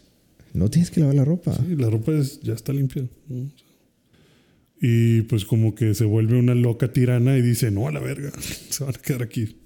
No 0.54 0.70
tienes 0.70 0.90
que 0.90 1.00
lavar 1.00 1.16
la 1.16 1.24
ropa. 1.24 1.52
Sí, 1.54 1.74
la 1.76 1.90
ropa 1.90 2.12
es- 2.12 2.40
ya 2.40 2.54
está 2.54 2.72
limpia. 2.72 3.06
¿no? 3.28 3.50
Y 4.80 5.22
pues 5.22 5.44
como 5.44 5.74
que 5.74 5.94
se 5.94 6.04
vuelve 6.04 6.38
una 6.38 6.54
loca 6.54 6.92
tirana 6.92 7.36
y 7.36 7.42
dice, 7.42 7.70
no, 7.70 7.88
a 7.88 7.92
la 7.92 8.00
verga, 8.00 8.30
se 8.70 8.84
van 8.84 8.94
a 8.94 8.98
quedar 8.98 9.22
aquí. 9.22 9.56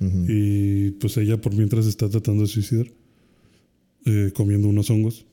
Ujú. 0.00 0.26
Y 0.28 0.90
pues 1.00 1.16
ella 1.16 1.40
por 1.40 1.54
mientras 1.54 1.86
está 1.86 2.08
tratando 2.08 2.42
de 2.42 2.48
suicidar, 2.48 2.86
eh, 4.04 4.30
comiendo 4.34 4.68
unos 4.68 4.90
hongos. 4.90 5.24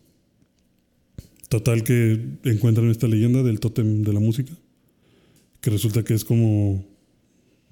Total 1.49 1.83
que 1.83 2.19
encuentran 2.43 2.89
esta 2.89 3.07
leyenda 3.07 3.41
del 3.41 3.59
tótem 3.59 4.03
de 4.03 4.13
la 4.13 4.19
música, 4.19 4.51
que 5.61 5.69
resulta 5.69 6.03
que 6.03 6.13
es 6.13 6.25
como 6.25 6.85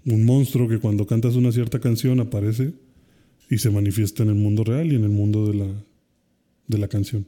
un 0.05 0.25
monstruo 0.25 0.67
que 0.69 0.79
cuando 0.79 1.05
cantas 1.05 1.35
una 1.35 1.51
cierta 1.51 1.79
canción 1.79 2.19
aparece 2.19 2.73
y 3.49 3.57
se 3.57 3.69
manifiesta 3.69 4.23
en 4.23 4.29
el 4.29 4.35
mundo 4.35 4.63
real 4.63 4.91
y 4.91 4.95
en 4.95 5.03
el 5.03 5.09
mundo 5.09 5.47
de 5.47 5.55
la, 5.55 5.67
de 6.67 6.77
la 6.77 6.87
canción. 6.87 7.25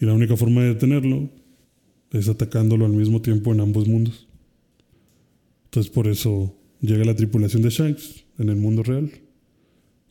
Y 0.00 0.04
la 0.04 0.14
única 0.14 0.36
forma 0.36 0.62
de 0.62 0.68
detenerlo 0.68 1.30
es 2.10 2.28
atacándolo 2.28 2.84
al 2.84 2.92
mismo 2.92 3.22
tiempo 3.22 3.52
en 3.52 3.60
ambos 3.60 3.86
mundos. 3.86 4.26
Entonces 5.66 5.92
por 5.92 6.08
eso 6.08 6.56
llega 6.80 7.04
la 7.04 7.14
tripulación 7.14 7.62
de 7.62 7.70
Shanks 7.70 8.24
en 8.38 8.48
el 8.48 8.56
mundo 8.56 8.82
real 8.82 9.10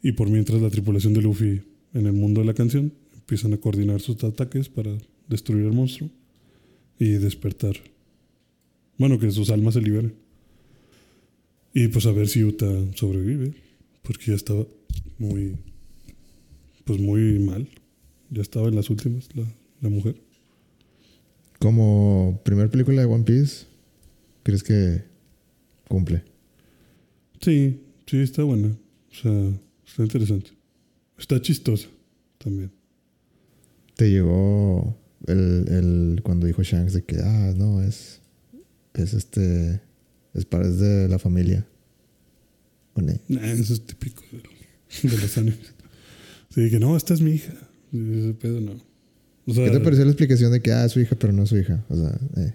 y 0.02 0.14
por 0.14 0.30
mientras 0.30 0.62
la 0.62 0.70
tripulación 0.70 1.14
de 1.14 1.22
Luffy 1.22 1.62
en 1.94 2.06
el 2.06 2.14
mundo 2.14 2.40
de 2.40 2.48
la 2.48 2.54
canción 2.54 2.94
empiezan 3.30 3.54
a 3.54 3.58
coordinar 3.58 4.02
sus 4.02 4.24
ataques 4.24 4.70
para 4.70 4.98
destruir 5.28 5.68
al 5.68 5.74
monstruo 5.74 6.10
y 6.98 7.12
despertar. 7.12 7.76
Bueno, 8.98 9.20
que 9.20 9.30
sus 9.30 9.52
almas 9.52 9.76
se 9.76 9.82
liberen. 9.82 10.16
Y 11.72 11.90
pues 11.90 12.08
a 12.08 12.12
ver 12.12 12.28
si 12.28 12.44
Uta 12.44 12.66
sobrevive, 12.96 13.54
porque 14.02 14.32
ya 14.32 14.34
estaba 14.34 14.66
muy, 15.20 15.56
pues 16.86 17.00
muy 17.00 17.38
mal. 17.38 17.70
Ya 18.32 18.42
estaba 18.42 18.68
en 18.68 18.76
las 18.76 18.90
últimas, 18.90 19.30
la, 19.36 19.46
la 19.82 19.90
mujer. 19.90 20.16
Como 21.60 22.42
primer 22.44 22.72
película 22.72 23.02
de 23.02 23.06
One 23.06 23.26
Piece, 23.26 23.68
¿crees 24.42 24.64
que 24.64 25.04
cumple? 25.88 26.24
Sí, 27.42 27.80
sí, 28.08 28.18
está 28.18 28.42
buena. 28.42 28.70
O 28.70 29.14
sea, 29.14 29.52
está 29.86 30.02
interesante. 30.02 30.50
Está 31.16 31.40
chistosa 31.40 31.90
también. 32.40 32.79
¿Te 34.00 34.10
llegó 34.10 34.96
el, 35.28 35.66
el 35.68 36.22
cuando 36.24 36.48
dijo 36.48 36.64
Shanks 36.64 36.94
de 36.94 37.04
que, 37.04 37.18
ah, 37.18 37.54
no, 37.58 37.82
es, 37.84 38.22
es 38.94 39.14
este, 39.14 39.82
es 40.34 40.46
para 40.46 40.66
es 40.70 40.80
de 40.80 41.10
la 41.10 41.20
familia? 41.20 41.68
¿O 42.94 43.02
no? 43.02 43.12
Nah, 43.28 43.46
eso 43.46 43.74
es 43.74 43.86
típico 43.86 44.24
de, 44.32 45.10
de 45.10 45.18
los 45.18 45.38
animes. 45.38 45.74
Sí, 46.56 46.70
que 46.70 46.80
no, 46.80 46.96
esta 46.96 47.14
es 47.14 47.20
mi 47.20 47.32
hija. 47.32 47.52
Ese 47.92 48.34
pedo 48.36 48.62
no. 48.62 48.72
O 49.46 49.54
sea, 49.54 49.66
¿Qué 49.66 49.72
te 49.72 49.80
pareció 49.82 50.06
la 50.06 50.12
explicación 50.12 50.54
de 50.54 50.62
que, 50.62 50.72
ah, 50.72 50.86
es 50.86 50.94
su 50.94 51.02
hija, 51.02 51.18
pero 51.20 51.34
no 51.34 51.44
es 51.44 51.50
su 51.50 51.58
hija? 51.58 51.84
O 51.90 51.96
sea, 51.98 52.18
eh. 52.38 52.54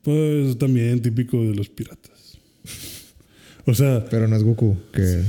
Pues 0.00 0.56
también 0.56 1.02
típico 1.02 1.36
de 1.44 1.54
los 1.54 1.68
piratas. 1.68 2.38
O 3.66 3.74
sea, 3.74 4.06
Pero 4.10 4.26
no 4.26 4.36
es 4.36 4.42
Goku 4.42 4.74
que, 4.90 5.22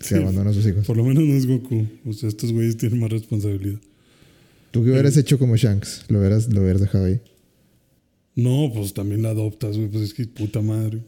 que 0.00 0.04
Sí. 0.04 0.14
abandona 0.16 0.50
a 0.50 0.52
sus 0.52 0.66
hijos. 0.66 0.84
por 0.84 0.96
lo 0.96 1.04
menos 1.04 1.22
no 1.22 1.32
es 1.34 1.46
Goku. 1.46 1.86
O 2.06 2.12
sea, 2.12 2.28
estos 2.28 2.52
güeyes 2.52 2.76
tienen 2.76 2.98
más 2.98 3.10
responsabilidad. 3.10 3.78
¿Tú 4.70 4.84
qué 4.84 4.90
hubieras 4.90 5.16
hecho 5.16 5.38
como 5.38 5.56
Shanks? 5.56 6.04
¿Lo 6.08 6.20
hubieras, 6.20 6.52
lo 6.52 6.62
hubieras 6.62 6.80
dejado 6.80 7.06
ahí? 7.06 7.20
No, 8.36 8.70
pues 8.72 8.94
también 8.94 9.22
la 9.22 9.30
adoptas, 9.30 9.76
güey. 9.76 9.88
Pues 9.88 10.04
es 10.04 10.14
que 10.14 10.26
puta 10.26 10.60
madre. 10.60 11.02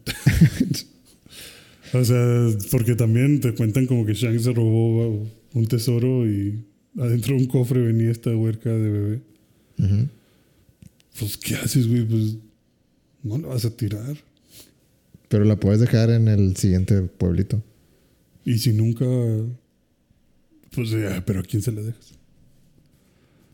o 1.92 2.04
sea, 2.04 2.48
porque 2.70 2.94
también 2.94 3.40
te 3.40 3.54
cuentan 3.54 3.86
como 3.86 4.04
que 4.04 4.14
Shanks 4.14 4.44
se 4.44 4.52
robó 4.52 5.26
un 5.54 5.66
tesoro 5.66 6.26
y 6.26 6.64
adentro 6.98 7.36
de 7.36 7.42
un 7.42 7.46
cofre 7.46 7.80
venía 7.80 8.10
esta 8.10 8.34
huerca 8.36 8.70
de 8.70 8.90
bebé. 8.90 9.20
Pues, 11.18 11.36
¿qué 11.36 11.54
haces, 11.56 11.88
güey? 11.88 12.04
Pues 12.04 12.36
no 13.22 13.38
la 13.38 13.48
vas 13.48 13.64
a 13.64 13.76
tirar. 13.76 14.16
Pero 15.28 15.44
la 15.44 15.56
puedes 15.56 15.80
dejar 15.80 16.10
en 16.10 16.28
el 16.28 16.56
siguiente 16.56 17.00
pueblito. 17.02 17.62
Y 18.44 18.58
si 18.58 18.72
nunca. 18.72 19.06
Pues, 20.74 20.90
ya, 20.90 21.22
pero 21.24 21.40
¿a 21.40 21.42
quién 21.42 21.62
se 21.62 21.72
la 21.72 21.82
dejas? 21.82 22.18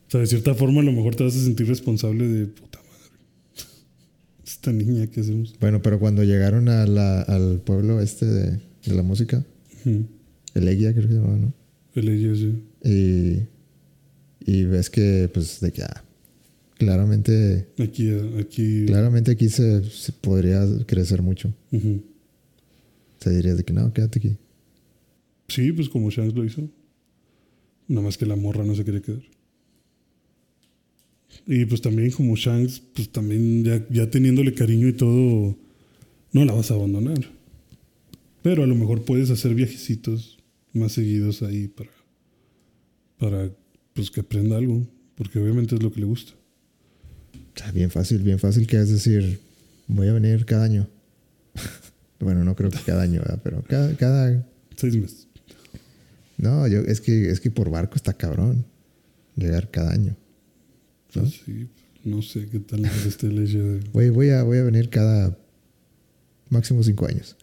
O 0.08 0.10
sea, 0.10 0.20
de 0.20 0.26
cierta 0.26 0.54
forma, 0.54 0.80
a 0.80 0.84
lo 0.84 0.92
mejor 0.92 1.14
te 1.14 1.24
vas 1.24 1.36
a 1.36 1.40
sentir 1.44 1.66
responsable 1.68 2.26
de 2.26 2.46
puta 2.46 2.78
madre. 2.78 3.68
Esta 4.46 4.72
niña, 4.72 5.06
¿qué 5.08 5.20
hacemos? 5.20 5.54
Bueno, 5.60 5.82
pero 5.82 5.98
cuando 5.98 6.24
llegaron 6.24 6.68
a 6.70 6.86
la- 6.86 7.20
al 7.22 7.60
pueblo 7.60 8.00
este 8.00 8.24
de, 8.26 8.50
de 8.86 8.94
la 8.94 9.02
música, 9.02 9.44
Ujú. 9.84 10.06
Elegia 10.54 10.92
creo 10.94 11.06
que 11.06 11.12
se 11.14 11.18
llamaba, 11.20 11.36
¿no? 11.38 11.52
El 11.94 12.08
ella, 12.08 12.34
sí. 12.34 12.62
Y, 12.84 14.50
y 14.50 14.64
ves 14.64 14.88
que, 14.88 15.28
pues, 15.32 15.60
de 15.60 15.72
que, 15.72 15.82
ah, 15.82 16.02
claramente, 16.78 17.68
Aquí, 17.78 18.10
aquí. 18.40 18.86
claramente 18.86 19.32
aquí 19.32 19.48
se, 19.50 19.84
se 19.84 20.12
podría 20.12 20.64
crecer 20.86 21.20
mucho. 21.22 21.52
Ujú. 21.70 22.02
Se 23.20 23.30
diría 23.30 23.54
de 23.54 23.64
que 23.64 23.72
no, 23.74 23.92
quédate 23.92 24.18
aquí. 24.20 24.36
Sí, 25.48 25.70
pues 25.72 25.88
como 25.88 26.10
Shanks 26.10 26.34
lo 26.34 26.44
hizo. 26.44 26.68
Nada 27.88 28.02
más 28.06 28.16
que 28.16 28.26
la 28.26 28.36
morra 28.36 28.64
no 28.64 28.74
se 28.74 28.84
quiere 28.84 29.02
quedar. 29.02 29.22
Y 31.50 31.64
pues 31.64 31.80
también 31.80 32.10
como 32.10 32.36
Shanks, 32.36 32.82
pues 32.94 33.08
también 33.08 33.64
ya, 33.64 33.82
ya 33.88 34.10
teniéndole 34.10 34.52
cariño 34.52 34.86
y 34.86 34.92
todo, 34.92 35.56
no 36.30 36.44
la 36.44 36.52
vas 36.52 36.70
a 36.70 36.74
abandonar. 36.74 37.24
Pero 38.42 38.64
a 38.64 38.66
lo 38.66 38.74
mejor 38.74 39.06
puedes 39.06 39.30
hacer 39.30 39.54
viajecitos 39.54 40.38
más 40.74 40.92
seguidos 40.92 41.40
ahí 41.40 41.68
para, 41.68 41.90
para 43.18 43.50
pues 43.94 44.10
que 44.10 44.20
aprenda 44.20 44.58
algo. 44.58 44.86
Porque 45.14 45.38
obviamente 45.38 45.74
es 45.74 45.82
lo 45.82 45.90
que 45.90 46.00
le 46.00 46.06
gusta. 46.06 46.32
Sea, 47.54 47.72
bien 47.72 47.90
fácil, 47.90 48.18
bien 48.18 48.38
fácil 48.38 48.66
que 48.66 48.76
es 48.76 48.90
decir, 48.90 49.40
voy 49.86 50.08
a 50.08 50.12
venir 50.12 50.44
cada 50.44 50.64
año. 50.64 50.86
bueno, 52.20 52.44
no 52.44 52.54
creo 52.56 52.68
que 52.68 52.78
cada 52.84 53.02
año, 53.04 53.20
¿verdad? 53.20 53.40
Pero 53.42 53.64
cada, 53.66 53.96
cada... 53.96 54.46
Seis 54.76 54.94
meses. 54.96 55.28
No, 56.36 56.68
yo, 56.68 56.80
es 56.80 57.00
que, 57.00 57.30
es 57.30 57.40
que 57.40 57.50
por 57.50 57.70
barco 57.70 57.94
está 57.96 58.12
cabrón. 58.12 58.66
Llegar 59.34 59.70
cada 59.70 59.92
año. 59.92 60.14
¿No? 61.14 61.22
Pues 61.22 61.40
sí, 61.44 61.68
no 62.04 62.22
sé 62.22 62.46
qué 62.46 62.60
tal 62.60 62.84
es 62.84 63.06
este 63.06 63.28
leche 63.28 63.58
de... 63.58 63.80
Voy, 63.92 64.10
voy, 64.10 64.30
a, 64.30 64.42
voy 64.42 64.58
a 64.58 64.62
venir 64.64 64.88
cada 64.90 65.36
máximo 66.48 66.82
cinco 66.82 67.06
años. 67.06 67.36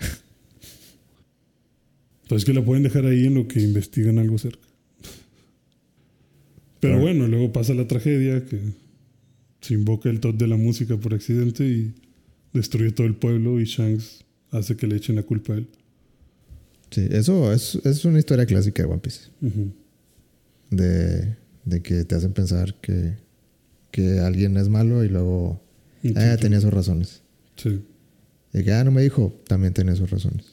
Pues 2.28 2.41
es 2.41 2.45
que 2.45 2.53
la 2.53 2.63
pueden 2.66 2.84
dejar 2.84 3.05
ahí 3.05 3.26
en 3.28 3.36
lo 3.36 3.47
que 3.47 3.61
investigan 3.61 4.18
algo 4.18 4.38
cerca. 4.38 4.68
Pero 6.80 6.95
Claro. 6.95 7.01
bueno, 7.01 7.28
luego 7.28 7.51
pasa 7.53 7.74
la 7.74 7.88
tragedia 7.88 8.45
que 8.45 8.59
se 9.61 9.74
invoca 9.74 10.09
el 10.09 10.20
tot 10.20 10.36
de 10.38 10.47
la 10.47 10.57
música 10.57 10.97
por 10.97 11.13
accidente 11.13 11.68
y 11.68 11.93
destruye 12.53 12.91
todo 12.91 13.07
el 13.07 13.16
pueblo 13.16 13.59
y 13.59 13.66
Shanks 13.66 14.24
hace 14.51 14.76
que 14.76 14.88
le 14.88 14.95
echen 14.97 15.16
la 15.16 15.24
culpa 15.24 15.53
a 15.53 15.57
él. 15.57 15.68
Sí, 16.91 17.07
eso 17.11 17.51
es, 17.51 17.76
es 17.84 18.05
una 18.05 18.20
historia 18.20 18.45
clásica 18.45 18.84
de 18.84 18.89
One 18.89 19.01
Piece. 19.01 19.30
De, 20.70 21.36
de 21.66 21.82
que 21.82 22.05
te 22.05 22.16
hacen 22.16 22.34
pensar 22.34 22.76
que, 22.82 23.16
que 23.96 24.20
alguien 24.20 24.58
es 24.58 24.68
malo 24.68 25.06
y 25.06 25.10
luego, 25.10 25.62
Y 26.04 26.10
ah, 26.18 26.36
sí, 26.36 26.41
tenía 26.41 26.60
sus 26.60 26.72
razones. 26.74 27.22
Sí. 27.56 27.80
Y 28.54 28.64
que, 28.64 28.72
ah, 28.74 28.84
no 28.84 28.91
me 28.91 29.02
dijo, 29.02 29.34
también 29.48 29.74
tenía 29.74 29.96
sus 29.96 30.10
razones. 30.10 30.46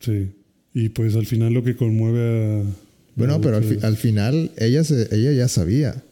Sí. 0.00 0.32
Y 0.74 0.88
pues 0.88 1.14
al 1.14 1.26
final 1.26 1.52
lo 1.52 1.62
que 1.62 1.76
conmueve 1.76 2.62
a... 2.62 2.64
Bueno, 3.14 3.40
pero 3.40 3.56
al, 3.58 3.64
fi- 3.64 3.74
otros- 3.76 3.84
al 3.84 3.96
final 3.96 4.50
ella, 4.56 4.82
se, 4.84 5.14
ella 5.14 5.32
ya 5.32 5.46
sabía 5.48 6.02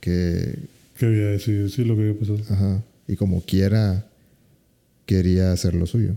que, 0.00 0.58
Que 0.98 1.06
había 1.06 1.26
decidido, 1.26 1.68
sí, 1.68 1.84
lo 1.84 1.94
que 1.94 2.02
había 2.08 2.18
pasado. 2.18 2.38
ajá, 2.48 2.82
y 3.06 3.16
como 3.16 3.42
quiera, 3.42 4.06
quería 5.06 5.52
hacer 5.52 5.74
lo 5.74 5.86
suyo. 5.86 6.16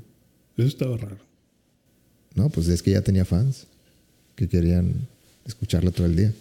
Eso 0.58 0.68
estaba 0.68 0.96
raro. 0.98 1.18
No, 2.36 2.50
pues 2.50 2.68
es 2.70 2.82
que 2.82 2.91
ya 2.91 3.02
tenía 3.02 3.26
fans 3.26 3.68
que 4.36 4.48
querían 4.48 4.94
escucharla 5.46 5.91
todo 5.91 6.08
el 6.08 6.16
día. 6.16 6.34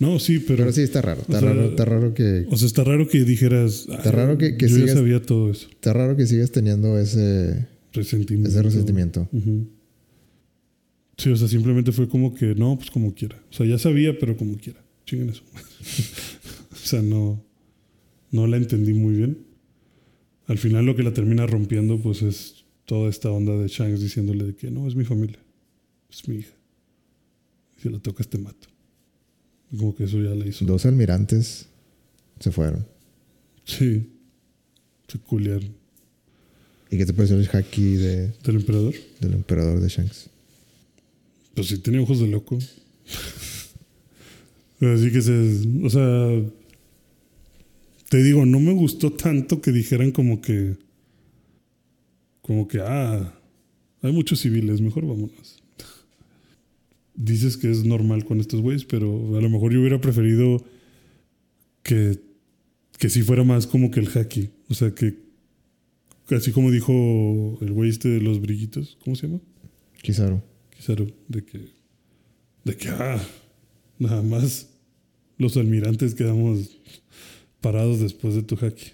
No, 0.00 0.18
sí, 0.18 0.40
pero... 0.40 0.58
Pero 0.64 0.72
sí, 0.72 0.80
está 0.82 1.00
raro. 1.02 1.20
Está, 1.20 1.36
o 1.36 1.40
sea, 1.40 1.48
raro, 1.50 1.64
está 1.68 1.84
raro 1.84 2.14
que 2.14 2.46
O 2.50 2.56
sea, 2.56 2.66
está 2.66 2.82
raro 2.84 3.06
que 3.06 3.22
dijeras... 3.24 3.86
Está 3.88 4.08
"Ah, 4.08 4.12
raro 4.12 4.38
que- 4.38 4.56
que 4.56 4.66
yo 4.68 4.76
ya 4.78 4.82
sigas- 4.84 4.94
sabía 4.96 5.22
todo 5.22 5.50
eso. 5.50 5.68
está 5.70 5.92
raro 5.92 6.16
que 6.16 6.26
sigas 6.26 6.50
teniendo 6.50 6.98
ese, 6.98 7.68
Resentimiento. 7.92 8.48
ese 8.50 8.62
resentimiento. 8.62 9.28
Sí, 11.18 11.28
o 11.30 11.36
sea, 11.36 11.48
simplemente 11.48 11.92
fue 11.92 12.08
como 12.08 12.34
que 12.34 12.54
no, 12.54 12.76
pues 12.78 12.90
como 12.90 13.14
quiera. 13.14 13.36
O 13.50 13.52
sea, 13.52 13.66
ya 13.66 13.78
sabía, 13.78 14.18
pero 14.18 14.36
como 14.36 14.56
quiera. 14.56 14.82
Chinguen 15.04 15.28
eso. 15.30 15.42
o 16.72 16.76
sea, 16.76 17.02
no, 17.02 17.44
no 18.30 18.46
la 18.46 18.56
entendí 18.56 18.94
muy 18.94 19.14
bien. 19.14 19.38
Al 20.46 20.56
final 20.58 20.86
lo 20.86 20.96
que 20.96 21.02
la 21.02 21.12
termina 21.12 21.46
rompiendo, 21.46 22.00
pues 22.00 22.22
es 22.22 22.64
toda 22.86 23.10
esta 23.10 23.30
onda 23.30 23.56
de 23.56 23.68
Shanks 23.68 24.00
diciéndole 24.00 24.44
de 24.44 24.54
que 24.56 24.70
no, 24.70 24.88
es 24.88 24.94
mi 24.96 25.04
familia, 25.04 25.38
es 26.10 26.26
mi 26.26 26.36
hija. 26.36 26.54
Si 27.82 27.88
lo 27.90 28.00
tocas, 28.00 28.28
te 28.28 28.38
mato. 28.38 28.68
Y 29.72 29.76
como 29.76 29.94
que 29.94 30.04
eso 30.04 30.20
ya 30.20 30.30
le 30.30 30.48
hizo. 30.48 30.64
Dos 30.64 30.86
almirantes 30.86 31.66
se 32.38 32.50
fueron. 32.50 32.86
Sí. 33.64 34.08
Se 35.08 35.18
culiaron. 35.18 35.74
¿Y 36.90 36.98
qué 36.98 37.06
te 37.06 37.12
pareció 37.12 37.38
el 37.38 37.48
haki 37.48 37.94
de, 37.94 38.32
¿Del 38.42 38.56
emperador? 38.56 38.94
del 39.20 39.34
emperador 39.34 39.80
de 39.80 39.88
Shanks? 39.88 40.28
Pues 41.54 41.68
sí, 41.68 41.78
tenía 41.78 42.00
ojos 42.00 42.18
de 42.18 42.26
loco. 42.26 42.58
Así 44.80 45.12
que 45.12 45.22
se. 45.22 45.62
O 45.84 45.90
sea. 45.90 46.42
Te 48.08 48.22
digo, 48.24 48.44
no 48.44 48.58
me 48.58 48.72
gustó 48.72 49.12
tanto 49.12 49.60
que 49.60 49.70
dijeran 49.70 50.10
como 50.10 50.40
que. 50.40 50.76
Como 52.42 52.66
que, 52.66 52.80
ah, 52.80 53.38
hay 54.02 54.12
muchos 54.12 54.40
civiles, 54.40 54.80
mejor 54.80 55.06
vámonos. 55.06 55.59
Dices 57.22 57.58
que 57.58 57.70
es 57.70 57.84
normal 57.84 58.24
con 58.24 58.40
estos 58.40 58.62
güeyes, 58.62 58.86
pero 58.86 59.36
a 59.36 59.42
lo 59.42 59.50
mejor 59.50 59.74
yo 59.74 59.80
hubiera 59.80 60.00
preferido 60.00 60.64
que, 61.82 62.18
que 62.98 63.10
sí 63.10 63.20
fuera 63.20 63.44
más 63.44 63.66
como 63.66 63.90
que 63.90 64.00
el 64.00 64.08
haki. 64.08 64.48
O 64.70 64.74
sea, 64.74 64.94
que. 64.94 65.18
Así 66.30 66.50
como 66.50 66.70
dijo 66.70 67.58
el 67.60 67.72
güey 67.72 67.90
este 67.90 68.08
de 68.08 68.22
los 68.22 68.40
brillitos, 68.40 68.96
¿cómo 69.04 69.16
se 69.16 69.26
llama? 69.26 69.40
Kizaru. 70.00 70.40
Kizaru, 70.74 71.12
de 71.28 71.44
que, 71.44 71.60
de 72.64 72.76
que, 72.76 72.88
ah, 72.88 73.20
nada 73.98 74.22
más 74.22 74.70
los 75.36 75.58
almirantes 75.58 76.14
quedamos 76.14 76.78
parados 77.60 78.00
después 78.00 78.34
de 78.34 78.44
tu 78.44 78.54
haki. 78.54 78.92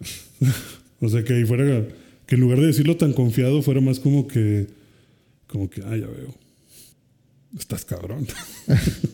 o 1.00 1.08
sea, 1.08 1.24
que 1.24 1.32
ahí 1.32 1.44
fuera, 1.46 1.88
que 2.26 2.34
en 2.34 2.40
lugar 2.42 2.60
de 2.60 2.66
decirlo 2.66 2.98
tan 2.98 3.14
confiado, 3.14 3.62
fuera 3.62 3.80
más 3.80 3.98
como 3.98 4.28
que, 4.28 4.66
como 5.46 5.70
que, 5.70 5.80
ah, 5.82 5.96
ya 5.96 6.06
veo, 6.06 6.34
estás 7.58 7.84
cabrón. 7.84 8.26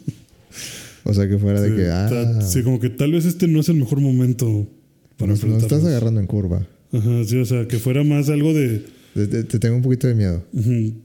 O 1.09 1.15
sea, 1.15 1.29
que 1.29 1.39
fuera 1.39 1.61
de 1.61 1.77
que, 1.77 1.87
ah, 1.89 2.09
ta- 2.11 2.41
sí, 2.43 2.65
como 2.65 2.81
que 2.81 2.91
tal 2.91 3.13
vez 3.13 3.25
este 3.27 3.47
no 3.47 3.61
es 3.61 3.69
el 3.69 3.77
mejor 3.77 4.01
momento 4.01 4.67
para 5.17 5.31
nos, 5.31 5.39
nos 5.45 5.63
estás 5.63 5.63
enfrentarnos. 5.63 5.87
agarrando 5.89 6.21
en 6.21 6.27
curva. 6.27 6.67
Ajá, 6.93 7.25
sí, 7.25 7.37
o 7.37 7.45
sea, 7.45 7.69
que 7.69 7.79
fuera 7.79 8.03
más 8.03 8.29
algo 8.29 8.53
de, 8.53 8.83
Te, 9.15 9.29
te- 9.29 9.45
te 9.45 9.59
tengo 9.61 9.77
un 9.77 9.83
poquito 9.83 10.09
de 10.09 10.17
miedo. 10.17 10.45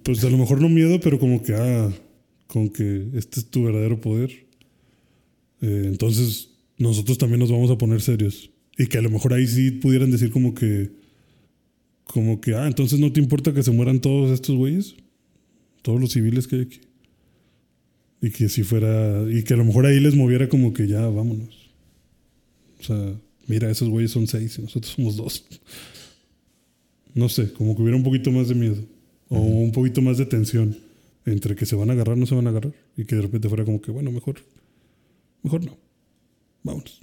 Pues 0.01 0.23
a 0.23 0.29
lo 0.31 0.39
mejor 0.39 0.59
no 0.59 0.69
miedo, 0.69 0.99
pero 1.01 1.19
como 1.19 1.43
que, 1.43 1.53
ah, 1.53 1.91
con 2.47 2.69
que 2.69 3.09
este 3.13 3.41
es 3.41 3.45
tu 3.51 3.63
verdadero 3.63 4.01
poder. 4.01 4.31
Eh, 5.61 5.83
entonces 5.85 6.49
nosotros 6.79 7.19
también 7.19 7.39
nos 7.39 7.51
vamos 7.51 7.69
a 7.69 7.77
poner 7.77 8.01
serios. 8.01 8.49
Y 8.79 8.87
que 8.87 8.97
a 8.97 9.01
lo 9.03 9.11
mejor 9.11 9.33
ahí 9.35 9.45
sí 9.45 9.69
pudieran 9.69 10.09
decir 10.09 10.31
como 10.31 10.55
que, 10.55 10.89
como 12.05 12.41
que, 12.41 12.55
ah, 12.55 12.65
entonces 12.65 12.99
no 12.99 13.13
te 13.13 13.19
importa 13.19 13.53
que 13.53 13.61
se 13.61 13.69
mueran 13.69 14.01
todos 14.01 14.31
estos 14.31 14.55
güeyes, 14.55 14.95
todos 15.83 16.01
los 16.01 16.11
civiles 16.11 16.47
que 16.47 16.55
hay 16.55 16.61
aquí. 16.63 16.79
Y 18.21 18.29
que 18.31 18.49
si 18.49 18.63
fuera, 18.63 19.23
y 19.31 19.43
que 19.43 19.55
a 19.55 19.57
lo 19.57 19.65
mejor 19.65 19.85
ahí 19.85 19.99
les 19.99 20.15
moviera 20.15 20.47
como 20.47 20.73
que 20.73 20.87
ya, 20.87 21.01
vámonos. 21.01 21.71
O 22.79 22.83
sea, 22.83 23.15
mira, 23.47 23.69
esos 23.69 23.89
güeyes 23.89 24.11
son 24.11 24.27
seis 24.27 24.57
y 24.59 24.61
nosotros 24.61 24.93
somos 24.95 25.15
dos. 25.17 25.45
No 27.13 27.27
sé, 27.29 27.51
como 27.53 27.75
que 27.75 27.81
hubiera 27.81 27.97
un 27.97 28.03
poquito 28.03 28.31
más 28.31 28.47
de 28.47 28.55
miedo. 28.55 28.77
O 29.29 29.39
un 29.39 29.71
poquito 29.71 30.01
más 30.01 30.17
de 30.17 30.25
tensión 30.25 30.77
entre 31.25 31.55
que 31.55 31.65
se 31.65 31.75
van 31.75 31.89
a 31.89 31.93
agarrar, 31.93 32.17
no 32.17 32.25
se 32.25 32.35
van 32.35 32.47
a 32.47 32.49
agarrar. 32.51 32.73
Y 32.97 33.05
que 33.05 33.15
de 33.15 33.21
repente 33.23 33.47
fuera 33.49 33.65
como 33.65 33.81
que, 33.81 33.91
bueno, 33.91 34.11
mejor, 34.11 34.35
mejor 35.41 35.63
no. 35.65 35.77
Vámonos. 36.63 36.99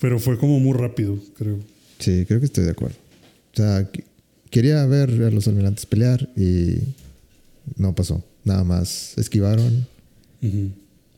Pero 0.00 0.18
fue 0.20 0.38
como 0.38 0.60
muy 0.60 0.76
rápido, 0.76 1.18
creo. 1.36 1.58
Sí, 1.98 2.24
creo 2.26 2.38
que 2.40 2.46
estoy 2.46 2.64
de 2.64 2.70
acuerdo. 2.70 2.96
O 3.52 3.56
sea, 3.56 3.90
qu- 3.90 4.04
quería 4.50 4.84
ver 4.86 5.10
a 5.10 5.30
los 5.30 5.48
almirantes 5.48 5.86
pelear 5.86 6.28
y 6.36 6.76
no 7.76 7.94
pasó. 7.94 8.24
Nada 8.48 8.64
más 8.64 9.16
esquivaron 9.18 9.86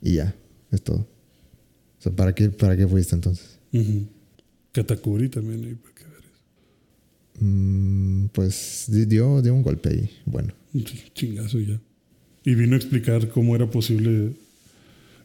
y 0.02 0.14
ya, 0.14 0.34
es 0.72 0.82
todo. 0.82 0.98
O 0.98 2.02
sea, 2.02 2.12
¿para 2.12 2.34
qué, 2.34 2.50
para 2.50 2.76
qué 2.76 2.86
fuiste 2.88 3.14
entonces? 3.14 3.58
Katakuri 4.72 5.28
también 5.28 5.64
ahí 5.64 5.74
para 5.74 5.94
que 5.94 6.04
veas. 6.04 6.24
Mm, 7.40 8.26
pues 8.32 8.84
di- 8.88 9.04
dio, 9.04 9.40
dio 9.42 9.54
un 9.54 9.62
golpe 9.62 9.88
ahí. 9.90 10.10
Bueno, 10.26 10.52
ch- 10.74 11.12
chingazo 11.14 11.58
ya. 11.60 11.80
Y 12.44 12.54
vino 12.54 12.74
a 12.74 12.78
explicar 12.78 13.28
cómo 13.28 13.54
era 13.54 13.70
posible. 13.70 14.32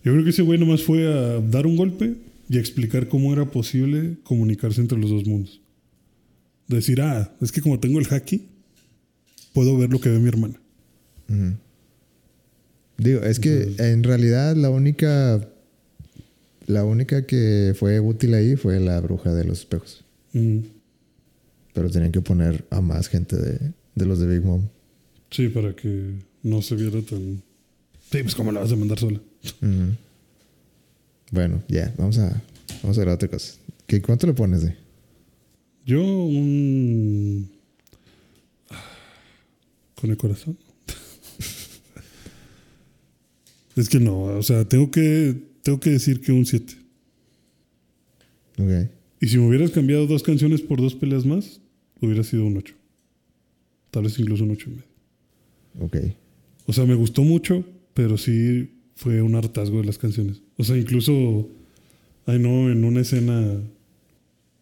Yo 0.03 0.12
creo 0.12 0.24
que 0.24 0.30
ese 0.32 0.41
güey 0.43 0.60
nomás 0.60 0.84
fue 0.84 1.08
a 1.08 1.39
dar 1.39 1.66
un 1.66 1.76
golpe 1.78 2.16
y 2.49 2.58
a 2.58 2.60
explicar 2.60 3.08
cómo 3.08 3.34
era 3.34 3.49
posible 3.49 4.18
comunicarse 4.24 4.82
entre 4.82 4.97
los 4.99 5.10
dos 5.10 5.26
mundos. 5.26 5.62
Decir, 6.68 7.01
ah, 7.01 7.34
es 7.41 7.51
que 7.51 7.62
como 7.62 7.80
tengo 7.80 7.99
el 7.99 8.08
haki, 8.14 8.41
puedo 9.53 9.78
ver 9.78 9.89
lo 9.89 9.99
que 9.99 10.10
ve 10.10 10.20
mi 10.20 10.28
hermana. 10.28 10.60
Ujú. 11.30 11.56
Digo, 12.98 13.22
es 13.22 13.39
que 13.39 13.74
en 13.78 14.04
realidad 14.04 14.56
la 14.56 14.70
única. 14.70 15.48
La 16.68 16.84
única 16.84 17.28
que 17.28 17.76
fue 17.78 18.00
útil 18.00 18.34
ahí 18.34 18.56
fue 18.56 18.80
la 18.80 19.00
bruja 19.00 19.34
de 19.34 19.43
los 19.43 19.60
espejos. 19.60 20.04
Mm, 20.34 20.60
Pero 21.74 21.91
tenían 21.91 22.12
que 22.12 22.22
poner 22.22 22.66
a 22.72 22.82
más 22.82 23.08
gente 23.08 23.36
de, 23.36 23.60
de 23.93 24.06
los 24.06 24.20
de 24.20 24.28
Big 24.28 24.43
Mom. 24.43 24.64
Sí, 25.30 25.50
para 25.50 25.76
que 25.76 26.14
no 26.41 26.62
se 26.64 26.76
viera 26.76 27.00
tan. 27.02 27.43
Sí, 28.12 28.24
pues 28.24 28.34
cómo 28.34 28.52
la 28.52 28.62
vas 28.62 28.72
a 28.72 28.76
mandar 28.76 28.98
sola. 28.98 29.20
Bueno, 31.32 31.62
ya, 31.68 31.93
vamos 31.98 32.18
a 32.18 32.41
vamos 32.82 32.98
a 32.98 33.02
ver 33.02 33.10
otra 33.10 33.28
cosa. 33.28 33.54
¿Qué, 33.86 34.02
¿Cuánto 34.02 34.26
le 34.26 34.34
pones 34.34 34.64
de? 34.64 34.76
Yo 35.86 36.02
un. 36.04 37.52
Con 39.96 40.10
el 40.10 40.18
corazón. 40.18 40.58
Es 43.76 43.89
que 43.89 43.99
no, 43.99 44.23
o 44.23 44.43
sea, 44.43 44.65
tengo 44.65 44.89
que, 44.91 45.36
tengo 45.63 45.80
que 45.80 45.91
decir 45.91 46.21
que 46.21 46.32
un 46.32 46.45
7. 46.45 46.73
Ok. 48.59 48.89
Y 49.21 49.28
si 49.28 49.38
me 49.38 49.47
hubieras 49.47 49.71
cambiado 49.71 50.07
dos 50.07 50.23
canciones 50.23 50.61
por 50.61 50.82
dos 50.82 50.95
peleas 50.95 51.26
más, 51.26 51.59
hubiera 52.01 52.23
sido 52.23 52.45
un 52.45 52.57
8. 52.57 52.73
Tal 53.91 54.03
vez 54.03 54.17
incluso 54.19 54.43
un 54.43 54.51
8 54.51 54.69
y 54.69 54.71
medio. 54.71 54.86
Ok. 55.80 55.97
O 56.67 56.73
sea, 56.73 56.86
me 56.86 56.95
gustó 56.95 57.23
mucho, 57.23 57.65
pero 57.93 58.17
sí 58.17 58.69
fue 58.95 59.21
un 59.21 59.36
hartazgo 59.36 59.80
de 59.80 59.86
las 59.86 59.97
canciones. 59.97 60.41
O 60.57 60.63
sea, 60.63 60.78
incluso, 60.78 61.49
ay 62.26 62.39
no, 62.39 62.71
en 62.71 62.84
una 62.86 63.01
escena 63.01 63.59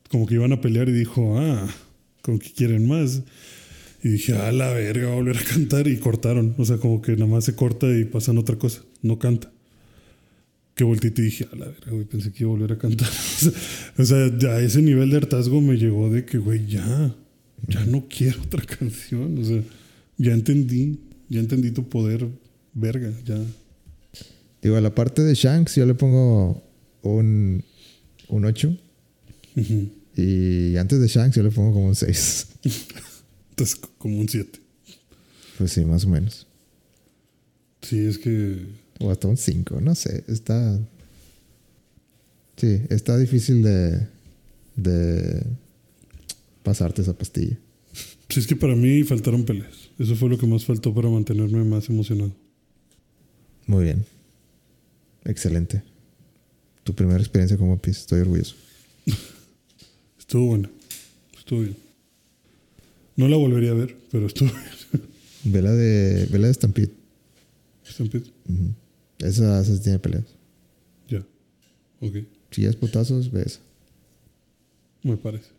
como 0.09 0.27
que 0.27 0.35
iban 0.35 0.53
a 0.53 0.61
pelear 0.61 0.89
y 0.89 0.93
dijo, 0.93 1.39
ah, 1.39 1.67
como 2.21 2.39
que 2.39 2.51
quieren 2.51 2.87
más. 2.87 3.23
Y 4.03 4.09
dije, 4.09 4.33
ah, 4.33 4.51
la 4.51 4.73
verga, 4.73 5.07
va 5.07 5.13
a 5.13 5.15
volver 5.15 5.37
a 5.37 5.43
cantar 5.43 5.87
y 5.87 5.95
cortaron. 5.95 6.53
O 6.57 6.65
sea, 6.65 6.77
como 6.77 7.01
que 7.01 7.13
nada 7.13 7.27
más 7.27 7.45
se 7.45 7.55
corta 7.55 7.87
y 7.89 8.03
pasan 8.03 8.37
otra 8.37 8.57
cosa, 8.57 8.81
no 9.01 9.17
canta. 9.17 9.49
Que 10.75 10.83
volteé 10.83 11.11
y 11.11 11.13
te 11.13 11.21
dije, 11.21 11.47
a 11.49 11.55
la 11.55 11.67
verga, 11.67 11.91
güey, 11.91 12.03
pensé 12.03 12.33
que 12.33 12.43
iba 12.43 12.51
a 12.51 12.55
volver 12.55 12.73
a 12.73 12.77
cantar. 12.77 13.07
o 13.97 14.03
sea, 14.03 14.37
ya 14.37 14.59
ese 14.59 14.81
nivel 14.81 15.09
de 15.09 15.17
hartazgo 15.17 15.61
me 15.61 15.77
llegó 15.77 16.09
de 16.09 16.25
que, 16.25 16.37
güey, 16.37 16.67
ya, 16.67 17.15
ya 17.67 17.85
no 17.85 18.05
quiero 18.09 18.41
otra 18.41 18.61
canción. 18.79 19.37
O 19.37 19.45
sea, 19.45 19.61
ya 20.17 20.33
entendí, 20.33 20.99
ya 21.29 21.39
entendí 21.39 21.71
tu 21.71 21.87
poder, 21.87 22.27
verga, 22.73 23.09
ya. 23.23 23.39
Digo, 24.61 24.75
a 24.75 24.81
la 24.81 24.93
parte 24.93 25.21
de 25.21 25.33
Shanks 25.33 25.75
yo 25.75 25.85
le 25.85 25.93
pongo 25.93 26.61
un, 27.03 27.63
un 28.27 28.45
8. 28.45 28.77
Ujú. 29.55 29.89
Y 30.17 30.75
antes 30.75 30.99
de 30.99 31.07
Shanks 31.07 31.37
yo 31.37 31.43
le 31.43 31.51
pongo 31.51 31.71
como 31.71 31.87
un 31.87 31.95
6. 31.95 32.47
Entonces, 33.53 33.79
como 33.99 34.19
un 34.19 34.27
7. 34.27 34.59
Pues 35.59 35.71
sí, 35.71 35.85
más 35.85 36.05
o 36.05 36.09
menos. 36.09 36.47
Sí, 37.83 37.99
es 37.99 38.17
que. 38.17 38.65
O 38.99 39.11
hasta 39.11 39.27
un 39.27 39.37
5, 39.37 39.79
no 39.79 39.93
sé. 39.93 40.23
Está. 40.27 40.79
Sí, 42.57 42.81
está 42.89 43.15
difícil 43.15 43.61
de. 43.61 44.07
de. 44.75 45.45
pasarte 46.63 47.03
esa 47.03 47.15
pastilla. 47.15 47.55
Sí, 48.27 48.39
es 48.39 48.47
que 48.47 48.55
para 48.55 48.75
mí 48.75 49.03
faltaron 49.03 49.45
peleas. 49.45 49.91
Eso 49.99 50.15
fue 50.15 50.29
lo 50.29 50.39
que 50.39 50.47
más 50.47 50.65
faltó 50.65 50.91
para 50.91 51.09
mantenerme 51.09 51.63
más 51.63 51.87
emocionado. 51.89 52.33
Muy 53.67 53.83
bien. 53.83 54.03
Excelente. 55.25 55.83
Tu 56.83 56.95
primera 56.95 57.19
experiencia 57.19 57.55
como 57.55 57.79
Piece, 57.79 57.99
estoy 57.99 58.21
orgulloso. 58.21 58.55
Estuvo 60.17 60.47
buena. 60.47 60.71
Estuvo 61.37 61.59
bien. 61.61 61.82
No 63.15 63.27
la 63.27 63.37
volvería 63.37 63.71
a 63.71 63.75
ver, 63.75 63.95
pero 64.11 64.27
estuvo 64.27 64.49
bien. 64.49 65.03
Vela 65.43 65.71
de. 65.71 66.25
Vela 66.31 66.47
de 66.47 66.53
Stampede. 66.53 66.91
Stampede. 67.85 68.25
Esa, 69.19 69.61
esa 69.61 69.81
tiene 69.81 69.99
peleas. 69.99 70.25
Ya. 71.09 71.25
Ok. 71.99 72.17
Si 72.51 72.65
es 72.65 72.75
putazos, 72.75 73.31
ve 73.31 73.43
esa. 73.43 73.59
Me 75.03 75.17
parece. 75.17 75.49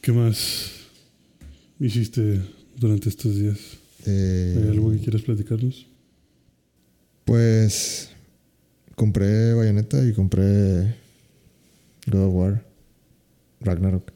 ¿Qué 0.00 0.12
más 0.12 0.70
hiciste 1.80 2.40
durante 2.76 3.08
estos 3.08 3.36
días? 3.36 3.58
Eh, 4.06 4.54
¿Hay 4.56 4.68
algo 4.70 4.92
que 4.92 4.98
quieras 4.98 5.22
platicarnos? 5.22 5.86
Pues 7.24 8.10
compré 8.94 9.52
Bayonetta 9.54 10.06
y 10.06 10.12
compré 10.12 10.94
God 12.06 12.26
of 12.26 12.34
War 12.34 12.64
Ragnarok 13.60 14.15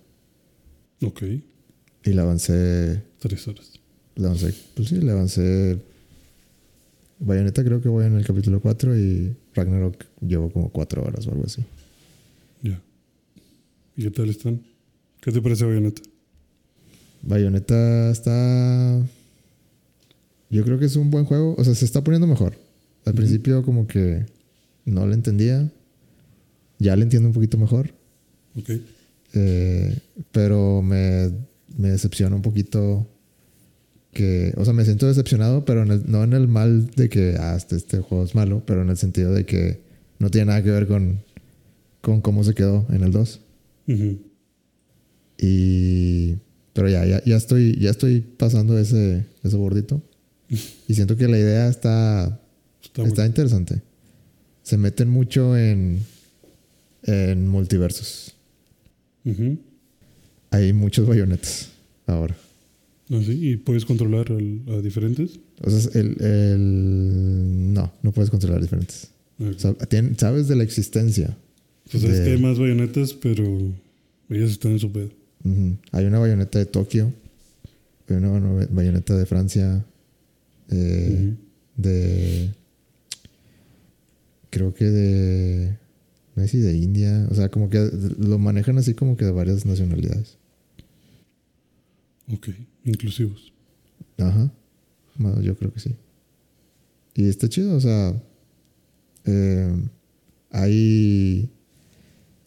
Ok. 1.02 1.22
y 2.04 2.12
la 2.12 2.22
avancé 2.22 3.02
Tres 3.20 3.46
horas. 3.48 3.72
Le 4.16 4.26
avancé, 4.26 4.54
pues 4.74 4.88
sí, 4.88 4.96
le 4.96 5.12
avancé. 5.12 5.78
Bayonetta 7.18 7.62
creo 7.62 7.80
que 7.80 7.88
voy 7.88 8.06
en 8.06 8.16
el 8.16 8.24
capítulo 8.24 8.60
4 8.60 8.98
y 8.98 9.36
Ragnarok 9.54 10.04
llevo 10.20 10.50
como 10.50 10.70
4 10.70 11.02
horas 11.02 11.26
o 11.26 11.32
algo 11.32 11.44
así. 11.44 11.62
Ya. 12.62 12.80
¿Y 13.96 14.04
qué 14.04 14.10
tal 14.10 14.30
están? 14.30 14.62
¿Qué 15.20 15.30
te 15.30 15.42
parece 15.42 15.64
Bayonetta? 15.66 16.02
Bayonetta 17.22 18.10
está. 18.10 19.02
Yo 20.48 20.64
creo 20.64 20.78
que 20.78 20.86
es 20.86 20.96
un 20.96 21.10
buen 21.10 21.26
juego. 21.26 21.54
O 21.58 21.64
sea, 21.64 21.74
se 21.74 21.84
está 21.84 22.02
poniendo 22.02 22.26
mejor. 22.26 22.56
Al 23.04 23.14
principio, 23.14 23.62
como 23.62 23.86
que 23.86 24.24
no 24.84 25.06
le 25.06 25.14
entendía. 25.14 25.70
Ya 26.78 26.96
le 26.96 27.02
entiendo 27.02 27.28
un 27.28 27.34
poquito 27.34 27.58
mejor. 27.58 27.92
Ok. 28.56 28.70
Eh, 29.34 29.96
pero 30.32 30.82
me, 30.82 31.30
me 31.76 31.90
decepciona 31.90 32.34
un 32.36 32.42
poquito 32.42 33.06
que, 34.12 34.52
o 34.56 34.64
sea, 34.64 34.72
me 34.74 34.84
siento 34.84 35.06
decepcionado, 35.06 35.64
pero 35.64 35.82
en 35.82 35.90
el- 35.92 36.10
no 36.10 36.24
en 36.24 36.32
el 36.32 36.48
mal 36.48 36.90
de 36.96 37.08
que, 37.08 37.36
ah, 37.38 37.54
este, 37.56 37.76
este 37.76 37.98
juego 38.00 38.24
es 38.24 38.34
malo, 38.34 38.62
pero 38.66 38.82
en 38.82 38.88
el 38.90 38.96
sentido 38.96 39.32
de 39.32 39.46
que 39.46 39.80
no 40.18 40.30
tiene 40.30 40.46
nada 40.46 40.62
que 40.62 40.70
ver 40.70 40.86
con, 40.88 41.20
con 42.00 42.20
cómo 42.20 42.42
se 42.44 42.54
quedó 42.54 42.86
en 42.90 43.02
el 43.04 43.12
2. 43.12 43.40
Ujú. 43.88 44.18
Y, 45.38 46.36
pero 46.72 46.88
ya, 46.88 47.04
ya, 47.06 47.22
ya 47.24 47.36
estoy, 47.36 47.78
ya 47.80 47.90
estoy 47.90 48.20
pasando 48.20 48.78
ese, 48.78 49.26
ese 49.42 49.56
bordito. 49.56 50.02
Y 50.88 50.94
siento 50.94 51.16
que 51.16 51.28
la 51.28 51.38
idea 51.38 51.68
está, 51.68 52.40
Está, 52.96 53.24
interesante. 53.24 53.82
Se 54.64 54.76
meten 54.76 55.08
mucho 55.08 55.56
en, 55.56 56.00
en 57.04 57.46
multiversos. 57.46 58.34
Ujú. 59.24 59.58
Hay 60.50 60.72
muchos 60.72 61.06
bayonetas 61.06 61.70
ahora. 62.06 62.36
Ah, 63.12 63.20
sí, 63.24 63.50
¿Y 63.50 63.56
puedes 63.56 63.84
controlar 63.84 64.26
a 64.32 64.80
diferentes? 64.80 65.38
O 65.62 65.70
sea, 65.70 66.00
el, 66.00 66.16
el- 66.22 67.72
no, 67.74 67.92
no 68.02 68.12
puedes 68.12 68.30
controlar 68.30 68.60
diferentes. 68.62 69.08
O 69.38 69.52
sea, 69.58 69.72
tien- 69.74 70.16
sabes 70.18 70.48
de 70.48 70.56
la 70.56 70.62
existencia. 70.64 71.36
O 71.94 71.98
sea, 71.98 72.10
es 72.10 72.18
de- 72.18 72.24
que 72.24 72.30
hay 72.32 72.38
más 72.40 72.58
bayonetas, 72.58 73.12
pero 73.14 73.44
ellas 74.28 74.50
están 74.50 74.72
en 74.72 74.78
su 74.78 74.92
pedo. 74.92 75.10
Ujú. 75.44 75.76
Hay 75.92 76.04
una 76.04 76.18
bayoneta 76.18 76.58
de 76.58 76.66
Tokio. 76.66 77.12
Hay 78.08 78.16
una 78.16 78.66
bayoneta 78.70 79.16
de 79.16 79.26
Francia. 79.26 79.84
eh, 80.70 81.34
De. 81.76 82.50
Creo 84.50 84.74
que 84.74 84.84
de. 84.84 85.76
No 86.36 86.42
sé 86.42 86.48
si 86.48 86.58
de 86.58 86.76
India. 86.76 87.26
O 87.30 87.34
sea, 87.34 87.48
como 87.50 87.68
que 87.70 87.90
lo 88.18 88.38
manejan 88.38 88.78
así 88.78 88.94
como 88.94 89.16
que 89.16 89.24
de 89.24 89.32
varias 89.32 89.66
nacionalidades. 89.66 90.38
Ok, 92.32 92.48
inclusivos. 92.84 93.52
Ajá. 94.18 94.52
Bueno, 95.16 95.40
yo 95.42 95.56
creo 95.56 95.72
que 95.72 95.80
sí. 95.80 95.96
Y 97.14 97.28
está 97.28 97.48
chido, 97.48 97.74
o 97.76 97.80
sea. 97.80 98.14
eh, 99.26 99.72
hay 100.52 101.48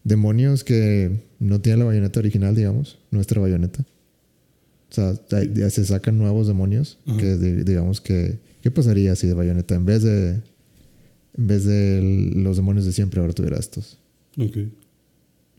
demonios 0.02 0.64
que 0.64 1.22
no 1.38 1.60
tienen 1.60 1.80
la 1.80 1.84
bayoneta 1.86 2.20
original, 2.20 2.54
digamos, 2.54 2.98
nuestra 3.10 3.40
bayoneta. 3.40 3.84
O 4.90 4.94
sea, 4.94 5.14
se 5.70 5.84
sacan 5.84 6.18
nuevos 6.18 6.46
demonios 6.46 6.98
Ajá. 7.06 7.16
que 7.18 7.36
di- 7.36 7.64
digamos 7.64 8.00
que 8.00 8.38
¿qué 8.62 8.70
pasaría 8.70 9.16
si 9.16 9.26
de 9.26 9.34
bayoneta 9.34 9.74
en 9.74 9.84
vez 9.86 10.02
de 10.02 10.40
en 11.36 11.46
vez 11.46 11.64
de 11.64 12.32
los 12.34 12.56
demonios 12.56 12.86
de 12.86 12.92
siempre 12.92 13.20
ahora 13.20 13.32
tuviera 13.32 13.58
estos? 13.58 13.98
Ok. 14.38 14.58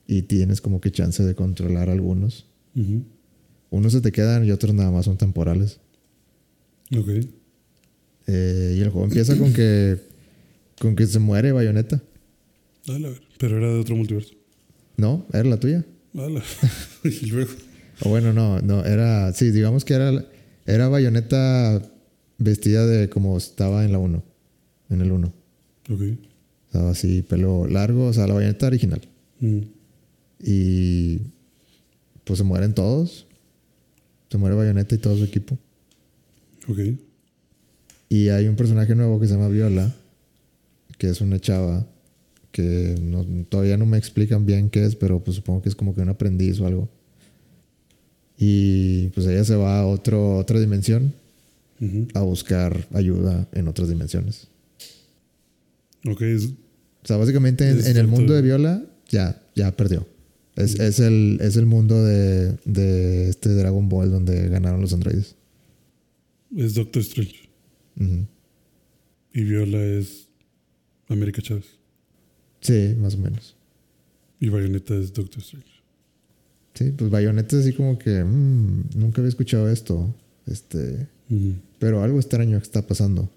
Y 0.08 0.24
tienes 0.24 0.62
como 0.62 0.82
que 0.82 0.92
chance 0.92 1.24
de 1.24 1.36
controlar 1.36 1.90
algunos. 1.90 2.46
Unos 3.70 3.94
se 3.94 4.02
te 4.02 4.12
quedan 4.12 4.46
y 4.46 4.52
otros 4.52 4.74
nada 4.74 4.92
más 4.92 5.06
son 5.06 5.18
temporales. 5.18 5.80
Ok. 6.96 7.10
Eh, 8.28 8.76
y 8.78 8.82
el 8.82 8.90
juego 8.90 9.08
empieza 9.08 9.38
con 9.38 9.54
que 9.54 9.98
con 10.80 10.96
que 10.96 11.08
se 11.08 11.20
muere 11.20 11.52
Bayonetta. 11.52 12.02
Dale, 12.86 13.08
a 13.08 13.10
ver. 13.12 13.22
Pero 13.38 13.58
era 13.58 13.72
de 13.72 13.80
otro 13.80 13.96
multiverso. 13.96 14.34
No, 14.98 15.26
era 15.34 15.44
la 15.44 15.60
tuya. 15.60 15.86
Dale. 16.14 16.42
y 17.04 17.26
luego. 17.28 17.52
O 18.02 18.10
bueno, 18.10 18.34
no, 18.34 18.60
no, 18.62 18.84
era, 18.84 19.32
sí, 19.34 19.52
digamos 19.52 19.86
que 19.86 19.94
era, 19.94 20.26
era 20.66 20.90
Bayonetta 20.90 21.82
vestida 22.38 22.86
de 22.86 23.10
como 23.10 23.38
estaba 23.38 23.86
en 23.86 23.94
la 23.94 24.00
1, 24.00 24.24
en 24.90 25.02
el 25.02 25.12
1. 25.12 25.34
Ok. 25.90 26.02
Estaba 26.68 26.90
así, 26.92 27.22
pelo 27.22 27.68
largo, 27.68 28.08
o 28.08 28.14
sea, 28.14 28.28
la 28.28 28.34
Bayonetta 28.34 28.68
original. 28.68 29.02
Mm. 29.40 29.60
Y 30.44 31.20
pues 32.24 32.38
se 32.40 32.44
mueren 32.44 32.74
todos. 32.74 33.28
Se 34.30 34.38
muere 34.38 34.56
Bayonetta 34.56 34.96
y 34.96 34.98
todo 34.98 35.16
su 35.18 35.24
equipo. 35.24 35.58
Ok. 36.68 36.80
Y 38.10 38.30
hay 38.30 38.48
un 38.48 38.56
personaje 38.56 38.96
nuevo 38.96 39.20
que 39.20 39.28
se 39.28 39.34
llama 39.34 39.48
Viola, 39.50 39.94
que 40.98 41.10
es 41.10 41.22
una 41.22 41.40
chava 41.40 41.86
que 42.52 42.96
no- 43.02 43.26
todavía 43.50 43.78
no 43.78 43.86
me 43.86 43.98
explican 43.98 44.46
bien 44.46 44.70
qué 44.70 44.86
es, 44.86 44.96
pero 44.96 45.24
pues 45.24 45.36
supongo 45.36 45.62
que 45.62 45.70
es 45.70 45.76
como 45.76 45.94
que 45.94 46.02
un 46.02 46.10
aprendiz 46.10 46.60
o 46.60 46.68
algo. 46.68 46.90
Y 48.38 49.08
pues 49.10 49.26
ella 49.28 49.44
se 49.44 49.56
va 49.56 49.80
a 49.80 49.88
otro, 49.88 50.38
otra 50.38 50.60
dimensión 50.60 51.14
a 52.14 52.22
buscar 52.22 52.88
ayuda 52.94 53.48
en 53.54 53.68
otras 53.68 53.90
dimensiones. 53.90 54.48
Ok. 56.08 56.22
O 57.04 57.08
sea, 57.08 57.18
básicamente 57.18 57.70
en, 57.70 57.98
el 57.98 58.08
mundo 58.08 58.34
de 58.34 58.42
Viola 58.42 58.84
ya, 59.10 59.42
ya 59.56 59.76
perdió. 59.76 60.08
Es, 60.56 60.80
es 60.80 61.00
el, 61.00 61.38
es 61.42 61.58
el 61.58 61.66
mundo 61.66 62.04
de, 62.04 62.58
de 62.66 63.30
este 63.30 63.50
Dragon 63.50 63.90
Ball 63.90 64.10
donde 64.10 64.48
ganaron 64.50 64.82
los 64.82 64.94
androides. 64.94 65.36
es 66.56 66.74
Doctor 66.74 67.02
Strange. 67.02 67.50
Y 69.34 69.44
Viola 69.44 69.84
es 69.84 70.28
América 71.08 71.42
Chávez. 71.42 71.66
Sí, 72.62 72.96
más 72.98 73.16
o 73.16 73.18
menos. 73.20 73.56
Y 74.40 74.50
Bayonetta 74.50 74.96
es 74.96 75.14
Doctor 75.14 75.42
Strange. 75.42 75.68
Sí, 76.74 76.92
pues 76.98 77.10
Bayonetta 77.10 77.56
es 77.56 77.64
así 77.64 77.74
como 77.74 77.98
que 77.98 78.24
mm, 78.24 78.90
nunca 78.96 79.22
había 79.22 79.30
escuchado 79.30 79.70
esto. 79.70 80.14
Este, 80.46 81.08
pero 81.80 82.04
algo 82.04 82.20
extraño 82.20 82.58
está 82.58 82.86
pasando. 82.86 83.30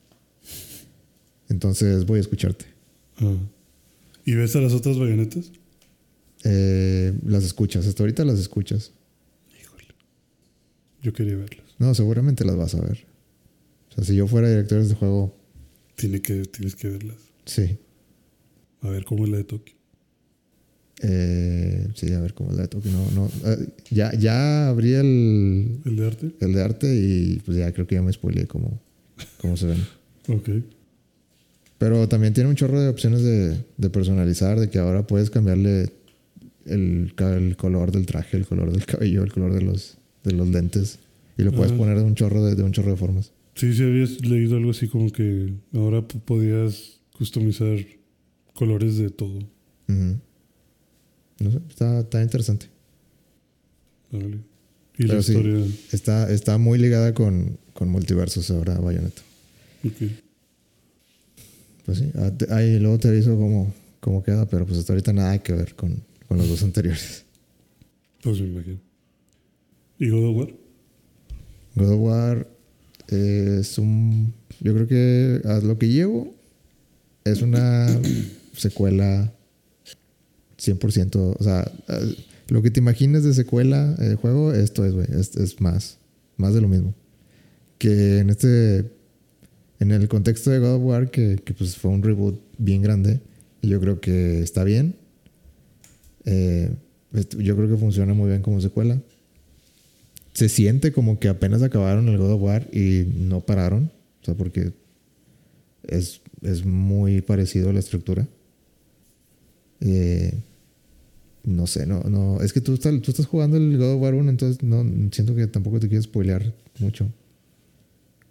Entonces 1.49 2.05
voy 2.07 2.19
a 2.19 2.21
escucharte. 2.21 2.67
Ah. 3.21 3.35
¿Y 4.25 4.35
ves 4.35 4.55
a 4.57 4.61
las 4.61 4.73
otras 4.73 4.99
bayonetas? 4.99 5.51
Eh, 6.45 7.13
las 7.27 7.45
escuchas, 7.45 7.87
hasta 7.87 8.03
ahorita 8.03 8.25
las 8.25 8.39
escuchas. 8.39 8.93
Híjole. 9.61 9.85
Yo 11.03 11.13
quería 11.13 11.37
verlas. 11.37 11.67
No, 11.79 11.95
seguramente 11.95 12.45
las 12.45 12.57
vas 12.57 12.75
a 12.75 12.81
ver. 12.81 13.07
O 13.91 13.95
sea, 13.95 14.05
si 14.05 14.15
yo 14.15 14.27
fuera 14.27 14.49
director 14.49 14.79
de 14.79 14.85
este 14.85 14.95
juego, 14.97 15.35
Tiene 15.97 16.21
que, 16.21 16.43
tienes 16.45 16.77
que 16.77 16.89
verlas. 16.89 17.17
sí. 17.45 17.79
A 18.81 18.91
ver 18.91 19.05
cómo 19.05 19.25
es 19.25 19.31
la 19.31 19.39
de 19.39 19.45
Tokio. 19.45 19.75
Eh, 21.03 21.89
sí, 21.95 22.13
a 22.13 22.21
ver 22.21 22.35
cómo 22.35 22.51
es 22.51 22.57
la 22.57 22.63
de 22.63 22.69
Tokio. 22.69 22.93
No, 22.93 23.11
no, 23.11 23.31
eh, 23.45 23.69
ya, 23.91 24.13
ya 24.15 24.69
abrí 24.69 24.93
el, 24.95 25.81
¿El 25.85 25.97
de 25.97 26.07
arte? 26.07 26.31
el 26.41 26.53
de 26.53 26.63
arte 26.63 26.95
y 26.95 27.41
pues 27.45 27.57
ya 27.59 27.73
creo 27.73 27.87
que 27.89 27.97
ya 27.97 28.03
me 28.03 28.13
spoileé 28.13 28.47
cómo, 28.47 28.81
cómo 29.41 29.57
se 29.57 29.67
ven. 29.67 29.85
Ok. 30.29 30.49
Pero 31.79 32.09
también 32.09 32.35
tiene 32.35 32.51
un 32.51 32.57
chorro 32.57 32.81
de 32.81 32.89
opciones 32.89 33.23
de, 33.23 33.65
de 33.77 33.91
personalizar, 33.91 34.59
de 34.59 34.69
que 34.69 34.79
ahora 34.79 35.07
puedes 35.07 35.31
cambiarle 35.31 35.93
el, 36.67 37.15
color 37.57 37.93
del 37.93 38.07
traje, 38.07 38.37
el 38.37 38.47
color 38.47 38.73
del 38.73 38.85
cabello, 38.85 39.23
el 39.23 39.33
color 39.33 39.55
de 39.55 39.63
los, 39.63 39.97
de 40.25 40.33
los 40.33 40.49
lentes. 40.49 40.99
Y 41.37 41.43
lo 41.43 41.53
puedes 41.53 41.73
poner 41.73 41.97
de 41.97 42.05
un 42.05 42.17
chorro 42.17 42.45
de, 42.45 42.57
de 42.57 42.65
un 42.65 42.73
chorro 42.73 42.91
de 42.91 42.97
formas. 42.97 43.33
Sí, 43.55 43.73
sí, 43.75 43.85
habías 43.85 44.21
leído 44.25 44.57
algo 44.57 44.73
así 44.73 44.89
como 44.89 45.11
que 45.11 45.53
ahora 45.73 46.03
podías 46.03 47.01
customizar 47.17 47.79
colores 48.55 48.99
de 48.99 49.11
todo. 49.11 49.39
No 49.87 51.51
sé, 51.51 51.59
está, 51.69 52.01
está 52.01 52.23
interesante. 52.23 52.67
Órale. 54.13 54.39
Y 54.97 55.05
la 55.05 55.23
sí. 55.23 55.33
historia. 55.33 55.65
Está, 55.93 56.31
está 56.33 56.59
muy 56.59 56.79
ligada 56.79 57.15
con, 57.15 57.59
con 57.73 57.89
multiversos 57.89 58.51
ahora, 58.51 58.79
Bayonetta. 58.79 59.23
Ok. 59.85 60.11
Pues 61.89 62.01
sí, 62.01 62.13
ah, 62.17 62.31
ahí 62.51 62.79
luego 62.79 62.99
te 62.99 63.09
aviso 63.09 63.35
cómo, 63.35 63.73
cómo 64.01 64.23
queda, 64.23 64.45
pero 64.47 64.67
pues 64.67 64.79
hasta 64.79 64.93
ahorita 64.93 65.15
nada 65.15 65.39
que 65.39 65.55
ver 65.55 65.75
con, 65.75 66.03
con 66.29 66.37
los 66.37 66.47
dos 66.47 66.63
anteriores. 66.63 67.25
Pues 68.23 68.39
me 68.43 68.49
imagino. 68.49 68.79
¿Y 69.99 70.11
God 70.11 70.25
of 70.29 70.37
War? 70.37 70.55
God 71.77 71.93
of 71.95 72.01
War 72.01 72.49
es 73.09 73.79
un. 73.79 74.35
Yo 74.61 74.75
creo 74.75 74.87
que 74.87 75.41
a 75.49 75.61
lo 75.61 75.79
que 75.79 75.89
llevo 75.89 76.35
es 77.25 77.41
una 77.41 77.89
secuela 78.55 79.33
100%. 80.59 81.37
O 81.39 81.43
sea, 81.43 81.61
a- 81.89 82.01
lo 82.49 82.61
que 82.61 82.71
te 82.71 82.81
imagines 82.81 83.25
de 83.25 83.33
secuela 83.33 83.95
de 83.95 84.15
juego, 84.17 84.53
esto 84.53 84.85
es, 84.85 84.93
güey. 84.93 85.07
Es, 85.19 85.37
es 85.37 85.59
más. 85.63 85.97
Más 86.37 86.53
de 86.53 86.61
lo 86.61 86.69
mismo. 86.69 86.95
Que 87.79 88.19
en 88.19 88.29
este. 88.29 88.91
En 89.81 89.93
el 89.93 90.09
contexto 90.09 90.51
de 90.51 90.59
God 90.59 90.75
of 90.77 90.83
War, 90.83 91.11
que, 91.11 91.37
que, 91.45 91.55
pues 91.55 91.77
fue 91.77 91.91
un 91.91 92.03
reboot 92.03 92.41
bien 92.59 92.83
grande, 92.83 93.21
yo 93.63 93.81
creo 93.81 94.01
que 94.01 94.41
está 94.41 94.65
bien. 94.65 94.97
Eh, 96.25 96.71
est- 97.15 97.37
yo 97.39 97.57
creo 97.57 97.69
que 97.69 97.77
funciona 97.77 98.13
muy 98.15 98.29
bien 98.29 98.43
como 98.43 98.61
secuela 98.61 99.01
se 100.35 100.49
siente 100.49 100.93
como 100.93 101.19
que 101.19 101.27
apenas 101.29 101.63
acabaron 101.63 102.09
el 102.09 102.17
God 102.17 102.33
of 102.35 102.43
War 102.43 102.69
y 102.73 103.07
no 103.17 103.41
pararon. 103.41 103.91
O 104.23 104.25
sea, 104.25 104.35
porque 104.35 104.73
es, 105.83 106.21
es 106.43 106.65
muy 106.65 107.23
parecido 107.23 107.71
a 107.71 107.73
la 107.73 107.81
estructura. 107.81 108.29
Eh, 109.81 110.33
no 111.43 111.67
sé, 111.67 111.87
no, 111.87 112.05
no. 112.05 112.41
Es 112.41 112.53
que 112.53 112.61
tú 112.61 112.75
estás, 112.75 113.01
tú 113.03 113.11
estás 113.11 113.27
jugando 113.27 113.57
el 113.57 113.77
God 113.79 113.95
of 113.95 114.03
War 114.03 114.15
1, 114.15 114.31
entonces 114.31 114.63
no 114.63 114.85
siento 115.11 115.35
que 115.35 115.49
tampoco 115.49 115.81
te 115.81 115.89
quiero 115.89 116.03
spoilear 116.05 116.55
mucho. 116.79 117.09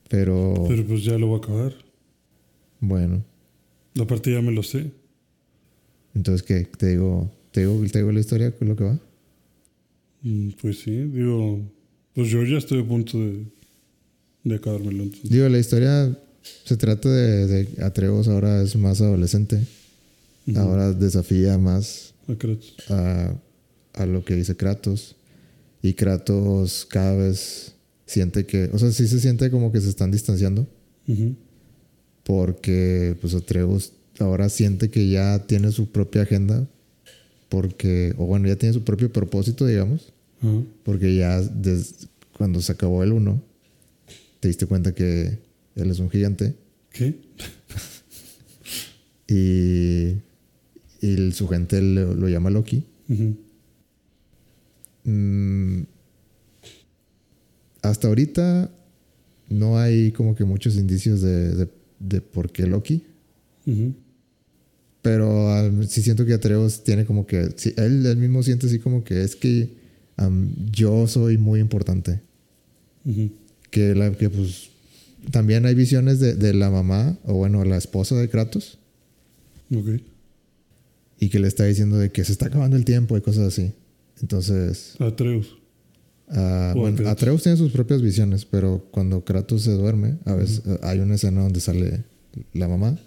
Pero. 0.09 0.65
Pero 0.67 0.85
pues 0.85 1.03
ya 1.03 1.17
lo 1.17 1.27
voy 1.27 1.35
a 1.35 1.43
acabar. 1.43 1.73
Bueno. 2.79 3.23
La 3.93 4.05
parte 4.05 4.31
ya 4.31 4.41
me 4.41 4.51
lo 4.51 4.63
sé. 4.63 4.91
Entonces, 6.13 6.43
¿qué? 6.43 6.65
¿Te 6.77 6.89
digo, 6.89 7.31
te 7.51 7.61
digo, 7.61 7.83
te 7.91 7.99
digo 7.99 8.11
la 8.11 8.19
historia 8.19 8.51
con 8.51 8.67
lo 8.69 8.75
que 8.75 8.83
va? 8.83 8.99
Mm, 10.21 10.49
Pues 10.61 10.79
sí, 10.79 10.91
digo. 10.91 11.59
Pues 12.13 12.29
yo 12.29 12.43
ya 12.43 12.57
estoy 12.57 12.81
a 12.81 12.87
punto 12.87 13.19
de, 13.19 13.45
de 14.43 14.55
acabármelo. 14.55 15.03
entonces. 15.03 15.29
Digo, 15.29 15.47
la 15.49 15.59
historia 15.59 16.17
se 16.63 16.77
trata 16.77 17.09
de, 17.09 17.45
de 17.47 17.83
Atreus, 17.83 18.27
ahora 18.27 18.61
es 18.63 18.75
más 18.75 19.01
adolescente. 19.01 19.61
Ahora 20.55 20.93
desafía 20.93 21.57
más 21.57 22.13
A 22.29 22.35
Kratos. 22.35 22.75
a, 22.89 23.33
a 23.93 24.05
lo 24.05 24.23
que 24.23 24.35
dice 24.35 24.55
Kratos. 24.55 25.15
Y 25.83 25.93
Kratos 25.93 26.85
cada 26.89 27.15
vez 27.17 27.75
siente 28.07 28.47
que, 28.47 28.71
o 28.73 28.79
sea, 28.79 28.91
sí 28.91 29.07
se 29.07 29.19
siente 29.19 29.51
como 29.51 29.71
que 29.71 29.79
se 29.79 29.89
están 29.89 30.09
distanciando. 30.09 30.67
Ujú. 31.07 31.35
Porque 32.23 33.15
pues 33.21 33.35
Atreus 33.35 33.93
ahora 34.19 34.49
siente 34.49 34.89
que 34.89 35.07
ya 35.09 35.45
tiene 35.45 35.71
su 35.71 35.91
propia 35.91 36.23
agenda. 36.23 36.67
Porque, 37.49 38.13
o 38.17 38.25
bueno, 38.25 38.47
ya 38.47 38.55
tiene 38.55 38.73
su 38.73 38.83
propio 38.83 39.11
propósito, 39.13 39.65
digamos. 39.65 40.11
Ajá. 40.41 40.63
Porque 40.83 41.15
ya 41.15 41.41
desde 41.41 42.07
cuando 42.35 42.61
se 42.61 42.71
acabó 42.71 43.03
el 43.03 43.11
1, 43.13 43.41
te 44.39 44.47
diste 44.47 44.65
cuenta 44.65 44.93
que 44.93 45.37
él 45.75 45.91
es 45.91 45.99
un 45.99 46.09
gigante. 46.09 46.55
¿Qué? 46.91 47.15
Y, 49.29 50.13
y 51.01 51.31
su 51.33 51.49
gente 51.49 51.81
lo, 51.81 52.13
lo 52.13 52.29
llama 52.29 52.49
Loki. 52.49 52.85
Ujú. 53.09 53.35
Mm, 55.03 55.81
hasta 57.89 58.07
ahorita 58.07 58.71
no 59.49 59.77
hay 59.77 60.11
como 60.11 60.35
que 60.35 60.43
muchos 60.43 60.75
indicios 60.75 61.21
de, 61.21 61.55
de, 61.55 61.69
de 61.99 62.21
por 62.21 62.51
qué 62.51 62.67
Loki. 62.67 63.03
Pero 65.01 65.49
ah, 65.49 65.69
sí 65.87 66.01
siento 66.01 66.25
que 66.25 66.33
Atreus 66.33 66.83
tiene 66.83 67.05
como 67.05 67.25
que... 67.25 67.49
sí, 67.55 67.73
él, 67.77 68.05
él 68.05 68.17
mismo 68.17 68.43
siente 68.43 68.67
así 68.67 68.79
como 68.79 69.03
que 69.03 69.23
es 69.23 69.35
que 69.35 69.69
am, 70.17 70.53
yo 70.71 71.07
soy 71.07 71.37
muy 71.37 71.59
importante. 71.59 72.21
Que, 73.71 73.95
la, 73.95 74.11
que 74.11 74.29
pues 74.29 74.69
también 75.31 75.65
hay 75.65 75.75
visiones 75.75 76.19
de, 76.19 76.35
de 76.35 76.53
la 76.53 76.69
mamá 76.69 77.17
o 77.23 77.35
bueno, 77.35 77.63
la 77.63 77.77
esposa 77.77 78.15
de 78.15 78.29
Kratos. 78.29 78.79
Ok. 79.73 80.01
Y 81.19 81.29
que 81.29 81.39
le 81.39 81.47
está 81.47 81.65
diciendo 81.65 81.97
de 81.97 82.11
que 82.11 82.23
se 82.23 82.31
está 82.31 82.47
acabando 82.47 82.77
el 82.77 82.85
tiempo 82.85 83.17
y 83.17 83.21
cosas 83.21 83.47
así. 83.47 83.71
Entonces... 84.21 84.95
Atreus. 84.99 85.56
Ah, 86.29 86.73
O 86.75 86.79
bueno. 86.81 87.07
Atreus 87.09 87.43
tiene 87.43 87.57
sus 87.57 87.71
propias 87.71 88.01
visiones, 88.01 88.45
pero 88.45 88.85
cuando 88.91 89.23
Kratos 89.23 89.61
se 89.63 89.71
duerme, 89.71 90.17
a 90.25 90.33
veces 90.33 90.61
eh, 90.65 90.77
hay 90.83 90.99
una 90.99 91.15
escena 91.15 91.41
donde 91.41 91.59
sale 91.61 92.03
la 92.53 92.67
mamá 92.67 92.99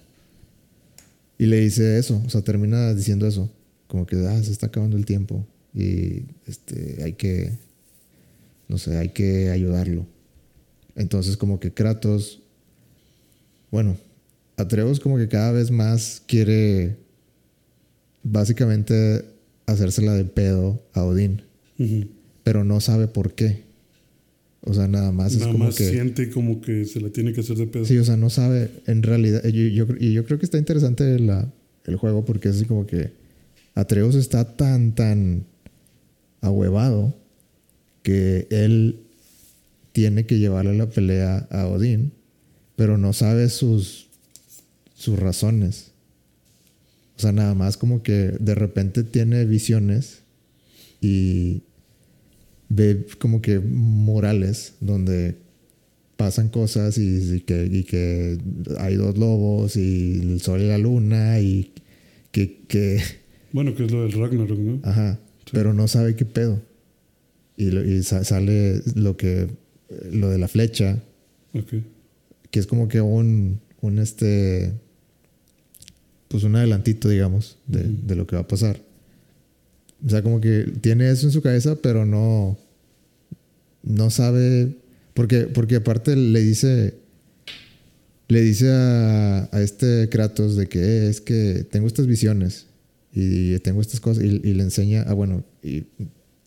y 1.38 1.46
le 1.46 1.60
dice 1.60 1.98
eso, 1.98 2.22
o 2.26 2.30
sea, 2.30 2.42
termina 2.42 2.94
diciendo 2.94 3.26
eso, 3.26 3.50
como 3.86 4.06
que 4.06 4.16
ah, 4.26 4.42
se 4.42 4.52
está 4.52 4.66
acabando 4.66 4.96
el 4.96 5.04
tiempo 5.06 5.46
y 5.74 6.24
este 6.46 7.02
hay 7.02 7.12
que 7.14 7.52
no 8.68 8.78
sé, 8.78 8.96
hay 8.96 9.10
que 9.10 9.50
ayudarlo. 9.50 10.06
Entonces 10.96 11.36
como 11.36 11.60
que 11.60 11.72
Kratos 11.72 12.42
bueno, 13.70 13.96
Atreus 14.56 14.98
como 14.98 15.16
que 15.16 15.28
cada 15.28 15.52
vez 15.52 15.70
más 15.70 16.22
quiere 16.26 16.96
básicamente 18.22 19.24
hacérsela 19.66 20.14
de 20.14 20.24
pedo 20.24 20.82
a 20.92 21.04
Odín 21.04 21.42
Ujú. 21.78 22.08
Pero 22.42 22.64
no 22.64 22.80
sabe 22.80 23.08
por 23.08 23.34
qué. 23.34 23.62
O 24.62 24.74
sea, 24.74 24.88
nada 24.88 25.10
más 25.10 25.32
es 25.32 25.40
Nada 25.40 25.52
como 25.52 25.64
más 25.64 25.76
que. 25.76 25.90
siente 25.90 26.30
como 26.30 26.60
que 26.60 26.84
se 26.84 27.00
la 27.00 27.10
tiene 27.10 27.32
que 27.32 27.40
hacer 27.40 27.56
de 27.56 27.66
pedo. 27.66 27.84
Sí, 27.84 27.96
o 27.96 28.04
sea, 28.04 28.16
no 28.16 28.28
sabe 28.28 28.70
en 28.86 29.02
realidad. 29.02 29.42
Y 29.44 29.72
yo, 29.72 29.86
y 29.98 30.12
yo 30.12 30.24
creo 30.24 30.38
que 30.38 30.44
está 30.44 30.58
interesante 30.58 31.18
la, 31.18 31.50
el 31.86 31.96
juego 31.96 32.24
porque 32.24 32.48
es 32.50 32.56
así 32.56 32.66
como 32.66 32.86
que 32.86 33.10
Atreus 33.74 34.14
está 34.14 34.56
tan, 34.56 34.94
tan 34.94 35.44
ahuevado 36.42 37.14
que 38.02 38.46
él 38.50 39.00
tiene 39.92 40.26
que 40.26 40.38
llevarle 40.38 40.76
la 40.76 40.88
pelea 40.88 41.48
a 41.50 41.66
Odín, 41.66 42.12
pero 42.76 42.98
no 42.98 43.12
sabe 43.12 43.48
sus, 43.48 44.08
sus 44.94 45.18
razones. 45.18 45.92
O 47.16 47.20
sea, 47.20 47.32
nada 47.32 47.54
más 47.54 47.76
como 47.76 48.02
que 48.02 48.32
de 48.40 48.54
repente 48.54 49.04
tiene 49.04 49.44
visiones 49.44 50.20
y 51.00 51.62
ve 52.70 53.04
como 53.18 53.42
que 53.42 53.58
morales 53.60 54.74
donde 54.80 55.36
pasan 56.16 56.48
cosas 56.48 56.96
y, 56.98 57.34
y 57.36 57.40
que, 57.40 57.66
y 57.70 57.84
que 57.84 58.38
hay 58.78 58.94
dos 58.96 59.18
lobos 59.18 59.76
y 59.76 60.20
el 60.20 60.40
sol 60.40 60.60
y 60.62 60.68
la 60.68 60.78
luna 60.78 61.40
y 61.40 61.72
que, 62.32 62.60
que 62.68 63.00
Bueno, 63.52 63.74
que 63.74 63.84
es 63.84 63.90
lo 63.90 64.02
del 64.02 64.12
Ragnarok, 64.12 64.58
¿no? 64.58 64.80
ajá, 64.88 65.18
pero 65.52 65.74
no 65.74 65.88
sabe 65.88 66.14
qué 66.16 66.24
pedo. 66.24 66.62
Y, 67.56 67.70
lo- 67.72 67.84
y 67.84 68.02
sa- 68.04 68.22
sale 68.24 68.80
lo 68.94 69.16
que, 69.16 69.48
lo 70.12 70.28
de 70.30 70.38
la 70.38 70.46
flecha, 70.48 71.02
Ok. 71.52 71.74
que 72.52 72.60
es 72.60 72.66
como 72.68 72.86
que 72.88 73.00
un, 73.00 73.60
un 73.80 73.98
este, 73.98 74.72
pues 76.28 76.44
un 76.44 76.54
adelantito, 76.54 77.08
digamos, 77.08 77.58
de 77.66 78.14
lo 78.14 78.26
que 78.26 78.36
va 78.36 78.42
a 78.42 78.46
pasar. 78.48 78.80
O 80.04 80.08
sea, 80.08 80.22
como 80.22 80.40
que 80.40 80.64
tiene 80.80 81.10
eso 81.10 81.26
en 81.26 81.32
su 81.32 81.42
cabeza, 81.42 81.76
pero 81.82 82.06
no, 82.06 82.56
no 83.82 84.10
sabe, 84.10 84.74
porque, 85.14 85.40
porque 85.42 85.76
aparte 85.76 86.16
le 86.16 86.40
dice, 86.40 86.94
le 88.28 88.40
dice 88.42 88.70
a, 88.70 89.48
a 89.52 89.60
este 89.60 90.08
Kratos 90.08 90.56
de 90.56 90.68
que 90.68 90.78
"Eh, 90.80 91.08
es 91.10 91.20
que 91.20 91.66
tengo 91.70 91.86
estas 91.86 92.06
visiones 92.06 92.66
y 93.12 93.58
tengo 93.58 93.80
estas 93.80 94.00
cosas 94.00 94.24
y, 94.24 94.28
y 94.28 94.54
le 94.54 94.62
enseña, 94.62 95.04
ah, 95.06 95.12
bueno, 95.14 95.44
y 95.62 95.84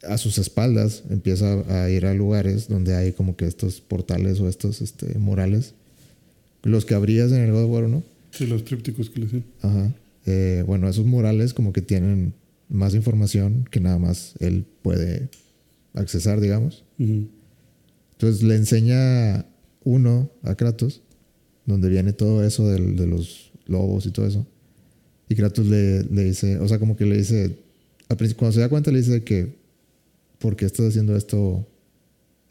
a 0.08 0.18
sus 0.18 0.38
espaldas 0.38 1.04
empieza 1.10 1.62
a 1.84 1.90
ir 1.90 2.06
a 2.06 2.14
lugares 2.14 2.68
donde 2.68 2.96
hay 2.96 3.12
como 3.14 3.36
que 3.36 3.46
estos 3.46 3.82
portales 3.82 4.40
o 4.40 4.50
estos 4.50 4.82
este, 4.82 5.18
murales, 5.20 5.74
los 6.64 6.86
que 6.86 6.94
abrías 6.96 7.32
en 7.32 7.42
el 7.42 7.52
God 7.52 7.66
of 7.66 7.70
War, 7.72 7.84
¿no? 7.90 8.04
Sí, 8.32 8.48
los 8.48 8.66
trípticos 8.66 9.10
que 9.10 9.20
le 9.20 9.26
hacían. 9.28 9.44
Ajá. 9.62 9.94
Eh, 10.26 10.64
bueno, 10.66 10.90
esos 10.90 11.06
murales 11.06 11.54
como 11.54 11.72
que 11.74 11.82
tienen 11.82 12.34
más 12.74 12.94
información 12.96 13.66
que 13.72 13.80
nada 13.80 13.98
más 14.00 14.34
él 14.40 14.66
puede 14.82 15.30
accesar, 15.94 16.42
digamos. 16.42 16.84
Ujú. 17.00 17.28
Entonces 18.14 18.44
le 18.44 18.56
enseña 18.56 19.46
uno 19.84 20.30
a 20.42 20.56
Kratos, 20.56 21.02
donde 21.66 21.88
viene 21.90 22.12
todo 22.14 22.44
eso 22.44 22.68
del- 22.68 22.96
de 22.96 23.08
los 23.08 23.52
lobos 23.68 24.06
y 24.06 24.12
todo 24.12 24.26
eso. 24.28 24.46
Y 25.30 25.36
Kratos 25.36 25.68
le, 25.68 26.04
le 26.04 26.24
dice, 26.26 26.58
o 26.60 26.68
sea, 26.68 26.80
como 26.80 26.96
que 26.98 27.06
le 27.06 27.18
dice, 27.18 27.56
cuando 28.36 28.52
se 28.52 28.60
da 28.60 28.70
cuenta 28.70 28.92
le 28.92 29.00
dice 29.00 29.24
que, 29.24 29.56
¿por 30.40 30.56
qué 30.56 30.66
estás 30.66 30.88
haciendo 30.88 31.16
esto 31.16 31.66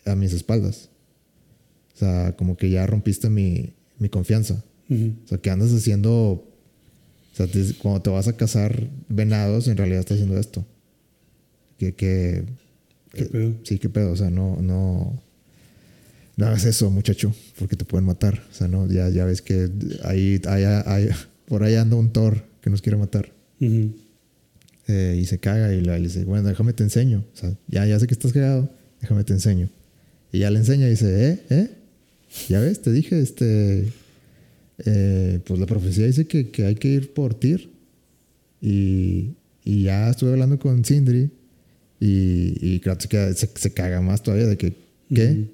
a 0.06 0.14
mis 0.14 0.32
espaldas? 0.32 0.88
O 1.94 1.98
sea, 1.98 2.34
como 2.36 2.56
que 2.56 2.70
ya 2.70 2.86
rompiste 2.86 3.28
mi, 3.28 3.74
mi 3.98 4.08
confianza. 4.08 4.64
Ujú. 4.88 5.12
O 5.24 5.28
sea, 5.28 5.38
que 5.38 5.50
andas 5.50 5.72
haciendo. 5.72 6.48
O 7.32 7.34
sea, 7.36 7.46
te- 7.46 7.74
cuando 7.74 8.02
te 8.02 8.10
vas 8.10 8.28
a 8.28 8.36
cazar 8.36 8.88
venados, 9.08 9.68
en 9.68 9.76
realidad 9.76 10.00
estás 10.00 10.16
haciendo 10.16 10.38
esto. 10.38 10.66
Que. 11.78 11.94
que 11.94 12.44
¿Qué 13.12 13.24
pedo? 13.26 13.54
Sí, 13.64 13.78
qué 13.78 13.88
pedo. 13.88 14.12
O 14.12 14.16
sea, 14.16 14.30
no. 14.30 14.56
No, 14.60 15.22
no 16.36 16.46
hagas 16.46 16.64
eso, 16.64 16.90
muchacho, 16.90 17.34
porque 17.58 17.76
te 17.76 17.84
pueden 17.84 18.06
matar. 18.06 18.42
O 18.50 18.54
sea, 18.54 18.68
no, 18.68 18.86
ya, 18.90 19.08
ya 19.10 19.24
ves 19.24 19.42
que 19.42 19.68
ahí, 20.04 20.40
ahí- 20.46 20.64
ahí- 20.86 21.08
por 21.46 21.62
ahí 21.62 21.74
anda 21.74 21.96
un 21.96 22.10
Thor 22.12 22.42
que 22.60 22.70
nos 22.70 22.80
quiere 22.82 22.96
matar. 22.98 23.30
Eh, 24.88 25.18
y 25.20 25.24
se 25.26 25.38
caga 25.38 25.72
y 25.72 25.80
le 25.80 25.92
le 25.98 26.00
dice, 26.08 26.24
bueno, 26.24 26.48
déjame 26.48 26.72
te 26.72 26.82
enseño. 26.82 27.24
O 27.32 27.36
sea, 27.36 27.52
ya, 27.68 27.86
ya 27.86 27.98
sé 28.00 28.06
que 28.06 28.14
estás 28.14 28.32
cagado, 28.32 28.68
déjame 29.00 29.24
te 29.24 29.32
enseño. 29.32 29.68
Y 30.32 30.40
ya 30.40 30.50
le 30.50 30.58
enseña 30.58 30.86
y 30.86 30.90
dice, 30.90 31.30
¿eh? 31.30 31.42
¿eh? 31.50 31.70
Ya 32.48 32.60
ves, 32.60 32.80
te 32.82 32.90
dije, 32.92 33.20
este... 33.20 33.92
eh, 34.78 35.40
pues 35.44 35.60
la 35.60 35.66
profecía 35.66 36.06
dice 36.06 36.26
que, 36.26 36.50
que 36.50 36.64
hay 36.64 36.74
que 36.74 36.88
ir 36.88 37.12
por 37.12 37.34
Tyr. 37.34 37.70
Y, 38.60 39.30
y 39.64 39.82
ya 39.84 40.10
estuve 40.10 40.32
hablando 40.32 40.58
con 40.58 40.84
Sindri. 40.84 41.30
Y, 42.00 42.56
y 42.60 42.80
Kratos 42.80 43.08
se, 43.10 43.34
se, 43.34 43.50
se 43.54 43.72
caga 43.72 44.00
más 44.00 44.22
todavía 44.22 44.46
de 44.46 44.56
que, 44.56 44.74
¿qué? 45.14 45.48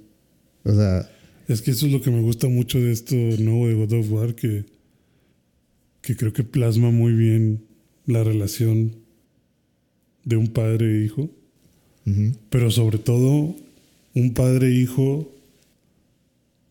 O 0.64 0.72
sea, 0.74 1.08
Es 1.48 1.62
que 1.62 1.70
eso 1.70 1.86
es 1.86 1.92
lo 1.92 2.02
que 2.02 2.10
me 2.10 2.20
gusta 2.20 2.48
mucho 2.48 2.78
de 2.78 2.92
esto 2.92 3.14
nuevo 3.14 3.68
de 3.68 3.74
God 3.74 3.92
of 3.94 4.12
War, 4.12 4.34
que, 4.34 4.66
que 6.02 6.14
creo 6.14 6.32
que 6.32 6.44
plasma 6.44 6.90
muy 6.90 7.12
bien 7.14 7.64
la 8.06 8.22
relación 8.22 8.96
de 10.24 10.36
un 10.36 10.48
padre 10.48 10.86
e 11.00 11.04
hijo, 11.04 11.30
pero 12.50 12.70
sobre 12.70 12.98
todo 12.98 13.56
un 14.14 14.34
padre 14.34 14.72
hijo 14.72 15.34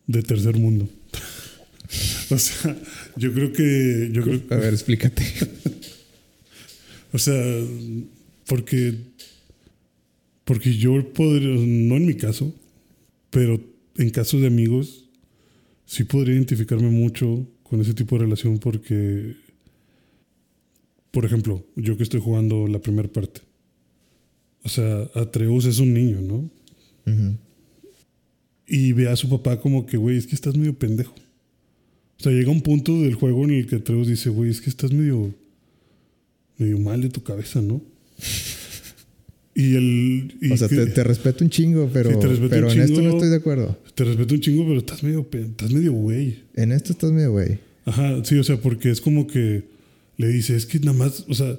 de 0.06 0.22
tercer 0.22 0.56
mundo. 0.58 0.88
o 2.30 2.38
sea, 2.38 2.76
yo 3.16 3.32
creo 3.32 3.52
que. 3.52 4.10
Yo 4.12 4.22
creo, 4.22 4.42
A 4.50 4.56
ver, 4.56 4.74
explícate. 4.74 5.22
o 7.12 7.18
sea, 7.18 7.34
porque. 8.46 8.94
Porque 10.44 10.76
yo 10.76 11.12
podría. 11.12 11.48
No 11.48 11.96
en 11.96 12.06
mi 12.06 12.14
caso, 12.14 12.54
pero 13.30 13.60
en 13.96 14.10
casos 14.10 14.40
de 14.40 14.46
amigos, 14.46 15.08
sí 15.86 16.04
podría 16.04 16.34
identificarme 16.34 16.90
mucho 16.90 17.46
con 17.62 17.80
ese 17.80 17.94
tipo 17.94 18.16
de 18.16 18.24
relación 18.24 18.58
porque. 18.58 19.36
Por 21.10 21.24
ejemplo, 21.24 21.64
yo 21.74 21.96
que 21.96 22.02
estoy 22.02 22.20
jugando 22.20 22.66
la 22.66 22.80
primera 22.80 23.08
parte. 23.08 23.40
O 24.62 24.68
sea, 24.68 25.08
Atreus 25.14 25.64
es 25.64 25.78
un 25.78 25.94
niño, 25.94 26.20
¿no? 26.20 26.50
Y 28.66 28.92
ve 28.92 29.08
a 29.08 29.16
su 29.16 29.30
papá 29.30 29.58
como 29.58 29.86
que, 29.86 29.96
güey, 29.96 30.18
es 30.18 30.26
que 30.26 30.34
estás 30.34 30.54
medio 30.54 30.78
pendejo. 30.78 31.14
O 32.18 32.22
sea, 32.22 32.32
llega 32.32 32.50
un 32.50 32.62
punto 32.62 33.00
del 33.00 33.14
juego 33.14 33.44
en 33.44 33.52
el 33.52 33.66
que 33.66 33.76
Atreus 33.76 34.08
dice, 34.08 34.28
güey, 34.30 34.50
es 34.50 34.60
que 34.60 34.70
estás 34.70 34.92
medio, 34.92 35.32
medio 36.56 36.78
mal 36.78 37.00
de 37.00 37.10
tu 37.10 37.22
cabeza, 37.22 37.62
¿no? 37.62 37.80
Y 39.54 39.74
el... 39.74 40.34
y 40.40 40.52
O 40.52 40.56
sea, 40.56 40.68
que- 40.68 40.76
te, 40.76 40.86
te 40.86 41.04
respeto 41.04 41.44
un 41.44 41.50
chingo, 41.50 41.90
pero, 41.92 42.10
Sí, 42.12 42.16
te 42.20 42.26
respeto 42.28 42.50
pero 42.50 42.66
un 42.66 42.72
en 42.72 42.80
esto 42.80 42.94
no 42.94 43.00
chingo. 43.02 43.16
estoy 43.16 43.28
de 43.30 43.36
acuerdo. 43.36 43.78
te 43.94 44.04
respeto 44.04 44.34
un 44.34 44.40
chingo, 44.40 44.64
pero 44.66 44.78
estás 44.78 45.02
medio, 45.02 45.28
estás 45.32 45.72
medio 45.72 45.92
güey. 45.92 46.38
En 46.54 46.72
esto 46.72 46.92
estás 46.92 47.10
medio 47.12 47.32
güey. 47.32 47.58
Ajá, 47.84 48.24
sí, 48.24 48.36
o 48.36 48.44
sea, 48.44 48.60
porque 48.60 48.90
es 48.90 49.00
como 49.00 49.26
que 49.26 49.64
le 50.16 50.28
dice, 50.28 50.54
es 50.56 50.66
que 50.66 50.78
nada 50.80 50.92
más, 50.96 51.24
o 51.28 51.34
sea, 51.34 51.58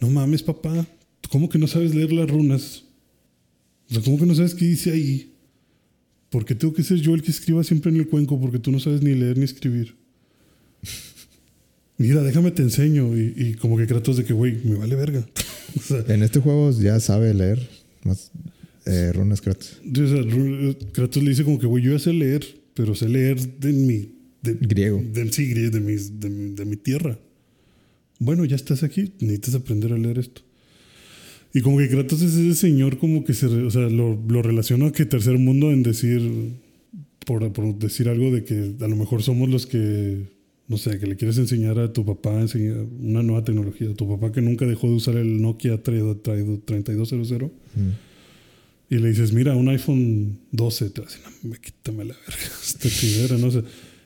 no 0.00 0.10
mames, 0.10 0.42
papá, 0.42 0.86
¿cómo 1.30 1.48
que 1.48 1.58
no 1.58 1.66
sabes 1.66 1.94
leer 1.94 2.12
las 2.12 2.28
runas? 2.30 2.84
O 3.90 3.94
sea, 3.94 4.02
¿cómo 4.02 4.18
que 4.18 4.26
no 4.26 4.34
sabes 4.34 4.54
qué 4.54 4.64
dice 4.66 4.90
ahí? 4.92 5.32
¿Por 6.36 6.44
qué 6.44 6.54
tengo 6.54 6.74
que 6.74 6.82
ser 6.82 6.98
yo 6.98 7.14
el 7.14 7.22
que 7.22 7.30
escriba 7.30 7.64
siempre 7.64 7.90
en 7.90 7.96
el 7.96 8.08
cuenco? 8.08 8.38
Porque 8.38 8.58
tú 8.58 8.70
no 8.70 8.78
sabes 8.78 9.00
ni 9.00 9.14
leer 9.14 9.38
ni 9.38 9.44
escribir. 9.44 9.94
Mira, 11.96 12.22
déjame 12.22 12.50
te 12.50 12.60
enseño. 12.60 13.16
Y, 13.16 13.32
y 13.34 13.54
como 13.54 13.78
que 13.78 13.86
Kratos 13.86 14.18
de 14.18 14.24
que, 14.24 14.34
güey, 14.34 14.58
me 14.62 14.74
vale 14.74 14.96
verga. 14.96 15.26
o 15.76 15.80
sea, 15.80 16.04
En 16.08 16.22
este 16.22 16.40
juego 16.40 16.70
ya 16.78 17.00
sabe 17.00 17.32
leer 17.32 17.66
más 18.04 18.30
eh, 18.84 19.12
runas 19.14 19.40
Kratos. 19.40 19.80
o 19.82 19.94
sea, 19.94 20.18
Ru- 20.24 20.76
Kratos 20.92 21.22
le 21.22 21.30
dice 21.30 21.42
como 21.42 21.58
que, 21.58 21.66
güey, 21.66 21.82
yo 21.82 21.92
ya 21.92 21.98
sé 21.98 22.12
leer, 22.12 22.44
pero 22.74 22.94
sé 22.94 23.08
leer 23.08 23.40
de 23.58 23.72
mi... 23.72 24.12
De, 24.42 24.58
Griego. 24.60 25.02
De, 25.02 25.32
sí, 25.32 25.46
griego, 25.48 25.70
de, 25.70 25.80
mis- 25.80 26.20
de, 26.20 26.28
mi, 26.28 26.54
de 26.54 26.64
mi 26.66 26.76
tierra. 26.76 27.18
Bueno, 28.18 28.44
ya 28.44 28.56
estás 28.56 28.82
aquí, 28.82 29.14
necesitas 29.20 29.54
aprender 29.54 29.90
a 29.94 29.96
leer 29.96 30.18
esto. 30.18 30.42
Y 31.54 31.60
como 31.60 31.78
que 31.78 31.88
Kratos 31.88 32.22
es 32.22 32.34
ese 32.34 32.54
señor 32.54 32.98
como 32.98 33.24
que 33.24 33.34
se... 33.34 33.46
O 33.46 33.70
sea, 33.70 33.88
lo, 33.88 34.18
lo 34.28 34.42
relaciono 34.42 34.86
a 34.86 34.92
que 34.92 35.06
tercer 35.06 35.38
mundo 35.38 35.72
en 35.72 35.82
decir... 35.82 36.20
Por, 37.24 37.52
por 37.52 37.76
decir 37.78 38.08
algo 38.08 38.30
de 38.30 38.44
que 38.44 38.74
a 38.80 38.88
lo 38.88 38.96
mejor 38.96 39.22
somos 39.22 39.48
los 39.48 39.66
que... 39.66 40.34
No 40.68 40.78
sé, 40.78 40.98
que 40.98 41.06
le 41.06 41.16
quieres 41.16 41.38
enseñar 41.38 41.78
a 41.78 41.92
tu 41.92 42.04
papá 42.04 42.40
enseñar 42.40 42.84
una 43.00 43.22
nueva 43.22 43.44
tecnología. 43.44 43.90
A 43.90 43.94
tu 43.94 44.08
papá 44.08 44.32
que 44.32 44.42
nunca 44.42 44.66
dejó 44.66 44.88
de 44.88 44.94
usar 44.94 45.16
el 45.16 45.40
Nokia 45.40 45.82
3200. 45.82 47.50
Mm. 47.50 47.90
Y 48.88 48.98
le 48.98 49.08
dices, 49.08 49.32
mira, 49.32 49.54
un 49.56 49.68
iPhone 49.68 50.38
12. 50.52 50.90
Te 50.90 51.00
va 51.00 51.06
a 51.06 51.30
no, 51.30 51.50
me 51.50 51.58
quítame 51.58 52.04
la 52.04 52.14
verga. 52.14 52.42
Esta 52.64 52.88
chingadera, 52.88 53.38
¿no? 53.38 53.46
O 53.46 53.50
sea, 53.50 53.62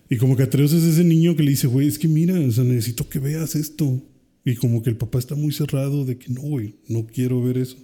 y 0.08 0.16
como 0.16 0.36
que 0.36 0.42
Atreus 0.42 0.72
es 0.72 0.82
ese 0.82 1.04
niño 1.04 1.36
que 1.36 1.44
le 1.44 1.50
dice, 1.50 1.68
güey, 1.68 1.86
es 1.86 1.96
que 1.96 2.08
mira, 2.08 2.38
o 2.38 2.50
sea, 2.50 2.64
necesito 2.64 3.08
que 3.08 3.20
veas 3.20 3.54
esto. 3.54 4.02
Y 4.44 4.56
como 4.56 4.82
que 4.82 4.90
el 4.90 4.96
papá 4.96 5.18
está 5.18 5.34
muy 5.34 5.52
cerrado 5.52 6.04
de 6.04 6.16
que 6.18 6.32
no, 6.32 6.40
güey, 6.42 6.74
no 6.88 7.06
quiero 7.06 7.42
ver 7.42 7.58
eso. 7.58 7.76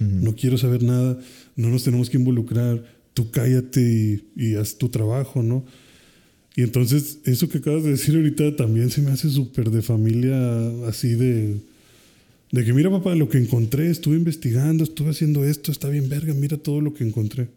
No 0.00 0.34
quiero 0.34 0.58
saber 0.58 0.82
nada. 0.82 1.18
No 1.56 1.68
nos 1.70 1.84
tenemos 1.84 2.10
que 2.10 2.18
involucrar. 2.18 2.84
Tú 3.14 3.30
cállate 3.30 3.80
y, 3.80 4.24
y 4.36 4.54
haz 4.56 4.76
tu 4.76 4.88
trabajo, 4.88 5.42
¿no? 5.42 5.64
Y 6.56 6.62
entonces, 6.62 7.18
eso 7.24 7.48
que 7.48 7.58
acabas 7.58 7.84
de 7.84 7.90
decir 7.90 8.14
ahorita 8.14 8.54
también 8.54 8.90
se 8.90 9.02
me 9.02 9.10
hace 9.10 9.28
súper 9.28 9.70
de 9.70 9.82
familia 9.82 10.36
así 10.86 11.14
de... 11.14 11.56
De 12.52 12.64
que 12.64 12.72
mira 12.72 12.88
papá, 12.88 13.16
lo 13.16 13.28
que 13.28 13.38
encontré, 13.38 13.90
estuve 13.90 14.16
investigando, 14.16 14.84
estuve 14.84 15.10
haciendo 15.10 15.44
esto, 15.44 15.72
está 15.72 15.88
bien 15.88 16.08
verga, 16.08 16.34
mira 16.34 16.56
todo 16.56 16.80
lo 16.80 16.94
que 16.94 17.02
encontré. 17.02 17.48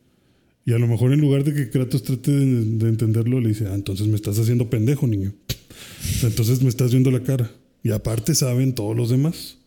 Y 0.66 0.74
a 0.74 0.80
lo 0.80 0.88
mejor 0.88 1.14
en 1.14 1.22
lugar 1.22 1.43
de 1.43 1.53
que 1.53 1.70
Kratos 1.70 2.01
trate 2.01 2.32
de, 2.32 2.66
de 2.66 2.89
entenderlo, 2.89 3.39
le 3.39 3.49
dice, 3.49 3.68
ah, 3.68 3.76
entonces 3.76 4.08
me 4.08 4.16
estás 4.16 4.39
haciendo 4.39 4.72
pendejo, 4.72 5.05
niño. 5.05 5.34
Entonces 6.24 6.64
me 6.64 6.70
estás 6.70 6.91
viendo 6.91 7.12
la 7.12 7.22
cara. 7.22 7.51
Y 7.84 7.91
aparte 7.91 8.36
saben 8.36 8.73
todos 8.73 8.95
los 8.95 9.09
demás. 9.09 9.57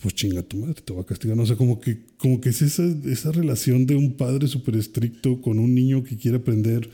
Pues 0.00 0.14
chinga 0.14 0.42
tu 0.42 0.58
madre, 0.58 0.80
te 0.84 0.92
va 0.92 1.00
a 1.00 1.06
castigar. 1.06 1.38
O 1.38 1.46
sea, 1.46 1.56
como 1.56 1.80
que, 1.80 1.98
como 2.18 2.40
que 2.40 2.50
es 2.50 2.62
esa, 2.62 2.84
esa 3.06 3.32
relación 3.32 3.86
de 3.86 3.96
un 3.96 4.12
padre 4.14 4.46
súper 4.46 4.76
estricto 4.76 5.40
con 5.40 5.58
un 5.58 5.74
niño 5.74 6.04
que 6.04 6.16
quiere 6.16 6.36
aprender 6.36 6.90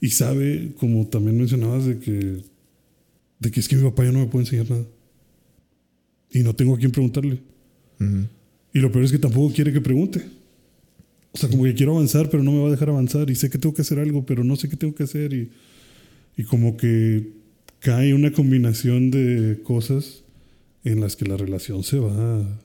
y 0.00 0.10
sabe, 0.10 0.72
como 0.78 1.06
también 1.06 1.36
mencionabas, 1.36 1.86
de 1.86 1.98
que, 1.98 2.42
de 3.38 3.50
que 3.50 3.60
es 3.60 3.68
que 3.68 3.76
mi 3.76 3.82
papá 3.82 4.04
ya 4.04 4.12
no 4.12 4.20
me 4.20 4.26
puede 4.26 4.44
enseñar 4.44 4.70
nada. 4.70 4.84
Y 6.30 6.40
no 6.40 6.54
tengo 6.54 6.74
a 6.74 6.78
quién 6.78 6.90
preguntarle. 6.90 7.40
Ujú. 8.00 8.26
Y 8.74 8.78
lo 8.78 8.90
peor 8.90 9.04
es 9.04 9.12
que 9.12 9.18
tampoco 9.18 9.52
quiere 9.52 9.72
que 9.72 9.80
pregunte. 9.80 10.24
O 11.32 11.38
sea, 11.38 11.48
como 11.48 11.64
que 11.64 11.74
quiero 11.74 11.92
avanzar, 11.92 12.30
pero 12.30 12.42
no 12.42 12.52
me 12.52 12.60
va 12.60 12.68
a 12.68 12.70
dejar 12.70 12.90
avanzar. 12.90 13.30
Y 13.30 13.34
sé 13.34 13.50
que 13.50 13.58
tengo 13.58 13.74
que 13.74 13.82
hacer 13.82 13.98
algo, 13.98 14.24
pero 14.24 14.44
no 14.44 14.56
sé 14.56 14.68
qué 14.68 14.76
tengo 14.76 14.94
que 14.94 15.04
hacer. 15.04 15.32
Y, 15.32 15.50
y 16.36 16.44
como 16.44 16.76
que 16.76 17.41
cae 17.82 18.14
una 18.14 18.32
combinación 18.32 19.10
de 19.10 19.60
cosas 19.62 20.22
en 20.84 21.00
las 21.00 21.16
que 21.16 21.24
la 21.26 21.36
relación 21.36 21.82
se 21.84 21.98
va 21.98 22.58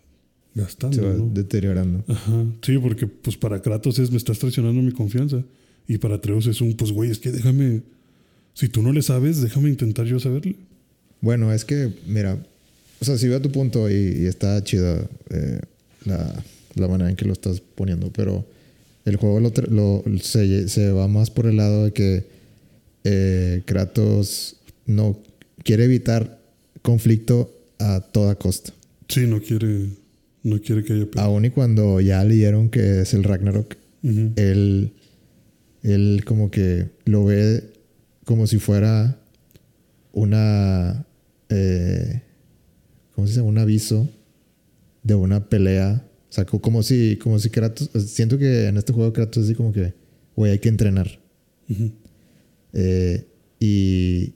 gastando. 0.56 0.96
Se 0.96 1.02
va 1.02 1.14
¿no? 1.14 1.30
deteriorando. 1.34 2.04
Ajá. 2.08 2.46
Sí, 2.62 2.78
porque 2.78 3.08
pues 3.08 3.38
para 3.38 3.62
Kratos 3.62 4.00
es 4.00 4.12
me 4.12 4.18
estás 4.18 4.40
traicionando 4.40 4.82
mi 4.82 4.92
confianza. 4.92 5.44
Y 5.88 5.98
para 6.00 6.16
Atreus 6.16 6.48
es 6.48 6.60
un, 6.62 6.74
pues 6.76 6.92
güey, 6.92 7.12
es 7.12 7.20
que 7.20 7.32
déjame. 7.32 7.82
Si 8.54 8.68
tú 8.70 8.82
no 8.82 8.92
le 8.92 9.02
sabes, 9.02 9.42
déjame 9.42 9.70
intentar 9.70 10.06
yo 10.06 10.20
saberle. 10.20 10.56
Bueno, 11.22 11.54
es 11.54 11.64
que, 11.64 11.92
mira, 12.08 12.38
o 13.00 13.06
sea, 13.06 13.18
si 13.18 13.28
veo 13.28 13.42
tu 13.42 13.52
punto 13.52 13.90
y, 13.90 13.94
y 13.94 14.26
está 14.26 14.64
chida 14.64 15.08
eh, 15.30 15.60
la, 16.06 16.44
la 16.76 16.88
manera 16.88 17.10
en 17.10 17.16
que 17.16 17.26
lo 17.26 17.34
estás 17.34 17.62
poniendo, 17.62 18.12
pero 18.12 18.46
el 19.06 19.16
juego 19.16 19.40
lo, 19.40 19.52
lo- 19.70 20.04
se, 20.20 20.68
se 20.68 20.92
va 20.92 21.08
más 21.08 21.30
por 21.30 21.46
el 21.46 21.58
lado 21.58 21.86
de 21.86 21.94
que 21.94 22.26
eh, 23.04 23.62
Kratos 23.66 24.58
no 24.88 25.22
quiere 25.64 25.84
evitar 25.86 26.42
conflicto 26.82 27.54
a 27.80 28.00
toda 28.02 28.36
costa. 28.36 28.74
Sí, 29.08 29.28
no 29.28 29.40
quiere, 29.42 29.90
no 30.44 30.60
quiere 30.62 30.84
que 30.84 30.94
haya 30.94 31.06
pedo. 31.12 31.22
Aún 31.24 31.46
y 31.46 31.50
cuando 31.52 32.02
ya 32.02 32.24
leyeron 32.24 32.70
que 32.70 33.02
es 33.02 33.14
el 33.14 33.24
Ragnarok, 33.24 33.76
él, 34.04 34.94
él 35.84 36.24
como 36.26 36.50
que 36.50 36.90
lo 37.06 37.26
ve 37.26 37.64
como 38.26 38.48
si 38.48 38.58
fuera 38.58 39.20
una, 40.14 41.06
eh, 41.50 42.22
¿cómo 43.14 43.28
se 43.28 43.34
dice? 43.34 43.42
Un 43.42 43.58
aviso 43.58 44.10
de 45.04 45.16
una 45.16 45.48
pelea. 45.50 46.04
O 46.30 46.34
sea, 46.34 46.46
co- 46.46 46.60
como 46.62 46.84
si, 46.84 47.18
como 47.22 47.40
si 47.40 47.50
Kratos, 47.50 47.90
siento 48.06 48.38
que 48.38 48.68
en 48.68 48.78
este 48.78 48.94
juego 48.94 49.14
Kratos 49.14 49.44
es 49.44 49.50
así 49.50 49.56
como 49.56 49.72
que, 49.72 49.94
güey, 50.36 50.52
hay 50.54 50.60
que 50.60 50.70
entrenar. 50.70 51.20
Eh, 52.74 53.26
y 53.60 54.34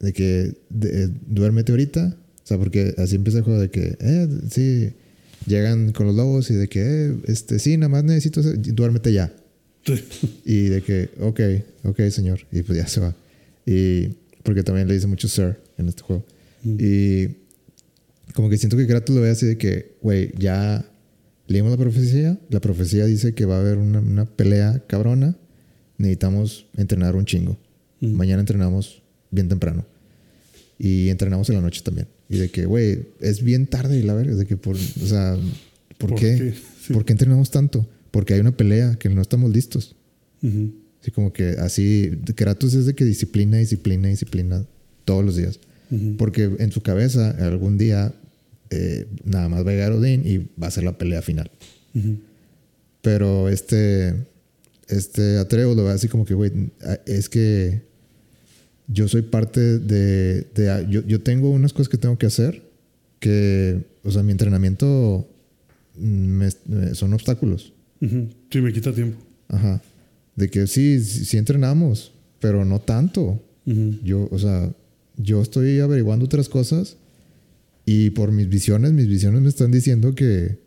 de 0.00 0.12
que 0.12 0.54
de- 0.70 1.04
eh, 1.04 1.08
duérmete 1.26 1.72
ahorita. 1.72 2.16
O 2.42 2.46
sea, 2.46 2.58
porque 2.58 2.94
así 2.98 3.16
empieza 3.16 3.38
el 3.38 3.44
juego 3.44 3.60
de 3.60 3.70
que, 3.70 3.96
eh, 4.00 4.28
sí, 4.50 4.92
llegan 5.46 5.92
con 5.92 6.06
los 6.06 6.16
lobos 6.16 6.50
y 6.50 6.54
de 6.54 6.68
que, 6.68 6.80
eh, 6.82 7.14
este, 7.26 7.58
sí, 7.58 7.76
nada 7.76 7.88
más 7.90 8.04
necesito, 8.04 8.40
hacer- 8.40 8.58
duérmete 8.74 9.12
ya. 9.12 9.32
Sí. 9.84 9.94
Y 10.44 10.64
de 10.64 10.82
que, 10.82 11.10
ok, 11.20 11.40
ok, 11.84 12.00
señor. 12.10 12.40
Y 12.52 12.62
pues 12.62 12.78
ya 12.78 12.86
se 12.88 13.00
va. 13.00 13.14
Y 13.66 14.08
porque 14.42 14.62
también 14.62 14.88
le 14.88 14.94
dice 14.94 15.06
mucho 15.06 15.28
sir 15.28 15.56
en 15.78 15.88
este 15.88 16.02
juego. 16.02 16.24
Mm. 16.64 16.76
Y 16.80 17.28
como 18.34 18.50
que 18.50 18.58
siento 18.58 18.76
que 18.76 18.86
Kratos 18.86 19.14
lo 19.14 19.22
ve 19.22 19.30
así 19.30 19.46
de 19.46 19.56
que, 19.58 19.96
güey, 20.02 20.32
ya 20.38 20.84
leímos 21.46 21.70
la 21.70 21.76
profecía. 21.78 22.38
La 22.50 22.60
profecía 22.60 23.06
dice 23.06 23.32
que 23.34 23.44
va 23.44 23.56
a 23.56 23.60
haber 23.60 23.78
una, 23.78 24.00
una 24.00 24.24
pelea 24.26 24.82
cabrona. 24.86 25.36
Necesitamos 25.98 26.66
entrenar 26.76 27.16
un 27.16 27.24
chingo. 27.24 27.58
Mm. 28.00 28.12
Mañana 28.12 28.40
entrenamos 28.40 29.02
bien 29.30 29.48
temprano. 29.48 29.84
Y 30.78 31.08
entrenamos 31.08 31.48
en 31.50 31.56
la 31.56 31.60
noche 31.60 31.82
también. 31.84 32.08
Y 32.28 32.38
de 32.38 32.50
que, 32.50 32.64
güey, 32.64 33.08
es 33.20 33.42
bien 33.42 33.66
tarde 33.66 33.98
y 33.98 34.02
la 34.02 34.14
verga. 34.14 34.34
De 34.34 34.46
que, 34.46 34.56
por, 34.56 34.76
o 34.76 35.06
sea, 35.06 35.36
¿por, 35.98 36.10
¿Por 36.10 36.18
qué? 36.18 36.36
qué? 36.36 36.54
Sí. 36.86 36.92
¿Por 36.92 37.04
qué 37.04 37.12
entrenamos 37.12 37.50
tanto? 37.50 37.86
Porque 38.10 38.34
hay 38.34 38.40
una 38.40 38.56
pelea 38.56 38.96
que 38.96 39.08
no 39.08 39.20
estamos 39.20 39.50
listos. 39.50 39.94
Ujú. 40.42 40.72
Así 41.00 41.10
como 41.10 41.32
que 41.32 41.50
así, 41.50 42.10
Kratos 42.34 42.74
es 42.74 42.86
de 42.86 42.94
que 42.94 43.04
disciplina, 43.04 43.56
disciplina, 43.58 44.08
disciplina 44.08 44.66
todos 45.04 45.24
los 45.24 45.36
días. 45.36 45.58
Porque 46.18 46.44
en 46.44 46.70
su 46.70 46.82
cabeza 46.82 47.30
algún 47.44 47.76
día 47.76 48.14
eh, 48.70 49.08
nada 49.24 49.48
más 49.48 49.66
va 49.66 49.70
a 49.70 49.74
llegar 49.74 49.90
Odín 49.90 50.22
y 50.24 50.38
va 50.60 50.68
a 50.68 50.70
ser 50.70 50.84
la 50.84 50.96
pelea 50.96 51.20
final. 51.20 51.50
Pero 53.02 53.48
este, 53.48 54.14
este 54.86 55.38
Atreo 55.38 55.74
lo 55.74 55.84
ve 55.84 55.90
así 55.90 56.06
como 56.06 56.24
que, 56.24 56.34
güey, 56.34 56.52
es 57.06 57.28
que 57.28 57.82
yo 58.92 59.06
soy 59.08 59.22
parte 59.22 59.78
de, 59.78 60.42
de- 60.54 60.86
yo, 60.90 61.02
yo 61.06 61.20
tengo 61.20 61.50
unas 61.50 61.72
cosas 61.72 61.88
que 61.88 61.96
tengo 61.98 62.18
que 62.18 62.26
hacer 62.26 62.62
que, 63.20 63.84
o 64.02 64.10
sea, 64.10 64.22
mi 64.22 64.32
entrenamiento 64.32 65.28
mm, 65.96 66.02
me- 66.02 66.48
me- 66.66 66.94
son 66.94 67.12
obstáculos. 67.12 67.72
Ujú. 68.00 68.28
Sí, 68.50 68.60
me 68.60 68.72
quita 68.72 68.92
tiempo. 68.92 69.18
Ajá. 69.48 69.82
De 70.36 70.48
que 70.48 70.66
sí, 70.66 71.00
sí, 71.00 71.36
entrenamos, 71.36 72.12
pero 72.40 72.64
no 72.64 72.80
tanto. 72.80 73.42
Ujú. 73.66 73.96
Yo, 74.02 74.28
o 74.30 74.38
sea, 74.38 74.72
yo 75.18 75.42
estoy 75.42 75.80
averiguando 75.80 76.24
otras 76.24 76.48
cosas 76.48 76.96
y 77.84 78.10
por 78.10 78.32
mis 78.32 78.48
visiones, 78.48 78.92
mis 78.92 79.06
visiones 79.08 79.42
me 79.42 79.48
están 79.48 79.70
diciendo 79.70 80.14
que... 80.14 80.58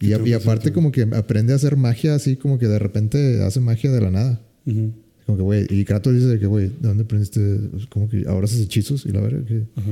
Y, 0.00 0.12
a- 0.12 0.18
y 0.18 0.24
que 0.24 0.34
aparte 0.34 0.64
todo. 0.68 0.74
como 0.74 0.92
que 0.92 1.02
aprende 1.02 1.52
a 1.54 1.56
hacer 1.56 1.76
magia 1.76 2.14
así 2.14 2.36
como 2.36 2.58
que 2.58 2.66
de 2.68 2.78
repente 2.78 3.42
hace 3.42 3.60
magia 3.60 3.90
de 3.90 4.00
la 4.02 4.10
nada. 4.10 4.40
Ujú. 4.66 4.92
Como 5.26 5.38
que, 5.38 5.42
güey, 5.42 5.66
y 5.70 5.84
Kratos 5.84 6.12
dice 6.14 6.26
de 6.26 6.38
que, 6.38 6.46
güey, 6.46 6.66
¿de 6.68 6.88
dónde 6.88 7.04
aprendiste? 7.04 7.40
Como 7.88 8.08
que 8.08 8.24
ahora 8.26 8.44
haces 8.44 8.60
hechizos 8.60 9.06
y 9.06 9.10
la 9.10 9.20
verdad 9.20 9.42
que... 9.44 9.62
Ajá. 9.76 9.90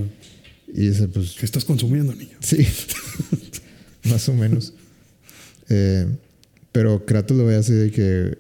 Y 0.75 0.89
dice, 0.89 1.09
pues, 1.09 1.33
¿Qué 1.39 1.45
estás 1.47 1.65
consumiendo, 1.65 2.15
niño? 2.15 2.37
sí, 2.41 2.67
más 4.11 4.29
o 4.29 4.35
menos. 4.35 4.73
Eh, 5.69 6.07
pero 6.73 7.05
Kratos 7.05 7.37
lo 7.37 7.45
ve 7.47 7.57
así 7.57 7.73
de 7.73 7.91
que, 7.91 8.39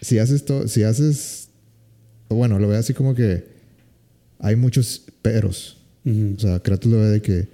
si 0.00 0.18
haces 0.18 0.44
todo, 0.44 0.68
si 0.68 0.82
haces, 0.82 1.48
bueno, 2.28 2.58
lo 2.58 2.68
ve 2.68 2.76
así 2.76 2.92
como 2.94 3.14
que 3.14 3.44
hay 4.38 4.56
muchos 4.56 5.02
peros. 5.22 5.78
O 6.04 6.40
sea, 6.40 6.58
Kratos 6.60 6.90
lo 6.90 6.98
ve 6.98 7.06
de 7.08 7.22
que 7.22 7.48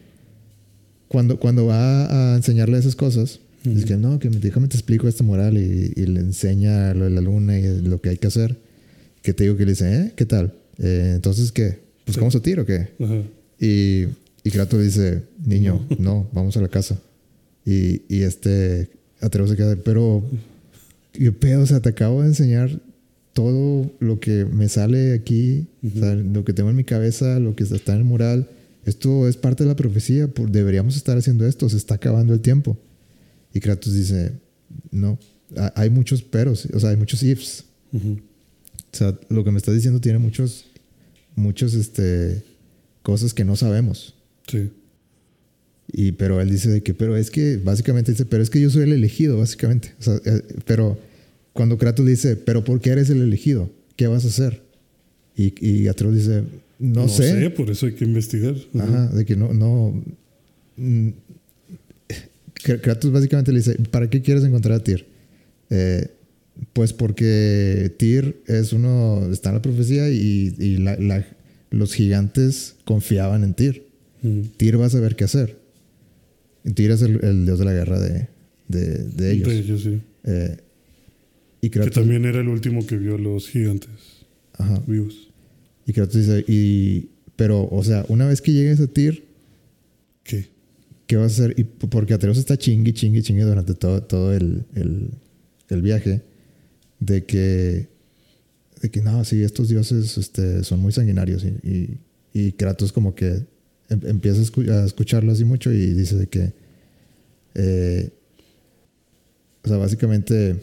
cuando, 1.09 1.39
cuando 1.39 1.67
va 1.67 2.33
a 2.33 2.37
enseñarle 2.37 2.79
esas 2.79 2.97
cosas, 2.97 3.41
dice 3.65 3.85
que 3.87 3.97
no, 3.97 4.19
que 4.19 4.31
me- 4.31 4.39
déjame 4.39 4.69
te 4.69 4.77
explico 4.77 5.07
esta 5.09 5.23
moral 5.23 5.59
y, 5.59 5.93
y 5.95 6.07
le 6.07 6.21
enseña 6.21 6.95
lo 6.95 7.05
de 7.05 7.11
la 7.11 7.21
luna 7.21 7.59
y 7.59 7.81
lo 7.83 8.01
que 8.01 8.09
hay 8.11 8.17
que 8.19 8.27
hacer. 8.29 8.57
Que 9.29 9.35
te 9.35 9.45
digo 9.45 9.59
que 9.59 9.67
le 9.67 9.73
dice, 9.73 9.95
¿eh? 9.95 10.13
¿Qué 10.17 10.25
tal? 10.25 10.55
Eh, 10.79 11.13
Entonces, 11.17 11.53
¿qué? 11.53 11.81
Pues, 12.07 12.15
Sí. 12.15 12.19
¿cómo 12.19 12.31
se 12.31 12.41
tira 12.41 12.63
o 12.63 12.65
qué? 12.65 12.89
Ajá. 12.99 13.23
Y, 13.61 14.05
y 14.43 14.51
Kratos 14.51 14.83
dice, 14.83 15.23
niño, 15.45 15.87
no, 15.99 16.27
vamos 16.33 16.57
a 16.57 16.63
la 16.63 16.69
casa. 16.69 16.99
Y, 17.67 18.01
y 18.09 18.23
este 18.23 18.89
Atreus 19.21 19.51
se 19.51 19.57
queda, 19.57 19.77
pero, 19.85 20.25
¿qué 21.13 21.31
pedo? 21.31 21.61
O 21.61 21.67
sea, 21.67 21.81
te 21.81 21.91
acabo 21.91 22.23
de 22.23 22.29
enseñar 22.29 22.81
todo 23.35 23.93
lo 24.01 24.19
que 24.19 24.47
me 24.47 24.67
sale 24.71 25.13
aquí, 25.13 25.67
o 25.87 25.99
sea, 26.01 26.15
lo 26.15 26.43
que 26.43 26.55
tengo 26.55 26.71
en 26.71 26.77
mi 26.77 26.85
cabeza, 26.85 27.39
lo 27.39 27.55
que 27.55 27.65
está 27.65 27.93
en 27.93 27.99
el 27.99 28.05
mural. 28.05 28.49
Esto 28.87 29.29
es 29.29 29.37
parte 29.37 29.65
de 29.65 29.69
la 29.69 29.77
profecía, 29.77 30.27
por- 30.29 30.51
deberíamos 30.51 30.97
estar 30.97 31.19
haciendo 31.19 31.47
esto, 31.47 31.69
se 31.69 31.77
está 31.77 31.97
acabando 31.97 32.33
el 32.33 32.41
tiempo. 32.41 32.79
Y 33.53 33.61
Kratos 33.61 33.93
dice, 33.93 34.33
no, 34.91 35.19
ha- 35.55 35.75
hay 35.77 35.91
muchos 35.91 36.23
peros, 36.23 36.67
o 36.73 36.81
sea, 36.81 36.89
hay 36.89 36.97
muchos 36.97 37.23
ifs. 37.23 37.67
O 37.93 37.99
sea, 38.99 39.19
lo 39.29 39.45
que 39.45 39.51
me 39.51 39.59
estás 39.59 39.75
diciendo 39.75 40.01
tiene 40.01 40.19
muchos, 40.19 40.67
muchos, 41.37 41.75
este, 41.75 42.43
cosas 43.03 43.33
que 43.35 43.45
no 43.45 43.57
sabemos. 43.57 44.15
Sí. 44.47 44.71
Y, 45.93 46.13
pero 46.13 46.41
él 46.41 46.51
dice 46.51 46.69
de 46.69 46.83
que, 46.83 46.93
pero 46.95 47.17
es 47.17 47.31
que, 47.31 47.57
básicamente 47.57 48.13
dice, 48.13 48.27
pero 48.27 48.43
es 48.43 48.51
que 48.51 48.61
yo 48.61 48.71
soy 48.71 48.83
el 48.83 48.93
elegido, 48.93 49.39
básicamente. 49.39 49.95
O 49.99 50.03
sea, 50.03 50.21
eh, 50.25 50.43
pero 50.67 50.99
cuando 51.53 51.79
Kratos 51.79 52.07
dice, 52.07 52.37
pero 52.37 52.63
¿por 52.65 52.81
qué 52.81 52.91
eres 52.91 53.09
el 53.11 53.23
elegido? 53.23 53.71
¿Qué 53.97 54.07
vas 54.07 54.25
a 54.25 54.29
hacer? 54.29 54.63
Y, 55.35 55.55
y 55.67 55.89
Atreus 55.89 56.15
dice, 56.15 56.45
no, 56.79 57.09
sé. 57.09 57.51
por 57.51 57.71
eso 57.71 57.87
hay 57.87 57.93
que 57.93 58.05
investigar. 58.05 58.55
Ajá. 58.79 59.07
De 59.09 59.25
que 59.25 59.35
no, 59.37 59.53
no. 59.55 60.03
mm, 60.77 61.09
Kr- 62.63 62.81
Kratos 62.81 63.11
básicamente 63.13 63.53
le 63.53 63.59
dice, 63.59 63.77
¿para 63.91 64.11
qué 64.11 64.21
quieres 64.21 64.45
encontrar 64.45 64.79
a 64.81 64.85
Tyr? 64.85 65.07
Eh, 65.71 66.09
pues 66.73 66.93
porque 66.93 67.95
Tyr 67.99 68.43
es 68.47 68.73
uno, 68.73 69.29
está 69.33 69.51
en 69.51 69.57
la 69.57 69.63
profecía 69.63 70.09
y, 70.11 70.55
y 70.59 70.77
la- 70.79 70.97
la- 70.97 71.27
los 71.71 71.93
gigantes 71.95 72.77
confiaban 72.85 73.45
en 73.45 73.55
Tyr. 73.55 73.85
Tyr 74.57 74.81
va 74.81 74.87
a 74.87 74.91
saber 74.91 75.17
qué 75.17 75.25
hacer. 75.25 75.59
Tyr 76.75 76.91
es 76.91 77.03
el, 77.03 77.23
el 77.25 77.45
dios 77.45 77.59
de 77.59 77.65
la 77.65 77.73
guerra 77.73 78.01
de, 78.01 78.29
de, 78.69 79.05
de 79.05 79.33
ellos. 79.33 79.49
De 79.49 79.59
ellos, 79.59 79.83
sí. 79.83 80.01
Eh, 80.25 80.57
y 81.61 81.71
Que 81.71 81.81
también 81.91 82.25
era 82.25 82.41
el 82.41 82.49
último 82.49 82.87
que 82.87 82.97
vio 82.97 83.17
a 83.17 83.19
los 83.19 83.49
gigantes 83.49 83.91
ajá. 84.55 84.83
vivos. 84.87 85.29
y 85.87 85.93
Kratos 85.93 86.15
dice, 86.15 86.45
y, 86.49 87.09
pero, 87.37 87.69
o 87.71 87.83
sea, 87.85 88.05
una 88.09 88.27
vez 88.27 88.41
que 88.41 88.53
llegues 88.53 88.81
a 88.81 88.87
Tyr, 88.87 89.25
¿Qué? 90.25 90.47
¿qué 91.07 91.17
vas 91.17 91.33
a 91.39 91.45
hacer? 91.45 91.55
Y 91.59 91.65
porque 91.65 92.15
Atreus 92.15 92.39
está 92.39 92.57
chingue, 92.57 92.93
chingue, 92.93 93.23
chingue 93.23 93.43
durante 93.45 93.75
todo, 93.75 94.03
todo 94.03 94.35
el, 94.35 94.65
el, 94.75 95.11
el 95.69 95.83
viaje 95.83 96.23
de 97.01 97.25
que, 97.25 97.89
de 98.83 98.91
que 98.91 99.01
no, 99.03 99.25
sí, 99.25 99.43
estos 99.43 99.69
dioses 99.69 100.19
este, 100.19 100.65
son 100.65 100.81
muy 100.81 100.93
sanguinarios 100.93 101.45
y, 101.45 101.49
y, 101.69 102.01
y 102.33 102.53
Kratos 102.53 102.93
como 102.93 103.15
que 103.15 103.45
em- 103.89 104.01
empieza 104.07 104.41
a, 104.41 104.45
escu- 104.45 104.69
a 104.71 104.85
escucharlo 104.85 105.33
así 105.33 105.45
mucho 105.45 105.73
y 105.73 105.93
dice 105.95 106.17
de 106.17 106.27
que, 106.27 106.53
eh, 107.55 108.11
o 109.65 109.69
sea, 109.69 109.77
básicamente 109.77 110.57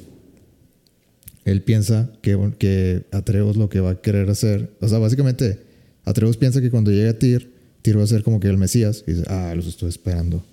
él 1.46 1.62
piensa 1.62 2.12
que, 2.22 2.38
que 2.58 3.06
Atreus 3.12 3.56
lo 3.58 3.70
que 3.70 3.80
va 3.80 3.92
a 3.92 4.02
querer 4.02 4.30
hacer, 4.30 4.72
o 4.82 4.88
sea, 4.88 4.98
básicamente 5.00 5.60
Atreus 6.06 6.38
piensa 6.38 6.62
que 6.62 6.72
cuando 6.72 6.92
llegue 6.92 7.10
a 7.10 7.20
Tyr, 7.20 7.52
Tyr 7.82 7.98
va 8.00 8.04
a 8.04 8.08
ser 8.08 8.24
como 8.24 8.40
que 8.40 8.48
el 8.48 8.58
Mesías 8.58 9.04
y 9.08 9.12
dice, 9.14 9.24
ah, 9.28 9.54
los 9.56 9.68
estoy 9.68 9.90
esperando 9.90 10.44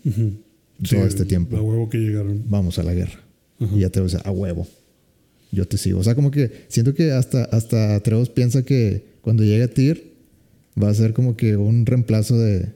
todo 0.89 1.07
este 1.07 1.25
tiempo. 1.25 1.57
A 1.57 1.63
huevo 1.63 1.89
que 1.89 1.99
llegaron. 1.99 2.43
Vamos 2.49 2.79
a 2.79 2.83
la 2.83 2.93
guerra. 2.95 3.21
Y 3.77 3.85
Atreus 3.85 4.13
dice, 4.13 4.23
a 4.27 4.31
huevo, 4.33 4.67
yo 5.53 5.69
te 5.69 5.77
sigo. 5.79 6.01
O 6.01 6.03
sea, 6.03 6.15
como 6.15 6.31
que 6.31 6.51
siento 6.69 6.95
que 6.95 7.13
hasta, 7.13 7.45
hasta 7.45 7.95
Atreus 7.95 8.29
piensa 8.31 8.65
que 8.65 9.05
cuando 9.21 9.45
llegue 9.45 9.63
a 9.63 9.69
Tyr 9.73 10.03
va 10.83 10.89
a 10.89 10.95
ser 10.95 11.13
como 11.13 11.37
que 11.37 11.57
un 11.57 11.87
reemplazo 11.87 12.39
de, 12.39 12.71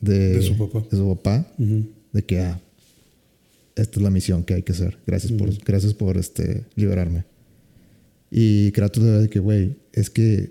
de, 0.00 0.34
De 0.34 0.42
su 0.42 0.58
papá. 0.58 0.84
de 0.90 0.96
su 0.96 1.08
papá, 1.16 1.52
Ujú. 1.58 1.86
de 2.12 2.24
que, 2.24 2.40
ah, 2.40 2.60
esta 3.76 3.98
es 3.98 4.02
la 4.02 4.10
misión 4.10 4.42
que 4.44 4.54
hay 4.54 4.62
que 4.62 4.72
hacer. 4.72 4.98
Gracias 5.06 5.32
por, 5.32 5.50
gracias 5.64 5.94
por 5.94 6.16
este, 6.16 6.64
liberarme. 6.74 7.24
Y 8.30 8.72
Kratos 8.72 9.02
le 9.04 9.10
de 9.10 9.28
que, 9.30 9.38
güey, 9.38 9.76
es 9.92 10.10
que 10.10 10.50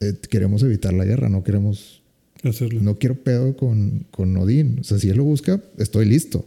eh, 0.00 0.14
queremos 0.28 0.62
evitar 0.62 0.92
la 0.92 1.04
guerra, 1.04 1.28
no 1.28 1.44
queremos, 1.44 2.02
Hacerlo. 2.42 2.80
no 2.82 2.98
quiero 2.98 3.14
pedo 3.22 3.56
con, 3.56 4.06
con 4.10 4.36
Odín. 4.36 4.78
O 4.80 4.84
sea, 4.84 4.98
si 4.98 5.08
él 5.10 5.18
lo 5.18 5.24
busca, 5.24 5.62
estoy 5.78 6.06
listo. 6.06 6.44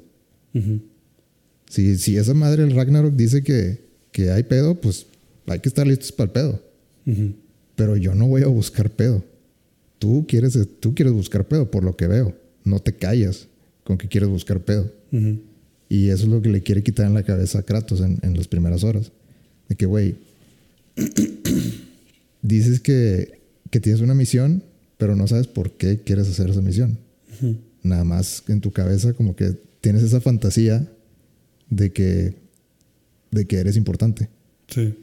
Si, 1.69 1.97
si 1.97 2.17
esa 2.17 2.33
madre, 2.33 2.63
el 2.63 2.71
Ragnarok, 2.75 3.13
dice 3.15 3.41
que, 3.43 3.82
que 4.13 4.31
hay 4.31 4.43
pedo, 4.43 4.79
pues 4.79 5.07
hay 5.47 5.59
que 5.59 5.67
estar 5.67 5.85
listos 5.85 6.13
para 6.13 6.27
el 6.27 6.31
pedo. 6.31 6.61
Pero 7.75 7.97
yo 7.97 8.15
no 8.15 8.27
voy 8.27 8.43
a 8.43 8.47
buscar 8.47 8.89
pedo. 8.89 9.21
Tú 9.99 10.25
quieres, 10.27 10.57
tú 10.79 10.95
quieres 10.95 11.13
buscar 11.13 11.45
pedo, 11.45 11.69
por 11.69 11.83
lo 11.83 11.97
que 11.97 12.07
veo. 12.07 12.33
No 12.63 12.79
te 12.79 12.93
callas 12.93 13.47
con 13.83 13.97
que 13.97 14.07
quieres 14.07 14.29
buscar 14.29 14.61
pedo. 14.61 14.89
Y 15.89 16.09
eso 16.09 16.23
es 16.23 16.29
lo 16.29 16.41
que 16.41 16.49
le 16.49 16.63
quiere 16.63 16.83
quitar 16.83 17.07
en 17.07 17.13
la 17.13 17.23
cabeza 17.23 17.59
a 17.59 17.63
Kratos 17.63 17.99
en, 17.99 18.19
en 18.21 18.37
las 18.37 18.47
primeras 18.47 18.85
horas. 18.85 19.11
De 19.67 19.75
que, 19.75 19.85
güey, 19.85 20.15
dices 22.41 22.79
que, 22.79 23.41
que 23.69 23.79
tienes 23.79 24.01
una 24.01 24.13
misión, 24.13 24.63
pero 24.97 25.15
no 25.15 25.27
sabes 25.27 25.47
por 25.47 25.71
qué 25.71 25.99
quieres 25.99 26.29
hacer 26.29 26.49
esa 26.49 26.61
misión. 26.61 26.97
Nada 27.81 28.03
más 28.03 28.43
en 28.47 28.61
tu 28.61 28.71
cabeza 28.71 29.13
como 29.13 29.35
que 29.35 29.55
tienes 29.81 30.03
esa 30.03 30.21
fantasía 30.21 30.87
de 31.69 31.91
que, 31.91 32.42
de 33.33 33.45
que 33.45 33.57
eres 33.57 33.75
importante. 33.75 34.29
Sí. 34.67 34.93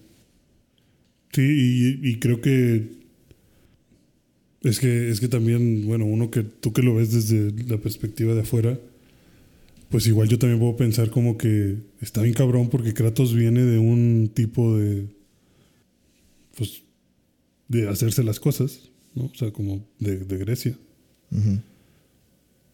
Sí, 1.32 1.42
y, 1.42 2.08
y 2.08 2.18
creo 2.18 2.40
que 2.40 3.00
es 4.62 4.78
que 4.78 5.10
es 5.10 5.20
que 5.20 5.28
también, 5.28 5.86
bueno, 5.86 6.04
uno 6.04 6.30
que 6.30 6.42
tú 6.42 6.72
que 6.72 6.82
lo 6.82 6.94
ves 6.94 7.12
desde 7.12 7.52
la 7.64 7.78
perspectiva 7.78 8.34
de 8.34 8.40
afuera, 8.40 8.78
pues 9.88 10.06
igual 10.06 10.28
yo 10.28 10.38
también 10.38 10.58
puedo 10.58 10.76
pensar 10.76 11.10
como 11.10 11.38
que 11.38 11.76
está 12.00 12.22
bien 12.22 12.34
cabrón 12.34 12.68
porque 12.68 12.94
Kratos 12.94 13.34
viene 13.34 13.62
de 13.62 13.78
un 13.78 14.30
tipo 14.34 14.76
de 14.76 15.06
pues 16.56 16.82
de 17.68 17.88
hacerse 17.88 18.22
las 18.22 18.40
cosas, 18.40 18.90
¿no? 19.14 19.26
O 19.26 19.34
sea, 19.34 19.52
como 19.52 19.86
de, 19.98 20.18
de 20.18 20.36
Grecia, 20.38 20.76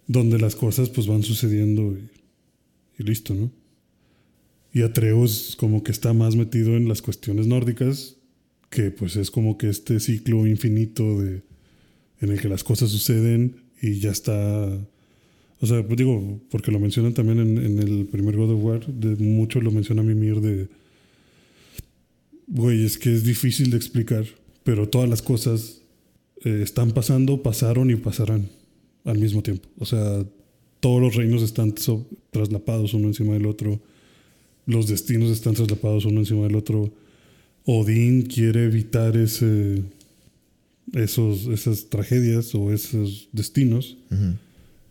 donde 0.06 0.38
las 0.38 0.56
cosas 0.56 0.88
pues 0.88 1.06
van 1.06 1.22
sucediendo 1.22 1.92
y, 1.92 2.08
y 2.98 3.04
listo, 3.04 3.34
¿no? 3.34 3.52
Y 4.76 4.82
Atreus 4.82 5.56
como 5.56 5.82
que 5.82 5.90
está 5.90 6.12
más 6.12 6.36
metido 6.36 6.76
en 6.76 6.86
las 6.86 7.00
cuestiones 7.00 7.46
nórdicas, 7.46 8.16
que 8.68 8.90
pues 8.90 9.16
es 9.16 9.30
como 9.30 9.56
que 9.56 9.70
este 9.70 10.00
ciclo 10.00 10.46
infinito 10.46 11.18
de 11.22 11.42
en 12.20 12.30
el 12.30 12.38
que 12.40 12.48
las 12.50 12.62
cosas 12.62 12.90
suceden 12.90 13.56
y 13.80 14.00
ya 14.00 14.10
está. 14.10 14.34
O 15.60 15.66
sea, 15.66 15.82
pues 15.86 15.96
digo, 15.96 16.42
porque 16.50 16.70
lo 16.72 16.78
mencionan 16.78 17.14
también 17.14 17.38
en, 17.38 17.56
en 17.56 17.78
el 17.78 18.04
primer 18.06 18.36
God 18.36 18.50
of 18.52 18.62
War, 18.64 18.86
de 18.86 19.16
mucho 19.16 19.62
lo 19.62 19.70
menciona 19.70 20.02
Mimir 20.02 20.42
de. 20.42 20.68
Güey, 22.48 22.84
es 22.84 22.98
que 22.98 23.14
es 23.14 23.24
difícil 23.24 23.70
de 23.70 23.78
explicar, 23.78 24.26
pero 24.62 24.88
todas 24.88 25.08
las 25.08 25.22
cosas 25.22 25.80
eh, 26.44 26.60
están 26.62 26.92
pasando, 26.92 27.42
pasaron 27.42 27.90
y 27.90 27.96
pasarán 27.96 28.48
al 29.04 29.18
mismo 29.18 29.42
tiempo. 29.42 29.68
O 29.78 29.86
sea, 29.86 30.24
todos 30.80 31.00
los 31.00 31.14
reinos 31.16 31.42
están 31.42 31.76
so- 31.78 32.06
traslapados 32.30 32.92
uno 32.94 33.08
encima 33.08 33.32
del 33.32 33.46
otro, 33.46 33.80
los 34.66 34.88
destinos 34.88 35.30
están 35.30 35.54
traslapados 35.54 36.04
uno 36.04 36.20
encima 36.20 36.42
del 36.44 36.56
otro. 36.56 36.92
Odín 37.64 38.22
quiere 38.22 38.64
evitar 38.64 39.16
ese, 39.16 39.82
esos, 40.92 41.46
esas 41.46 41.88
tragedias 41.88 42.54
o 42.54 42.72
esos 42.72 43.28
destinos, 43.32 43.96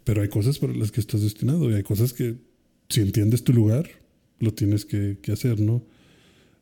pero 0.03 0.22
hay 0.22 0.30
cosas 0.30 0.60
para 0.60 0.73
las 0.73 0.91
que 0.91 1.02
estás 1.02 1.22
destinado 1.22 1.69
y 1.69 1.73
hay 1.76 1.84
cosas 1.84 2.14
que 2.14 2.35
si 2.89 3.02
entiendes 3.02 3.43
tu 3.43 3.53
lugar, 3.53 3.89
lo 4.39 4.53
tienes 4.53 4.85
que, 4.85 5.18
que 5.22 5.31
hacer, 5.31 5.60
¿no? 5.60 5.84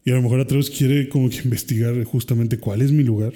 Y 0.06 0.12
a 0.12 0.16
lo 0.16 0.22
mejor 0.22 0.40
Atreus 0.40 0.70
quiere 0.70 1.08
como 1.08 1.30
que 1.30 1.38
investigar 1.44 2.04
justamente 2.04 2.58
cuál 2.58 2.82
es 2.82 2.92
mi 2.92 3.04
lugar. 3.04 3.34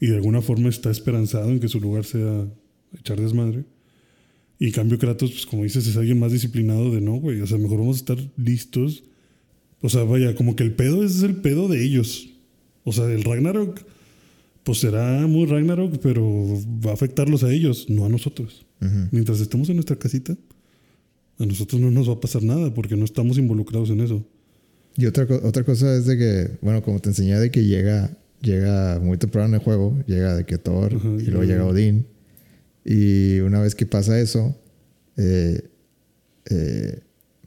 Y 0.00 0.06
de 0.06 0.16
alguna 0.16 0.40
forma 0.40 0.68
está 0.68 0.90
esperanzado 0.90 1.50
en 1.50 1.60
que 1.60 1.68
su 1.68 1.80
lugar 1.80 2.04
sea 2.04 2.46
echar 2.98 3.20
desmadre. 3.20 3.64
Y 4.62 4.66
en 4.66 4.70
cambio 4.70 4.96
Kratos, 4.96 5.32
pues 5.32 5.44
como 5.44 5.64
dices, 5.64 5.88
es 5.88 5.96
alguien 5.96 6.20
más 6.20 6.30
disciplinado 6.30 6.92
de 6.92 7.00
no, 7.00 7.14
güey. 7.14 7.40
O 7.40 7.46
sea, 7.48 7.58
mejor 7.58 7.78
vamos 7.78 7.96
a 7.96 7.98
estar 7.98 8.18
listos. 8.36 9.02
O 9.80 9.88
sea, 9.88 10.04
vaya, 10.04 10.36
como 10.36 10.54
que 10.54 10.62
el 10.62 10.72
pedo 10.72 11.04
es 11.04 11.24
el 11.24 11.34
pedo 11.34 11.66
de 11.66 11.82
ellos. 11.82 12.28
O 12.84 12.92
sea, 12.92 13.06
el 13.06 13.24
Ragnarok, 13.24 13.80
pues 14.62 14.78
será 14.78 15.26
muy 15.26 15.46
Ragnarok, 15.46 15.98
pero 16.00 16.22
va 16.86 16.92
a 16.92 16.94
afectarlos 16.94 17.42
a 17.42 17.52
ellos, 17.52 17.90
no 17.90 18.04
a 18.04 18.08
nosotros. 18.08 18.64
Mientras 19.10 19.40
estemos 19.40 19.68
en 19.68 19.74
nuestra 19.74 19.96
casita, 19.96 20.36
a 21.40 21.44
nosotros 21.44 21.80
no 21.80 21.90
nos 21.90 22.08
va 22.08 22.12
a 22.12 22.20
pasar 22.20 22.44
nada 22.44 22.72
porque 22.72 22.96
no 22.96 23.04
estamos 23.04 23.38
involucrados 23.38 23.90
en 23.90 24.00
eso. 24.00 24.24
Y 24.96 25.06
otra, 25.06 25.26
otra 25.42 25.64
cosa 25.64 25.92
es 25.96 26.06
de 26.06 26.16
que, 26.16 26.50
bueno, 26.60 26.84
como 26.84 27.00
te 27.00 27.08
enseñé, 27.08 27.36
de 27.36 27.50
que 27.50 27.64
llega, 27.64 28.16
llega 28.40 29.00
muy 29.00 29.18
temprano 29.18 29.48
en 29.48 29.54
el 29.54 29.60
juego, 29.60 29.98
llega 30.06 30.36
de 30.36 30.46
que 30.46 30.56
Thor 30.56 30.92
y 31.18 31.24
luego 31.24 31.42
llega 31.42 31.66
Odín. 31.66 32.11
Y 32.84 33.40
una 33.40 33.60
vez 33.60 33.74
que 33.74 33.86
pasa 33.86 34.18
eso, 34.20 34.56
eh, 35.16 35.62
eh, 36.50 37.00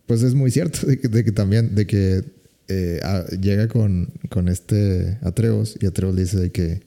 pues 0.05 0.23
es 0.23 0.33
muy 0.33 0.51
cierto 0.51 0.85
de 0.87 1.23
que, 1.23 1.31
también, 1.31 1.75
de 1.75 1.85
que 1.85 2.23
eh, 2.67 3.01
llega 3.41 3.67
con, 3.67 4.09
con 4.29 4.47
este 4.47 5.17
Atreus 5.21 5.77
y 5.81 5.85
Atreus 5.85 6.15
dice 6.15 6.39
de 6.39 6.51
que, 6.51 6.81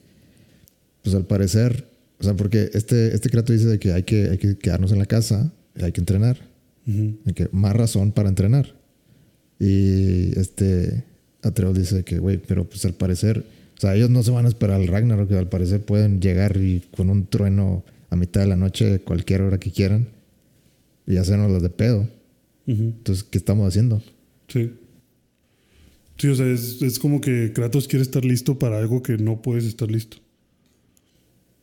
pues 1.03 1.15
al 1.15 1.25
parecer, 1.25 1.87
o 2.19 2.23
sea, 2.23 2.35
porque 2.35 2.69
este, 2.73 3.13
este 3.13 3.29
Kratos 3.29 3.55
dice 3.55 3.69
de 3.69 3.79
que 3.79 3.93
hay, 3.93 4.03
que 4.03 4.29
hay 4.29 4.37
que 4.37 4.57
quedarnos 4.57 4.91
en 4.91 4.99
la 4.99 5.05
casa, 5.05 5.53
hay 5.81 5.91
que 5.91 6.01
entrenar. 6.01 6.37
que 6.85 7.47
más 7.51 7.75
razón 7.75 8.11
para 8.11 8.29
entrenar. 8.29 8.75
Y 9.59 10.37
este 10.39 11.03
Atreus 11.43 11.77
dice 11.77 12.03
que, 12.03 12.19
güey, 12.19 12.37
pero 12.37 12.67
pues 12.67 12.83
al 12.85 12.93
parecer, 12.93 13.45
o 13.77 13.79
sea, 13.79 13.95
ellos 13.95 14.09
no 14.09 14.23
se 14.23 14.31
van 14.31 14.45
a 14.45 14.49
esperar 14.49 14.81
al 14.81 14.87
Ragnarok, 14.87 15.29
que 15.29 15.37
al 15.37 15.49
parecer 15.49 15.81
pueden 15.81 16.19
llegar 16.19 16.57
y 16.57 16.81
con 16.95 17.09
un 17.09 17.27
trueno 17.27 17.83
a 18.09 18.15
mitad 18.15 18.41
de 18.41 18.47
la 18.47 18.55
noche, 18.55 18.99
cualquier 18.99 19.41
hora 19.41 19.59
que 19.59 19.71
quieran, 19.71 20.07
y 21.07 21.17
hacernos 21.17 21.51
las 21.51 21.61
de 21.61 21.69
pedo. 21.69 22.07
Entonces, 22.67 23.23
¿qué 23.23 23.39
estamos 23.39 23.67
haciendo? 23.67 24.01
Sí. 24.47 24.71
Sí, 26.17 26.27
o 26.27 26.35
sea, 26.35 26.45
es, 26.45 26.81
es, 26.81 26.99
como 26.99 27.19
que 27.19 27.51
Kratos 27.53 27.87
quiere 27.87 28.03
estar 28.03 28.23
listo 28.23 28.59
para 28.59 28.77
algo 28.77 29.01
que 29.01 29.17
no 29.17 29.41
puedes 29.41 29.63
estar 29.63 29.89
listo. 29.89 30.17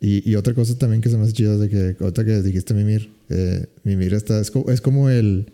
Y, 0.00 0.28
y 0.28 0.34
otra 0.34 0.54
cosa 0.54 0.76
también 0.76 1.00
que 1.00 1.08
se 1.08 1.16
me 1.16 1.24
hace 1.24 1.32
chido 1.32 1.58
de 1.58 1.68
que, 1.68 2.02
otra 2.02 2.24
que 2.24 2.42
dijiste 2.42 2.74
Mimir, 2.74 3.10
eh, 3.28 3.66
Mimir 3.84 4.14
está, 4.14 4.40
es, 4.40 4.50
es 4.68 4.80
como 4.80 5.10
el 5.10 5.52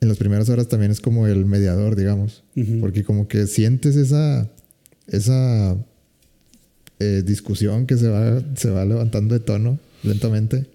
en 0.00 0.08
las 0.08 0.18
primeras 0.18 0.48
horas 0.48 0.68
también 0.68 0.90
es 0.90 1.00
como 1.00 1.26
el 1.26 1.46
mediador, 1.46 1.96
digamos. 1.96 2.42
Porque 2.80 3.02
como 3.02 3.28
que 3.28 3.46
sientes 3.46 3.96
esa, 3.96 4.48
esa 5.06 5.76
eh, 6.98 7.22
discusión 7.24 7.86
que 7.86 7.96
se 7.96 8.08
va, 8.08 8.42
se 8.56 8.70
va 8.70 8.84
levantando 8.84 9.34
de 9.34 9.40
tono 9.40 9.78
lentamente. 10.06 10.66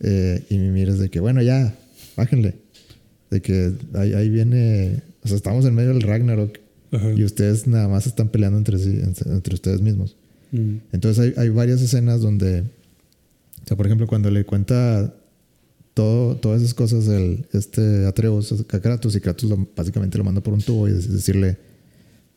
Eh, 0.00 0.44
y 0.50 0.58
me 0.58 0.70
miras 0.70 0.98
de 0.98 1.10
que, 1.10 1.20
bueno, 1.20 1.42
ya, 1.42 1.76
bájenle. 2.16 2.54
De 3.30 3.40
que 3.40 3.72
ahí, 3.94 4.28
viene, 4.28 5.02
o 5.22 5.28
sea, 5.28 5.36
estamos 5.36 5.64
en 5.66 5.74
medio 5.74 5.90
del 5.90 6.02
Ragnarok 6.02 6.58
y 7.16 7.22
ustedes 7.24 7.66
nada 7.66 7.86
más 7.88 8.06
están 8.06 8.28
peleando 8.28 8.58
entre 8.58 8.78
sí, 8.78 9.00
entre, 9.02 9.54
ustedes 9.54 9.80
mismos. 9.82 10.16
Entonces 10.92 11.18
hay, 11.18 11.34
hay 11.42 11.50
varias 11.50 11.82
escenas 11.82 12.22
donde, 12.22 12.62
o 12.62 13.66
sea, 13.66 13.76
por 13.76 13.84
ejemplo, 13.84 14.06
cuando 14.06 14.30
le 14.30 14.44
cuenta 14.44 15.14
todas 16.40 16.62
esas 16.62 16.74
cosas 16.74 17.06
del 17.06 17.46
este 17.52 18.06
Atreus 18.06 18.52
a 18.52 18.80
Kratos 18.80 19.16
y 19.16 19.20
Kratos 19.20 19.50
básicamente 19.74 20.16
lo 20.16 20.24
manda 20.24 20.40
por 20.40 20.54
un 20.54 20.60
tubo 20.60 20.88
y 20.88 20.92
decirle 20.92 21.58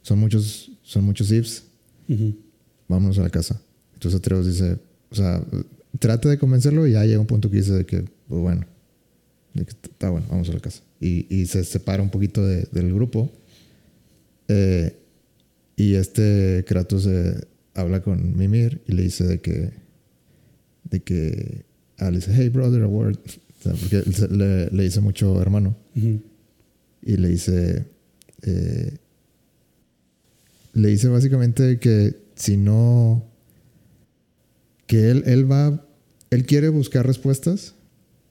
son 0.01 0.19
muchos 0.19 0.71
son 0.81 1.03
muchos 1.03 1.31
ifs 1.31 1.63
vámonos 2.87 3.19
a 3.19 3.21
la 3.21 3.29
casa 3.29 3.61
entonces 3.93 4.19
Atreus 4.19 4.47
dice 4.47 4.79
o 5.11 5.15
sea 5.15 5.43
trata 5.99 6.29
de 6.29 6.37
convencerlo 6.37 6.87
y 6.87 6.93
ya 6.93 7.05
llega 7.05 7.19
un 7.19 7.27
punto 7.27 7.49
que 7.49 7.57
dice 7.57 7.73
de 7.73 7.85
que 7.85 8.03
pues 8.27 8.41
bueno 8.41 8.65
está 9.55 10.09
bueno 10.09 10.25
vamos 10.29 10.49
a 10.49 10.53
la 10.53 10.59
casa 10.59 10.81
y, 10.99 11.45
se 11.47 11.63
separa 11.63 12.03
un 12.03 12.09
poquito 12.09 12.45
del 12.45 12.93
grupo 12.93 13.31
eh, 14.47 14.95
y 15.75 15.95
este 15.95 16.63
Kratos 16.67 17.07
eh, 17.07 17.41
habla 17.73 18.01
con 18.01 18.37
Mimir 18.37 18.81
y 18.87 18.93
le 18.93 19.03
dice 19.03 19.25
de 19.25 19.39
que 19.39 19.71
de 20.89 20.99
que 21.01 21.65
ah, 21.97 22.11
le 22.11 22.17
dice 22.17 22.31
hey 22.33 22.49
brother 22.49 22.83
a 22.83 22.87
word 22.87 23.17
porque 23.63 24.03
le, 24.31 24.69
le, 24.69 24.83
dice 24.83 25.01
mucho 25.01 25.39
hermano. 25.41 25.75
Y 25.93 27.17
le 27.17 27.27
dice. 27.27 27.85
Eh, 28.43 28.97
le 30.73 30.87
dice 30.87 31.07
básicamente 31.07 31.79
que 31.79 32.15
si 32.35 32.57
no. 32.57 33.27
Que 34.91 35.09
él, 35.09 35.23
él 35.25 35.49
va. 35.49 35.87
Él 36.31 36.45
quiere 36.45 36.67
buscar 36.67 37.07
respuestas. 37.07 37.75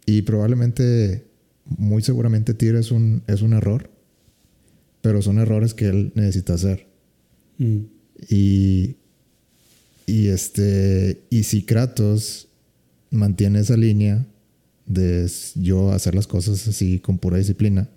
Y 0.04 0.20
probablemente. 0.22 1.24
Muy 1.64 2.02
seguramente 2.02 2.52
Tyr 2.52 2.74
es 2.74 2.90
un, 2.90 3.22
es 3.28 3.40
un 3.40 3.54
error. 3.54 3.88
Pero 5.00 5.22
son 5.22 5.38
errores 5.38 5.72
que 5.72 5.88
él 5.88 6.12
necesita 6.14 6.52
hacer. 6.52 6.86
Y. 8.28 8.96
Y 10.04 10.26
este. 10.26 11.22
Y 11.30 11.44
si 11.44 11.62
Kratos 11.62 12.48
mantiene 13.10 13.60
esa 13.60 13.78
línea 13.78 14.26
de 14.84 15.30
yo 15.54 15.92
hacer 15.92 16.14
las 16.14 16.26
cosas 16.26 16.68
así 16.68 16.98
con 16.98 17.16
pura 17.16 17.38
disciplina, 17.38 17.88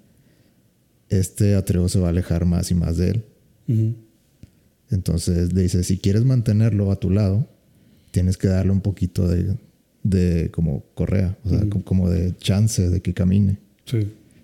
este 1.10 1.56
Atrevo 1.56 1.90
se 1.90 2.00
va 2.00 2.08
a 2.08 2.12
alejar 2.12 2.46
más 2.46 2.72
y 2.72 2.76
más 2.76 2.96
de 2.96 3.10
él. 3.10 3.26
Entonces 4.90 5.52
le 5.52 5.64
dice, 5.64 5.84
si 5.84 5.98
quieres 5.98 6.24
mantenerlo 6.24 6.90
a 6.90 6.96
tu 6.96 7.10
lado, 7.10 7.50
tienes 8.14 8.38
que 8.38 8.48
darle 8.48 8.72
un 8.72 8.82
poquito 8.82 9.28
de, 9.28 9.58
de 10.04 10.52
como 10.52 10.86
correa, 10.94 11.36
o 11.44 11.50
sea, 11.50 11.68
como 11.84 12.10
de 12.10 12.38
chance 12.38 12.88
de 12.90 13.02
que 13.02 13.14
camine. 13.14 13.58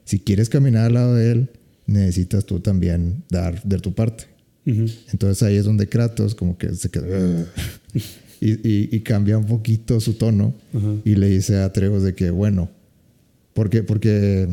Si 0.03 0.19
quieres 0.19 0.49
caminar 0.49 0.87
al 0.87 0.93
lado 0.95 1.15
de 1.15 1.31
él, 1.31 1.49
necesitas 1.85 2.45
tú 2.45 2.59
también 2.59 3.23
dar 3.29 3.61
de 3.63 3.77
tu 3.77 3.93
parte. 3.93 4.25
Entonces 4.65 5.41
ahí 5.43 5.55
es 5.55 5.65
donde 5.65 5.87
Kratos 5.87 6.35
como 6.35 6.57
que 6.57 6.73
se 6.73 6.89
queda... 6.89 7.05
y, 8.41 8.99
cambia 9.01 9.37
un 9.37 9.45
poquito 9.45 9.99
su 9.99 10.13
tono 10.13 10.53
y 11.05 11.15
le 11.15 11.29
dice 11.29 11.57
a 11.57 11.65
Atreus 11.65 12.03
de 12.03 12.15
que, 12.15 12.31
bueno, 12.31 12.69
porque, 13.53 13.83
porque 13.83 14.47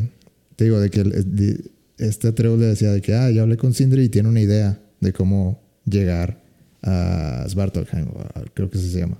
te 0.56 0.64
digo, 0.64 0.78
de 0.78 0.90
que 0.90 1.58
este 1.96 2.28
Atreus 2.28 2.58
le 2.58 2.66
decía 2.66 2.92
de 2.92 3.00
que, 3.00 3.14
ah, 3.14 3.30
ya 3.30 3.42
hablé 3.42 3.56
con 3.56 3.72
Sindri 3.72 4.04
y 4.04 4.08
tiene 4.10 4.28
una 4.28 4.42
idea 4.42 4.78
de 5.00 5.12
cómo 5.12 5.62
llegar 5.84 6.45
a 6.86 7.44
Svartalheim, 7.48 8.08
creo 8.54 8.70
que 8.70 8.78
se 8.78 8.98
llama. 8.98 9.18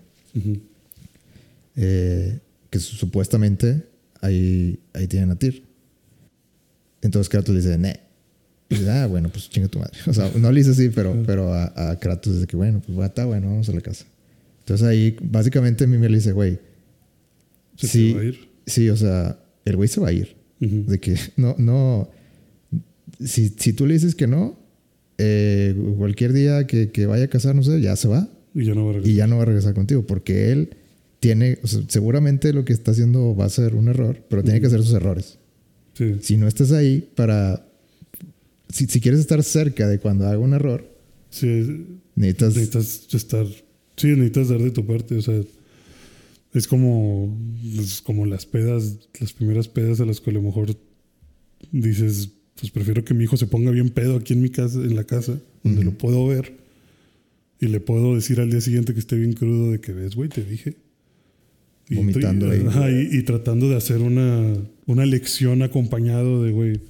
Eh, 1.77 2.39
que 2.71 2.79
supuestamente 2.79 3.87
ahí, 4.21 4.79
ahí 4.93 5.07
tienen 5.09 5.31
a 5.31 5.37
Tyr. 5.37 5.63
Entonces 7.03 7.29
Kratos 7.29 7.55
le 7.55 7.61
dice, 7.61 7.77
ne. 7.77 8.01
Y 8.69 8.77
dice, 8.77 8.91
ah, 8.91 9.07
bueno, 9.07 9.29
pues 9.29 9.51
chinga 9.51 9.69
tu 9.69 9.79
madre. 9.79 9.99
O 10.07 10.15
sea, 10.15 10.31
no 10.37 10.51
le 10.51 10.61
dice 10.61 10.71
así, 10.71 10.89
pero, 10.89 11.23
pero 11.27 11.53
a, 11.53 11.91
a 11.91 11.99
Kratos 11.99 12.35
dice 12.35 12.47
que, 12.47 12.57
bueno, 12.57 12.81
pues 12.85 12.99
está 13.07 13.25
bueno, 13.25 13.49
vamos 13.49 13.69
a 13.69 13.73
la 13.73 13.81
casa. 13.81 14.07
Entonces 14.61 14.87
ahí 14.87 15.17
básicamente 15.23 15.87
mi 15.87 15.97
le 15.99 16.17
dice, 16.17 16.33
güey, 16.33 16.59
sí, 17.77 18.13
va 18.15 18.21
a 18.21 18.25
ir? 18.25 18.49
sí, 18.67 18.91
o 18.91 18.97
sea, 18.97 19.39
el 19.65 19.77
güey 19.77 19.89
se 19.89 20.01
va 20.01 20.09
a 20.09 20.13
ir. 20.13 20.37
De 20.59 20.99
que 20.99 21.17
no, 21.37 21.55
no, 21.59 22.11
si, 23.25 23.51
si 23.51 23.73
tú 23.73 23.87
le 23.87 23.95
dices 23.95 24.15
que 24.15 24.27
no, 24.27 24.59
eh, 25.19 25.75
cualquier 25.97 26.33
día 26.33 26.67
que, 26.67 26.91
que, 26.91 27.07
vaya 27.07 27.25
a 27.25 27.29
casar, 27.29 27.55
no 27.55 27.63
sé, 27.63 27.81
ya 27.81 27.97
se 27.97 28.09
va. 28.09 28.29
Y 28.55 28.65
ya 28.65 28.75
no 28.75 28.85
va 28.85 28.91
a 28.91 28.93
regresar. 28.95 29.13
Y 29.13 29.17
ya 29.17 29.27
no 29.27 29.37
va 29.37 29.43
a 29.43 29.47
regresar 29.47 29.75
contigo, 29.75 30.07
porque 30.07 30.53
él 30.53 30.71
tiene, 31.21 31.59
o 31.63 31.67
sea, 31.67 31.83
seguramente 31.89 32.53
lo 32.53 32.65
que 32.65 32.73
está 32.73 32.91
haciendo 32.91 33.35
va 33.35 33.47
a 33.47 33.51
ser 33.51 33.75
un 33.75 33.89
error, 33.89 34.23
pero 34.29 34.43
tiene 34.43 34.61
que 34.61 34.67
hacer 34.67 34.83
sus 34.83 34.95
errores. 34.95 35.39
Sí. 35.95 36.17
Si 36.21 36.37
no 36.37 36.47
estás 36.47 36.73
ahí 36.73 37.09
para, 37.15 37.67
si, 38.69 38.87
si, 38.87 39.01
quieres 39.01 39.21
estar 39.21 39.43
cerca 39.43 39.89
de 39.89 39.99
cuando 39.99 40.27
haga 40.27 40.39
un 40.39 40.53
error, 40.53 40.87
sí, 41.31 42.01
necesitas, 42.15 42.55
necesitas 42.55 43.15
estar 43.15 43.47
Sí, 43.97 44.09
necesitas 44.09 44.49
dar 44.49 44.61
de 44.61 44.71
tu 44.71 44.87
parte, 44.87 45.17
o 45.17 45.23
sea, 45.23 45.41
es 46.53 46.69
como, 46.69 47.35
es 47.79 48.03
como 48.03 48.27
las 48.27 48.45
pedas, 48.45 49.09
las 49.19 49.33
primeras 49.33 49.69
pedas 49.69 50.01
a 50.01 50.05
las 50.05 50.21
que 50.21 50.31
a 50.31 50.35
lo 50.35 50.43
mejor 50.43 50.77
dices, 51.73 52.31
pues 52.59 52.71
prefiero 52.71 53.05
que 53.05 53.15
mi 53.15 53.25
hijo 53.25 53.37
se 53.37 53.47
ponga 53.47 53.71
bien 53.71 53.91
pedo 53.91 54.17
aquí 54.17 54.33
en 54.33 54.41
mi 54.41 54.51
casa, 54.51 54.79
en 54.79 54.97
la 54.97 55.05
casa, 55.05 55.39
donde 55.63 55.85
lo 55.85 55.93
puedo 55.93 56.27
ver 56.27 56.55
y 57.61 57.67
le 57.67 57.81
puedo 57.81 58.15
decir 58.15 58.41
al 58.41 58.51
día 58.51 58.61
siguiente 58.61 58.93
que 58.95 59.01
esté 59.01 59.17
bien 59.17 59.33
crudo 59.33 59.71
de 59.71 59.81
que 59.81 59.93
ves, 59.93 60.15
güey, 60.15 60.29
te 60.29 60.45
dije. 60.45 60.77
Y, 61.89 61.97
Vomitando 61.97 62.51
ahí. 62.51 63.09
y, 63.13 63.23
tratando 63.23 63.69
de 63.69 63.77
hacer 63.77 63.99
una, 64.01 64.57
una 64.87 65.07
lección 65.07 65.63
acompañado 65.63 66.43
de, 66.43 66.51
güey, 66.51 66.81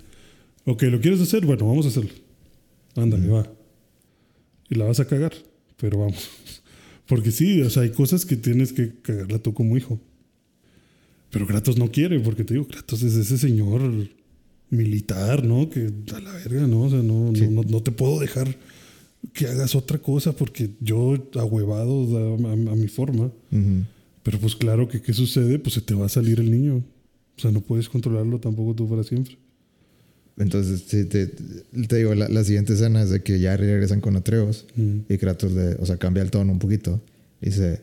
ok, 0.64 0.84
¿lo 0.84 1.00
quieres 1.00 1.20
hacer? 1.20 1.44
Bueno, 1.44 1.66
vamos 1.66 1.84
a 1.86 1.88
hacerlo. 1.90 2.10
Ándale, 2.94 3.28
va. 3.28 3.52
Y 4.70 4.76
la 4.76 4.86
vas 4.86 5.00
a 5.00 5.06
cagar, 5.06 5.34
pero 5.76 5.98
vamos. 5.98 6.30
Porque 7.06 7.30
sí, 7.30 7.60
o 7.60 7.70
sea, 7.70 7.82
hay 7.82 7.90
cosas 7.90 8.24
que 8.24 8.36
tienes 8.36 8.72
que 8.72 8.92
cagarla 9.02 9.38
tú 9.38 9.52
como 9.52 9.76
hijo. 9.76 10.00
Pero 11.30 11.46
Kratos 11.46 11.76
no 11.76 11.90
quiere, 11.90 12.18
porque 12.18 12.44
te 12.44 12.54
digo, 12.54 12.66
Kratos 12.66 13.02
es 13.02 13.14
ese 13.14 13.36
señor 13.36 14.08
militar, 14.70 15.44
¿no? 15.44 15.68
Que 15.70 15.90
a 16.14 16.20
la 16.20 16.32
verga, 16.32 16.66
¿no? 16.66 16.82
O 16.82 16.90
sea, 16.90 17.02
no, 17.02 17.32
Sí. 17.34 17.46
no, 17.48 17.62
no 17.62 17.82
te 17.82 17.92
puedo 17.92 18.18
dejar 18.20 18.54
que 19.32 19.46
hagas 19.46 19.74
otra 19.74 19.98
cosa 19.98 20.32
porque 20.32 20.70
yo 20.80 21.16
ahuevado 21.34 22.16
a, 22.16 22.48
a- 22.48 22.52
a 22.72 22.76
mi 22.76 22.88
forma. 22.88 23.30
Pero 24.22 24.38
pues 24.40 24.56
claro 24.56 24.88
que 24.88 25.00
qué 25.00 25.12
sucede, 25.12 25.58
pues 25.58 25.74
se 25.74 25.80
te 25.80 25.94
va 25.94 26.06
a 26.06 26.08
salir 26.08 26.40
el 26.40 26.50
niño. 26.50 26.84
O 27.36 27.40
sea, 27.40 27.50
no 27.52 27.60
puedes 27.60 27.88
controlarlo 27.88 28.38
tampoco 28.40 28.74
tú 28.74 28.88
para 28.88 29.04
siempre. 29.04 29.36
Entonces, 30.38 30.84
sí, 30.86 31.04
te, 31.06 31.26
te 31.28 31.96
digo, 31.96 32.14
la, 32.14 32.28
la 32.28 32.44
siguiente 32.44 32.74
escena 32.74 33.02
es 33.02 33.10
de 33.10 33.22
que 33.22 33.38
ya 33.40 33.56
regresan 33.56 34.00
con 34.00 34.16
Atreus 34.16 34.66
Mm. 34.76 34.98
y 35.08 35.16
Kratos 35.18 35.52
le, 35.52 35.74
o 35.76 35.86
sea, 35.86 35.96
cambia 35.96 36.22
el 36.22 36.30
tono 36.30 36.52
un 36.52 36.58
poquito. 36.58 37.00
Dice, 37.40 37.80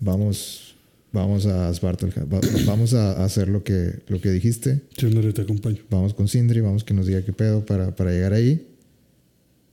vamos, 0.00 0.69
vamos 1.12 1.46
a 1.46 1.70
va- 1.70 2.40
vamos 2.66 2.94
a 2.94 3.24
hacer 3.24 3.48
lo 3.48 3.62
que, 3.64 4.00
lo 4.08 4.20
que 4.20 4.30
dijiste. 4.30 4.82
Sí, 4.96 5.06
ándale, 5.06 5.32
te 5.32 5.42
acompaño. 5.42 5.78
Vamos 5.90 6.14
con 6.14 6.28
Sindri, 6.28 6.60
vamos 6.60 6.84
que 6.84 6.94
nos 6.94 7.06
diga 7.06 7.22
qué 7.24 7.32
pedo 7.32 7.64
para, 7.66 7.94
para 7.96 8.10
llegar 8.12 8.32
ahí. 8.32 8.66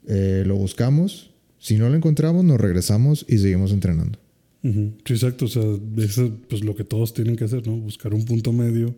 Eh, 0.08 0.44
lo 0.46 0.56
buscamos. 0.56 1.32
Si 1.60 1.76
no 1.78 1.90
lo 1.90 1.96
encontramos, 1.96 2.44
nos 2.46 2.60
regresamos 2.60 3.26
y 3.28 3.38
seguimos 3.40 3.72
entrenando. 3.72 4.20
Sí, 4.64 5.14
exacto. 5.14 5.46
O 5.46 5.48
sea, 5.48 5.64
eso 5.98 6.26
es 6.26 6.32
pues, 6.50 6.64
lo 6.64 6.76
que 6.76 6.84
todos 6.84 7.14
tienen 7.14 7.36
que 7.36 7.46
hacer, 7.46 7.66
¿no? 7.66 7.78
Buscar 7.78 8.14
un 8.14 8.26
punto 8.26 8.52
medio, 8.52 8.94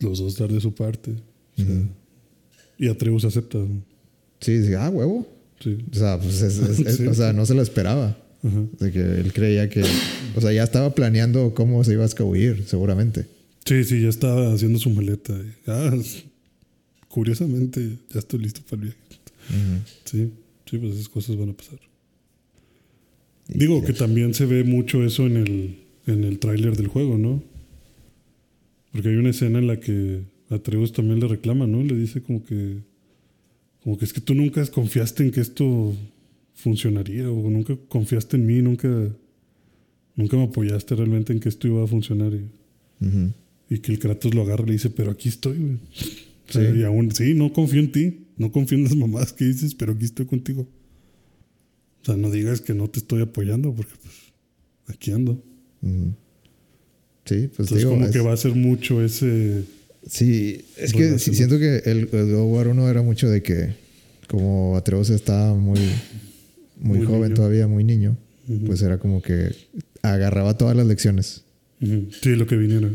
los 0.00 0.18
dos 0.18 0.36
dar 0.38 0.52
de 0.52 0.60
su 0.60 0.74
parte. 0.74 1.12
O 1.56 1.62
sea, 1.62 1.64
Ujú. 1.66 1.86
Y 2.78 2.88
Atreus 2.88 3.24
acepta. 3.24 3.58
Sí, 4.40 4.58
dice, 4.58 4.76
ah, 4.76 4.90
huevo. 4.90 5.26
Sí. 5.60 5.78
O 5.92 5.94
sea, 5.94 6.18
pues 6.20 6.40
es- 6.42 6.58
es- 6.58 6.78
es- 6.80 6.96
Sí. 6.96 7.06
o 7.06 7.14
sea, 7.14 7.32
no 7.32 7.46
se 7.46 7.54
lo 7.54 7.62
esperaba. 7.62 8.16
De 8.78 8.92
que 8.92 9.00
él 9.00 9.32
creía 9.32 9.70
que, 9.70 9.82
o 10.36 10.40
sea, 10.40 10.52
ya 10.52 10.64
estaba 10.64 10.94
planeando 10.94 11.54
cómo 11.54 11.82
se 11.82 11.94
iba 11.94 12.02
a 12.02 12.06
escabuir, 12.06 12.64
seguramente. 12.66 13.24
Sí, 13.64 13.84
sí, 13.84 14.02
ya 14.02 14.10
estaba 14.10 14.52
haciendo 14.52 14.78
su 14.78 14.90
maleta. 14.90 15.34
Ah, 15.66 15.90
curiosamente, 17.08 17.96
ya 18.12 18.18
estoy 18.18 18.40
listo 18.40 18.60
para 18.68 18.82
el 18.82 18.88
viaje. 18.88 18.98
Sí, 20.04 20.30
sí, 20.68 20.78
pues 20.78 20.94
esas 20.94 21.08
cosas 21.08 21.36
van 21.36 21.50
a 21.50 21.52
pasar. 21.54 21.78
Y 23.48 23.58
Digo 23.58 23.80
ya. 23.80 23.86
que 23.86 23.92
también 23.94 24.34
se 24.34 24.44
ve 24.46 24.62
mucho 24.64 25.02
eso 25.04 25.26
en 25.26 25.36
el, 25.38 25.78
en 26.06 26.24
el 26.24 26.38
tráiler 26.38 26.76
del 26.76 26.88
juego, 26.88 27.16
¿no? 27.16 27.42
Porque 28.92 29.08
hay 29.08 29.16
una 29.16 29.30
escena 29.30 29.58
en 29.58 29.66
la 29.66 29.80
que 29.80 30.20
Atreus 30.50 30.92
también 30.92 31.20
le 31.20 31.28
reclama, 31.28 31.66
¿no? 31.66 31.82
Le 31.82 31.96
dice 31.96 32.22
como 32.22 32.44
que, 32.44 32.78
como 33.82 33.96
que 33.98 34.04
es 34.04 34.12
que 34.12 34.20
tú 34.20 34.34
nunca 34.34 34.64
confiaste 34.66 35.22
en 35.24 35.30
que 35.30 35.40
esto 35.40 35.94
funcionaría 36.54 37.30
o 37.30 37.50
nunca 37.50 37.76
confiaste 37.88 38.36
en 38.36 38.46
mí, 38.46 38.62
nunca, 38.62 38.88
nunca 40.16 40.36
me 40.36 40.44
apoyaste 40.44 40.94
realmente 40.94 41.32
en 41.32 41.40
que 41.40 41.48
esto 41.48 41.66
iba 41.68 41.84
a 41.84 41.86
funcionar 41.86 42.32
y, 42.32 43.78
que 43.80 43.92
el 43.92 43.98
Kratos 43.98 44.34
lo 44.34 44.42
agarra 44.42 44.62
y 44.64 44.66
le 44.68 44.72
dice, 44.74 44.88
pero 44.90 45.10
aquí 45.10 45.28
estoy, 45.28 45.58
güey. 45.58 45.74
O 45.74 46.52
sea, 46.52 46.72
Sí. 46.72 46.78
Y 46.78 46.82
aún, 46.84 47.10
sí, 47.10 47.34
no 47.34 47.52
confío 47.52 47.80
en 47.80 47.90
ti, 47.92 48.26
no 48.36 48.52
confío 48.52 48.78
en 48.78 48.84
las 48.84 48.94
mamadas 48.96 49.32
que 49.32 49.46
dices, 49.46 49.74
pero 49.74 49.92
aquí 49.92 50.04
estoy 50.04 50.26
contigo. 50.26 50.68
O 52.02 52.04
sea, 52.04 52.16
no 52.16 52.30
digas 52.30 52.60
que 52.60 52.74
no 52.74 52.88
te 52.88 52.98
estoy 52.98 53.22
apoyando 53.22 53.72
porque 53.74 53.94
pues 54.02 54.14
aquí 54.94 55.10
ando. 55.10 55.42
Sí, 57.24 57.48
pues 57.48 57.70
Entonces 57.70 57.78
digo, 57.78 57.90
como 57.92 58.06
es- 58.06 58.12
que 58.12 58.20
va 58.20 58.32
a 58.32 58.36
ser 58.36 58.54
mucho 58.54 59.02
ese... 59.02 59.64
sí, 60.06 60.60
es 60.76 60.92
que 60.92 61.18
siento 61.18 61.58
que 61.58 61.78
el, 61.86 62.08
el 62.12 62.34
War 62.34 62.68
1 62.68 62.88
era 62.90 63.02
mucho 63.02 63.28
de 63.30 63.42
que, 63.42 63.74
como 64.28 64.76
Atreus 64.76 65.08
estaba 65.10 65.54
muy, 65.54 65.80
muy, 66.78 66.98
Muy 66.98 67.06
joven 67.06 67.22
niño. 67.24 67.34
todavía, 67.34 67.66
muy 67.68 67.84
niño, 67.84 68.16
pues 68.66 68.82
era 68.82 68.98
como 68.98 69.22
que 69.22 69.54
agarraba 70.02 70.56
todas 70.58 70.76
las 70.76 70.86
lecciones. 70.86 71.44
Sí, 71.80 72.34
lo 72.36 72.46
que 72.46 72.56
viniera. 72.56 72.88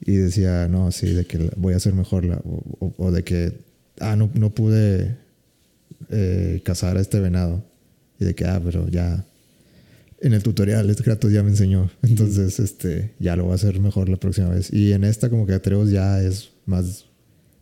y 0.00 0.12
decía, 0.16 0.68
no, 0.68 0.90
sí, 0.92 1.08
de 1.12 1.24
que 1.26 1.50
voy 1.56 1.74
a 1.74 1.76
hacer 1.76 1.92
mejor 1.94 2.24
la, 2.24 2.36
o, 2.44 2.62
o- 2.78 2.94
o 2.96 3.10
de 3.10 3.24
que, 3.24 3.52
ah, 4.00 4.16
no, 4.16 4.30
no 4.34 4.54
pude 4.54 5.16
eh, 6.10 6.60
cazar 6.64 6.96
a 6.96 7.00
este 7.00 7.20
venado. 7.20 7.64
Y 8.20 8.24
de 8.24 8.34
que, 8.34 8.44
ah, 8.44 8.60
pero 8.64 8.88
ya 8.88 9.24
en 10.20 10.32
el 10.32 10.42
tutorial 10.42 10.88
este 10.90 11.02
Kratos 11.04 11.32
ya 11.32 11.42
me 11.42 11.50
enseñó. 11.50 11.90
Entonces, 12.02 12.58
este, 12.60 13.12
ya 13.18 13.36
lo 13.36 13.44
voy 13.44 13.52
a 13.52 13.54
hacer 13.56 13.78
mejor 13.80 14.08
la 14.08 14.16
próxima 14.16 14.48
vez. 14.50 14.72
Y 14.72 14.92
en 14.92 15.04
esta 15.04 15.28
como 15.30 15.46
que 15.46 15.52
Atreus 15.52 15.90
ya 15.90 16.22
es 16.22 16.50
más, 16.66 17.06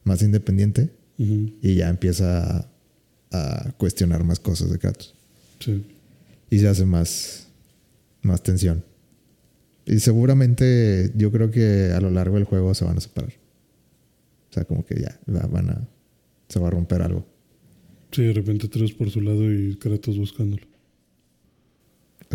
más 0.05 0.23
independiente 0.23 0.91
y 1.19 1.75
ya 1.75 1.89
empieza 1.89 2.59
a, 2.59 2.71
a 3.33 3.73
cuestionar 3.79 4.23
más 4.25 4.39
cosas 4.41 4.71
de 4.71 4.79
Kratos. 4.79 5.15
Sí. 5.61 5.85
Y 6.51 6.59
se 6.59 6.69
hace 6.69 6.85
más, 6.85 7.49
más 8.23 8.43
tensión. 8.43 8.85
Y 9.85 10.01
seguramente 10.01 11.13
yo 11.17 11.31
creo 11.33 11.51
que 11.51 11.93
a 11.95 12.01
lo 12.01 12.11
largo 12.11 12.37
del 12.37 12.45
juego 12.45 12.75
se 12.75 12.85
van 12.85 12.97
a 12.99 13.01
separar. 13.01 13.33
O 14.51 14.53
sea, 14.53 14.65
como 14.65 14.85
que 14.85 15.01
ya 15.01 15.21
va- 15.33 15.47
van 15.47 15.71
a... 15.71 15.89
Se 16.49 16.59
va 16.61 16.69
a 16.69 16.71
romper 16.71 17.03
algo. 17.03 17.27
Sí, 18.13 18.23
de 18.23 18.33
repente 18.33 18.69
tres 18.69 18.93
por 18.93 19.11
su 19.11 19.21
lado 19.21 19.53
y 19.53 19.77
Kratos 19.77 20.17
buscándolo. 20.19 20.63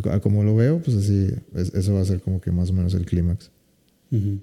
A- 0.04 0.16
a 0.16 0.20
Como 0.22 0.44
lo 0.44 0.56
veo, 0.56 0.82
pues 0.82 0.96
así, 0.98 1.28
es- 1.56 1.74
eso 1.74 1.94
va 1.94 2.02
a 2.02 2.06
ser 2.06 2.22
como 2.22 2.40
que 2.42 2.52
más 2.52 2.70
o 2.70 2.74
menos 2.74 2.94
el 2.94 3.06
clímax. 3.06 3.50
Ujú. 4.12 4.42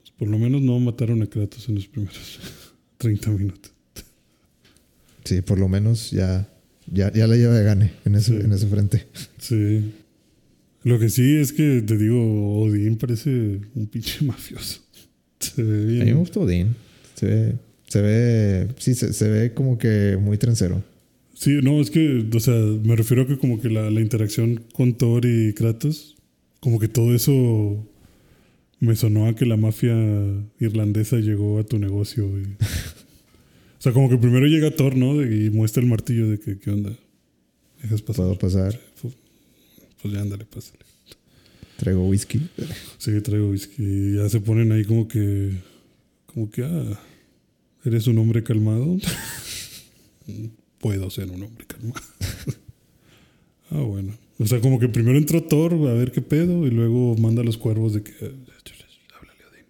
Pues 0.00 0.10
por 0.18 0.28
lo 0.28 0.38
menos 0.38 0.60
no 0.62 0.78
mataron 0.80 1.22
a 1.22 1.26
Kratos 1.26 1.68
en 1.68 1.76
los 1.76 1.86
primeros 1.88 2.38
30 2.98 3.30
minutos. 3.30 3.72
Sí, 5.24 5.40
por 5.42 5.58
lo 5.58 5.68
menos 5.68 6.10
ya, 6.10 6.48
ya, 6.86 7.12
ya 7.12 7.26
la 7.26 7.36
lleva 7.36 7.54
de 7.58 7.64
gane 7.64 7.92
en 8.04 8.14
ese, 8.14 8.38
Sí. 8.38 8.44
en 8.44 8.52
ese 8.52 8.66
frente. 8.66 9.06
Sí. 9.38 9.92
Lo 10.82 10.98
que 10.98 11.08
sí 11.08 11.36
es 11.36 11.52
que 11.52 11.82
te 11.82 11.96
digo, 11.96 12.60
Odín 12.62 12.96
parece 12.96 13.30
un 13.74 13.86
pinche 13.90 14.24
mafioso. 14.24 14.80
Se 15.40 15.62
ve 15.62 15.74
A 15.74 15.86
mí 15.86 15.98
me 15.98 16.04
bien. 16.04 16.18
gustó 16.18 16.40
Odín. 16.42 16.74
Se 17.14 17.26
ve, 17.26 17.52
se 17.88 18.02
ve, 18.02 18.68
sí, 18.78 18.94
se, 18.94 19.12
se 19.12 19.28
ve 19.28 19.54
como 19.54 19.78
que 19.78 20.18
muy 20.20 20.36
trencero. 20.38 20.82
Sí, 21.34 21.58
no, 21.62 21.80
es 21.80 21.90
que, 21.90 22.26
o 22.34 22.40
sea, 22.40 22.54
me 22.54 22.96
refiero 22.96 23.22
a 23.22 23.26
que 23.26 23.38
como 23.38 23.60
que 23.60 23.68
la, 23.70 23.90
la 23.90 24.00
interacción 24.00 24.62
con 24.72 24.94
Thor 24.96 25.24
y 25.26 25.52
Kratos, 25.54 26.16
como 26.60 26.78
que 26.78 26.88
todo 26.88 27.14
eso 27.14 27.86
me 28.80 28.94
sonó 28.96 29.26
a 29.26 29.34
que 29.34 29.46
la 29.46 29.56
mafia 29.56 29.94
irlandesa 30.60 31.16
llegó 31.18 31.58
a 31.58 31.64
tu 31.64 31.78
negocio. 31.78 32.26
y- 32.38 32.56
sea, 33.84 33.92
como 33.92 34.08
que 34.08 34.16
primero 34.16 34.46
llega 34.46 34.70
Thor, 34.70 34.96
¿no? 34.96 35.22
Y 35.22 35.50
muestra 35.50 35.82
el 35.82 35.88
martillo 35.88 36.28
de 36.30 36.40
que, 36.40 36.58
¿qué 36.58 36.70
onda? 36.70 36.96
Dejas 37.82 38.00
pasar. 38.00 38.24
Puedo 38.24 38.38
pasar, 38.38 38.80
Pues, 39.02 39.14
pues 40.00 40.14
ya 40.14 40.22
ándale, 40.22 40.46
pásale. 40.46 40.78
traigo 41.76 42.08
whisky. 42.08 42.40
Sí, 42.96 43.20
traigo 43.20 43.50
whisky. 43.50 43.82
Y 43.82 44.16
ya 44.16 44.28
se 44.30 44.40
ponen 44.40 44.72
ahí 44.72 44.84
como 44.86 45.06
que. 45.06 45.52
Como 46.26 46.50
que, 46.50 46.64
ah, 46.64 46.98
¿eres 47.84 48.06
un 48.06 48.16
hombre 48.18 48.42
calmado? 48.42 48.96
Puedo 50.80 51.10
ser 51.10 51.30
un 51.30 51.42
hombre 51.42 51.66
calmado. 51.66 52.00
ah, 53.70 53.80
bueno. 53.82 54.16
O 54.38 54.46
sea, 54.46 54.60
como 54.60 54.80
que 54.80 54.88
primero 54.88 55.18
entró 55.18 55.42
Thor 55.44 55.74
a 55.74 55.92
ver 55.92 56.10
qué 56.10 56.22
pedo 56.22 56.66
y 56.66 56.70
luego 56.70 57.16
manda 57.18 57.42
a 57.42 57.44
los 57.44 57.58
cuervos 57.58 57.92
de 57.92 58.02
que. 58.02 58.12
Háblale 58.12 59.44
a 59.44 59.48
Odín. 59.50 59.66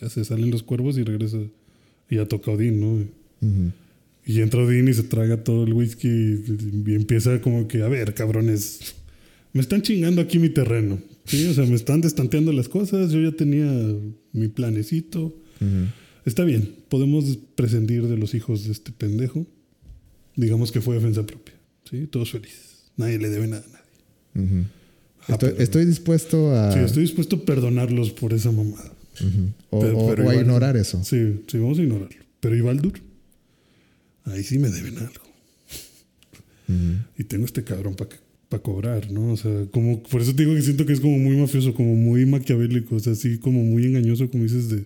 Ya 0.00 0.08
se 0.08 0.24
salen 0.24 0.52
los 0.52 0.62
cuervos 0.62 0.96
y 0.98 1.02
regresa. 1.02 1.38
Y 2.08 2.16
ya 2.16 2.26
toca 2.26 2.52
Odín, 2.52 2.80
¿no? 2.80 3.23
Y 4.26 4.40
entra 4.40 4.62
Odín 4.64 4.88
y 4.88 4.94
se 4.94 5.02
traga 5.02 5.44
todo 5.44 5.64
el 5.64 5.72
whisky 5.74 6.08
y, 6.08 6.82
y 6.86 6.94
empieza 6.94 7.40
como 7.42 7.68
que, 7.68 7.82
a 7.82 7.88
ver, 7.88 8.14
cabrones, 8.14 8.94
me 9.52 9.60
están 9.60 9.82
chingando 9.82 10.20
aquí 10.22 10.38
mi 10.38 10.48
terreno. 10.48 10.98
¿sí? 11.26 11.46
O 11.46 11.54
sea, 11.54 11.66
me 11.66 11.74
están 11.74 12.00
destanteando 12.00 12.52
las 12.52 12.68
cosas, 12.68 13.12
yo 13.12 13.20
ya 13.20 13.32
tenía 13.36 13.70
mi 14.32 14.48
planecito. 14.48 15.34
Está 16.24 16.44
bien, 16.44 16.70
podemos 16.88 17.38
prescindir 17.54 18.06
de 18.06 18.16
los 18.16 18.34
hijos 18.34 18.64
de 18.64 18.72
este 18.72 18.92
pendejo. 18.92 19.46
Digamos 20.36 20.72
que 20.72 20.80
fue 20.80 20.94
defensa 20.96 21.24
propia. 21.26 21.54
¿sí? 21.90 22.06
Todos 22.06 22.30
felices. 22.30 22.84
Nadie 22.96 23.18
le 23.18 23.28
debe 23.28 23.46
nada 23.46 23.64
a 23.64 24.38
nadie. 24.38 24.64
Ah, 25.26 25.32
estoy, 25.34 25.50
pero- 25.50 25.62
estoy 25.62 25.84
dispuesto 25.84 26.54
a... 26.54 26.72
Sí, 26.72 26.78
estoy 26.80 27.02
dispuesto 27.02 27.36
a 27.36 27.40
perdonarlos 27.44 28.10
por 28.12 28.32
esa 28.32 28.50
mamada. 28.52 28.92
O, 29.70 29.80
Pero- 29.80 29.98
o- 29.98 30.08
pero 30.08 30.24
o 30.26 30.30
a 30.30 30.34
ignorar 30.34 30.76
eso. 30.76 31.02
Sí, 31.04 31.42
sí, 31.46 31.58
vamos 31.58 31.78
a 31.78 31.82
ignorarlo. 31.82 32.16
Pero 32.40 32.56
Ibaldur, 32.56 32.92
ahí 34.24 34.42
sí 34.42 34.58
me 34.58 34.68
deben 34.70 34.98
algo. 34.98 35.24
Y 37.18 37.24
tengo 37.24 37.44
este 37.44 37.62
cabrón 37.62 37.94
para 37.94 38.62
cobrar, 38.62 39.10
¿no? 39.10 39.32
O 39.32 39.36
sea, 39.36 39.66
como, 39.70 40.02
por 40.02 40.22
eso 40.22 40.34
te 40.34 40.44
digo 40.44 40.54
que 40.54 40.62
siento 40.62 40.86
que 40.86 40.92
es 40.94 41.00
como 41.00 41.18
muy 41.18 41.36
mafioso, 41.36 41.74
como 41.74 41.94
muy 41.94 42.24
maquiavélico, 42.24 42.96
o 42.96 43.00
sea, 43.00 43.12
así 43.12 43.38
como 43.38 43.62
muy 43.62 43.84
engañoso, 43.84 44.30
como 44.30 44.44
dices, 44.44 44.68
de, 44.68 44.84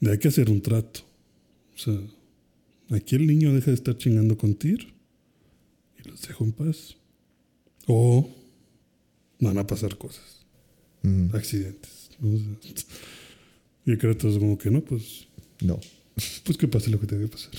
de 0.00 0.10
hay 0.10 0.18
que 0.18 0.28
hacer 0.28 0.50
un 0.50 0.60
trato. 0.60 1.00
O 1.74 1.78
sea, 1.78 1.98
aquí 2.90 3.14
el 3.16 3.26
niño 3.26 3.52
deja 3.54 3.70
de 3.70 3.74
estar 3.76 3.96
chingando 3.96 4.36
con 4.36 4.54
Tyr 4.54 4.86
y 6.04 6.08
los 6.08 6.20
dejo 6.22 6.44
en 6.44 6.52
paz. 6.52 6.96
O 7.86 8.28
van 9.40 9.58
a 9.58 9.66
pasar 9.66 9.96
cosas, 9.98 10.44
accidentes. 11.32 12.10
¿no? 12.20 12.34
O 12.34 12.38
sea, 12.38 12.74
y 13.84 13.96
Kratos 13.96 14.38
como 14.38 14.56
que 14.56 14.70
no, 14.70 14.80
pues, 14.82 15.26
No. 15.60 15.78
pues 16.44 16.56
que 16.56 16.68
pase 16.68 16.90
lo 16.90 17.00
que 17.00 17.06
tenga 17.06 17.22
que 17.22 17.28
pasar. 17.32 17.50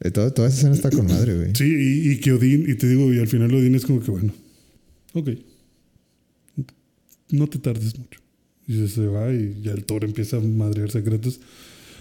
Eh, 0.00 0.10
Toda, 0.10 0.32
toda 0.32 0.48
esa 0.48 0.58
escena 0.58 0.74
está 0.74 0.90
con 0.90 1.06
madre, 1.06 1.34
güey. 1.34 1.52
Sí, 1.54 1.64
y, 1.64 2.12
y 2.12 2.20
que 2.20 2.32
Odín, 2.32 2.64
y 2.68 2.74
te 2.74 2.88
digo, 2.88 3.12
y 3.12 3.18
al 3.18 3.28
final 3.28 3.52
Odín 3.54 3.74
es 3.74 3.84
como 3.84 4.00
que, 4.00 4.10
bueno, 4.10 4.32
ok, 5.14 5.30
no 7.30 7.46
te 7.46 7.58
tardes 7.58 7.98
mucho. 7.98 8.20
Y 8.66 8.86
se 8.88 9.06
va 9.06 9.32
y 9.32 9.60
ya 9.62 9.72
el 9.72 9.84
Thor 9.84 10.04
empieza 10.04 10.36
a 10.36 10.40
madrear 10.40 10.90
secretos. 10.90 11.40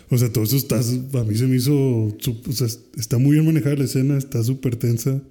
O 0.10 0.18
sea, 0.18 0.32
todo 0.32 0.44
eso 0.44 0.57
está, 0.57 0.80
a 0.80 1.24
mí 1.24 1.36
se 1.36 1.48
me 1.48 1.56
hizo, 1.57 1.74
o 1.76 2.52
sea, 2.52 2.68
está 2.98 3.18
muy 3.18 3.34
bien 3.34 3.45
manejada 3.45 3.76
la 3.76 3.86
escena, 3.86 4.18
está 4.18 4.44
súper 4.44 4.76
tensa. 4.76 5.22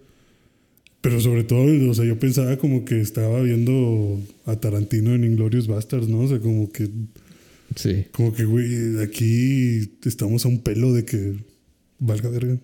Pero 1.01 1.21
sobre 1.21 1.45
todo, 1.45 1.91
o 1.91 1.95
sea, 1.95 2.05
yo 2.05 2.19
pensaba 2.19 2.57
como 2.57 2.85
que 2.85 3.01
estaba 3.01 3.41
viendo 3.41 4.21
a 4.45 4.57
Tarantino 4.57 5.15
en 5.15 5.25
Inglorious 5.25 5.67
Bastards, 5.67 6.09
¿no? 6.09 6.21
O 6.21 6.29
sea, 6.29 6.41
como 6.41 6.73
que... 6.73 6.89
Sí. 7.77 8.07
Como 8.13 8.35
que, 8.35 8.45
güey, 8.45 9.01
aquí 9.03 9.91
estamos 10.05 10.45
a 10.45 10.49
un 10.49 10.61
pelo 10.61 10.93
de 10.93 11.05
que 11.05 11.35
valga 11.99 12.29
verga. 12.29 12.59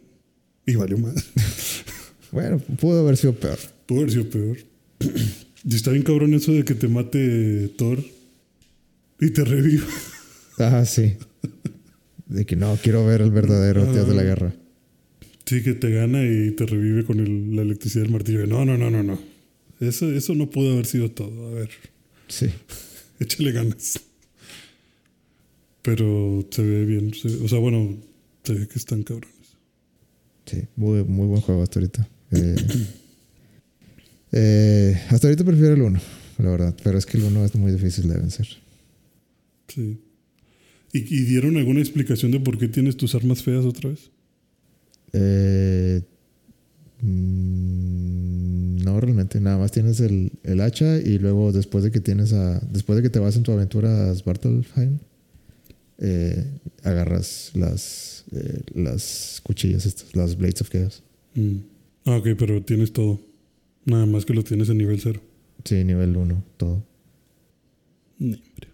Y 0.67 0.77
valió 0.77 0.99
más. 0.99 1.15
bueno, 2.33 2.59
pudo 2.59 3.01
haber 3.01 3.17
sido 3.17 3.35
peor. 3.35 3.59
Pudo 3.87 4.01
haber 4.01 4.13
sido 4.13 4.31
peor. 4.31 4.59
y 5.65 5.75
está 5.75 5.91
bien 5.91 6.03
cabrón 6.03 6.35
eso 6.35 6.53
de 6.53 6.65
que 6.65 6.75
te 6.75 6.89
mate 6.89 7.69
Thor 7.77 8.03
y 9.21 9.31
te 9.31 9.45
reviva. 9.45 9.87
Ah, 10.59 10.85
sí. 10.85 11.17
De 12.27 12.45
que 12.45 12.57
no, 12.57 12.79
quiero 12.81 13.05
ver 13.05 13.23
el 13.23 13.31
verdadero 13.31 13.91
Dios 13.91 14.07
de 14.07 14.15
la 14.15 14.23
guerra. 14.23 14.55
Sí, 15.45 15.63
que 15.63 15.73
te 15.73 15.91
gana 15.91 16.25
y 16.25 16.53
te 16.53 16.67
revive 16.67 17.05
con 17.05 17.21
el, 17.21 17.57
la 17.57 17.63
electricidad 17.63 18.05
del 18.05 18.13
martillo. 18.13 18.47
No, 18.47 18.65
no, 18.65 18.77
no, 18.77 18.91
no, 18.91 19.03
no. 19.03 19.19
Eso, 19.81 20.13
eso 20.13 20.35
no 20.35 20.51
pudo 20.51 20.75
haber 20.75 20.87
sido 20.87 21.11
todo. 21.11 21.49
A 21.49 21.55
ver. 21.55 21.71
Sí. 22.29 22.47
Échale 23.19 23.51
ganas. 23.53 24.01
Pero 25.83 26.47
se 26.51 26.63
ve 26.63 26.85
bien. 26.85 27.13
o 27.43 27.49
sea, 27.49 27.59
bueno, 27.59 27.97
se 28.45 28.55
ve 28.55 28.69
que 28.69 28.79
están 28.79 29.03
cabrones. 29.03 29.57
Sí, 30.47 30.63
muy, 30.77 31.05
muy 31.05 31.27
buen 31.27 31.41
juego 31.41 31.63
hasta 31.63 31.79
ahorita. 31.79 32.09
Eh, 32.33 32.57
eh, 34.33 35.01
hasta 35.11 35.29
ahorita 35.29 35.45
prefiero 35.45 35.75
el 35.75 35.83
1, 35.83 36.01
la 36.39 36.51
verdad. 36.51 36.77
Pero 36.83 36.99
es 36.99 37.07
que 37.07 37.19
el 37.19 37.25
1 37.25 37.45
es 37.45 37.55
muy 37.55 37.73
difícil 37.73 38.09
de 38.09 38.19
vencer. 38.19 38.49
Sí. 39.69 40.01
¿Y, 40.93 40.99
¿Y, 40.99 41.25
dieron 41.25 41.57
alguna 41.57 41.81
explicación 41.81 42.33
de 42.33 42.41
por 42.41 42.59
qué 42.59 42.69
tienes 42.69 42.97
tus 42.97 43.15
armas 43.15 43.43
feas 43.43 43.65
otra 43.65 43.91
vez? 43.91 44.11
Eh, 45.13 46.03
mm, 47.01 48.77
no, 48.85 49.01
realmente. 49.01 49.41
Nada 49.41 49.59
más 49.59 49.73
tienes 49.73 50.01
el, 50.01 50.33
el, 50.43 50.61
hacha 50.61 50.99
y 50.99 51.19
luego 51.19 51.53
después 51.53 51.85
de 51.85 51.91
que 51.91 52.01
tienes 52.01 52.33
a. 52.33 52.61
Después 52.61 52.97
de 52.97 53.03
que 53.03 53.11
te 53.11 53.19
vas 53.19 53.37
en 53.37 53.43
tu 53.43 53.53
aventura 53.53 54.11
a 54.11 54.15
Svartalfheim, 54.15 54.99
eh, 55.99 56.45
agarras 56.83 57.53
las, 57.55 58.22
eh, 58.33 58.61
las 58.75 59.41
cuchillas 59.43 59.87
estas, 59.87 60.15
las 60.15 60.37
Blades 60.37 60.61
of 60.61 60.71
Chaos. 60.71 61.03
Mm. 61.35 61.57
Ah, 62.05 62.17
ok, 62.17 62.29
pero 62.39 62.63
tienes 62.63 62.93
todo. 62.93 63.21
Nada 63.85 64.07
más 64.07 64.25
que 64.25 64.35
lo 64.35 64.43
tienes 64.43 64.69
en 64.69 64.79
nivel 64.79 65.01
0. 65.01 65.21
Sí, 65.65 65.85
nivel 65.85 66.17
1, 66.17 66.45
todo. 66.57 66.85
Nimbre. 68.19 68.69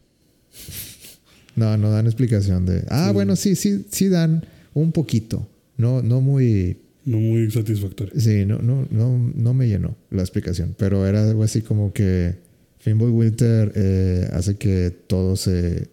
No, 1.57 1.77
no 1.77 1.91
dan 1.91 2.07
explicación 2.07 2.67
de. 2.67 2.85
Ah, 2.89 3.11
bueno, 3.13 3.35
sí, 3.37 3.57
sí, 3.57 3.85
sí 3.91 4.09
dan 4.09 4.47
un 4.75 4.93
poquito. 4.93 5.49
No, 5.77 6.03
no 6.03 6.21
muy. 6.21 6.79
No 7.05 7.19
muy 7.19 7.51
satisfactorio. 7.51 8.19
Sí, 8.21 8.45
no, 8.45 8.59
no, 8.59 8.87
no, 8.91 9.33
no 9.35 9.55
me 9.55 9.67
llenó 9.67 9.97
la 10.11 10.23
explicación. 10.23 10.75
Pero 10.79 11.07
era 11.07 11.27
algo 11.27 11.43
así 11.43 11.63
como 11.63 11.93
que 11.93 12.37
Finboy 12.79 13.11
Winter 13.11 13.73
eh, 13.75 14.29
hace 14.33 14.57
que 14.57 14.91
todo 15.07 15.37
se. 15.37 15.89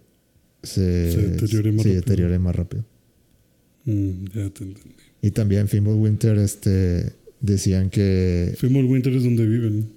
Se, 0.61 1.11
se 1.11 1.27
deteriore 1.29 1.71
más 1.71 1.85
rápido. 1.85 1.95
deteriore 1.95 2.39
más 2.39 2.55
rápido. 2.55 2.85
Mm, 3.85 4.25
ya 4.33 4.49
te 4.49 4.63
entendí. 4.63 4.95
Y 5.21 5.31
también 5.31 5.67
Finboy 5.67 5.95
Winter 5.95 6.37
este, 6.37 7.13
decían 7.39 7.89
que. 7.89 8.53
Finboy 8.57 8.83
Winter 8.83 9.13
es 9.13 9.23
donde 9.23 9.45
viven. 9.45 9.87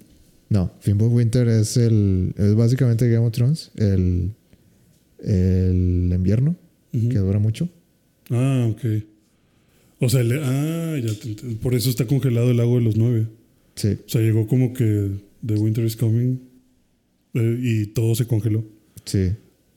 No, 0.49 0.71
Finboy 0.79 1.09
Winter 1.09 1.47
es 1.47 1.77
el. 1.77 2.33
Es 2.37 2.55
básicamente 2.55 3.09
Game 3.09 3.25
of 3.25 3.33
Thrones. 3.33 3.71
El 3.75 4.31
el 5.23 6.11
invierno, 6.13 6.55
uh 6.93 6.97
-huh. 6.97 7.09
que 7.09 7.17
dura 7.19 7.39
mucho. 7.39 7.69
Ah, 8.29 8.67
ok. 8.69 9.03
O 9.99 10.09
sea, 10.09 10.23
le, 10.23 10.39
ah, 10.41 10.97
ya 10.97 11.13
te, 11.13 11.55
por 11.55 11.75
eso 11.75 11.89
está 11.89 12.05
congelado 12.05 12.51
el 12.51 12.57
lago 12.57 12.77
de 12.77 12.83
los 12.83 12.95
nueve. 12.95 13.27
Sí. 13.75 13.97
O 14.05 14.09
sea, 14.09 14.21
llegó 14.21 14.47
como 14.47 14.73
que 14.73 15.11
The 15.45 15.55
Winter 15.55 15.85
is 15.85 15.95
Coming 15.95 16.39
eh, 17.33 17.59
y 17.61 17.85
todo 17.87 18.15
se 18.15 18.25
congeló. 18.25 18.63
Sí. 19.05 19.31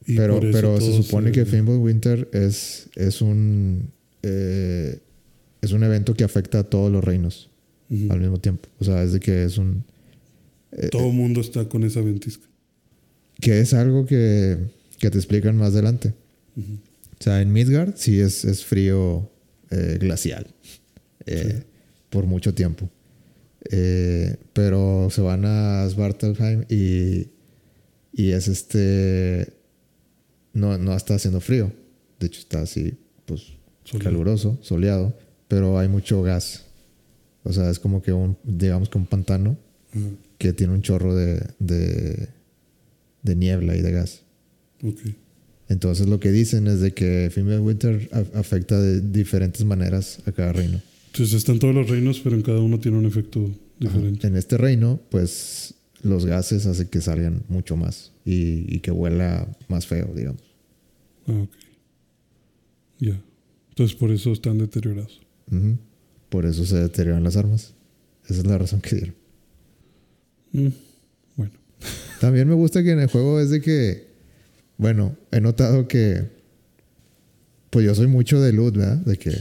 Y 0.07 0.17
pero 0.17 0.41
pero 0.41 0.81
se 0.81 1.03
supone 1.03 1.29
se... 1.29 1.33
que 1.33 1.47
Fimble 1.47 1.77
Winter 1.77 2.29
es, 2.33 2.89
es 2.97 3.23
un 3.23 3.91
eh, 4.23 5.01
es 5.61 5.73
un 5.73 5.83
evento 5.85 6.15
que 6.15 6.25
afecta 6.25 6.61
a 6.61 6.65
todos 6.65 6.91
los 6.91 7.03
reinos 7.05 7.51
uh 7.91 7.95
-huh. 7.95 8.11
al 8.13 8.21
mismo 8.21 8.39
tiempo. 8.39 8.69
O 8.79 8.85
sea, 8.85 9.03
es 9.03 9.13
de 9.13 9.21
que 9.21 9.45
es 9.45 9.59
un... 9.59 9.85
Eh, 10.73 10.89
todo 10.91 11.09
el 11.09 11.15
mundo 11.15 11.41
está 11.41 11.69
con 11.69 11.85
esa 11.85 12.01
ventisca. 12.01 12.47
Que 13.41 13.61
es 13.61 13.75
algo 13.75 14.07
que 14.07 14.59
que 14.99 15.11
te 15.11 15.19
explican 15.19 15.57
más 15.57 15.73
adelante. 15.73 16.15
Uh 16.57 16.61
-huh. 16.61 16.79
O 17.19 17.23
sea, 17.23 17.43
en 17.43 17.53
Midgard 17.53 17.95
sí 17.97 18.21
es, 18.21 18.45
es 18.45 18.65
frío 18.65 19.29
eh, 19.71 19.99
glacial 20.01 20.47
sí. 21.27 21.35
por 22.09 22.27
mucho 22.27 22.55
tiempo. 22.55 22.89
Pero 24.53 25.09
se 25.11 25.21
van 25.23 25.45
a 25.45 25.89
Svartalfheim 25.89 26.65
y, 26.69 27.29
y 28.13 28.31
es 28.33 28.49
este. 28.49 29.53
No, 30.53 30.79
no 30.79 30.95
está 30.97 31.15
haciendo 31.15 31.41
frío. 31.41 31.73
De 32.21 32.27
hecho, 32.27 32.41
está 32.41 32.63
así, 32.63 32.95
pues, 33.27 33.43
soleado. 33.85 34.11
caluroso, 34.11 34.59
soleado, 34.63 35.17
pero 35.49 35.79
hay 35.79 35.89
mucho 35.89 36.23
gas. 36.23 36.65
O 37.45 37.53
sea, 37.53 37.71
es 37.71 37.79
como 37.79 38.03
que 38.03 38.13
un, 38.13 38.37
digamos 38.45 38.89
que 38.89 38.99
un 38.99 39.07
pantano 39.07 39.57
uh 39.95 39.99
-huh. 39.99 40.17
que 40.39 40.53
tiene 40.53 40.73
un 40.75 40.83
chorro 40.83 41.15
de, 41.15 41.43
de, 41.59 42.29
de 43.23 43.37
niebla 43.37 43.77
y 43.77 43.83
de 43.83 43.93
gas. 43.93 44.23
Okay. 44.83 45.17
Entonces 45.69 46.07
lo 46.07 46.21
que 46.21 46.31
dicen 46.31 46.67
es 46.67 46.81
de 46.81 46.93
que 46.93 47.31
Female 47.33 47.61
Winter 47.61 48.09
afecta 48.35 48.81
de 48.81 49.01
diferentes 49.01 49.65
maneras 49.65 50.19
a 50.27 50.33
cada 50.33 50.53
reino. 50.53 50.81
Entonces 51.13 51.35
están 51.35 51.59
todos 51.59 51.75
los 51.75 51.89
reinos, 51.89 52.21
pero 52.21 52.37
en 52.37 52.43
cada 52.43 52.61
uno 52.61 52.79
tiene 52.79 52.99
un 52.99 53.07
efecto 53.07 53.51
diferente. 53.79 54.21
Ajá. 54.21 54.29
En 54.29 54.37
este 54.37 54.57
reino, 54.57 55.01
pues 55.11 55.75
los 56.03 56.27
gases 56.27 56.67
hacen 56.67 56.89
que 56.89 57.01
salgan 57.01 57.43
mucho 57.49 57.77
más 57.77 58.13
y, 58.25 58.75
y 58.75 58.81
que 58.81 58.91
huela 58.91 59.47
más 59.69 59.87
feo, 59.87 60.11
digamos. 60.15 60.43
Ah, 61.27 61.43
ok. 61.43 61.51
Ya. 62.99 63.21
Entonces 63.73 63.97
por 63.97 64.11
eso 64.11 64.33
están 64.33 64.59
deteriorados. 64.59 65.21
Uh 65.51 65.55
-huh. 65.55 65.79
Por 66.29 66.47
eso 66.47 66.65
se 66.65 66.79
deterioran 66.79 67.25
las 67.25 67.37
armas. 67.37 67.75
Esa 68.25 68.41
es 68.41 68.47
la 68.47 68.57
razón 68.57 68.81
que 68.81 68.97
dieron. 68.97 69.15
Mm, 70.53 70.69
bueno. 71.37 71.53
También 72.21 72.49
me 72.49 72.55
gusta 72.55 72.83
que 72.83 72.93
en 72.93 73.01
el 73.01 73.09
juego 73.09 73.41
es 73.41 73.51
de 73.51 73.61
que 73.61 74.13
bueno, 74.83 75.17
he 75.31 75.41
notado 75.41 75.87
que. 75.87 76.25
Pues 77.71 77.87
yo 77.87 77.95
soy 77.95 78.09
mucho 78.09 78.41
de 78.41 78.53
loot, 78.53 78.77
¿verdad? 78.77 78.97
De 78.97 79.17
que. 79.17 79.33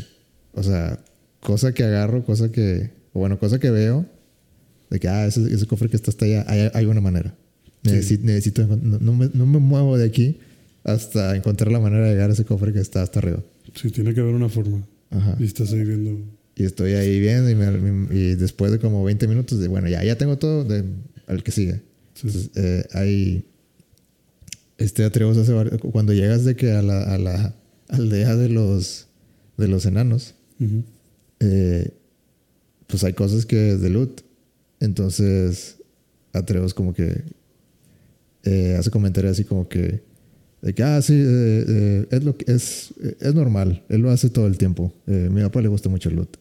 O 0.53 0.61
sea, 0.61 1.03
cosa 1.39 1.73
que 1.73 1.83
agarro, 1.83 2.23
cosa 2.23 2.51
que. 2.51 2.91
O 3.13 3.19
bueno, 3.19 3.39
cosa 3.39 3.57
que 3.57 3.71
veo. 3.71 4.05
De 4.91 4.99
que, 4.99 5.07
ah, 5.07 5.25
ese, 5.25 5.51
ese 5.51 5.65
cofre 5.65 5.89
que 5.89 5.95
está 5.95 6.11
hasta 6.11 6.25
allá, 6.25 6.45
hay, 6.47 6.69
hay 6.73 6.85
una 6.85 7.01
manera. 7.01 7.33
Sí. 7.83 7.91
Necesito, 7.91 8.25
necesito 8.25 8.67
no, 8.67 8.99
no, 8.99 9.13
me, 9.15 9.31
no 9.33 9.47
me 9.47 9.57
muevo 9.57 9.97
de 9.97 10.05
aquí 10.05 10.37
hasta 10.83 11.35
encontrar 11.35 11.71
la 11.71 11.79
manera 11.79 12.05
de 12.05 12.11
llegar 12.11 12.29
a 12.29 12.33
ese 12.33 12.45
cofre 12.45 12.73
que 12.73 12.79
está 12.79 13.01
hasta 13.01 13.19
arriba. 13.19 13.43
Sí, 13.75 13.89
tiene 13.91 14.13
que 14.13 14.21
haber 14.21 14.33
una 14.33 14.49
forma. 14.49 14.85
Ajá. 15.09 15.35
Y 15.39 15.43
estás 15.43 15.71
ahí 15.73 15.83
viendo. 15.83 16.17
Y 16.55 16.63
estoy 16.63 16.93
ahí 16.93 17.19
viendo 17.19 17.49
y, 17.49 17.55
me, 17.55 18.15
y 18.15 18.35
después 18.35 18.71
de 18.71 18.79
como 18.79 19.03
20 19.03 19.27
minutos 19.27 19.59
de, 19.59 19.67
bueno, 19.67 19.87
ya, 19.87 20.03
ya 20.03 20.17
tengo 20.17 20.37
todo, 20.37 20.63
de, 20.63 20.83
al 21.27 21.43
que 21.43 21.51
sigue. 21.51 21.81
Sí. 22.13 22.27
Entonces, 22.27 22.51
eh, 22.55 22.85
hay 22.93 23.45
este 24.81 25.03
Atreus 25.03 25.37
hace 25.37 25.53
cuando 25.91 26.13
llegas 26.13 26.43
de 26.43 26.55
que 26.55 26.71
a 26.71 26.81
la, 26.81 27.03
a 27.03 27.17
la 27.17 27.55
aldea 27.89 28.35
de 28.35 28.49
los 28.49 29.07
de 29.57 29.67
los 29.67 29.85
enanos 29.85 30.33
uh 30.59 30.63
-huh. 30.63 30.83
eh, 31.39 31.91
pues 32.87 33.03
hay 33.03 33.13
cosas 33.13 33.45
que 33.45 33.77
de 33.77 33.89
loot 33.89 34.21
entonces 34.79 35.77
Atreus 36.33 36.73
como 36.73 36.93
que 36.93 37.23
eh, 38.43 38.75
hace 38.77 38.89
comentarios 38.89 39.33
así 39.33 39.43
como 39.43 39.69
que 39.69 40.01
de 40.61 40.73
que 40.73 40.83
ah 40.83 41.01
sí 41.01 41.13
eh, 41.13 41.65
eh 41.67 42.07
es 42.11 42.23
lo 42.23 42.37
que 42.37 42.51
es 42.51 42.93
es 43.19 43.33
normal 43.33 43.83
él 43.89 44.01
lo 44.01 44.11
hace 44.11 44.29
todo 44.29 44.47
el 44.47 44.57
tiempo 44.57 44.93
eh, 45.07 45.29
mi 45.31 45.41
papá 45.41 45.61
le 45.61 45.67
gusta 45.67 45.89
mucho 45.89 46.09
el 46.09 46.15
loot 46.15 46.37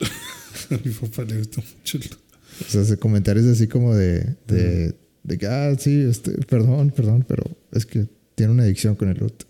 a 0.00 0.78
mi 0.84 0.92
papá 0.92 1.24
le 1.24 1.38
gusta 1.38 1.60
mucho 1.60 1.98
el 1.98 2.04
loot 2.04 2.18
o 2.66 2.70
sea 2.70 2.82
hace 2.82 2.96
comentarios 2.96 3.46
así 3.46 3.66
como 3.66 3.94
de, 3.94 4.36
de 4.46 4.88
uh 4.88 4.90
-huh 4.90 4.94
de 5.22 5.38
que, 5.38 5.46
ah, 5.46 5.74
sí, 5.78 6.06
este, 6.08 6.32
perdón, 6.46 6.90
perdón, 6.90 7.24
pero 7.26 7.44
es 7.72 7.86
que 7.86 8.06
tiene 8.34 8.52
una 8.52 8.64
adicción 8.64 8.96
con 8.96 9.08
el 9.08 9.18
loot. 9.18 9.42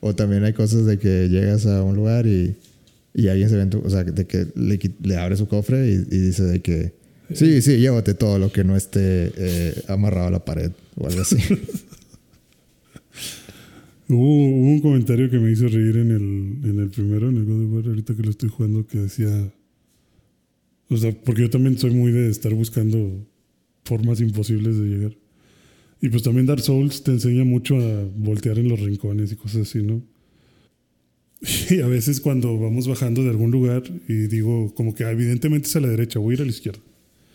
o 0.00 0.14
también 0.14 0.44
hay 0.44 0.52
cosas 0.52 0.86
de 0.86 0.98
que 0.98 1.28
llegas 1.28 1.66
a 1.66 1.82
un 1.82 1.96
lugar 1.96 2.26
y, 2.26 2.54
y 3.14 3.28
alguien 3.28 3.48
se 3.48 3.56
ve, 3.56 3.68
o 3.76 3.90
sea, 3.90 4.04
de 4.04 4.26
que 4.26 4.46
le, 4.54 4.78
le, 5.02 5.16
abre 5.16 5.36
su 5.36 5.48
cofre 5.48 5.88
y, 5.88 5.94
y, 5.94 6.18
dice 6.18 6.44
de 6.44 6.60
que, 6.60 6.92
sí, 7.32 7.62
sí, 7.62 7.78
llévate 7.78 8.14
todo 8.14 8.38
lo 8.38 8.50
que 8.50 8.64
no 8.64 8.76
esté 8.76 9.32
eh, 9.36 9.82
amarrado 9.88 10.28
a 10.28 10.30
la 10.30 10.44
pared 10.44 10.72
o 10.96 11.06
algo 11.06 11.20
así. 11.20 11.36
hubo, 14.08 14.16
hubo, 14.48 14.68
un 14.68 14.80
comentario 14.80 15.30
que 15.30 15.38
me 15.38 15.50
hizo 15.50 15.68
reír 15.68 15.96
en 15.96 16.10
el, 16.10 16.70
en 16.70 16.80
el 16.80 16.90
primero, 16.90 17.28
en 17.28 17.36
el 17.36 17.44
God 17.44 17.64
of 17.64 17.72
War, 17.72 17.86
ahorita 17.86 18.14
que 18.14 18.22
lo 18.22 18.30
estoy 18.30 18.48
jugando, 18.48 18.86
que 18.86 18.98
decía 18.98 19.52
o 20.90 20.96
sea, 20.96 21.12
porque 21.12 21.42
yo 21.42 21.50
también 21.50 21.78
soy 21.78 21.90
muy 21.90 22.12
de 22.12 22.30
estar 22.30 22.52
buscando 22.54 23.26
formas 23.84 24.20
imposibles 24.20 24.78
de 24.78 24.86
llegar. 24.86 25.16
Y 26.00 26.08
pues 26.08 26.22
también 26.22 26.46
Dark 26.46 26.60
Souls 26.60 27.02
te 27.02 27.10
enseña 27.10 27.44
mucho 27.44 27.76
a 27.76 28.04
voltear 28.16 28.58
en 28.58 28.68
los 28.68 28.80
rincones 28.80 29.32
y 29.32 29.36
cosas 29.36 29.68
así, 29.68 29.82
¿no? 29.82 30.02
Y 31.70 31.80
a 31.80 31.86
veces 31.86 32.20
cuando 32.20 32.58
vamos 32.58 32.88
bajando 32.88 33.22
de 33.22 33.30
algún 33.30 33.50
lugar 33.50 33.82
y 34.08 34.26
digo, 34.28 34.72
como 34.74 34.94
que 34.94 35.04
evidentemente 35.04 35.68
es 35.68 35.76
a 35.76 35.80
la 35.80 35.88
derecha, 35.88 36.18
voy 36.18 36.32
a 36.32 36.34
ir 36.36 36.42
a 36.42 36.44
la 36.44 36.50
izquierda. 36.50 36.80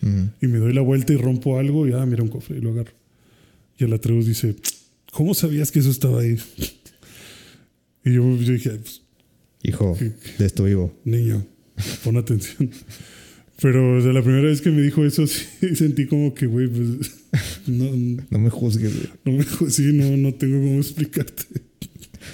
Ujú. 0.04 0.30
Y 0.42 0.48
me 0.48 0.58
doy 0.60 0.74
la 0.74 0.82
vuelta 0.82 1.14
y 1.14 1.18
rompo 1.18 1.58
algo 1.58 1.88
y 1.88 1.94
ah, 1.94 2.06
mira 2.06 2.22
un 2.24 2.30
cofre 2.30 2.58
y 2.58 2.62
lo 2.62 2.72
agarro. 2.72 2.92
Y 3.78 3.86
el 3.86 3.94
Atreus 3.94 4.28
dice, 4.28 4.56
¿cómo 5.12 5.34
sabías 5.34 5.72
que 5.72 5.80
eso 5.80 5.90
estaba 5.90 6.22
ahí? 6.22 6.38
Y 8.06 8.14
yo, 8.14 8.38
yo 8.38 8.54
dije, 8.54 8.72
pues, 8.72 9.02
Hijo 9.64 9.98
de 10.38 10.46
esto 10.46 10.66
vivo. 10.66 10.94
niño, 11.06 11.46
pon 12.04 12.18
atención. 12.18 12.70
Pero 13.62 14.04
de 14.04 14.12
la 14.12 14.22
primera 14.22 14.48
vez 14.48 14.60
que 14.62 14.72
me 14.72 14.82
dijo 14.82 15.06
eso, 15.06 15.26
sí 15.28 15.46
sentí 15.76 16.06
como 16.06 16.34
que, 16.34 16.48
güey, 16.48 16.68
pues, 16.68 17.12
no, 17.68 17.92
No 18.30 18.40
me 18.40 18.50
juzgues, 18.50 18.94
güey. 18.94 19.10
no 19.24 19.32
me, 19.32 19.72
sí, 19.72 19.94
no, 19.94 20.18
no 20.18 20.34
tengo 20.34 20.58
cómo 20.60 20.80
explicarte. 20.80 21.44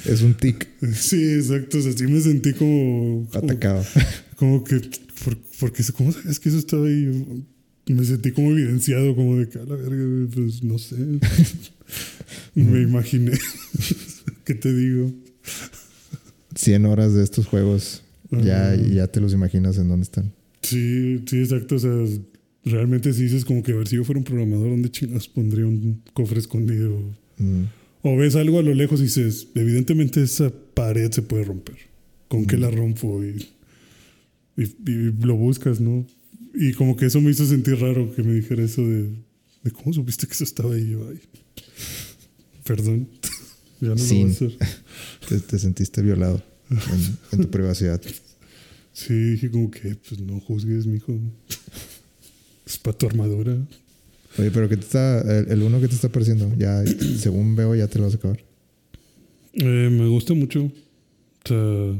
Es 0.05 0.21
un 0.21 0.33
tic 0.33 0.67
Sí, 0.93 1.33
exacto, 1.33 1.77
o 1.77 1.81
sea, 1.81 1.91
sí 1.91 2.05
me 2.07 2.19
sentí 2.21 2.53
como, 2.53 3.27
como, 3.31 3.43
atacado. 3.45 3.85
como 4.37 4.63
que, 4.63 4.81
por, 5.23 5.37
porque, 5.59 5.83
¿cómo 5.95 6.11
sabes 6.11 6.39
que 6.39 6.49
eso 6.49 6.57
estaba 6.57 6.87
ahí? 6.87 7.43
Me 7.93 8.03
sentí 8.05 8.31
como 8.31 8.51
evidenciado, 8.51 9.15
como 9.15 9.37
de 9.37 9.49
que 9.49 9.57
a 9.59 9.63
la 9.65 9.75
verga, 9.75 10.27
pues 10.33 10.63
no 10.63 10.77
sé. 10.77 10.95
me 12.55 12.81
imaginé. 12.81 13.31
¿Qué 14.45 14.53
te 14.55 14.73
digo? 14.73 15.11
100 16.55 16.85
horas 16.85 17.13
de 17.13 17.23
estos 17.23 17.47
juegos. 17.47 18.03
Ya, 18.31 18.75
ya 18.75 19.07
te 19.07 19.19
los 19.21 19.33
imaginas 19.33 19.77
en 19.77 19.87
dónde 19.89 20.03
están. 20.03 20.31
Sí, 20.61 21.23
sí, 21.25 21.39
exacto. 21.39 21.75
O 21.75 21.79
sea, 21.79 21.91
realmente 22.63 23.11
si 23.13 23.23
dices 23.23 23.43
como 23.43 23.63
que 23.63 23.71
a 23.71 23.75
ver 23.75 23.87
si 23.87 23.95
yo 23.95 24.03
fuera 24.03 24.19
un 24.19 24.25
programador, 24.25 24.69
¿dónde 24.69 24.91
chingas 24.91 25.27
pondría 25.27 25.65
un 25.65 26.03
cofre 26.13 26.39
escondido? 26.39 26.99
Mm. 27.37 27.63
O 28.03 28.17
ves 28.17 28.35
algo 28.35 28.59
a 28.59 28.63
lo 28.63 28.73
lejos 28.75 28.99
y 28.99 29.03
dices, 29.03 29.47
evidentemente 29.55 30.21
esa 30.21 30.51
pared 30.75 31.11
se 31.11 31.21
puede 31.23 31.45
romper. 31.45 31.77
¿Con 32.27 32.45
qué 32.45 32.55
Mm. 32.57 32.61
la 32.61 32.69
rompo? 32.71 33.23
Y, 33.23 33.47
y- 34.57 34.75
y 34.91 35.11
lo 35.25 35.35
buscas, 35.35 35.79
¿no? 35.81 36.05
Y 36.53 36.73
como 36.73 36.95
que 36.95 37.05
eso 37.05 37.21
me 37.21 37.31
hizo 37.31 37.45
sentir 37.45 37.79
raro 37.79 38.13
que 38.13 38.23
me 38.23 38.33
dijera 38.33 38.63
eso 38.63 38.81
de, 38.81 39.09
de 39.63 39.71
cómo 39.71 39.93
supiste 39.93 40.27
que 40.27 40.33
eso 40.33 40.43
estaba 40.43 40.73
ahí. 40.73 40.89
Yo, 40.91 41.07
ay, 41.09 41.19
perdón, 42.63 43.07
ya 43.81 43.89
no 43.89 43.95
lo 43.95 44.03
voy 44.03 44.21
a 44.23 44.27
hacer. 44.27 44.57
Te, 45.29 45.39
te 45.39 45.59
sentiste 45.59 46.01
violado 46.01 46.41
en, 46.71 47.17
en 47.33 47.41
tu 47.41 47.51
privacidad. 47.51 48.01
Sí, 48.93 49.13
dije 49.13 49.51
como 49.51 49.69
que, 49.69 49.95
pues 49.95 50.19
no 50.19 50.39
juzgues, 50.39 50.85
mijo. 50.87 51.19
Es 52.65 52.77
para 52.77 52.97
tu 52.97 53.05
armadura. 53.05 53.55
Oye, 54.37 54.51
pero 54.51 54.67
¿qué 54.67 54.77
te 54.77 54.83
está, 54.83 55.21
el, 55.21 55.51
el 55.51 55.63
uno 55.63 55.79
que 55.79 55.87
te 55.87 55.95
está 55.95 56.09
pareciendo? 56.09 56.53
Ya, 56.57 56.83
según 57.17 57.55
veo, 57.55 57.75
ya 57.75 57.87
te 57.87 57.99
lo 57.99 58.05
vas 58.05 58.13
a 58.15 58.17
acabar. 58.17 58.43
Eh, 59.53 59.89
me 59.91 60.07
gusta 60.07 60.33
mucho. 60.33 60.65
O 60.65 61.47
sea, 61.47 61.95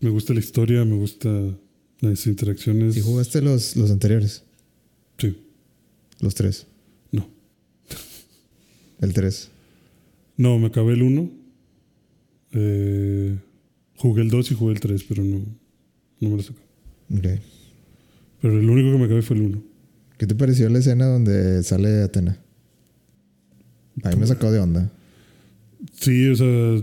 me 0.00 0.10
gusta 0.10 0.32
la 0.32 0.40
historia, 0.40 0.84
me 0.84 0.96
gusta 0.96 1.28
las 2.00 2.26
interacciones. 2.26 2.96
¿Y 2.96 3.00
jugaste 3.00 3.42
los, 3.42 3.76
los 3.76 3.90
anteriores? 3.90 4.42
Sí, 5.18 5.36
Los 6.20 6.34
tres. 6.34 6.66
no. 7.12 7.28
El 9.00 9.12
tres. 9.12 9.50
No, 10.36 10.58
me 10.58 10.68
acabé 10.68 10.94
el 10.94 11.02
1. 11.02 11.30
jugué 13.96 14.22
el 14.22 14.30
2 14.30 14.50
y 14.50 14.54
jugué 14.54 14.72
el 14.74 14.80
3, 14.80 15.04
pero 15.08 15.22
no, 15.24 15.38
no 16.20 16.30
me 16.30 16.36
lo 16.36 16.42
saqué. 16.42 16.60
Ok. 17.14 17.40
Pero 18.40 18.58
el 18.58 18.70
único 18.70 18.92
que 18.92 18.98
me 18.98 19.04
acabé 19.04 19.20
fue 19.22 19.36
el 19.36 19.42
1. 19.42 19.62
¿Qué 20.16 20.26
te 20.26 20.34
pareció 20.34 20.68
la 20.70 20.78
escena 20.78 21.06
donde 21.06 21.62
sale 21.62 22.02
Atena? 22.02 22.38
A 24.02 24.10
mí 24.10 24.16
me 24.16 24.26
sacó 24.26 24.50
de 24.50 24.60
onda. 24.60 24.90
Sí, 25.98 26.28
o 26.28 26.36
sea, 26.36 26.82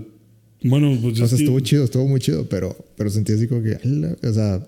bueno, 0.63 0.97
pues 1.01 1.19
O 1.19 1.27
sea, 1.27 1.37
estuvo 1.37 1.59
chido, 1.59 1.83
estuvo 1.85 2.07
muy 2.07 2.19
chido, 2.19 2.47
pero, 2.49 2.75
pero 2.95 3.09
sentí 3.09 3.33
así 3.33 3.47
como 3.47 3.63
que, 3.63 3.77
o 4.23 4.33
sea, 4.33 4.67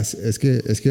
es 0.00 0.38
que, 0.38 0.62
es 0.66 0.80
que 0.80 0.90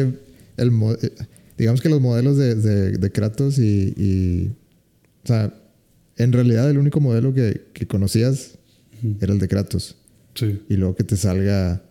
el, 0.56 0.70
eh, 1.02 1.10
digamos 1.58 1.80
que 1.80 1.88
los 1.88 2.00
modelos 2.00 2.36
de, 2.36 2.54
de, 2.54 2.92
de 2.92 3.10
Kratos 3.12 3.58
y, 3.58 3.94
y, 3.96 4.50
o 5.24 5.26
sea, 5.26 5.54
en 6.16 6.32
realidad 6.32 6.70
el 6.70 6.78
único 6.78 7.00
modelo 7.00 7.34
que, 7.34 7.62
que 7.72 7.86
conocías 7.86 8.58
era 9.20 9.32
el 9.32 9.38
de 9.38 9.48
Kratos. 9.48 9.96
Sí, 10.34 10.62
Y 10.68 10.76
luego 10.76 10.94
que 10.94 11.04
te 11.04 11.16
salga 11.16 11.82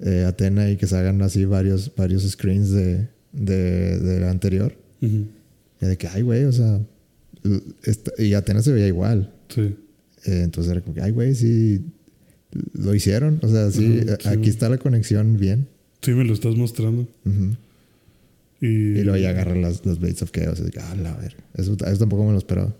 eh, 0.00 0.24
Atena 0.26 0.70
y 0.70 0.76
que 0.76 0.86
salgan 0.86 1.20
así 1.22 1.44
varios, 1.44 1.92
varios 1.96 2.22
screens 2.28 2.70
de, 2.70 3.08
de, 3.32 3.98
de 3.98 4.20
la 4.20 4.30
anterior. 4.30 4.74
Y 5.00 5.26
de 5.80 5.96
que, 5.96 6.08
ay, 6.08 6.22
güey, 6.22 6.44
o 6.44 6.52
sea, 6.52 6.80
esta- 7.84 8.12
y 8.20 8.34
Atena 8.34 8.62
se 8.62 8.72
veía 8.72 8.88
igual. 8.88 9.32
sí, 9.48 9.76
Eh, 10.24 10.40
entonces 10.42 10.72
era 10.72 10.80
como 10.80 10.94
que, 10.94 11.02
ay, 11.02 11.12
güey, 11.12 11.34
sí, 11.36 11.84
lo 12.72 12.94
hicieron. 12.94 13.38
O 13.42 13.48
sea, 13.48 13.70
sí, 13.70 14.00
eh, 14.06 14.16
sí. 14.20 14.28
aquí 14.28 14.48
está 14.50 14.68
la 14.68 14.78
conexión 14.78 15.36
bien. 15.38 15.68
Sí, 16.02 16.12
me 16.12 16.24
lo 16.24 16.32
estás 16.34 16.56
mostrando. 16.56 17.06
Y, 18.60 18.66
Y 18.66 19.02
luego 19.04 19.16
ya 19.18 19.30
agarran 19.30 19.62
las, 19.62 19.84
las 19.86 19.98
Blades 19.98 20.22
of 20.22 20.30
Chaos. 20.32 20.60
Y 20.66 20.70
que, 20.70 20.80
ah, 20.80 20.94
la 20.96 21.14
verga. 21.16 21.38
Eso, 21.54 21.74
eso 21.74 21.98
tampoco 21.98 22.24
me 22.24 22.32
lo 22.32 22.38
esperaba. 22.38 22.74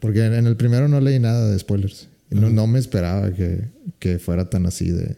Porque 0.00 0.24
en, 0.24 0.34
en 0.34 0.46
el 0.46 0.56
primero 0.56 0.88
no 0.88 1.00
leí 1.00 1.18
nada 1.18 1.50
de 1.50 1.58
spoilers. 1.58 2.08
Y 2.30 2.34
no, 2.36 2.50
no 2.50 2.66
me 2.66 2.78
esperaba 2.78 3.32
que, 3.32 3.68
que 3.98 4.18
fuera 4.18 4.50
tan 4.50 4.66
así 4.66 4.90
de, 4.90 5.16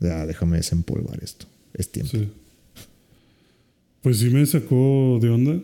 de, 0.00 0.10
ah, 0.12 0.26
déjame 0.26 0.58
desempolvar 0.58 1.22
esto. 1.22 1.46
Es 1.74 1.90
tiempo. 1.90 2.12
Sí. 2.12 2.28
Pues 4.02 4.18
sí 4.18 4.30
me 4.30 4.44
sacó 4.46 5.18
de 5.20 5.28
onda 5.28 5.60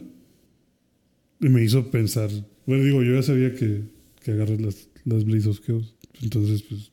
y 1.40 1.48
me 1.48 1.62
hizo 1.62 1.90
pensar. 1.90 2.30
Bueno, 2.66 2.84
digo, 2.84 3.02
yo 3.02 3.14
ya 3.14 3.22
sabía 3.22 3.54
que, 3.54 3.82
que 4.22 4.32
agarras 4.32 4.60
las, 4.60 4.88
las 5.04 5.24
Blaze 5.24 5.48
of 5.48 5.60
Chaos. 5.64 5.94
Entonces, 6.22 6.62
pues. 6.62 6.90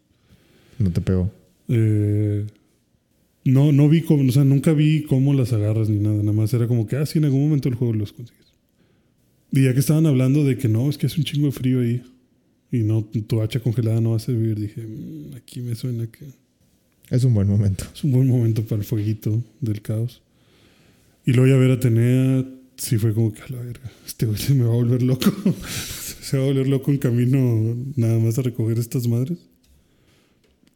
No 0.80 0.92
te 0.92 1.02
pegó. 1.02 1.32
eh, 1.70 2.46
no, 3.46 3.72
no 3.72 3.90
vi 3.90 4.02
cómo, 4.02 4.28
o 4.28 4.32
sea, 4.32 4.44
nunca 4.44 4.74
vi 4.74 5.04
cómo 5.04 5.34
las 5.34 5.54
agarras 5.54 5.90
ni 5.90 6.00
nada. 6.00 6.16
Nada 6.18 6.32
más 6.32 6.54
era 6.54 6.68
como 6.68 6.88
que, 6.88 6.96
ah, 6.96 7.06
sí, 7.06 7.20
en 7.20 7.26
algún 7.26 7.42
momento 7.44 7.70
del 7.70 7.78
juego 7.78 7.94
los 7.94 8.14
consigues. 8.14 8.54
Y 9.52 9.64
ya 9.64 9.74
que 9.74 9.80
estaban 9.82 10.06
hablando 10.06 10.44
de 10.44 10.58
que 10.58 10.68
no, 10.68 10.90
es 10.90 10.98
que 10.98 11.08
hace 11.08 11.20
un 11.20 11.26
chingo 11.26 11.48
de 11.48 11.52
frío 11.52 11.82
ahí 11.82 12.02
y 12.72 12.80
no, 12.80 13.04
tu 13.04 13.42
hacha 13.42 13.60
congelada 13.60 14.02
no 14.02 14.12
va 14.12 14.16
a 14.16 14.20
servir, 14.20 14.60
dije, 14.60 14.82
"Mm, 14.82 15.36
aquí 15.36 15.62
me 15.62 15.76
suena 15.76 16.08
que. 16.08 16.26
Es 17.10 17.24
un 17.24 17.34
buen 17.34 17.48
momento. 17.48 17.86
Es 17.94 18.04
un 18.04 18.14
buen 18.14 18.28
momento 18.28 18.64
para 18.64 18.80
el 18.82 18.86
fueguito 18.86 19.44
del 19.62 19.82
caos. 19.82 20.24
Y 21.26 21.34
luego 21.34 21.52
ya 21.52 21.58
ver 21.58 21.72
a 21.72 21.74
Atenea, 21.76 22.46
sí 22.78 22.98
fue 22.98 23.14
como 23.14 23.32
que 23.32 23.42
a 23.42 23.50
la 23.50 23.62
verga. 23.62 23.92
Este 24.06 24.26
güey 24.26 24.40
se 24.40 24.56
me 24.56 24.64
va 24.64 24.72
a 24.72 24.76
volver 24.76 25.04
loco. 25.04 25.32
se 26.22 26.38
va 26.38 26.44
a 26.44 26.48
volver 26.48 26.68
loco 26.68 26.92
en 26.92 26.98
camino 26.98 27.76
nada 27.96 28.18
más 28.20 28.40
a 28.40 28.42
recoger 28.42 28.80
estas 28.80 29.08
madres. 29.08 29.38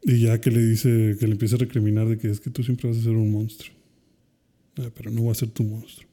Y 0.08 0.22
ya 0.22 0.40
que 0.40 0.52
le 0.52 0.66
dice, 0.66 1.18
que 1.20 1.28
le 1.28 1.34
empieza 1.34 1.58
a 1.58 1.60
recriminar 1.60 2.08
de 2.08 2.18
que 2.18 2.30
es 2.30 2.40
que 2.40 2.50
tú 2.50 2.64
siempre 2.64 2.88
vas 2.88 2.98
a 2.98 3.02
ser 3.04 3.12
un 3.12 3.30
monstruo. 3.30 3.76
Ah, 4.78 4.90
pero 4.96 5.12
no 5.12 5.26
va 5.26 5.34
a 5.34 5.36
ser 5.36 5.50
tu 5.50 5.66
monstruo. 5.66 6.08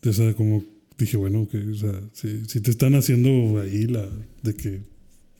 De 0.00 0.10
esa 0.10 0.32
como 0.34 0.62
dije, 0.96 1.16
bueno, 1.16 1.48
que, 1.48 1.58
o 1.58 1.74
sea, 1.74 2.00
si, 2.12 2.44
si 2.46 2.60
te 2.60 2.70
están 2.70 2.94
haciendo 2.94 3.60
ahí 3.60 3.88
la 3.88 4.08
de 4.44 4.54
que 4.54 4.82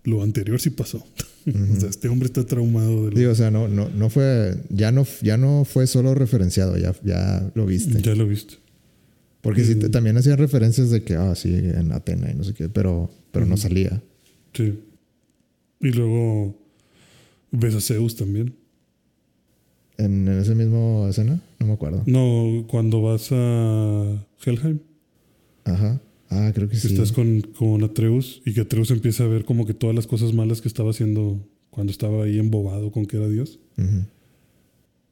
lo 0.03 0.25
anterior 0.25 0.61
sí 0.61 0.71
pasó. 0.71 0.99
o 1.47 1.81
sea, 1.81 1.89
este 1.89 2.09
hombre 2.09 2.27
está 2.27 2.45
traumado 2.45 3.05
de 3.05 3.13
lo 3.13 3.17
Digo, 3.17 3.31
o 3.31 3.37
sea, 3.37 3.53
no, 3.53 3.69
no, 3.69 3.89
no 3.89 4.11
fue, 4.11 4.57
ya 4.71 4.91
no, 4.91 5.07
ya 5.23 5.37
no 5.37 5.65
fue 5.65 5.87
solo 5.87 6.17
referenciado, 6.17 6.77
ya, 6.77 6.93
ya 7.05 7.53
lo 7.55 7.67
viste. 7.67 8.03
Ya 8.03 8.17
lo 8.17 8.27
viste. 8.27 8.55
Porque 9.43 9.65
sí, 9.65 9.77
también 9.77 10.17
hacían 10.17 10.39
referencias 10.39 10.91
de 10.91 11.05
que, 11.05 11.15
ah, 11.15 11.37
sí, 11.37 11.55
en 11.55 11.93
Atena 11.93 12.33
y 12.33 12.35
no 12.35 12.43
sé 12.43 12.53
qué, 12.53 12.69
pero, 12.69 13.13
pero 13.31 13.47
no 13.47 13.55
Ujú. 13.55 13.63
salía. 13.63 14.03
Sí. 14.55 14.77
Y 15.81 15.93
luego 15.93 16.68
ves 17.51 17.75
a 17.75 17.81
Zeus 17.81 18.17
también. 18.17 18.55
En, 19.97 20.29
en 20.29 20.39
ese 20.39 20.55
mismo 20.55 21.07
escena, 21.09 21.41
no 21.59 21.67
me 21.67 21.73
acuerdo. 21.73 22.03
No, 22.07 22.67
cuando 22.69 23.03
vas 23.03 23.29
a 23.33 24.27
Helheim, 24.45 24.79
Ajá. 25.65 26.01
Ah, 26.31 26.53
creo 26.55 26.69
que 26.69 26.75
que 26.75 26.81
sí. 26.81 26.89
estás 26.93 27.11
con, 27.13 27.41
con 27.41 27.83
Atreus 27.83 28.43
y 28.45 28.53
que 28.53 28.61
Atreus 28.61 28.91
empieza 28.91 29.25
a 29.25 29.29
ver 29.29 29.45
como 29.45 29.67
que 29.67 29.75
todas 29.75 29.97
las 29.97 30.07
cosas 30.07 30.33
malas 30.35 30.61
que 30.61 30.69
estaba 30.69 30.91
haciendo 30.91 31.41
cuando 31.71 31.91
estaba 31.91 32.25
ahí 32.25 32.39
embobado 32.39 32.91
con 32.93 33.07
que 33.07 33.17
era 33.17 33.29
Dios. 33.29 33.59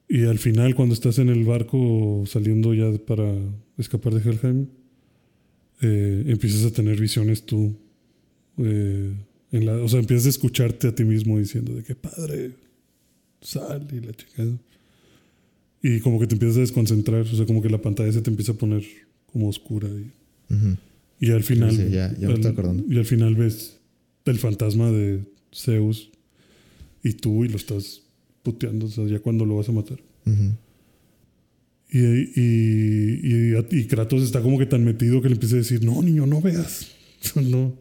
Y 0.09 0.25
al 0.25 0.39
final, 0.39 0.75
cuando 0.75 0.95
estás 0.95 1.19
en 1.19 1.31
el 1.31 1.45
barco 1.45 2.23
saliendo 2.27 2.75
ya 2.75 2.93
para 3.07 3.35
escapar 3.79 4.15
de 4.15 4.31
Helheim, 4.31 4.67
eh, 5.83 6.25
empiezas 6.29 6.65
a 6.65 6.71
tener 6.75 7.01
visiones 7.01 7.45
tú. 7.45 7.75
eh, 8.59 9.15
en 9.53 9.67
la, 9.67 9.75
o 9.77 9.89
sea, 9.89 10.01
empiezas 10.01 10.27
a 10.27 10.31
escucharte 10.31 10.89
a 10.89 10.95
ti 10.95 11.05
mismo 11.05 11.39
diciendo 11.39 11.75
de 11.75 11.83
que 11.83 11.95
padre, 11.95 12.53
sal 13.41 13.87
y 13.93 14.01
la 14.05 14.13
chingada. 14.13 14.57
Y 15.83 16.01
como 16.01 16.19
que 16.19 16.27
te 16.27 16.35
empiezas 16.35 16.57
a 16.59 16.61
desconcentrar, 16.61 17.21
o 17.21 17.25
sea, 17.37 17.47
como 17.47 17.63
que 17.63 17.69
la 17.71 17.81
pantalla 17.81 18.11
se 18.13 18.21
te 18.23 18.31
empieza 18.31 18.53
a 18.53 18.57
poner 18.57 18.83
como 19.33 19.49
oscura. 19.49 19.89
Y, 19.89 20.11
y 21.27 21.31
al 21.31 21.43
final. 21.45 21.71
Sí, 21.71 21.91
ya- 21.91 22.13
ya 22.19 22.29
me 22.29 22.35
estoy 22.35 22.51
acordando. 22.51 22.85
Y 22.89 22.99
al 22.99 23.05
final 23.05 23.35
ves 23.37 23.79
el 24.25 24.39
fantasma 24.39 24.91
de 24.91 25.21
Zeus 25.55 26.11
y 27.05 27.13
tú 27.13 27.45
y 27.45 27.49
lo 27.49 27.57
estás 27.57 28.03
puteando, 28.43 28.87
o 28.87 28.89
sea, 28.89 29.07
ya 29.07 29.21
cuando 29.21 29.45
lo 29.45 29.57
vas 29.57 29.69
a 29.69 29.73
matar. 29.73 29.99
Ujú. 30.27 30.53
Y, 31.93 31.99
y, 32.01 33.21
y, 33.23 33.79
y 33.79 33.85
Kratos 33.87 34.23
está 34.25 34.43
como 34.43 34.59
que 34.59 34.67
tan 34.67 34.85
metido 34.85 35.23
que 35.23 35.29
le 35.29 35.35
empieza 35.35 35.55
a 35.55 35.59
decir, 35.59 35.85
no, 35.85 36.03
niño, 36.03 36.27
no 36.27 36.41
veas. 36.41 36.89
no. 37.37 37.75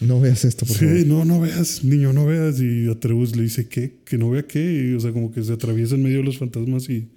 No 0.00 0.18
veas 0.18 0.44
esto, 0.44 0.64
por 0.64 0.76
sí, 0.76 0.86
favor. 0.86 1.06
no, 1.06 1.24
no 1.24 1.40
veas, 1.40 1.84
niño, 1.84 2.12
no 2.12 2.24
veas. 2.26 2.60
Y 2.60 2.88
Atreus 2.88 3.36
le 3.36 3.42
dice, 3.42 3.68
¿qué? 3.68 3.96
Que 4.04 4.16
no 4.16 4.30
vea 4.30 4.46
qué. 4.46 4.90
Y, 4.90 4.94
o 4.94 5.00
sea, 5.00 5.12
como 5.12 5.30
que 5.30 5.42
se 5.42 5.52
atraviesa 5.52 5.94
en 5.94 6.02
medio 6.02 6.18
de 6.18 6.24
los 6.24 6.38
fantasmas 6.38 6.88
y 6.88 7.08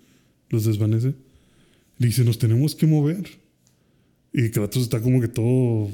los 0.49 0.65
desvanece. 0.65 1.13
Le 1.97 2.07
dice, 2.07 2.25
nos 2.25 2.37
tenemos 2.39 2.75
que 2.75 2.85
mover. 2.85 3.23
Y 4.33 4.49
Kratos 4.49 4.83
está 4.83 5.01
como 5.01 5.21
que 5.21 5.27
todo 5.29 5.89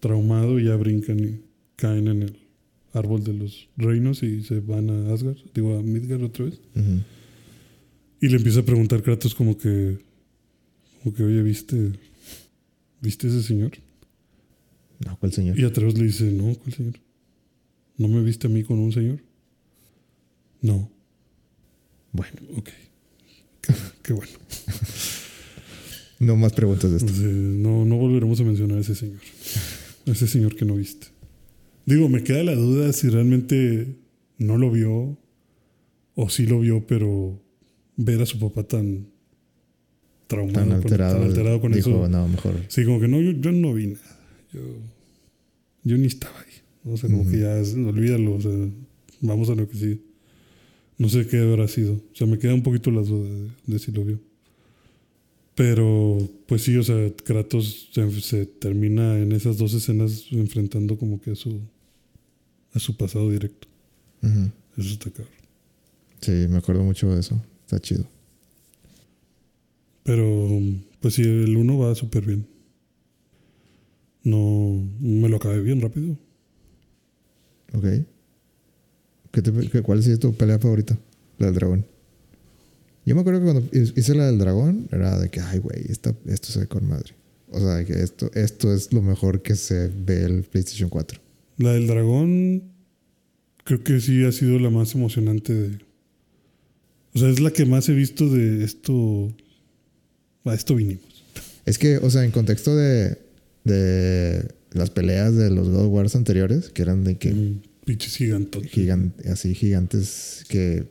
traumado 0.00 0.58
y 0.58 0.64
ya 0.64 0.76
brincan 0.76 1.20
y 1.20 1.40
caen 1.76 2.08
en 2.08 2.22
el 2.22 2.36
árbol 2.92 3.24
de 3.24 3.34
los 3.34 3.68
reinos 3.76 4.22
y 4.22 4.42
se 4.42 4.60
van 4.60 4.88
a 4.90 5.12
Asgard, 5.12 5.36
digo 5.54 5.78
a 5.78 5.82
Midgard 5.82 6.22
otra 6.22 6.46
vez. 6.46 6.60
Y 8.20 8.28
le 8.28 8.36
empieza 8.36 8.60
a 8.60 8.64
preguntar 8.64 9.02
Kratos 9.02 9.34
como 9.34 9.58
que, 9.58 9.98
como 11.02 11.14
que, 11.14 11.22
oye, 11.24 11.42
¿viste, 11.42 11.92
¿viste 13.00 13.28
ese 13.28 13.42
señor? 13.42 13.72
No, 15.04 15.18
¿cuál 15.18 15.32
señor? 15.32 15.58
Y 15.58 15.64
Atreus 15.64 15.96
le 15.98 16.04
dice, 16.04 16.24
no, 16.30 16.54
¿cuál 16.56 16.72
señor? 16.72 16.94
¿No 17.98 18.08
me 18.08 18.22
viste 18.22 18.46
a 18.46 18.50
mí 18.50 18.62
con 18.64 18.78
un 18.78 18.92
señor? 18.92 19.20
No. 20.62 20.90
Bueno, 22.12 22.36
Ok. 22.56 22.68
Qué, 23.60 23.72
qué 24.02 24.12
bueno. 24.12 24.32
no 26.20 26.36
más 26.36 26.52
preguntas 26.52 26.90
de 26.90 26.96
esto. 26.98 27.08
Entonces, 27.10 27.32
no, 27.34 27.84
no 27.84 27.96
volveremos 27.96 28.38
a 28.40 28.44
mencionar 28.44 28.78
a 28.78 28.80
ese 28.80 28.94
señor. 28.94 29.20
A 30.06 30.10
ese 30.10 30.26
señor 30.26 30.54
que 30.56 30.64
no 30.64 30.74
viste. 30.76 31.08
Digo, 31.86 32.08
me 32.08 32.22
queda 32.22 32.42
la 32.44 32.54
duda 32.54 32.92
si 32.92 33.08
realmente 33.08 33.96
no 34.38 34.56
lo 34.58 34.70
vio 34.70 35.18
o 36.14 36.28
sí 36.30 36.46
lo 36.46 36.60
vio, 36.60 36.86
pero 36.86 37.40
ver 37.96 38.22
a 38.22 38.26
su 38.26 38.38
papá 38.38 38.62
tan 38.64 39.08
traumado, 40.26 40.58
Tan 40.60 40.68
con- 40.68 40.76
alterado. 40.82 41.14
tan 41.18 41.22
alterado 41.24 41.60
con 41.60 41.72
dijo, 41.72 41.90
eso. 41.90 42.08
no, 42.08 42.28
mejor. 42.28 42.54
Sí, 42.68 42.84
como 42.84 43.00
que 43.00 43.08
no, 43.08 43.20
yo, 43.20 43.32
yo 43.32 43.52
no 43.52 43.74
vi 43.74 43.88
nada. 43.88 44.20
Yo, 44.52 44.60
yo 45.84 45.96
ni 45.98 46.06
estaba 46.06 46.38
ahí. 46.40 46.92
O 46.92 46.96
sea, 46.96 47.08
como 47.08 47.30
que 47.30 47.40
ya, 47.40 47.54
olvídalo. 47.54 48.34
O 48.34 48.40
sea, 48.40 48.52
vamos 49.20 49.48
a 49.50 49.54
lo 49.54 49.68
que 49.68 49.76
sigue. 49.76 50.00
No 50.98 51.08
sé 51.08 51.26
qué 51.26 51.38
habrá 51.38 51.68
sido. 51.68 51.94
O 51.94 52.14
sea, 52.14 52.26
me 52.26 52.38
queda 52.38 52.54
un 52.54 52.62
poquito 52.62 52.90
la 52.90 53.02
duda 53.02 53.28
de, 53.28 53.50
de 53.66 53.78
si 53.78 53.92
lo 53.92 54.04
vio. 54.04 54.20
Pero, 55.54 56.18
pues 56.46 56.62
sí, 56.62 56.76
o 56.76 56.82
sea, 56.82 57.12
Kratos 57.24 57.88
se, 57.92 58.20
se 58.20 58.46
termina 58.46 59.18
en 59.18 59.32
esas 59.32 59.56
dos 59.56 59.72
escenas 59.72 60.26
enfrentando 60.32 60.98
como 60.98 61.20
que 61.20 61.30
a 61.30 61.36
su, 61.36 61.60
a 62.72 62.78
su 62.80 62.96
pasado 62.96 63.30
directo. 63.30 63.68
Eso 64.76 64.90
está 64.90 65.10
cabrón. 65.10 65.34
Sí, 66.20 66.32
me 66.48 66.56
acuerdo 66.56 66.82
mucho 66.82 67.12
de 67.12 67.20
eso. 67.20 67.40
Está 67.64 67.78
chido. 67.78 68.06
Pero, 70.02 70.60
pues 71.00 71.14
sí, 71.14 71.22
el 71.22 71.56
uno 71.56 71.78
va 71.78 71.94
súper 71.94 72.26
bien. 72.26 72.46
No, 74.24 74.82
me 75.00 75.28
lo 75.28 75.36
acabé 75.36 75.60
bien 75.60 75.80
rápido. 75.80 76.16
Ok. 77.72 77.84
¿Qué 79.30 79.42
te- 79.42 79.68
qué- 79.70 79.82
¿Cuál 79.82 79.98
es 80.00 80.18
tu 80.18 80.34
pelea 80.34 80.58
favorita? 80.58 80.98
La 81.38 81.46
del 81.46 81.54
dragón. 81.56 81.86
Yo 83.04 83.14
me 83.14 83.20
acuerdo 83.20 83.40
que 83.40 83.44
cuando 83.52 83.68
hice 84.00 84.14
la 84.14 84.26
del 84.26 84.38
dragón, 84.38 84.88
era 84.90 85.18
de 85.18 85.28
que, 85.28 85.40
ay, 85.40 85.58
güey, 85.58 85.84
esto 85.88 86.14
se 86.24 86.60
ve 86.60 86.66
con 86.68 86.86
madre. 86.88 87.12
O 87.50 87.60
sea, 87.60 87.84
que 87.84 87.92
esto, 88.02 88.30
esto 88.34 88.72
es 88.72 88.92
lo 88.92 89.02
mejor 89.02 89.42
que 89.42 89.56
se 89.56 89.88
ve 89.88 90.22
el 90.24 90.42
PlayStation 90.44 90.88
4. 90.88 91.20
La 91.58 91.72
del 91.72 91.86
dragón 91.86 92.62
creo 93.64 93.82
que 93.84 94.00
sí 94.00 94.24
ha 94.24 94.32
sido 94.32 94.58
la 94.58 94.70
más 94.70 94.94
emocionante 94.94 95.52
de... 95.52 95.78
O 97.14 97.18
sea, 97.18 97.28
es 97.28 97.40
la 97.40 97.50
que 97.52 97.64
más 97.66 97.88
he 97.88 97.92
visto 97.92 98.28
de 98.28 98.64
esto... 98.64 99.32
A 100.44 100.54
esto 100.54 100.74
vinimos. 100.74 101.24
Es 101.64 101.78
que, 101.78 101.98
o 101.98 102.10
sea, 102.10 102.24
en 102.24 102.30
contexto 102.30 102.74
de, 102.76 103.18
de 103.64 104.46
las 104.72 104.90
peleas 104.90 105.34
de 105.36 105.50
los 105.50 105.68
God 105.68 105.86
Wars 105.86 106.16
anteriores, 106.16 106.68
que 106.70 106.82
eran 106.82 107.04
de 107.04 107.16
que 107.16 107.32
Mm, 107.32 107.60
Pinches 107.84 108.16
gigantotes. 108.16 108.70
gigan- 108.72 109.12
así 109.30 109.54
gigantes, 109.54 110.44
que, 110.48 110.84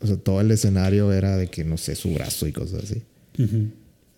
o 0.00 0.06
sea, 0.06 0.16
todo 0.16 0.40
el 0.40 0.50
escenario 0.50 1.12
era 1.12 1.36
de 1.36 1.48
que, 1.48 1.64
no 1.64 1.76
sé, 1.76 1.94
su 1.94 2.12
brazo 2.14 2.46
y 2.46 2.52
cosas 2.52 2.84
así. 2.84 3.02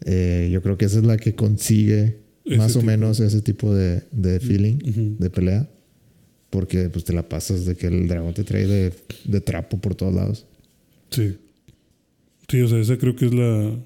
Eh, 0.06 0.48
yo 0.52 0.62
creo 0.62 0.78
que 0.78 0.84
esa 0.86 0.98
es 0.98 1.04
la 1.04 1.16
que 1.16 1.34
consigue 1.34 2.18
Ese 2.44 2.56
más 2.56 2.74
o 2.76 2.82
menos 2.82 3.20
ese 3.20 3.42
tipo 3.42 3.74
de, 3.74 4.02
de 4.12 4.40
feeling 4.40 4.78
Ujú. 4.88 5.16
de 5.18 5.30
pelea. 5.30 5.68
Porque 6.48 6.88
pues 6.88 7.04
te 7.04 7.12
la 7.12 7.28
pasas 7.28 7.64
de 7.64 7.76
que 7.76 7.86
el 7.86 8.08
dragón 8.08 8.34
te 8.34 8.42
trae 8.44 8.66
de, 8.66 8.92
de 9.24 9.40
trapo 9.40 9.78
por 9.80 9.94
todos 9.94 10.12
lados. 10.14 10.46
Sí. 11.10 11.36
Sí, 12.48 12.60
o 12.62 12.66
sea, 12.68 12.78
esa 12.80 12.96
creo 12.98 13.14
que 13.14 13.26
es 13.26 13.34
la... 13.34 13.78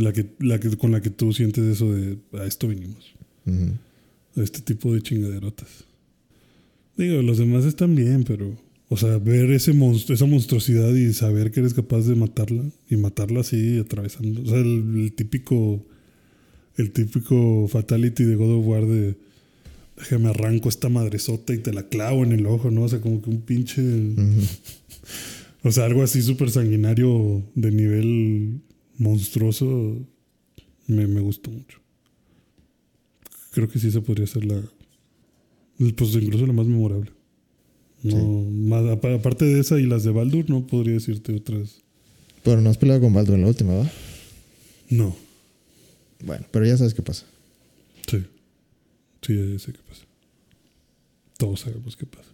La 0.00 0.12
que, 0.12 0.26
la 0.38 0.58
que, 0.58 0.76
con 0.76 0.92
la 0.92 1.00
que 1.00 1.10
tú 1.10 1.32
sientes 1.32 1.64
eso 1.64 1.92
de 1.92 2.16
a 2.32 2.44
esto 2.44 2.68
vinimos. 2.68 3.14
A 3.46 4.42
este 4.42 4.60
tipo 4.60 4.94
de 4.94 5.02
chingaderotas. 5.02 5.84
Digo, 6.96 7.22
los 7.22 7.38
demás 7.38 7.64
están 7.64 7.94
bien, 7.94 8.24
pero. 8.24 8.56
O 8.88 8.96
sea, 8.96 9.18
ver 9.18 9.50
ese 9.52 9.72
monstruo, 9.72 10.14
esa 10.14 10.26
monstruosidad 10.26 10.92
y 10.94 11.12
saber 11.12 11.52
que 11.52 11.60
eres 11.60 11.74
capaz 11.74 12.02
de 12.02 12.16
matarla 12.16 12.64
y 12.88 12.96
matarla 12.96 13.40
así, 13.40 13.78
atravesando. 13.78 14.42
O 14.42 14.46
sea, 14.46 14.58
el, 14.58 14.94
el 14.96 15.12
típico. 15.12 15.84
El 16.76 16.92
típico 16.92 17.68
fatality 17.68 18.24
de 18.24 18.36
God 18.36 18.58
of 18.58 18.66
War 18.66 18.86
de. 18.86 19.16
Déjame 19.96 20.30
arranco 20.30 20.68
esta 20.68 20.88
madresota 20.88 21.52
y 21.52 21.58
te 21.58 21.74
la 21.74 21.88
clavo 21.88 22.24
en 22.24 22.32
el 22.32 22.46
ojo, 22.46 22.70
¿no? 22.70 22.82
O 22.82 22.88
sea, 22.88 23.00
como 23.00 23.20
que 23.20 23.30
un 23.30 23.42
pinche. 23.42 23.82
O 25.62 25.70
sea, 25.72 25.84
algo 25.84 26.02
así 26.02 26.22
súper 26.22 26.50
sanguinario 26.50 27.42
de 27.54 27.70
nivel 27.70 28.60
monstruoso 29.00 29.66
me, 30.86 31.06
me 31.06 31.20
gustó 31.20 31.50
mucho. 31.50 31.78
Creo 33.52 33.68
que 33.68 33.78
sí 33.78 33.88
esa 33.88 34.00
podría 34.00 34.26
ser 34.26 34.44
la. 34.44 34.62
Pues 35.96 36.14
incluso 36.14 36.46
la 36.46 36.52
más 36.52 36.66
memorable. 36.66 37.10
No, 38.02 38.16
más, 38.50 38.84
apa- 38.90 39.14
aparte 39.14 39.44
de 39.44 39.60
esa 39.60 39.78
y 39.80 39.86
las 39.86 40.04
de 40.04 40.10
Baldur, 40.10 40.48
no 40.48 40.66
podría 40.66 40.94
decirte 40.94 41.34
otras. 41.34 41.80
Pero 42.42 42.60
no 42.60 42.70
has 42.70 42.78
peleado 42.78 43.00
con 43.00 43.12
Baldur 43.12 43.34
en 43.34 43.42
la 43.42 43.48
última, 43.48 43.74
¿va? 43.74 43.90
No, 44.88 45.14
Bueno, 46.24 46.46
pero 46.50 46.66
ya 46.66 46.76
sabes 46.76 46.94
qué 46.94 47.02
pasa. 47.02 47.24
sí. 48.06 48.24
Sí, 49.22 49.36
ya 49.36 49.58
sé 49.58 49.72
qué 49.72 49.80
pasa. 49.86 50.04
Todos 51.38 51.60
sabemos 51.60 51.96
qué 51.96 52.06
pasa. 52.06 52.28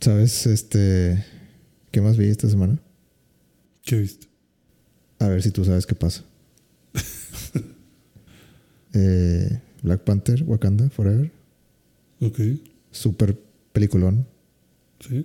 ¿Sabes 0.00 0.46
este 0.46 1.22
qué 1.90 2.00
más 2.00 2.16
vi 2.16 2.26
esta 2.26 2.48
semana? 2.48 2.78
¿Qué 3.84 3.96
viste? 3.96 4.26
A 5.20 5.28
ver 5.28 5.42
si 5.42 5.50
tú 5.52 5.64
sabes 5.64 5.86
qué 5.86 5.94
pasa. 5.94 6.24
Eh, 8.92 9.60
Black 9.84 10.00
Panther, 10.02 10.42
Wakanda, 10.42 10.90
Forever. 10.90 11.30
Ok, 12.20 12.40
Super 12.90 13.38
peliculón. 13.72 14.26
sí. 14.98 15.24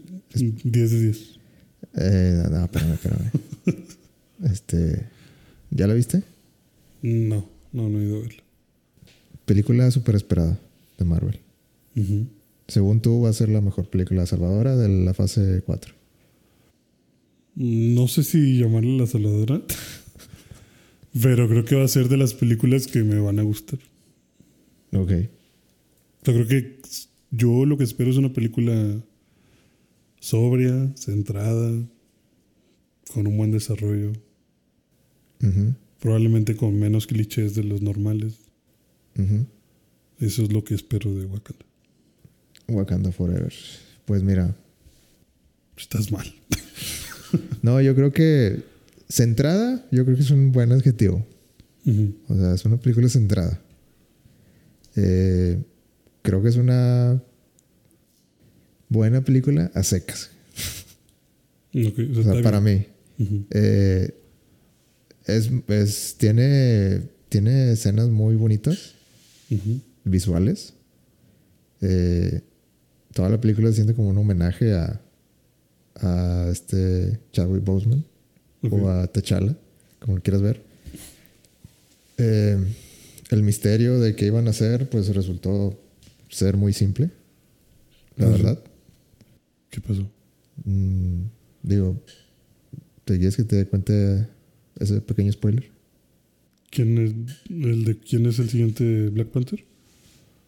10 0.63 0.91
de 0.91 0.99
10. 1.01 1.39
Eh, 1.95 2.43
no, 2.51 2.63
espérame, 2.65 2.93
espérame. 2.93 3.31
este, 4.51 5.07
¿ya 5.71 5.87
la 5.87 5.95
viste? 5.95 6.21
No, 7.01 7.49
no, 7.73 7.89
no 7.89 7.99
he 7.99 8.03
ido 8.03 8.17
a 8.17 8.21
verla. 8.21 8.43
Película 9.45 9.89
súper 9.89 10.13
esperada 10.15 10.59
de 10.99 11.05
Marvel. 11.05 11.39
Según 12.67 13.01
tú, 13.01 13.21
va 13.21 13.29
a 13.29 13.33
ser 13.33 13.49
la 13.49 13.61
mejor 13.61 13.89
película 13.89 14.27
salvadora 14.27 14.75
de 14.75 14.89
la 14.89 15.13
fase 15.15 15.63
4. 15.65 15.93
No 17.55 18.07
sé 18.07 18.23
si 18.23 18.57
llamarla 18.57 19.03
la 19.03 19.07
saladora, 19.07 19.61
pero 21.21 21.47
creo 21.47 21.65
que 21.65 21.75
va 21.75 21.83
a 21.83 21.87
ser 21.87 22.09
de 22.09 22.17
las 22.17 22.33
películas 22.33 22.87
que 22.87 23.03
me 23.03 23.19
van 23.19 23.39
a 23.39 23.43
gustar. 23.43 23.79
Ok. 24.91 25.11
O 26.21 26.25
sea, 26.25 26.33
creo 26.33 26.47
que 26.47 26.79
yo 27.31 27.65
lo 27.65 27.77
que 27.77 27.83
espero 27.83 28.11
es 28.11 28.17
una 28.17 28.33
película 28.33 29.01
sobria, 30.19 30.91
centrada, 30.95 31.71
con 33.13 33.27
un 33.27 33.37
buen 33.37 33.51
desarrollo, 33.51 34.13
probablemente 35.99 36.55
con 36.55 36.77
menos 36.79 37.07
clichés 37.07 37.55
de 37.55 37.63
los 37.63 37.81
normales. 37.81 38.39
Eso 40.19 40.43
es 40.43 40.51
lo 40.51 40.63
que 40.63 40.75
espero 40.75 41.13
de 41.13 41.25
Wakanda. 41.25 41.65
Wakanda 42.67 43.11
Forever. 43.11 43.53
Pues 44.05 44.23
mira, 44.23 44.55
Estás 45.77 46.11
mal. 46.11 46.25
no, 47.61 47.81
yo 47.81 47.95
creo 47.95 48.11
que 48.11 48.63
centrada, 49.09 49.85
yo 49.91 50.03
creo 50.05 50.15
que 50.17 50.23
es 50.23 50.31
un 50.31 50.51
buen 50.51 50.71
adjetivo. 50.71 51.25
O 52.27 52.35
sea, 52.35 52.53
es 52.53 52.65
una 52.65 52.77
película 52.77 53.07
centrada. 53.09 53.61
Eh, 54.95 55.59
creo 56.21 56.41
que 56.41 56.49
es 56.49 56.55
una 56.55 57.21
buena 58.89 59.21
película 59.23 59.71
a 59.73 59.83
secas. 59.83 60.31
O 62.19 62.23
sea, 62.23 62.33
para 62.43 62.61
mí. 62.61 62.85
Eh, 63.51 64.15
es, 65.25 65.49
es- 65.67 66.15
tiene, 66.17 67.01
tiene 67.29 67.71
escenas 67.73 68.09
muy 68.09 68.35
bonitas, 68.35 68.93
visuales. 70.03 70.73
Eh, 71.81 72.41
toda 73.13 73.29
la 73.29 73.39
película 73.41 73.69
se 73.69 73.75
siente 73.75 73.93
como 73.93 74.09
un 74.09 74.17
homenaje 74.17 74.73
a, 74.73 75.01
a 76.01 76.47
este 76.51 77.19
Chadwick 77.31 77.63
Boseman 77.63 78.03
o 78.69 78.89
a 78.89 79.07
T'Challa. 79.07 79.55
como 79.99 80.19
quieras 80.19 80.41
ver. 80.41 80.61
Eh, 82.17 82.57
el 83.31 83.43
misterio 83.43 83.99
de 83.99 84.15
qué 84.15 84.27
iban 84.27 84.47
a 84.47 84.51
hacer, 84.51 84.89
pues 84.89 85.13
resultó 85.13 85.77
ser 86.29 86.57
muy 86.57 86.73
simple. 86.73 87.09
La 88.17 88.27
verdad. 88.29 88.59
¿Qué 89.69 89.81
pasó? 89.81 90.07
Mm, 90.63 91.23
digo, 91.63 91.99
¿te 93.03 93.17
quieres 93.17 93.35
que 93.35 93.43
te 93.43 93.57
dé 93.57 93.65
cuenta 93.67 94.29
ese 94.79 95.01
pequeño 95.01 95.31
spoiler? 95.31 95.69
¿Quién 96.69 96.97
es 96.97 97.13
el 97.49 97.85
de 97.85 97.97
quién 97.97 98.25
es 98.25 98.39
el 98.39 98.49
siguiente 98.49 99.09
Black 99.09 99.27
Panther? 99.27 99.63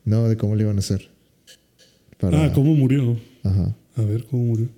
No, 0.05 0.27
de 0.29 0.37
cómo 0.37 0.55
le 0.55 0.63
iban 0.63 0.77
a 0.77 0.79
hacer. 0.79 1.09
Para- 2.19 2.45
Ah, 2.45 2.53
¿cómo 2.53 2.73
murió? 2.73 3.17
Ajá. 3.43 3.75
A 3.95 4.01
ver, 4.03 4.25
¿cómo 4.25 4.43
murió? 4.45 4.69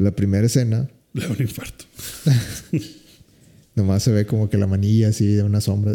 La 0.00 0.10
primera 0.16 0.46
escena, 0.46 0.88
Le 1.12 1.22
da 1.26 1.28
un 1.32 1.40
infarto. 1.40 1.84
nomás 3.74 4.02
se 4.02 4.10
ve 4.12 4.26
como 4.26 4.48
que 4.48 4.56
la 4.58 4.66
manilla 4.66 5.08
así 5.08 5.26
de 5.26 5.42
una 5.42 5.60
sombra. 5.60 5.92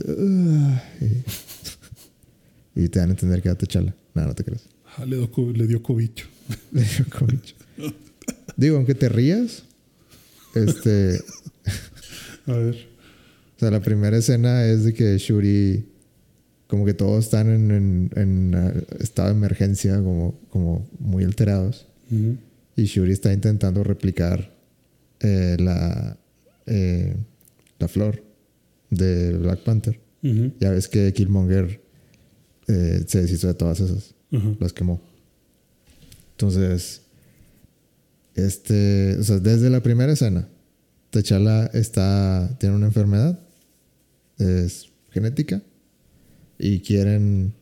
Y, 2.76 2.84
y 2.84 2.90
te 2.90 3.00
dan 3.00 3.10
a 3.10 3.12
entender 3.14 3.42
que 3.42 3.50
era 3.50 3.58
T'Challa. 3.58 3.96
No, 4.14 4.26
no 4.26 4.34
te 4.36 4.44
creas. 4.44 4.64
Ah, 4.98 5.06
le, 5.06 5.18
dio 5.18 5.32
co- 5.32 5.52
le 5.52 5.68
dio 5.68 5.82
cobicho. 5.82 6.28
Le 6.72 6.82
dio 6.84 7.06
COVID. 7.10 7.40
Digo, 8.58 8.78
aunque 8.78 8.94
te 8.96 9.10
rías, 9.10 9.64
este, 10.54 11.20
A 12.46 12.52
ver. 12.54 12.76
o 13.56 13.60
sea, 13.60 13.72
la 13.72 13.82
primera 13.82 14.16
escena 14.18 14.66
es 14.66 14.84
de 14.86 14.94
que 14.94 15.18
Shuri, 15.18 15.86
como 16.68 16.86
que 16.86 16.94
todos 16.94 17.26
están 17.26 17.50
en, 17.50 17.72
en- 17.72 18.12
en, 18.16 18.56
ah, 18.56 18.72
estado 19.00 19.30
de 19.30 19.36
emergencia, 19.36 19.96
como, 19.98 20.40
como 20.52 20.88
muy 21.00 21.24
alterados. 21.24 21.88
Y 22.76 22.86
Shuri 22.86 23.12
está 23.12 23.32
intentando 23.32 23.84
replicar 23.84 24.54
eh, 25.22 25.56
la, 25.60 26.18
eh, 26.66 27.16
la 27.80 27.88
flor 27.88 28.24
de 28.90 29.38
Black 29.38 29.60
Panther. 29.62 30.00
Ya 30.60 30.72
ves 30.72 30.88
que 30.88 31.14
Killmonger 31.14 31.82
eh, 32.68 33.04
se 33.06 33.22
deshizo 33.22 33.46
de 33.48 33.54
todas 33.54 33.80
esas. 33.80 34.16
Las 34.60 34.74
quemó. 34.74 35.00
Entonces, 36.32 37.04
este, 38.34 39.18
o 39.20 39.24
sea, 39.24 39.38
desde 39.38 39.70
la 39.70 39.82
primera 39.84 40.12
escena, 40.12 40.50
T'Challa 41.12 41.68
está, 41.68 42.58
tiene 42.60 42.76
una 42.76 42.88
enfermedad, 42.88 43.40
es 44.40 44.90
genética, 45.12 45.62
y 46.58 46.80
quieren 46.80 47.54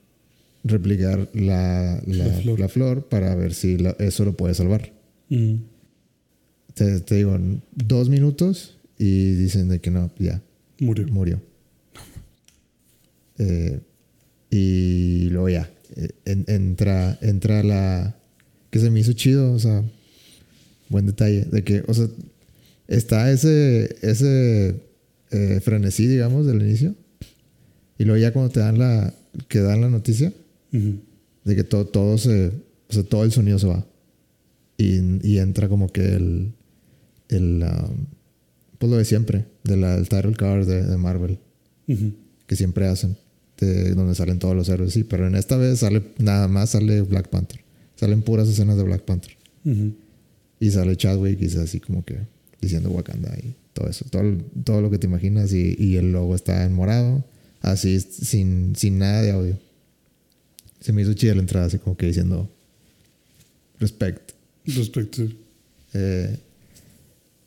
replicar 0.64 1.30
la, 1.34 2.02
la, 2.08 2.28
La 2.28 2.34
flor. 2.34 2.60
la 2.60 2.70
flor 2.70 3.10
para 3.10 3.36
ver 3.36 3.54
si 3.54 3.78
eso 4.00 4.26
lo 4.26 4.38
puede 4.38 4.54
salvar. 4.54 4.94
Ujú. 5.36 5.60
Te, 6.74 7.00
te 7.02 7.16
digo, 7.16 7.38
dos 7.76 8.10
minutos 8.10 8.78
y 8.98 9.34
dicen 9.34 9.68
de 9.70 9.80
que 9.80 9.92
no, 9.92 10.12
ya, 10.20 10.42
Murió. 10.80 11.08
murió. 11.08 11.42
Eh, 13.38 13.80
y 14.50 15.30
luego 15.30 15.50
ya, 15.50 15.70
eh, 15.96 16.10
en- 16.26 16.46
entra, 16.48 17.18
entra 17.22 17.64
la... 17.64 18.16
que 18.70 18.80
se 18.80 18.90
me 18.92 19.00
hizo 19.00 19.14
chido, 19.14 19.52
o 19.54 19.60
sea, 19.60 19.84
buen 20.90 21.06
detalle, 21.06 21.46
de 21.46 21.64
que, 21.64 21.84
o 21.88 21.94
sea, 21.94 22.08
está 22.88 23.32
ese, 23.32 23.96
ese 24.02 24.76
eh, 25.32 25.60
frenesí, 25.64 26.08
digamos, 26.08 26.46
del 26.46 26.62
inicio. 26.62 26.96
Y 27.98 28.06
luego 28.06 28.20
ya 28.22 28.34
cuando 28.34 28.52
te 28.52 28.60
dan 28.60 28.78
la, 28.80 29.14
que 29.48 29.60
dan 29.60 29.82
la 29.82 29.90
noticia, 29.90 30.32
de 30.72 31.56
que 31.56 31.64
todo, 31.64 31.86
todo 31.86 32.18
se, 32.18 32.52
o 32.90 32.94
sea, 32.94 33.04
todo 33.04 33.24
el 33.24 33.32
sonido 33.32 33.60
se 33.60 33.68
va. 33.68 33.86
Y, 34.84 35.20
y 35.24 35.40
entra 35.40 35.70
como 35.70 35.92
que 35.92 36.02
el, 36.02 36.54
el, 37.30 37.64
um, 37.64 38.06
pues 38.78 38.92
lo 38.92 38.98
de 38.98 39.06
siempre, 39.06 39.46
de 39.64 39.78
la, 39.78 39.96
el 39.96 40.10
title 40.10 40.34
card 40.34 40.68
de, 40.68 40.84
de 40.84 40.98
Marvel, 40.98 41.40
que 42.48 42.56
siempre 42.56 42.88
hacen, 42.88 43.16
de 43.60 43.94
donde 43.94 44.14
salen 44.16 44.40
todos 44.40 44.56
los 44.56 44.68
héroes, 44.68 44.92
sí, 44.94 45.04
pero 45.04 45.28
en 45.28 45.36
esta 45.36 45.56
vez 45.56 45.80
sale, 45.80 46.04
nada 46.18 46.48
más 46.48 46.72
sale 46.72 47.02
Black 47.02 47.30
Panther. 47.30 47.62
Salen 47.96 48.24
puras 48.24 48.50
escenas 48.50 48.76
de 48.76 48.84
Black 48.84 49.04
Panther. 49.04 49.38
Y 50.60 50.72
sale 50.72 50.98
Chadwick 50.98 51.42
y 51.42 51.46
es 51.46 51.56
así 51.56 51.80
como 51.80 52.04
que 52.04 52.18
diciendo 52.60 52.90
Wakanda 52.90 53.34
y 53.42 53.56
todo 53.74 53.90
eso, 53.90 54.06
todo, 54.10 54.38
todo 54.66 54.82
lo 54.82 54.90
que 54.90 54.98
te 54.98 55.08
imaginas 55.08 55.54
y, 55.54 55.76
y 55.80 55.96
el 55.96 56.12
logo 56.12 56.36
está 56.36 56.66
en 56.66 56.74
morado, 56.74 57.24
así 57.62 58.00
sin, 58.02 58.76
sin 58.76 58.98
nada 58.98 59.22
de 59.22 59.32
audio. 59.32 59.58
Se 60.82 60.92
me 60.92 61.02
hizo 61.02 61.14
chida 61.14 61.34
la 61.36 61.42
entrada, 61.42 61.68
así 61.68 61.78
como 61.78 61.96
que 61.96 62.08
diciendo 62.08 62.50
respect. 63.80 64.33
Respecto. 64.66 65.24
Eh, 65.94 66.38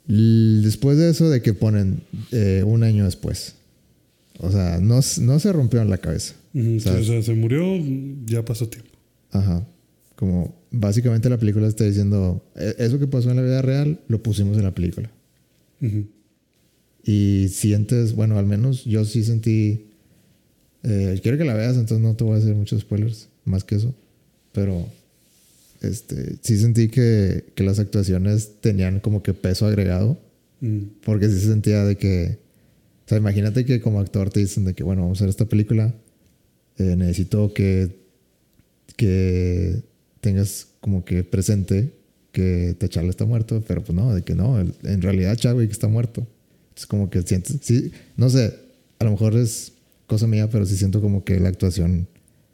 después 0.06 0.98
de 0.98 1.10
eso, 1.10 1.28
de 1.30 1.42
que 1.42 1.52
ponen 1.54 2.00
eh, 2.32 2.62
un 2.66 2.82
año 2.82 3.04
después. 3.04 3.54
O 4.38 4.50
sea, 4.50 4.78
no, 4.80 5.00
no 5.20 5.38
se 5.40 5.52
rompió 5.52 5.80
en 5.80 5.90
la 5.90 5.98
cabeza. 5.98 6.34
O 6.54 6.80
sea, 6.80 6.92
o 6.94 7.02
sea, 7.04 7.22
se 7.22 7.34
murió, 7.34 7.62
ya 8.26 8.44
pasó 8.44 8.68
tiempo. 8.68 8.90
Ajá. 9.30 9.66
Como 10.14 10.54
básicamente 10.70 11.28
la 11.28 11.38
película 11.38 11.66
está 11.66 11.84
diciendo, 11.84 12.42
"E- 12.54 12.74
eso 12.78 12.98
que 12.98 13.06
pasó 13.06 13.30
en 13.30 13.36
la 13.36 13.42
vida 13.42 13.62
real, 13.62 14.00
lo 14.08 14.22
pusimos 14.22 14.56
en 14.58 14.64
la 14.64 14.74
película. 14.74 15.10
Y 17.04 17.48
sientes, 17.48 18.14
bueno, 18.14 18.38
al 18.38 18.46
menos 18.46 18.84
yo 18.84 19.04
sí 19.04 19.22
sentí. 19.24 19.82
eh, 20.82 21.18
quiero 21.22 21.36
que 21.36 21.44
la 21.44 21.54
veas, 21.54 21.74
entonces 21.76 21.98
no 22.00 22.14
te 22.14 22.22
voy 22.22 22.34
a 22.34 22.38
hacer 22.38 22.54
muchos 22.54 22.80
spoilers, 22.82 23.28
más 23.44 23.64
que 23.64 23.74
eso. 23.74 23.92
Pero 24.52 24.86
este, 25.88 26.36
sí 26.42 26.58
sentí 26.58 26.88
que, 26.88 27.44
que 27.54 27.64
las 27.64 27.78
actuaciones 27.78 28.60
tenían 28.60 29.00
como 29.00 29.22
que 29.22 29.34
peso 29.34 29.66
agregado. 29.66 30.18
Ujú. 30.62 30.88
Porque 31.04 31.28
sí 31.28 31.40
se 31.40 31.46
sentía 31.48 31.84
de 31.84 31.96
que. 31.96 32.38
O 33.04 33.08
sea, 33.08 33.18
imagínate 33.18 33.64
que 33.64 33.80
como 33.80 34.00
actor 34.00 34.30
te 34.30 34.40
dicen 34.40 34.64
de 34.64 34.74
que, 34.74 34.82
bueno, 34.82 35.02
vamos 35.02 35.18
a 35.18 35.24
hacer 35.24 35.28
esta 35.30 35.46
película. 35.46 35.94
eh, 36.78 36.96
necesito 36.96 37.52
que. 37.54 37.96
que 38.96 39.82
tengas 40.20 40.68
como 40.80 41.04
que 41.04 41.22
presente 41.22 41.92
que 42.32 42.74
T'Challa 42.78 43.08
está 43.08 43.24
muerto, 43.24 43.62
pero 43.66 43.82
pues 43.82 43.94
no, 43.96 44.14
de 44.14 44.22
que 44.22 44.34
no, 44.34 44.60
en 44.60 45.02
realidad 45.02 45.36
Chadwick 45.36 45.70
está 45.70 45.88
muerto. 45.88 46.26
Es 46.76 46.84
como 46.86 47.08
que 47.08 47.22
sientes, 47.22 47.56
sí, 47.62 47.92
no 48.16 48.28
sé, 48.28 48.54
a 48.98 49.04
lo 49.04 49.12
mejor 49.12 49.34
es 49.36 49.72
cosa 50.06 50.26
mía, 50.26 50.50
pero 50.50 50.66
sí 50.66 50.76
siento 50.76 51.00
como 51.00 51.24
que 51.24 51.40
la 51.40 51.48
actuación 51.48 52.08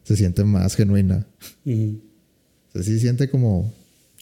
se 0.05 0.17
siente 0.17 0.45
más 0.45 0.77
genuina. 0.77 1.27
Ujú. 1.65 2.01
O 2.73 2.79
sea, 2.79 2.83
sí 2.83 2.99
siente 3.01 3.29
como, 3.29 3.73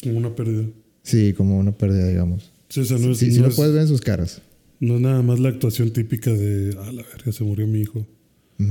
Como 0.02 0.18
una 0.18 0.34
pérdida. 0.34 0.64
sí, 1.02 1.32
como 1.34 1.58
una 1.58 1.72
pérdida, 1.72 2.08
digamos. 2.08 2.50
Sí, 2.68 2.80
o 2.80 2.84
sea, 2.84 2.98
no 2.98 3.12
es, 3.12 3.18
sí, 3.18 3.30
lo 3.38 3.48
es- 3.48 3.54
puedes 3.56 3.72
ver 3.72 3.82
en 3.82 3.88
sus 3.88 4.00
caras. 4.00 4.42
no 4.80 4.96
es 4.96 5.00
nada 5.00 5.22
más 5.22 5.38
la 5.40 5.48
actuación 5.50 5.90
típica 5.92 6.32
de, 6.32 6.74
ah, 6.78 6.90
la 6.92 7.02
verga, 7.02 7.32
se 7.32 7.44
murió 7.44 7.66
mi 7.66 7.80
hijo. 7.80 8.06
Sí, 8.58 8.66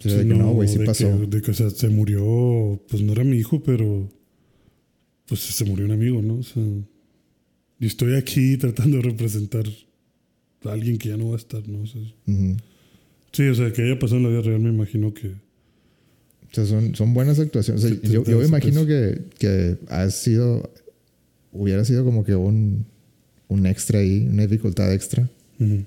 Sí, 0.00 0.08
de 0.10 0.18
que 0.28 0.34
no, 0.34 0.52
güey, 0.52 0.68
sí 0.68 0.78
de 0.78 0.84
pasó. 0.84 1.20
Que, 1.20 1.26
de 1.26 1.42
que, 1.42 1.50
o 1.50 1.54
sea, 1.54 1.70
se 1.70 1.88
murió, 1.88 2.80
pues 2.88 3.02
no 3.02 3.12
era 3.12 3.24
mi 3.24 3.36
hijo, 3.36 3.62
pero 3.64 4.08
pues 5.26 5.40
se 5.40 5.64
murió 5.64 5.84
un 5.86 5.90
amigo, 5.92 6.22
¿no? 6.22 6.36
O 6.36 6.42
sea, 6.42 6.62
y 7.80 7.86
estoy 7.86 8.14
aquí 8.14 8.56
tratando 8.58 8.98
de 8.98 9.02
representar 9.02 9.64
a 10.64 10.72
alguien 10.72 10.98
que 10.98 11.08
ya 11.10 11.16
no 11.16 11.28
va 11.30 11.34
a 11.34 11.38
estar, 11.38 11.66
¿no? 11.68 11.82
O 11.82 11.86
sea, 11.86 12.00
sí, 13.32 13.42
o 13.48 13.54
sea, 13.54 13.72
que 13.72 13.82
haya 13.82 13.98
pasado 13.98 14.18
en 14.18 14.22
la 14.24 14.28
vida 14.30 14.42
real, 14.42 14.60
me 14.60 14.70
imagino 14.70 15.12
que. 15.12 15.32
O 16.50 16.54
sea, 16.54 16.66
son, 16.66 16.94
son 16.94 17.12
buenas 17.14 17.38
actuaciones. 17.38 17.84
O 17.84 17.88
sea, 17.88 17.96
yo, 18.02 18.24
yo 18.24 18.38
me 18.38 18.46
imagino 18.46 18.86
que, 18.86 19.20
que 19.38 19.76
ha 19.88 20.08
sido, 20.10 20.70
hubiera 21.52 21.84
sido 21.84 22.04
como 22.04 22.24
que 22.24 22.34
un, 22.34 22.86
un 23.48 23.66
extra 23.66 23.98
ahí, 24.00 24.26
una 24.30 24.42
dificultad 24.46 24.92
extra. 24.92 25.28
Ujú. 25.60 25.84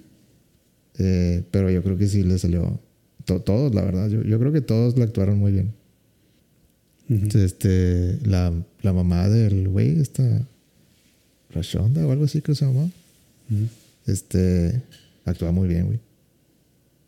Eh, 1.00 1.44
pero 1.52 1.70
yo 1.72 1.82
creo 1.82 1.98
que 1.98 2.08
sí 2.08 2.24
le 2.24 2.38
salió. 2.38 2.80
to- 3.26 3.42
todos, 3.42 3.74
la 3.74 3.84
verdad. 3.84 4.10
Yo, 4.10 4.22
yo 4.24 4.38
creo 4.40 4.52
que 4.52 4.62
todos 4.62 4.98
la 4.98 5.06
actuaron 5.06 5.40
muy 5.40 5.52
bien. 5.52 5.72
Ujú. 7.10 7.38
Este, 7.40 8.20
la, 8.26 8.54
la 8.84 8.94
mamá 8.94 9.28
del 9.30 9.68
güey, 9.68 10.00
esta 10.00 10.48
Rashonda 11.50 12.06
o 12.08 12.12
algo 12.12 12.26
así 12.26 12.42
que 12.42 12.54
se 12.56 12.66
llamaba. 12.66 12.86
Ujú. 13.50 13.68
Este, 14.08 14.82
actúa 15.26 15.52
muy 15.52 15.68
bien, 15.68 15.88
güey. 15.88 16.00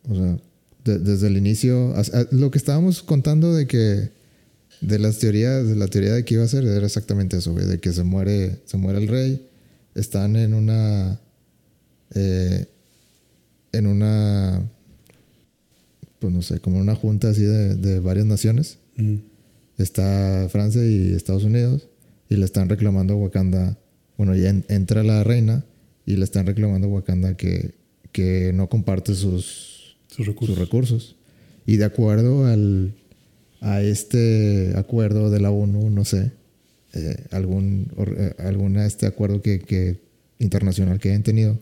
O 0.08 0.14
sea, 0.14 0.38
de- 0.84 0.98
desde 0.98 1.26
el 1.28 1.36
inicio, 1.36 1.94
a- 1.96 2.26
lo 2.30 2.50
que 2.50 2.58
estábamos 2.58 3.02
contando 3.02 3.54
de 3.54 3.66
que, 3.66 4.10
de 4.80 4.98
las 4.98 5.18
teorías, 5.18 5.66
de 5.66 5.76
la 5.76 5.86
teoría 5.88 6.12
de 6.12 6.24
que 6.24 6.34
iba 6.34 6.44
a 6.44 6.48
ser, 6.48 6.64
era 6.64 6.84
exactamente 6.84 7.36
eso, 7.38 7.52
güey, 7.52 7.66
de 7.66 7.78
que 7.80 7.92
se 7.92 8.02
muere, 8.04 8.60
se 8.66 8.76
muere 8.76 8.98
el 8.98 9.08
rey, 9.08 9.46
están 9.94 10.36
en 10.36 10.52
una, 10.54 11.18
eh, 12.14 12.66
en 13.72 13.86
una, 13.86 14.62
pues 16.18 16.32
no 16.32 16.42
sé, 16.42 16.60
como 16.60 16.78
una 16.78 16.94
junta 16.94 17.28
así 17.30 17.42
de, 17.42 17.76
de 17.76 18.00
varias 18.00 18.26
naciones. 18.26 18.78
Ujú. 18.98 19.20
Está 19.78 20.48
Francia 20.50 20.84
y 20.84 21.12
Estados 21.12 21.44
Unidos 21.44 21.88
y 22.28 22.36
le 22.36 22.44
están 22.44 22.68
reclamando 22.68 23.14
a 23.14 23.16
Wakanda. 23.16 23.76
Bueno, 24.16 24.36
ya 24.36 24.50
en- 24.50 24.64
entra 24.68 25.02
la 25.02 25.24
reina 25.24 25.64
y 26.06 26.16
le 26.16 26.24
están 26.24 26.46
reclamando 26.46 26.86
a 26.86 26.90
Wakanda 26.90 27.36
que, 27.36 27.74
que 28.12 28.52
no 28.54 28.68
comparte 28.68 29.14
sus, 29.14 29.73
Sus 30.14 30.26
recursos. 30.26 30.54
sus 30.56 30.58
recursos. 30.64 31.16
Y 31.66 31.76
de 31.76 31.84
acuerdo 31.84 32.46
al, 32.46 32.94
a 33.60 33.80
este 33.82 34.72
acuerdo 34.76 35.30
de 35.30 35.40
la 35.40 35.50
ONU, 35.50 35.90
no 35.90 36.04
sé, 36.04 36.32
eh, 36.92 37.24
algún, 37.30 37.88
or- 37.96 38.14
eh, 38.18 38.34
alguna 38.38 38.86
este 38.86 39.06
acuerdo 39.06 39.40
que, 39.42 39.58
que 39.60 40.00
internacional 40.38 40.98
que 41.00 41.08
hayan 41.10 41.22
tenido, 41.22 41.58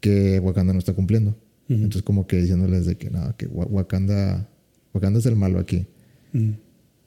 que 0.00 0.38
Wakanda 0.40 0.72
no 0.72 0.78
está 0.78 0.92
cumpliendo. 0.94 1.30
Ujú. 1.68 1.74
Entonces 1.74 2.02
como 2.02 2.26
que 2.26 2.40
diciéndoles 2.40 2.86
de 2.86 2.96
que 2.96 3.10
no, 3.10 3.36
que 3.36 3.46
Wa- 3.46 3.66
Wakanda, 3.66 4.48
Wakanda 4.92 5.18
es 5.20 5.26
el 5.26 5.36
malo 5.36 5.58
aquí. 5.58 5.86
Ujú. 6.32 6.54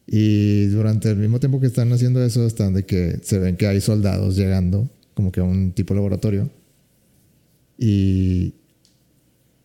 Y 0.09 0.67
durante 0.67 1.09
el 1.11 1.17
mismo 1.17 1.39
tiempo 1.39 1.59
que 1.59 1.67
están 1.67 1.91
haciendo 1.91 2.23
eso, 2.23 2.45
están 2.47 2.73
de 2.73 2.85
que 2.85 3.19
se 3.23 3.39
ven 3.39 3.57
que 3.57 3.67
hay 3.67 3.81
soldados 3.81 4.37
llegando, 4.37 4.89
como 5.13 5.31
que 5.33 5.41
a 5.41 5.43
un 5.43 5.73
tipo 5.73 5.93
laboratorio. 5.93 6.49
Y, 7.77 8.53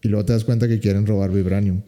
y 0.02 0.08
luego 0.08 0.24
te 0.24 0.32
das 0.32 0.44
cuenta 0.44 0.68
que 0.68 0.80
quieren 0.80 1.06
robar 1.06 1.30
vibranium. 1.30 1.82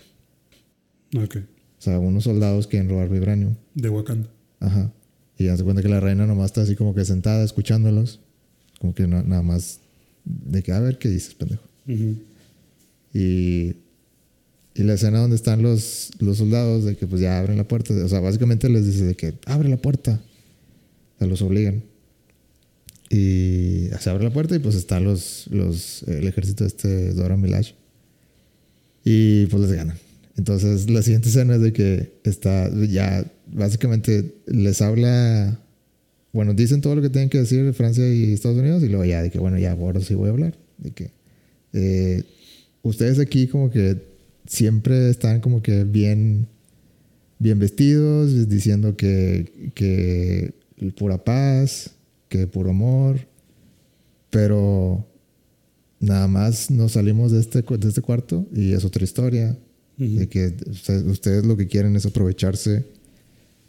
Ok. 1.17 1.37
O 1.79 1.83
sea, 1.85 1.99
unos 1.99 2.25
soldados 2.25 2.67
quieren 2.67 2.89
robar 2.89 3.09
vibranium. 3.09 3.55
De 3.75 3.89
Wakanda. 3.89 4.29
Ajá. 4.61 4.93
Y 5.39 5.45
ya 5.47 5.57
se 5.57 5.65
cuenta 5.65 5.83
que 5.83 5.89
la 5.89 6.01
reina 6.01 6.27
nomás 6.27 6.47
está 6.47 6.63
así 6.63 6.77
como 6.77 6.95
que 6.95 7.05
sentada 7.05 7.45
escuchándolos. 7.45 8.21
Como 8.81 8.95
que 8.95 9.07
na- 9.07 9.23
nada 9.23 9.43
más 9.43 9.81
de 10.25 10.63
que 10.63 10.73
a 10.73 10.81
ver 10.81 10.99
qué 10.99 11.09
dices, 11.09 11.35
pendejo. 11.35 11.63
Y, 13.13 13.77
y 14.75 14.83
la 14.83 14.95
escena 14.95 15.19
donde 15.21 15.37
están 15.37 15.61
los, 15.63 16.11
los 16.21 16.39
soldados 16.39 16.85
de 16.85 16.97
que 16.97 17.07
pues 17.07 17.21
ya 17.21 17.39
abren 17.39 17.57
la 17.59 17.69
puerta. 17.69 17.93
O 17.95 18.09
sea, 18.09 18.21
básicamente 18.21 18.69
les 18.69 18.87
dice 18.87 19.05
de 19.05 19.15
que 19.17 19.35
abre 19.47 19.69
la 19.69 19.77
puerta. 19.77 20.21
O 21.17 21.19
sea, 21.19 21.27
los 21.29 21.43
obligan. 21.43 21.83
Y 23.11 23.89
se 24.01 24.11
abre 24.11 24.25
la 24.25 24.33
puerta 24.33 24.57
y 24.57 24.59
pues 24.59 24.75
están 24.75 25.05
los, 25.05 25.47
los, 25.51 26.03
el 26.05 26.27
ejército 26.27 26.65
este 26.65 27.13
Dora 27.13 27.37
Milaje. 27.37 27.75
Y 29.05 29.47
pues 29.47 29.63
les 29.63 29.73
ganan. 29.73 29.97
Entonces 30.37 30.91
la 30.91 31.03
siguiente 31.03 31.29
escena 31.29 31.57
es 31.57 31.61
de 31.61 31.73
que 31.73 32.13
está 32.25 32.71
ya 32.89 33.25
básicamente 33.47 34.35
les 34.47 34.83
habla, 34.83 35.61
bueno, 36.33 36.55
dicen 36.55 36.81
todo 36.81 36.97
lo 36.97 37.03
que 37.03 37.11
tienen 37.11 37.29
que 37.29 37.39
decir 37.39 37.65
de 37.65 37.73
Francia 37.73 38.07
y 38.13 38.33
Estados 38.33 38.59
Unidos 38.59 38.83
y 38.83 38.89
luego 38.89 39.05
ya 39.05 39.23
de 39.23 39.31
que 39.31 39.39
bueno, 39.39 39.59
ya 39.59 39.73
ahora 39.73 40.01
sí 40.01 40.15
voy 40.15 40.29
a 40.29 40.33
hablar. 40.33 40.59
De 40.79 40.91
que 40.91 41.11
eh, 41.73 42.25
ustedes 42.83 43.19
aquí 43.19 43.47
como 43.47 43.71
que 43.71 44.03
siempre 44.47 45.11
están 45.11 45.41
como 45.41 45.63
que 45.63 45.85
bien, 45.85 46.49
bien 47.39 47.59
vestidos, 47.59 48.49
diciendo 48.49 48.97
que, 48.97 49.73
que 49.75 50.53
pura 50.97 51.23
paz, 51.23 51.93
que 52.29 52.47
puro 52.47 52.71
amor, 52.71 53.21
pero 54.31 55.07
nada 56.05 56.29
más 56.29 56.71
nos 56.71 56.93
salimos 56.93 57.33
de 57.33 57.41
este, 57.41 57.63
de 57.63 57.89
este 57.89 58.03
cuarto 58.03 58.47
y 58.55 58.73
es 58.73 58.85
otra 58.85 59.05
historia, 59.05 59.57
de 59.97 60.29
que 60.29 60.53
ustedes, 60.69 61.05
ustedes 61.05 61.45
lo 61.45 61.57
que 61.57 61.69
quieren 61.69 61.95
es 61.95 62.05
aprovecharse 62.05 62.85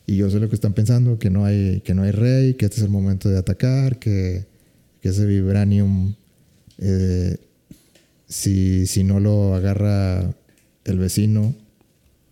y 0.08 0.18
yo 0.18 0.30
sé 0.30 0.40
lo 0.40 0.50
que 0.50 0.56
están 0.56 0.74
pensando, 0.74 1.18
que 1.18 1.30
no 1.30 1.46
hay, 1.46 1.82
que 1.82 1.94
no 1.94 2.04
hay 2.04 2.12
rey, 2.12 2.54
que 2.56 2.66
este 2.66 2.78
es 2.78 2.84
el 2.84 2.90
momento 2.90 3.30
de 3.30 3.38
atacar, 3.38 3.98
que, 3.98 4.46
que 5.02 5.10
ese 5.10 5.26
vibranium, 5.26 6.14
eh, 6.78 7.38
si, 8.28 8.86
si 8.86 9.04
no 9.04 9.20
lo 9.20 9.56
agarra 9.56 10.36
el 10.84 11.00
vecino, 11.00 11.56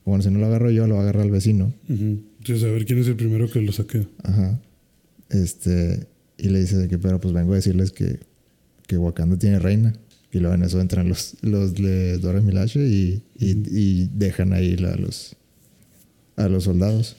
bueno, 0.06 0.24
si 0.24 0.30
no 0.30 0.40
lo 0.40 0.46
agarro 0.48 0.70
yo, 0.70 0.86
lo 0.86 1.00
agarra 1.00 1.24
el 1.24 1.32
vecino. 1.32 1.74
Entonces, 1.88 2.64
a 2.64 2.72
ver 2.72 2.86
quién 2.86 3.00
es 3.00 3.08
el 3.08 3.16
primero 3.16 3.50
que 3.50 3.62
lo 3.62 3.72
saquea. 3.72 4.06
Ajá. 4.24 4.60
Este, 5.30 6.08
y 6.38 6.50
le 6.50 6.60
dice 6.60 6.78
de 6.78 6.88
que, 6.88 6.98
pero 7.00 7.20
pues 7.20 7.34
vengo 7.34 7.54
a 7.54 7.56
decirles 7.56 7.92
que, 7.92 8.20
que 8.94 8.98
Wakanda 9.00 9.38
tiene 9.38 9.60
reina. 9.60 9.94
Y 10.32 10.40
luego 10.40 10.56
en 10.56 10.64
eso 10.64 10.80
entran 10.82 11.08
los, 11.10 11.36
los 11.42 11.74
de 11.76 12.18
Dora 12.18 12.42
Milaje 12.42 12.80
y, 12.88 13.22
y, 13.38 13.52
y 13.72 14.10
dejan 14.14 14.54
ahí 14.54 14.74
a 14.84 14.96
los, 14.96 15.36
a 16.36 16.48
los 16.48 16.64
soldados. 16.64 17.16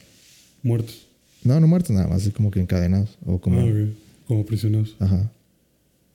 Muertos. 0.63 1.07
No, 1.45 1.61
no 1.61 1.67
muertos, 1.69 1.91
nada 1.91 2.09
más, 2.09 2.23
así 2.23 2.31
como 2.31 2.51
que 2.51 2.61
encadenados. 2.61 3.17
O 3.27 3.41
como, 3.41 3.61
Ah, 3.61 3.65
ok. 3.65 3.89
Como 4.27 4.47
prisioneros. 4.47 4.97
Ajá. 4.99 5.31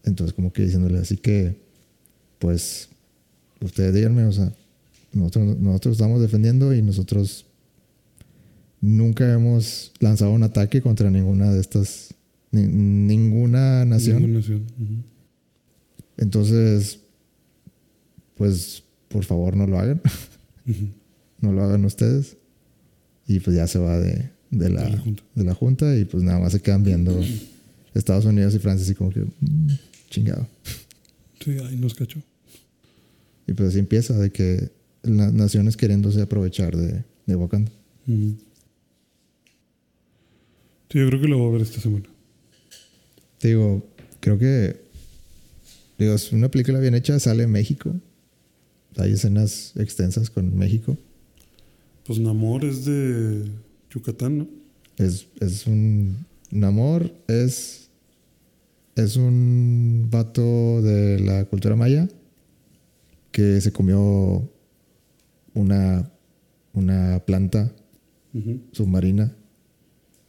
Entonces, 0.04 0.34
como 0.34 0.52
que 0.52 0.64
diciéndole 0.64 0.98
así 1.00 1.16
que, 1.18 1.56
pues, 2.40 2.90
ustedes 3.62 3.94
díganme, 3.94 4.24
o 4.26 4.32
sea, 4.32 4.52
nosotros, 5.14 5.58
nosotros 5.58 5.94
estamos 5.94 6.20
defendiendo 6.22 6.74
y 6.74 6.82
nosotros 6.82 7.46
nunca 8.82 9.32
hemos 9.32 9.92
lanzado 10.00 10.32
un 10.32 10.44
ataque 10.44 10.82
contra 10.82 11.10
ninguna 11.12 11.52
de 11.54 11.62
estas, 11.62 12.14
ni- 12.52 12.68
ninguna 12.68 13.86
nación. 13.86 14.18
Ninguna 14.24 14.40
nación. 14.40 14.64
Ujú. 14.82 14.94
Entonces, 16.20 17.00
pues, 18.36 18.84
por 19.08 19.24
favor, 19.26 19.56
no 19.58 19.66
lo 19.68 19.80
hagan. 19.80 20.02
No 21.42 21.54
lo 21.54 21.64
hagan 21.64 21.86
ustedes. 21.86 22.36
Y 23.26 23.40
pues 23.40 23.56
ya 23.56 23.66
se 23.66 23.80
va 23.80 23.98
de, 23.98 24.30
de 24.52 24.70
la, 24.70 24.84
De 24.84 24.90
la 24.92 24.98
junta. 25.00 25.24
de 25.36 25.44
la 25.46 25.54
junta 25.56 25.98
y 25.98 26.04
pues 26.06 26.22
nada 26.22 26.38
más 26.40 26.52
se 26.52 26.60
quedan 26.62 26.84
viendo 26.84 27.18
Estados 27.94 28.26
Unidos 28.26 28.54
y 28.56 28.60
Francia 28.60 28.84
así 28.84 28.94
como 28.94 29.10
que 29.10 29.22
mm, 29.22 29.70
chingado. 30.10 30.46
Sí, 31.44 31.52
ahí 31.52 31.78
nos 31.78 31.94
cachó. 31.94 32.20
Y 33.48 33.54
pues 33.54 33.70
así 33.70 33.80
empieza 33.80 34.14
de 34.20 34.30
que 34.30 34.70
las 35.04 35.32
naciones 35.32 35.78
queriéndose 35.78 36.22
aprovechar 36.22 36.76
de, 36.76 37.06
de 37.26 37.36
Wakanda. 37.36 37.72
Sí, 38.06 38.36
yo 41.00 41.08
creo 41.08 41.22
que 41.22 41.28
lo 41.30 41.38
voy 41.38 41.48
a 41.48 41.52
ver 41.54 41.62
esta 41.62 41.80
semana. 41.80 42.06
Te 43.38 43.48
digo, 43.48 43.88
creo 44.20 44.38
que 44.38 44.82
digo, 46.00 46.14
es 46.16 46.32
una 46.32 46.50
película 46.50 46.80
bien 46.80 46.96
hecha, 46.96 47.20
sale 47.20 47.44
en 47.44 47.52
México. 47.52 47.96
Hay 48.98 49.12
escenas 49.12 49.74
extensas 49.76 50.30
con 50.30 50.58
México. 50.58 50.98
Pues 52.06 52.20
Namor 52.20 52.66
es 52.66 52.86
de 52.86 53.52
Yucatán, 53.92 54.40
¿no? 54.40 54.48
Es, 54.98 55.28
es 55.40 55.68
un 55.68 56.26
Namor, 56.50 57.14
es, 57.28 57.90
es 58.96 59.16
un 59.16 60.08
vato 60.10 60.82
de 60.82 61.20
la 61.20 61.46
cultura 61.46 61.76
maya 61.76 62.08
que 63.32 63.62
se 63.62 63.72
comió 63.72 64.50
una, 65.54 66.12
una 66.74 67.22
planta 67.26 67.72
submarina 68.72 69.36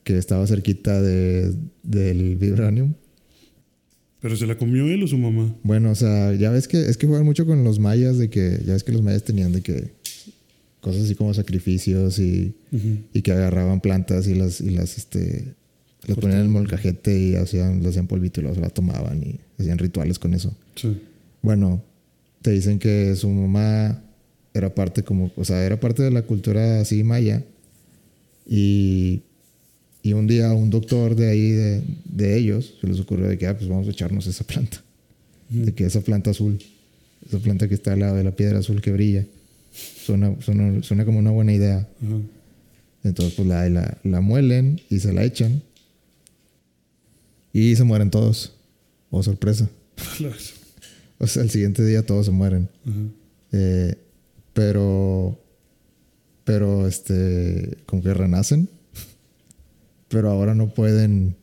que 0.04 0.18
estaba 0.18 0.46
cerquita 0.46 1.00
de, 1.00 1.54
del 1.82 2.36
vibranium. 2.36 2.94
¿Pero 4.20 4.36
se 4.36 4.46
la 4.46 4.56
comió 4.56 4.86
él 4.88 5.02
o 5.02 5.06
su 5.06 5.18
mamá? 5.18 5.54
Bueno, 5.62 5.90
o 5.90 5.94
sea, 5.94 6.34
ya 6.34 6.50
ves 6.50 6.68
que 6.68 6.80
es 6.80 6.96
que 6.96 7.06
juegan 7.06 7.24
mucho 7.24 7.46
con 7.46 7.64
los 7.64 7.78
mayas 7.78 8.18
de 8.18 8.28
que 8.28 8.60
ya 8.66 8.74
ves 8.74 8.84
que 8.84 8.92
los 8.92 9.02
mayas 9.02 9.24
tenían 9.24 9.52
de 9.52 9.62
que 9.62 9.92
cosas 10.80 11.04
así 11.04 11.14
como 11.14 11.32
sacrificios 11.34 12.18
y, 12.18 12.54
y 13.12 13.22
que 13.22 13.32
agarraban 13.32 13.80
plantas 13.80 14.28
y 14.28 14.34
las 14.34 14.60
y 14.60 14.70
las 14.70 14.98
este 14.98 15.54
las 16.06 16.18
ponían 16.18 16.40
en 16.40 16.46
el 16.46 16.50
molcajete 16.50 17.18
y 17.18 17.34
hacían, 17.36 17.82
le 17.82 17.88
hacían 17.88 18.06
polvito 18.06 18.40
y 18.40 18.42
luego 18.42 18.54
se 18.54 18.62
la 18.62 18.70
tomaban 18.70 19.22
y 19.22 19.38
hacían 19.58 19.78
rituales 19.78 20.18
con 20.18 20.34
eso. 20.34 20.54
Sí. 20.74 20.98
Bueno, 21.42 21.82
te 22.42 22.50
dicen 22.52 22.78
que 22.78 23.14
su 23.16 23.28
mamá 23.28 24.02
era 24.54 24.74
parte 24.74 25.02
como, 25.02 25.30
o 25.36 25.44
sea, 25.44 25.64
era 25.64 25.78
parte 25.78 26.02
de 26.02 26.10
la 26.10 26.22
cultura 26.22 26.80
así 26.80 27.04
maya. 27.04 27.44
Y, 28.46 29.22
y 30.02 30.12
un 30.12 30.26
día 30.26 30.52
un 30.52 30.70
doctor 30.70 31.14
de 31.14 31.28
ahí, 31.28 31.50
de, 31.50 31.82
de 32.04 32.38
ellos, 32.38 32.74
se 32.80 32.86
les 32.86 33.00
ocurrió 33.00 33.28
de 33.28 33.36
que, 33.36 33.46
ah, 33.46 33.56
pues 33.56 33.68
vamos 33.68 33.86
a 33.86 33.90
echarnos 33.90 34.26
esa 34.26 34.44
planta. 34.44 34.82
De 35.48 35.74
que 35.74 35.84
esa 35.84 36.00
planta 36.00 36.30
azul, 36.30 36.62
esa 37.26 37.38
planta 37.38 37.68
que 37.68 37.74
está 37.74 37.92
al 37.92 38.00
lado 38.00 38.16
de 38.16 38.24
la 38.24 38.30
piedra 38.30 38.60
azul 38.60 38.80
que 38.80 38.92
brilla, 38.92 39.26
suena, 39.72 40.34
suena, 40.40 40.82
suena 40.82 41.04
como 41.04 41.18
una 41.18 41.30
buena 41.30 41.52
idea. 41.52 41.88
Entonces, 43.02 43.34
pues 43.34 43.48
la, 43.48 43.68
la, 43.68 43.98
la 44.04 44.20
muelen 44.20 44.80
y 44.88 45.00
se 45.00 45.12
la 45.12 45.24
echan. 45.24 45.62
Y 47.52 47.74
se 47.76 47.84
mueren 47.84 48.10
todos. 48.10 48.52
Oh, 49.10 49.22
sorpresa. 49.22 49.68
O 51.22 51.26
sea, 51.26 51.42
el 51.42 51.50
siguiente 51.50 51.84
día 51.84 52.06
todos 52.06 52.24
se 52.24 52.32
mueren. 52.32 52.66
Eh, 53.52 53.94
pero, 54.54 55.38
pero, 56.44 56.88
este, 56.88 57.76
como 57.84 58.02
que 58.02 58.14
renacen. 58.14 58.70
Pero 60.10 60.30
ahora 60.30 60.54
no 60.54 60.74
pueden 60.74 61.36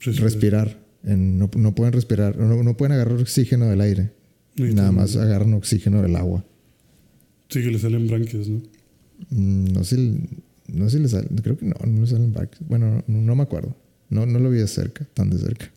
Respirar. 0.00 0.22
respirar. 0.30 0.80
En- 1.04 1.38
no, 1.38 1.50
no 1.56 1.74
pueden 1.74 1.92
respirar. 1.94 2.36
No, 2.36 2.62
no 2.62 2.76
pueden 2.76 2.92
agarrar 2.92 3.18
oxígeno 3.18 3.66
del 3.66 3.80
aire. 3.80 4.12
Nada 4.56 4.92
más 4.92 5.16
agarran 5.16 5.54
oxígeno 5.54 6.02
del 6.02 6.16
agua. 6.16 6.44
Sí, 7.48 7.62
que 7.62 7.70
le 7.70 7.78
salen 7.78 8.06
branquias, 8.06 8.48
¿no? 8.48 8.60
Mm, 9.30 9.72
No 9.72 9.84
sé, 9.84 9.96
no 10.68 10.90
sé 10.90 10.96
si 10.98 11.02
le 11.02 11.08
salen. 11.08 11.28
Creo 11.42 11.56
que 11.56 11.64
no, 11.66 11.74
no 11.86 12.00
le 12.02 12.06
salen 12.06 12.32
barcos. 12.32 12.58
Bueno, 12.68 13.02
no, 13.06 13.20
no 13.22 13.34
me 13.34 13.42
acuerdo. 13.42 13.74
No, 14.10 14.26
no 14.26 14.38
lo 14.38 14.50
vi 14.50 14.58
de 14.58 14.66
cerca, 14.68 15.06
tan 15.14 15.30
de 15.30 15.38
cerca. 15.38 15.70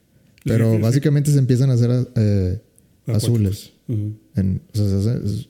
Pero 0.44 0.76
Sí, 0.76 0.82
básicamente 0.82 1.32
se 1.32 1.38
empiezan 1.40 1.70
a 1.70 1.74
hacer 1.74 2.08
eh, 2.16 2.60
azules. 3.08 3.72
Ajá. 3.88 3.98
En- 4.36 4.62
o 4.74 4.78
sea, 4.78 4.90
se 4.90 4.96
hace- 4.98 5.26
es- 5.26 5.50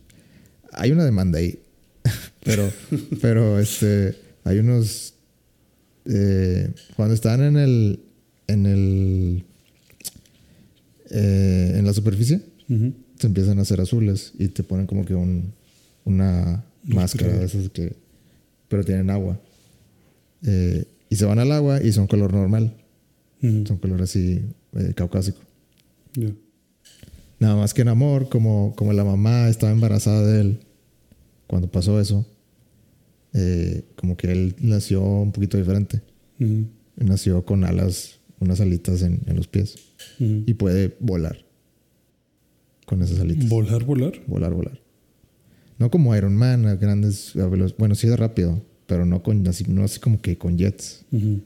hay 0.73 0.91
una 0.91 1.05
demanda 1.05 1.39
ahí. 1.39 1.59
pero, 2.43 2.69
pero 3.21 3.59
este, 3.59 4.15
hay 4.43 4.59
unos. 4.59 5.12
Eh, 6.05 6.71
cuando 6.95 7.13
están 7.13 7.41
en 7.41 7.57
el. 7.57 7.99
En 8.47 8.65
el. 8.65 9.45
eh, 11.09 11.75
en 11.77 11.85
la 11.85 11.93
superficie, 11.93 12.41
se 12.67 13.27
empiezan 13.27 13.59
a 13.59 13.61
hacer 13.61 13.79
azules 13.79 14.33
y 14.37 14.47
te 14.49 14.63
ponen 14.63 14.87
como 14.87 15.05
que 15.05 15.15
un, 15.15 15.53
una 16.05 16.65
máscara 16.83 17.37
de 17.37 17.45
esas 17.45 17.69
que. 17.69 17.95
Pero 18.67 18.83
tienen 18.83 19.09
agua. 19.09 19.39
Eh, 20.45 20.85
y 21.09 21.15
se 21.15 21.25
van 21.25 21.39
al 21.39 21.51
agua 21.51 21.81
y 21.81 21.91
son 21.91 22.07
color 22.07 22.33
normal. 22.33 22.75
Son 23.41 23.77
color 23.77 24.01
así 24.01 24.41
caucásico. 24.95 25.39
Nada 27.39 27.57
más 27.57 27.73
que 27.73 27.81
en 27.81 27.89
amor, 27.89 28.29
como, 28.29 28.73
como 28.77 28.93
la 28.93 29.03
mamá 29.03 29.49
estaba 29.49 29.73
embarazada 29.73 30.25
de 30.25 30.41
él 30.41 30.59
cuando 31.45 31.69
pasó 31.69 31.99
eso, 31.99 32.25
eh, 33.33 33.83
como 33.95 34.15
que 34.17 34.31
él 34.31 34.55
nació 34.59 35.01
un 35.03 35.31
poquito 35.31 35.57
diferente. 35.57 36.01
Nació 36.95 37.43
con 37.45 37.63
alas, 37.63 38.19
unas 38.39 38.59
alitas 38.61 39.01
en, 39.01 39.21
en 39.25 39.35
los 39.35 39.47
pies 39.47 39.75
y 40.19 40.53
puede 40.55 40.95
volar 40.99 41.45
con 42.85 43.01
esas 43.01 43.19
alitas. 43.19 43.49
Volar, 43.49 43.83
volar. 43.83 44.13
volar, 44.27 44.53
volar. 44.53 44.81
No 45.79 45.89
como 45.89 46.15
Iron 46.15 46.35
Man 46.35 46.65
a 46.67 46.75
grandes 46.75 47.35
a 47.35 47.47
Bueno, 47.47 47.95
sí 47.95 48.07
es 48.07 48.17
rápido, 48.17 48.61
pero 48.85 49.05
no 49.05 49.23
con 49.23 49.47
así, 49.47 49.65
no 49.67 49.83
así 49.83 49.99
como 49.99 50.21
que 50.21 50.37
con 50.37 50.57
jets. 50.57 51.05
Puede 51.09 51.41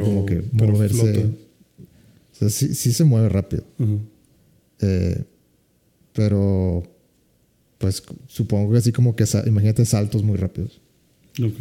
Pero- 0.00 0.04
como 0.04 0.26
que 0.26 0.42
moverse. 0.52 1.26
O 1.26 2.34
sea, 2.34 2.48
sí, 2.50 2.74
sí 2.74 2.92
se 2.92 3.04
mueve 3.04 3.28
rápido. 3.28 3.64
Eh, 4.80 5.24
pero 6.12 6.82
pues 7.78 8.02
supongo 8.26 8.72
que 8.72 8.78
así 8.78 8.92
como 8.92 9.14
que 9.16 9.24
imagínate 9.46 9.84
saltos 9.84 10.22
muy 10.22 10.36
rápidos. 10.36 10.80
Ok. 11.40 11.54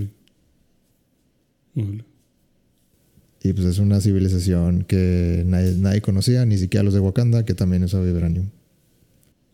Vale. 1.75 2.05
Y 3.43 3.53
pues 3.53 3.65
es 3.65 3.79
una 3.79 3.99
civilización 4.01 4.83
que 4.83 5.43
nadie, 5.47 5.75
nadie 5.77 6.01
conocía, 6.01 6.45
ni 6.45 6.57
siquiera 6.57 6.83
los 6.83 6.93
de 6.93 6.99
Wakanda, 6.99 7.43
que 7.43 7.55
también 7.55 7.83
usa 7.83 8.01
vibranium. 8.01 8.49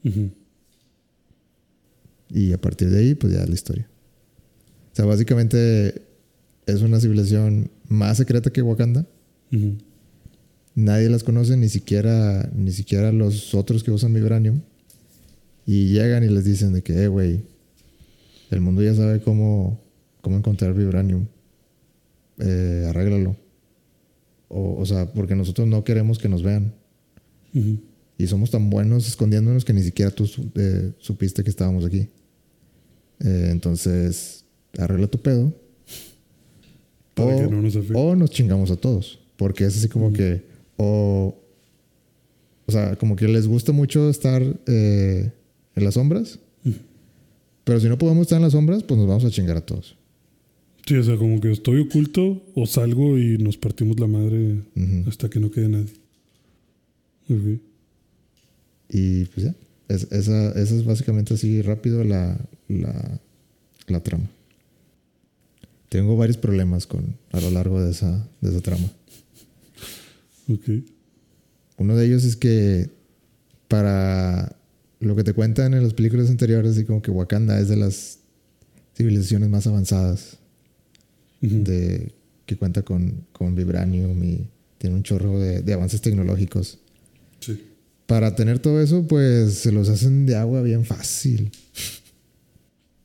Ujú. 0.04 0.32
Y 2.30 2.52
a 2.52 2.60
partir 2.60 2.90
de 2.90 3.00
ahí, 3.00 3.16
pues 3.16 3.34
ya 3.34 3.44
es 3.44 3.50
la 3.50 3.56
historia. 3.56 3.90
O 4.92 4.96
sea, 4.96 5.06
básicamente 5.06 6.02
es 6.66 6.82
una 6.82 7.00
civilización 7.00 7.72
más 7.88 8.18
secreta 8.18 8.50
que 8.50 8.62
Wakanda. 8.62 9.06
Ujú. 9.54 9.78
Nadie 10.76 11.10
las 11.10 11.24
conoce, 11.24 11.56
ni 11.56 11.70
siquiera, 11.70 12.52
ni 12.54 12.72
siquiera 12.72 13.12
los 13.12 13.56
otros 13.56 13.84
que 13.84 13.92
usan 13.92 14.14
vibranium. 14.14 14.62
Y 15.66 15.90
llegan 15.94 16.24
y 16.24 16.28
les 16.28 16.46
dicen 16.46 16.74
de 16.74 16.82
que, 16.82 17.04
eh, 17.04 17.08
güey, 17.08 17.42
el 18.52 18.62
mundo 18.62 18.82
ya 18.82 18.94
sabe 18.94 19.22
cómo, 19.22 19.82
cómo 20.28 20.38
encontrar 20.38 20.74
vibranium. 20.74 21.26
Eh, 22.40 22.86
arréglalo. 22.90 23.38
O, 24.50 24.76
o 24.78 24.86
sea, 24.86 25.14
porque 25.14 25.36
nosotros 25.36 25.66
no 25.68 25.86
queremos 25.86 26.20
que 26.20 26.28
nos 26.28 26.44
vean. 26.44 26.74
Y 27.54 28.28
somos 28.28 28.52
tan 28.52 28.70
buenos 28.70 29.08
escondiéndonos 29.08 29.64
que 29.64 29.72
ni 29.72 29.82
siquiera 29.82 30.12
tú 30.12 30.30
eh, 30.56 30.92
supiste 30.98 31.46
que 31.46 31.50
estábamos 31.50 31.86
aquí. 31.86 32.10
Eh, 33.22 33.50
entonces, 33.52 34.44
arregla 34.78 35.08
tu 35.08 35.18
pedo. 35.18 35.54
Para 37.14 37.38
o, 37.38 37.40
que 37.40 37.48
no 37.48 37.62
nos 37.62 37.76
afecte. 37.78 37.94
o 37.96 38.16
nos 38.18 38.30
chingamos 38.30 38.70
a 38.70 38.76
todos. 38.76 39.22
Porque 39.38 39.64
es 39.64 39.78
así 39.78 39.88
como 39.88 40.12
que. 40.12 40.44
O. 40.76 41.42
O 42.66 42.72
sea, 42.72 42.98
como 42.98 43.16
que 43.16 43.30
les 43.30 43.48
gusta 43.48 43.72
mucho 43.72 44.10
estar 44.10 44.44
eh, 44.66 45.32
en 45.74 45.84
las 45.86 45.94
sombras. 45.94 46.38
Pero 47.64 47.80
si 47.80 47.88
no 47.88 47.98
podemos 47.98 48.24
estar 48.24 48.38
en 48.38 48.44
las 48.44 48.52
sombras, 48.52 48.84
pues 48.84 48.98
nos 48.98 49.08
vamos 49.08 49.24
a 49.24 49.32
chingar 49.32 49.58
a 49.58 49.66
todos. 49.66 49.97
Sí, 50.88 50.96
o 50.96 51.04
sea, 51.04 51.18
como 51.18 51.42
que 51.42 51.52
estoy 51.52 51.82
oculto 51.82 52.42
o 52.56 52.66
salgo 52.66 53.18
y 53.18 53.38
nos 53.38 53.58
partimos 53.58 54.00
la 54.00 54.08
madre 54.08 54.62
hasta 55.08 55.30
que 55.30 55.40
no 55.40 55.52
quede 55.52 55.68
nadie. 55.68 55.92
Ok. 57.30 57.62
Y 58.90 59.26
pues 59.26 59.48
ya. 59.48 59.56
Es- 59.90 60.08
esa, 60.12 60.52
esa 60.52 60.76
es 60.76 60.86
básicamente 60.86 61.34
así 61.34 61.62
rápido 61.62 62.04
la, 62.06 62.40
la, 62.70 63.20
la 63.88 64.00
trama. 64.02 64.30
Tengo 65.90 66.16
varios 66.16 66.38
problemas 66.38 66.88
con, 66.88 67.16
a 67.32 67.42
lo 67.42 67.52
largo 67.52 67.82
de 67.82 67.92
esa, 67.92 68.28
de 68.42 68.50
esa 68.50 68.62
trama. 68.62 68.90
Ok. 70.50 70.84
Uno 71.78 71.96
de 71.98 72.06
ellos 72.06 72.24
es 72.24 72.36
que 72.38 72.90
para 73.68 74.56
lo 75.02 75.16
que 75.18 75.24
te 75.26 75.34
cuentan 75.34 75.74
en 75.74 75.84
las 75.84 75.94
películas 75.94 76.30
anteriores, 76.30 76.72
así 76.72 76.86
como 76.86 77.02
que 77.02 77.12
Wakanda 77.12 77.60
es 77.60 77.68
de 77.68 77.76
las 77.76 78.20
civilizaciones 78.96 79.50
más 79.50 79.68
avanzadas, 79.68 80.38
De, 81.42 82.14
que 82.46 82.56
cuenta 82.58 82.82
con, 82.84 83.26
con 83.32 83.56
vibranium 83.56 84.24
y 84.24 84.48
tiene 84.78 84.96
un 84.96 85.04
chorro 85.04 85.40
de, 85.40 85.62
de 85.62 85.74
avances 85.74 86.02
tecnológicos. 86.02 86.80
Sí. 87.40 87.64
Para 88.06 88.36
tener 88.36 88.60
todo 88.60 88.82
eso, 88.82 89.06
pues 89.08 89.54
se 89.56 89.72
los 89.72 89.90
hacen 89.90 90.26
de 90.26 90.36
agua 90.36 90.62
bien 90.62 90.86
fácil, 90.86 91.52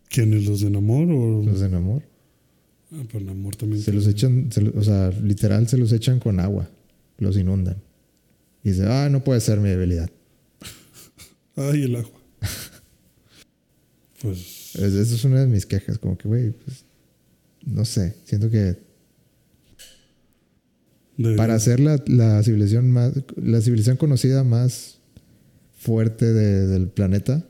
¿Quiénes 0.09 0.45
los 0.47 0.61
de 0.61 0.71
Namor 0.71 1.11
o...? 1.11 1.43
los 1.45 1.61
de 1.61 1.69
Namor. 1.71 2.03
Ah, 2.93 3.03
pues 3.11 3.25
Namor 3.25 3.57
también. 3.57 3.83
Se 3.83 3.93
los 3.93 4.07
echan, 4.07 4.53
se 4.53 4.61
o 4.69 4.83
sea, 4.85 5.11
literal 5.23 5.67
se 5.69 5.79
los 5.79 5.91
echan 5.93 6.21
con 6.21 6.39
agua, 6.39 6.71
los 7.19 7.37
inundan. 7.39 7.77
Y 8.63 8.71
dice, 8.71 8.87
ah, 8.87 9.09
no 9.11 9.25
puede 9.25 9.41
ser 9.41 9.59
mi 9.61 9.71
debilidad. 9.71 10.11
Ay, 11.57 11.83
el 11.85 11.97
agua. 11.97 12.21
pues... 14.23 14.75
Es- 14.77 14.93
Esa 14.95 15.15
es 15.15 15.25
una 15.25 15.41
de 15.41 15.47
mis 15.47 15.67
quejas, 15.67 15.99
como 15.99 16.17
que, 16.17 16.29
güey, 16.29 16.51
pues, 16.51 16.85
no 17.67 17.85
sé, 17.85 18.17
siento 18.25 18.51
que 18.51 18.77
de- 21.17 21.37
para 21.37 21.59
ser 21.61 21.81
la, 21.81 22.03
la 22.07 22.43
civilización 22.43 22.91
más, 22.91 23.13
la 23.37 23.61
civilización 23.61 23.97
conocida 23.97 24.45
más 24.45 24.99
fuerte 25.79 26.33
de- 26.33 26.67
del 26.67 26.89
planeta, 26.89 27.45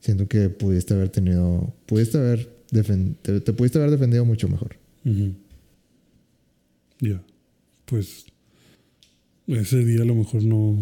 siento 0.00 0.28
que 0.28 0.48
pudiste 0.48 0.94
haber 0.94 1.08
tenido, 1.10 1.74
pudiste 1.86 2.18
haber, 2.18 2.46
te, 2.70 3.40
te 3.40 3.52
pudiste 3.52 3.78
haber 3.78 3.90
defendido 3.90 4.24
mucho 4.24 4.48
mejor. 4.48 4.76
Ya. 7.00 7.22
Pues... 7.86 8.24
Ese 9.46 9.84
día 9.84 10.02
a 10.02 10.04
lo 10.04 10.14
mejor 10.14 10.44
no... 10.44 10.80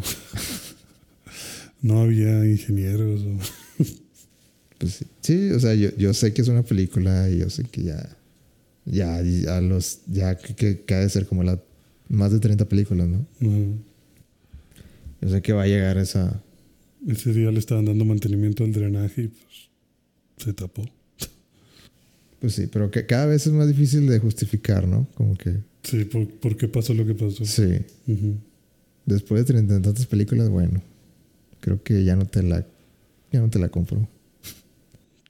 no 1.82 2.01
había 2.02 2.44
ingenieros 2.44 3.23
o... 3.23 3.39
Pues 4.78 4.93
sí, 4.94 5.06
Sí, 5.23 5.51
o 5.52 5.59
sea, 5.60 5.74
yo, 5.74 5.89
yo 5.97 6.12
sé 6.12 6.32
que 6.35 6.43
es 6.43 6.48
una 6.48 6.62
película 6.62 7.31
y 7.31 7.39
yo 7.39 7.48
sé 7.51 7.65
que 7.65 7.82
ya, 7.85 8.16
ya, 8.90 9.23
ya 9.23 9.60
los, 9.60 10.01
ya 10.06 10.36
que, 10.36 10.55
que, 10.55 10.81
que 10.82 10.94
ha 10.94 11.01
de 11.01 11.09
ser 11.09 11.27
como 11.27 11.43
la, 11.43 11.60
más 12.09 12.32
de 12.32 12.40
30 12.40 12.69
películas, 12.69 13.09
¿no? 13.09 13.27
Yo 15.20 15.28
sé 15.28 15.43
que 15.43 15.52
va 15.52 15.65
a 15.65 15.66
llegar 15.66 15.98
esa, 15.98 16.40
Ese 17.06 17.32
día 17.32 17.51
le 17.51 17.59
estaban 17.59 17.85
dando 17.85 18.05
mantenimiento 18.05 18.65
al 18.65 18.73
drenaje 18.73 19.23
y 19.23 19.28
pues... 19.28 19.69
Se 20.39 20.52
tapó. 20.52 20.85
pues 22.40 22.55
sí, 22.55 22.69
pero 22.73 22.90
que 22.93 23.05
cada 23.06 23.27
vez 23.27 23.47
es 23.47 23.52
más 23.52 23.66
difícil 23.66 24.06
de 24.06 24.20
justificar, 24.20 24.86
¿no? 24.86 25.06
Como 25.15 25.36
que, 25.36 25.56
Sí, 25.82 26.05
¿por, 26.05 26.28
por 26.39 26.56
qué 26.56 26.69
pasó 26.69 26.94
lo 26.94 27.05
que 27.06 27.15
pasó? 27.15 27.44
sí, 27.44 27.65
después 29.06 29.40
de 29.40 29.44
30 29.52 29.78
y 29.78 29.82
tantas 29.82 30.06
películas, 30.06 30.48
bueno, 30.48 30.82
creo 31.60 31.82
que 31.82 32.05
ya 32.05 32.15
no 32.15 32.27
te 32.27 32.43
la, 32.43 32.65
ya 33.32 33.40
no 33.40 33.48
te 33.51 33.59
la 33.59 33.69
compro. 33.69 34.06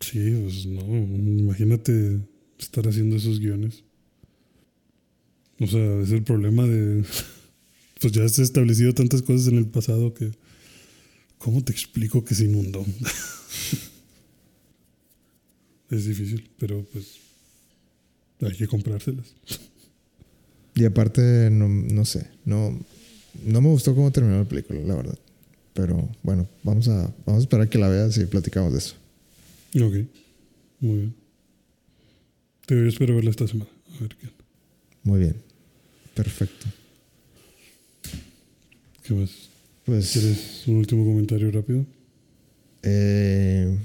Sí, 0.00 0.38
pues 0.42 0.66
no, 0.66 0.80
imagínate 0.96 2.18
estar 2.58 2.88
haciendo 2.88 3.16
esos 3.16 3.40
guiones. 3.40 3.84
O 5.60 5.66
sea, 5.66 6.00
es 6.00 6.10
el 6.10 6.22
problema 6.22 6.66
de... 6.66 7.04
Pues 8.00 8.12
ya 8.12 8.28
se 8.28 8.42
ha 8.42 8.44
establecido 8.44 8.94
tantas 8.94 9.22
cosas 9.22 9.48
en 9.48 9.58
el 9.58 9.66
pasado 9.66 10.14
que... 10.14 10.30
¿Cómo 11.38 11.64
te 11.64 11.72
explico 11.72 12.24
que 12.24 12.36
se 12.36 12.44
inundó? 12.44 12.86
es 15.90 16.04
difícil, 16.04 16.48
pero 16.58 16.84
pues 16.92 17.16
hay 18.40 18.56
que 18.56 18.68
comprárselas. 18.68 19.34
Y 20.74 20.84
aparte, 20.84 21.48
no, 21.50 21.68
no 21.68 22.04
sé, 22.04 22.28
no, 22.44 22.78
no 23.44 23.60
me 23.60 23.68
gustó 23.68 23.94
cómo 23.94 24.12
terminó 24.12 24.38
la 24.38 24.44
película, 24.44 24.80
la 24.80 24.94
verdad. 24.94 25.18
Pero 25.74 26.08
bueno, 26.22 26.48
vamos 26.62 26.88
a, 26.88 27.12
vamos 27.26 27.40
a 27.40 27.42
esperar 27.42 27.68
que 27.68 27.78
la 27.78 27.88
veas 27.88 28.16
y 28.16 28.26
platicamos 28.26 28.72
de 28.72 28.78
eso. 28.78 28.94
Ok, 29.76 30.08
muy 30.80 30.98
bien. 30.98 31.14
Yo 32.68 32.76
espero 32.86 33.14
verla 33.14 33.30
esta 33.30 33.46
semana. 33.46 33.70
A 33.96 34.02
ver 34.02 34.16
qué, 34.16 34.28
Muy 35.02 35.20
bien, 35.20 35.36
perfecto. 36.14 36.66
qué 39.02 39.14
más. 39.14 39.30
Pues, 39.84 40.12
¿Quieres 40.12 40.64
un 40.68 40.76
último 40.76 41.04
comentario 41.04 41.50
rápido? 41.50 41.86
eh, 42.82 43.76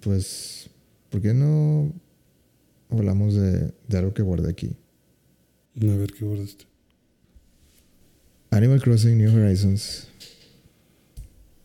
pues, 0.00 0.70
¿por 1.10 1.20
qué 1.20 1.34
no 1.34 1.92
hablamos 2.90 3.34
de, 3.34 3.72
de 3.88 3.98
algo 3.98 4.14
que 4.14 4.22
guardé 4.22 4.50
aquí? 4.50 4.70
A 5.82 5.84
ver 5.96 6.12
qué 6.12 6.24
guardaste. 6.24 6.64
Animal 8.50 8.80
Crossing 8.80 9.18
New 9.18 9.34
Horizons 9.36 10.06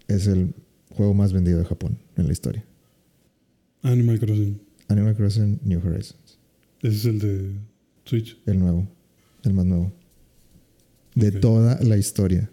es 0.08 0.26
el 0.26 0.56
juego 0.90 1.14
más 1.14 1.32
vendido 1.32 1.60
de 1.60 1.66
Japón 1.66 2.00
en 2.18 2.26
la 2.26 2.32
historia. 2.34 2.66
Animal 3.84 4.20
Crossing. 4.20 4.60
Animal 4.90 5.16
Crossing 5.16 5.60
New 5.64 5.80
Horizons. 5.80 6.38
Ese 6.82 6.95
es 6.95 7.06
el 7.06 7.20
de 7.20 7.52
Switch. 8.06 8.38
El 8.45 8.60
nuevo, 8.60 8.88
el 9.44 9.53
más 9.53 9.66
nuevo. 9.66 9.91
De 11.16 11.32
toda 11.32 11.82
la 11.82 11.98
historia. 11.98 12.49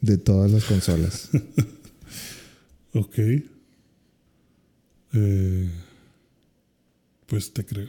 De 0.00 0.18
todas 0.18 0.50
las 0.50 0.64
consolas. 0.64 1.30
Ok. 2.92 3.18
Eh, 5.12 5.70
pues 7.26 7.52
te 7.52 7.64
creo. 7.64 7.88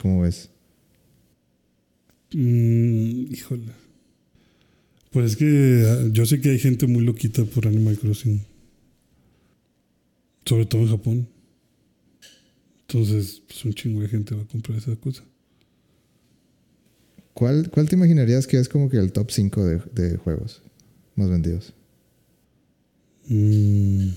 ¿Cómo 0.00 0.22
ves? 0.22 0.50
Mm, 2.32 3.32
híjole. 3.32 3.72
Pues 5.10 5.32
es 5.32 5.36
que 5.36 5.84
ah, 5.86 6.08
yo 6.12 6.26
sé 6.26 6.40
que 6.40 6.50
hay 6.50 6.58
gente 6.58 6.86
muy 6.86 7.02
loquita 7.02 7.44
por 7.44 7.66
Animal 7.66 7.98
Crossing. 7.98 8.42
Sobre 10.46 10.66
todo 10.66 10.82
en 10.82 10.88
Japón. 10.88 11.28
Entonces, 12.88 13.42
pues 13.46 13.64
un 13.64 13.74
chingo 13.74 14.00
de 14.00 14.08
gente 14.08 14.34
va 14.34 14.42
a 14.42 14.46
comprar 14.46 14.78
esa 14.78 14.94
cosa. 14.96 15.24
¿Cuál, 17.34 17.68
cuál 17.70 17.88
te 17.88 17.96
imaginarías 17.96 18.46
que 18.46 18.58
es 18.58 18.68
como 18.68 18.88
que 18.88 18.96
el 18.96 19.12
top 19.12 19.30
5 19.30 19.64
de, 19.64 19.82
de 19.92 20.16
juegos 20.16 20.62
más 21.16 21.28
vendidos? 21.28 21.74
Mm, 23.28 24.08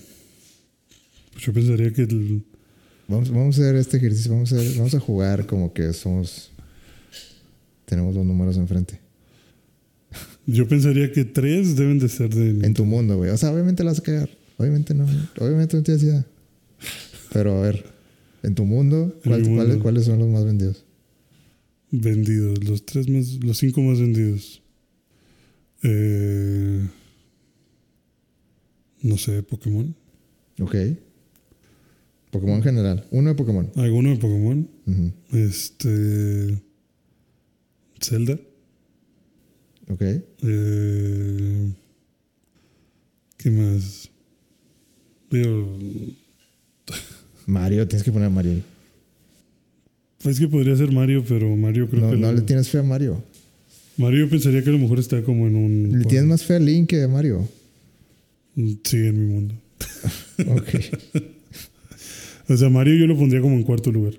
pues 1.33 1.43
yo 1.43 1.53
pensaría 1.53 1.91
que 1.91 2.03
el, 2.03 2.43
Vamos, 3.09 3.31
vamos 3.31 3.57
a 3.57 3.63
hacer 3.63 3.75
este 3.75 3.97
ejercicio, 3.97 4.31
vamos 4.31 4.53
a, 4.53 4.57
vamos 4.77 4.93
a 4.93 4.99
jugar 4.99 5.47
como 5.47 5.73
que 5.73 5.93
somos... 5.93 6.51
Tenemos 7.85 8.13
los 8.13 8.23
números 8.23 8.55
enfrente. 8.55 8.99
yo 10.45 10.67
pensaría 10.67 11.11
que 11.11 11.25
tres 11.25 11.75
deben 11.75 11.97
de 11.97 12.07
ser 12.07 12.29
de 12.29 12.63
En 12.65 12.75
tu 12.75 12.85
mundo, 12.85 13.17
güey. 13.17 13.31
O 13.31 13.37
sea, 13.37 13.51
obviamente 13.51 13.83
la 13.83 13.89
vas 13.89 13.99
a 13.99 14.03
cagar. 14.03 14.29
Obviamente 14.59 14.93
no. 14.93 15.05
Obviamente 15.39 15.75
no 15.77 15.81
tienes 15.83 16.03
idea. 16.03 16.25
Pero 17.33 17.57
a 17.57 17.61
ver, 17.61 17.85
en 18.43 18.53
tu 18.55 18.65
mundo, 18.65 19.17
¿cuál- 19.23 19.41
mundo. 19.41 19.55
¿cuáles, 19.63 19.77
cuáles 19.81 20.05
son 20.05 20.19
los 20.19 20.27
más 20.29 20.45
vendidos? 20.45 20.85
vendidos. 21.91 22.63
Los 22.63 22.85
tres 22.85 23.09
más, 23.09 23.43
los 23.43 23.57
cinco 23.57 23.81
más 23.81 23.99
vendidos. 23.99 24.61
Eh, 25.81 26.87
no 29.01 29.17
sé, 29.17 29.41
Pokémon. 29.43 29.95
Ok. 30.61 30.75
Pokémon 32.31 32.57
en 32.57 32.63
general. 32.63 33.07
Uno 33.11 33.29
de 33.29 33.35
Pokémon. 33.35 33.71
Alguno 33.75 34.09
de 34.11 34.17
Pokémon. 34.17 34.69
Este. 35.31 36.61
Zelda. 38.01 38.39
Ok. 39.89 40.01
Eh, 40.01 41.73
¿Qué 43.37 43.49
más? 43.51 44.09
Digo, 45.31 45.77
Mario, 47.45 47.87
tienes 47.87 48.03
que 48.03 48.11
poner 48.11 48.27
a 48.27 48.29
Mario. 48.31 48.51
ahí. 48.53 48.63
pues 50.21 50.39
que 50.39 50.47
podría 50.47 50.75
ser 50.75 50.91
Mario, 50.91 51.23
pero 51.27 51.55
Mario 51.55 51.87
creo 51.89 52.01
No, 52.03 52.11
que. 52.11 52.17
no 52.17 52.27
lo- 52.31 52.37
le 52.37 52.41
tienes 52.41 52.67
fe 52.69 52.79
a 52.79 52.83
Mario. 52.83 53.23
Mario 53.97 54.19
yo 54.25 54.29
pensaría 54.29 54.63
que 54.63 54.69
a 54.69 54.73
lo 54.73 54.79
mejor 54.79 54.99
está 54.99 55.21
como 55.23 55.47
en 55.47 55.55
un. 55.55 55.99
Le 55.99 56.05
tienes 56.05 56.27
más 56.27 56.43
fe 56.43 56.55
a 56.55 56.59
Link 56.59 56.89
que 56.89 57.03
a 57.03 57.07
Mario. 57.07 57.47
Sí, 58.55 58.97
en 58.97 59.19
mi 59.27 59.33
mundo. 59.33 59.55
Ok. 60.47 60.69
O 62.49 62.57
sea, 62.57 62.69
Mario 62.69 62.95
yo 62.95 63.07
lo 63.07 63.17
pondría 63.17 63.41
como 63.41 63.55
en 63.55 63.63
cuarto 63.63 63.91
lugar. 63.91 64.13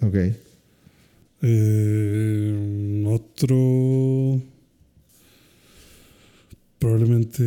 ok. 0.00 0.16
Eh, 1.42 3.04
otro. 3.06 4.40
Probablemente. 6.78 7.44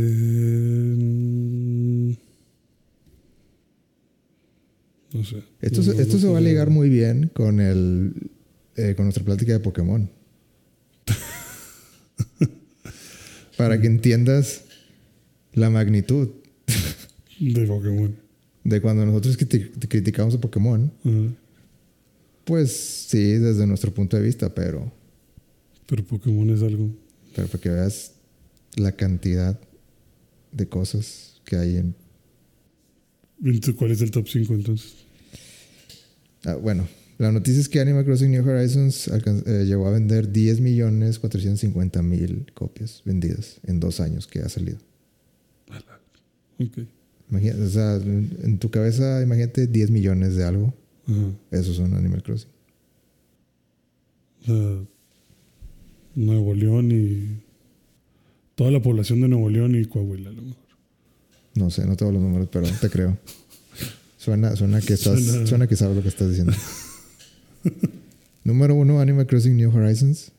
No 5.17 5.23
sé. 5.23 5.37
Esto, 5.61 5.81
No, 5.81 5.83
se, 5.83 6.01
esto 6.01 6.13
no 6.15 6.19
se 6.21 6.27
va 6.27 6.37
a 6.37 6.41
ligar 6.41 6.69
muy 6.69 6.89
bien 6.89 7.29
con 7.33 7.59
el 7.59 8.13
eh, 8.75 8.93
con 8.95 9.05
nuestra 9.05 9.23
plática 9.25 9.53
de 9.53 9.59
Pokémon. 9.59 10.09
Para 13.57 13.79
que 13.81 13.87
entiendas 13.87 14.63
la 15.53 15.69
magnitud 15.69 16.29
De 17.39 17.65
Pokémon. 17.65 18.15
de 18.63 18.81
cuando 18.81 19.05
nosotros 19.05 19.37
criti- 19.39 19.71
criticamos 19.87 20.35
a 20.35 20.41
Pokémon, 20.41 20.91
pues 22.43 22.71
sí, 23.09 23.33
desde 23.33 23.65
nuestro 23.65 23.93
punto 23.93 24.17
de 24.17 24.23
vista, 24.23 24.53
pero, 24.53 24.91
Pero 25.87 26.03
Pokémon 26.03 26.49
es 26.51 26.61
algo. 26.61 26.89
pero 27.35 27.47
para 27.47 27.61
que 27.61 27.69
veas 27.69 28.13
la 28.75 28.91
cantidad 28.91 29.59
de 30.51 30.67
cosas 30.67 31.41
que 31.45 31.55
hay 31.55 31.77
en... 31.77 31.95
¿Cuál 33.75 33.91
es 33.91 34.01
el 34.01 34.11
top 34.11 34.27
5 34.27 34.53
entonces? 34.53 34.93
Ah, 36.47 36.55
bueno, 36.55 36.87
la 37.17 37.29
noticia 37.33 37.59
es 37.59 37.67
que 37.67 37.81
Animal 37.81 38.05
Crossing 38.05 38.31
New 38.31 38.47
Horizons 38.47 39.09
eh, 39.09 39.65
llegó 39.65 39.85
a 39.85 39.91
vender 39.91 40.31
10 40.31 40.61
millones 40.61 41.19
450 41.19 42.01
mil 42.01 42.45
copias 42.53 43.01
vendidas 43.03 43.59
en 43.63 43.81
dos 43.81 43.99
años 43.99 44.27
que 44.27 44.39
ha 44.39 44.47
salido. 44.47 44.77
Ok. 46.57 46.87
Imagínate, 47.29 47.61
o 47.61 47.69
sea, 47.69 47.95
en 47.97 48.57
tu 48.59 48.71
cabeza, 48.71 49.21
imagínate 49.21 49.67
10 49.67 49.91
millones 49.91 50.37
de 50.37 50.45
algo. 50.45 50.73
Ajá. 51.05 51.31
Esos 51.51 51.75
son 51.75 51.93
Animal 51.95 52.23
Crossing. 52.23 52.49
Nuevo 56.15 56.53
León 56.53 56.91
y. 56.93 57.41
Toda 58.55 58.71
la 58.71 58.81
población 58.81 59.19
de 59.19 59.27
Nuevo 59.27 59.49
León 59.49 59.75
y 59.75 59.83
Coahuila, 59.83 60.29
a 60.29 60.33
lo 60.33 60.41
mejor. 60.43 60.63
No 61.55 61.69
sé, 61.69 61.85
no 61.85 61.97
todos 61.97 62.13
los 62.13 62.21
números, 62.21 62.47
pero 62.49 62.67
te 62.79 62.89
creo. 62.89 63.17
Suena, 64.27 64.57
suena 64.57 64.81
que 64.81 64.91
estás, 64.91 65.23
Suena- 65.23 65.47
suena 65.47 65.67
que 65.67 65.77
sabes 65.77 65.95
lo 65.95 66.01
que 66.01 66.09
estás 66.09 66.27
diciendo. 66.27 66.51
Número 68.43 68.75
uno, 68.75 68.99
Animal 68.99 69.25
Crossing 69.25 69.55
New 69.55 69.73
Horizons. 69.73 70.33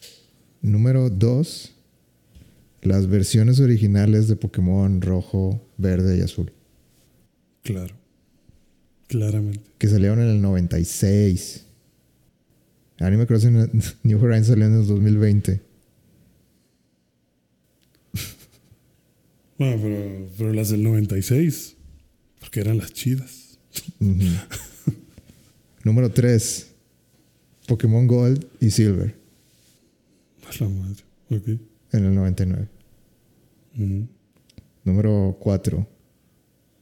Número 0.61 1.09
dos, 1.09 1.73
las 2.83 3.07
versiones 3.07 3.61
originales 3.61 4.29
de 4.29 4.37
Pokémon 4.37 5.01
rojo, 5.01 5.67
verde 5.79 6.19
y 6.19 6.21
azul. 6.21 6.53
Claro. 7.63 7.95
Claramente. 9.07 9.63
Que 9.79 9.89
salieron 9.89 10.21
en 10.21 10.27
el 10.29 10.43
96. 10.43 11.65
Animal 12.99 13.27
Crossing 13.27 13.71
New 14.03 14.23
Horizons 14.23 14.49
salió 14.49 14.67
en 14.67 14.75
el 14.83 14.87
2020. 14.87 15.63
Bueno, 19.57 19.81
pero, 19.83 20.29
pero 20.37 20.53
las 20.53 20.69
del 20.69 20.83
96. 20.83 21.75
Porque 22.39 22.61
eran 22.61 22.77
las 22.77 22.93
chidas. 22.93 23.47
Número 25.85 26.11
3. 26.11 26.67
Pokémon 27.67 28.07
Gold 28.07 28.47
y 28.61 28.71
Silver 28.71 29.15
A 30.49 30.65
la 30.65 30.69
madre. 30.71 31.03
Ok. 31.31 31.49
en 31.93 32.05
el 32.05 32.15
99. 32.15 32.69
Ujú. 33.79 34.07
Número 34.85 35.37
4. 35.41 35.87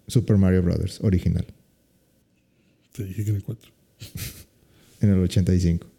Super 0.09 0.37
Mario 0.37 0.63
Brothers, 0.63 1.01
original, 1.03 1.45
Te 2.93 3.05
dije 3.05 3.25
que 3.25 3.31
era 3.33 3.41
4. 3.41 3.71
en 5.01 5.11
el 5.11 5.19
85. 5.21 5.87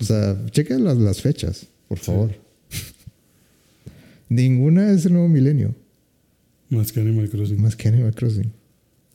O 0.00 0.04
sea, 0.04 0.32
las, 0.78 0.96
las 0.96 1.20
fechas, 1.20 1.66
por 1.86 1.98
favor. 1.98 2.34
Ninguna 4.30 4.92
es 4.92 5.04
el 5.04 5.12
nuevo 5.12 5.28
milenio, 5.28 5.74
Más 6.70 6.90
que 6.92 7.00
Animal 7.00 7.28
Crossing. 7.28 7.60
más 7.60 7.76
que 7.76 7.88
Animal 7.88 8.14
Crossing. 8.14 8.50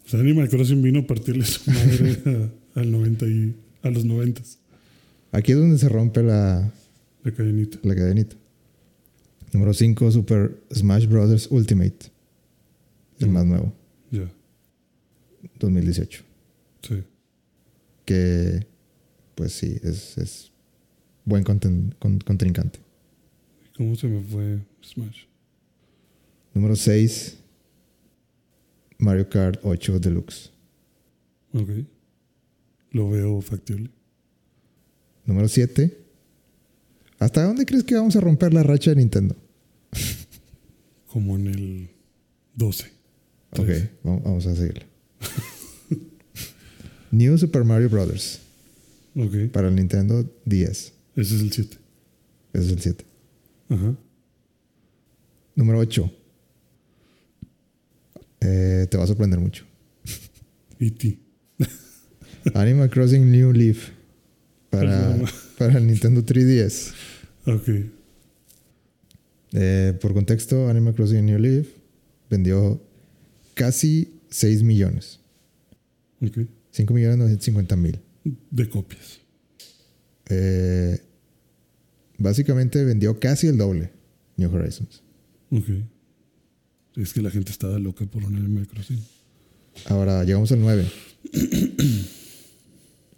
O 0.05 0.07
sea, 0.09 0.19
Animal 0.19 0.49
Crossing 0.49 0.81
vino 0.81 0.99
a 0.99 1.07
partirle 1.07 1.45
su 1.45 1.69
madre 1.71 2.21
a, 2.75 2.79
al 2.79 2.91
90 2.91 3.25
y, 3.27 3.55
a 3.81 3.89
los 3.89 4.05
90. 4.05 4.41
Aquí 5.31 5.51
es 5.51 5.57
donde 5.57 5.77
se 5.77 5.89
rompe 5.89 6.21
la, 6.23 6.71
La 7.23 7.31
cadenita. 7.31 7.79
la 7.83 7.95
cadenita. 7.95 8.35
Número 9.51 9.73
5, 9.73 10.11
Super 10.11 10.57
Smash 10.73 11.07
Brothers 11.07 11.47
Ultimate, 11.49 12.11
el 13.19 13.29
Mm. 13.29 13.31
más 13.31 13.45
nuevo, 13.45 13.73
Ya. 14.11 14.29
2018. 15.59 16.23
Sí. 16.81 17.03
Que, 18.05 18.65
pues 19.35 19.53
sí, 19.53 19.77
es, 19.83 20.17
es 20.17 20.51
buen 21.23 21.43
conten- 21.43 21.95
con- 21.99 22.19
contrincante. 22.19 22.79
¿Y 23.65 23.77
¿Cómo 23.77 23.95
se 23.95 24.07
me 24.07 24.21
fue 24.21 24.59
Smash? 24.83 25.23
Número 26.53 26.75
6, 26.75 27.37
Mario 28.97 29.27
Kart 29.29 29.59
8 29.63 29.99
Deluxe. 29.99 30.51
Ok. 31.53 31.69
Lo 32.91 33.09
veo 33.09 33.41
factible. 33.41 33.89
Número 35.25 35.47
7. 35.47 35.97
¿Hasta 37.19 37.43
dónde 37.43 37.65
crees 37.65 37.83
que 37.83 37.95
vamos 37.95 38.15
a 38.15 38.21
romper 38.21 38.53
la 38.53 38.63
racha 38.63 38.91
de 38.91 38.97
Nintendo? 38.97 39.35
Como 41.07 41.35
en 41.37 41.47
el 41.47 41.89
12. 42.55 42.91
Ok, 43.57 43.69
vamos, 44.03 44.23
vamos 44.23 44.45
a 44.47 44.55
seguirle. 44.55 44.85
New 47.11 47.37
Super 47.37 47.63
Mario 47.63 47.89
Brothers 47.89 48.41
Ok. 49.15 49.49
para 49.51 49.69
el 49.69 49.75
Nintendo 49.75 50.29
10. 50.45 50.69
Ese 51.15 51.35
es 51.35 51.41
el 51.41 51.51
7. 51.53 51.77
Ese 52.53 52.65
es 52.65 52.71
el 52.73 52.79
7. 52.81 53.05
Ajá. 53.69 53.95
Número 55.55 55.79
8. 55.79 56.11
Te 58.89 58.97
va 58.97 59.03
a 59.03 59.07
sorprender 59.07 59.39
mucho. 59.39 59.65
E.T. 60.79 61.19
Animal 62.53 62.89
Crossing 62.89 63.31
New 63.31 63.51
Leaf 63.51 63.89
para, 64.69 65.17
para 65.57 65.77
el 65.77 65.87
Nintendo 65.87 66.21
3DS. 66.21 66.93
Ok. 67.45 67.69
Eh, 69.53 69.97
por 70.01 70.13
contexto, 70.13 70.67
Animal 70.67 70.95
Crossing 70.95 71.25
New 71.25 71.39
Leaf 71.39 71.69
vendió 72.29 72.81
casi 73.53 74.19
6 74.29 74.63
millones. 74.63 75.19
Ok. 76.21 76.39
5 76.71 76.93
millones 76.93 77.17
950 77.17 77.75
mil. 77.77 77.99
De 78.51 78.69
copias. 78.69 79.21
Eh, 80.29 80.99
básicamente 82.17 82.83
vendió 82.83 83.19
casi 83.19 83.47
el 83.47 83.57
doble 83.57 83.91
New 84.35 84.53
Horizons. 84.53 85.03
Ok. 85.51 85.69
Es 86.95 87.13
que 87.13 87.21
la 87.21 87.29
gente 87.29 87.51
estaba 87.51 87.77
loca 87.79 88.05
por 88.05 88.23
un 88.23 88.35
Animal 88.35 88.67
Crossing. 88.67 89.03
Ahora, 89.87 90.23
llegamos 90.23 90.51
al 90.51 90.61
9. 90.61 90.85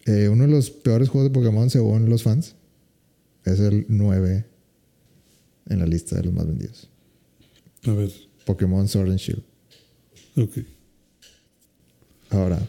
Eh, 0.09 0.29
uno 0.29 0.45
de 0.45 0.49
los 0.49 0.69
peores 0.71 1.09
juegos 1.09 1.29
de 1.29 1.33
Pokémon 1.37 1.69
según 1.69 2.09
los 2.09 2.23
fans 2.23 2.55
es 3.43 3.59
el 3.59 3.85
9 3.89 4.45
en 5.67 5.79
la 5.79 5.85
lista 5.85 6.15
de 6.15 6.23
los 6.23 6.33
más 6.33 6.47
vendidos. 6.47 6.89
A 7.83 7.91
ver. 7.91 8.09
Pokémon 8.45 8.87
Sword 8.87 9.09
and 9.09 9.19
Shield. 9.19 9.43
Ok. 10.37 10.59
Ahora, 12.29 12.65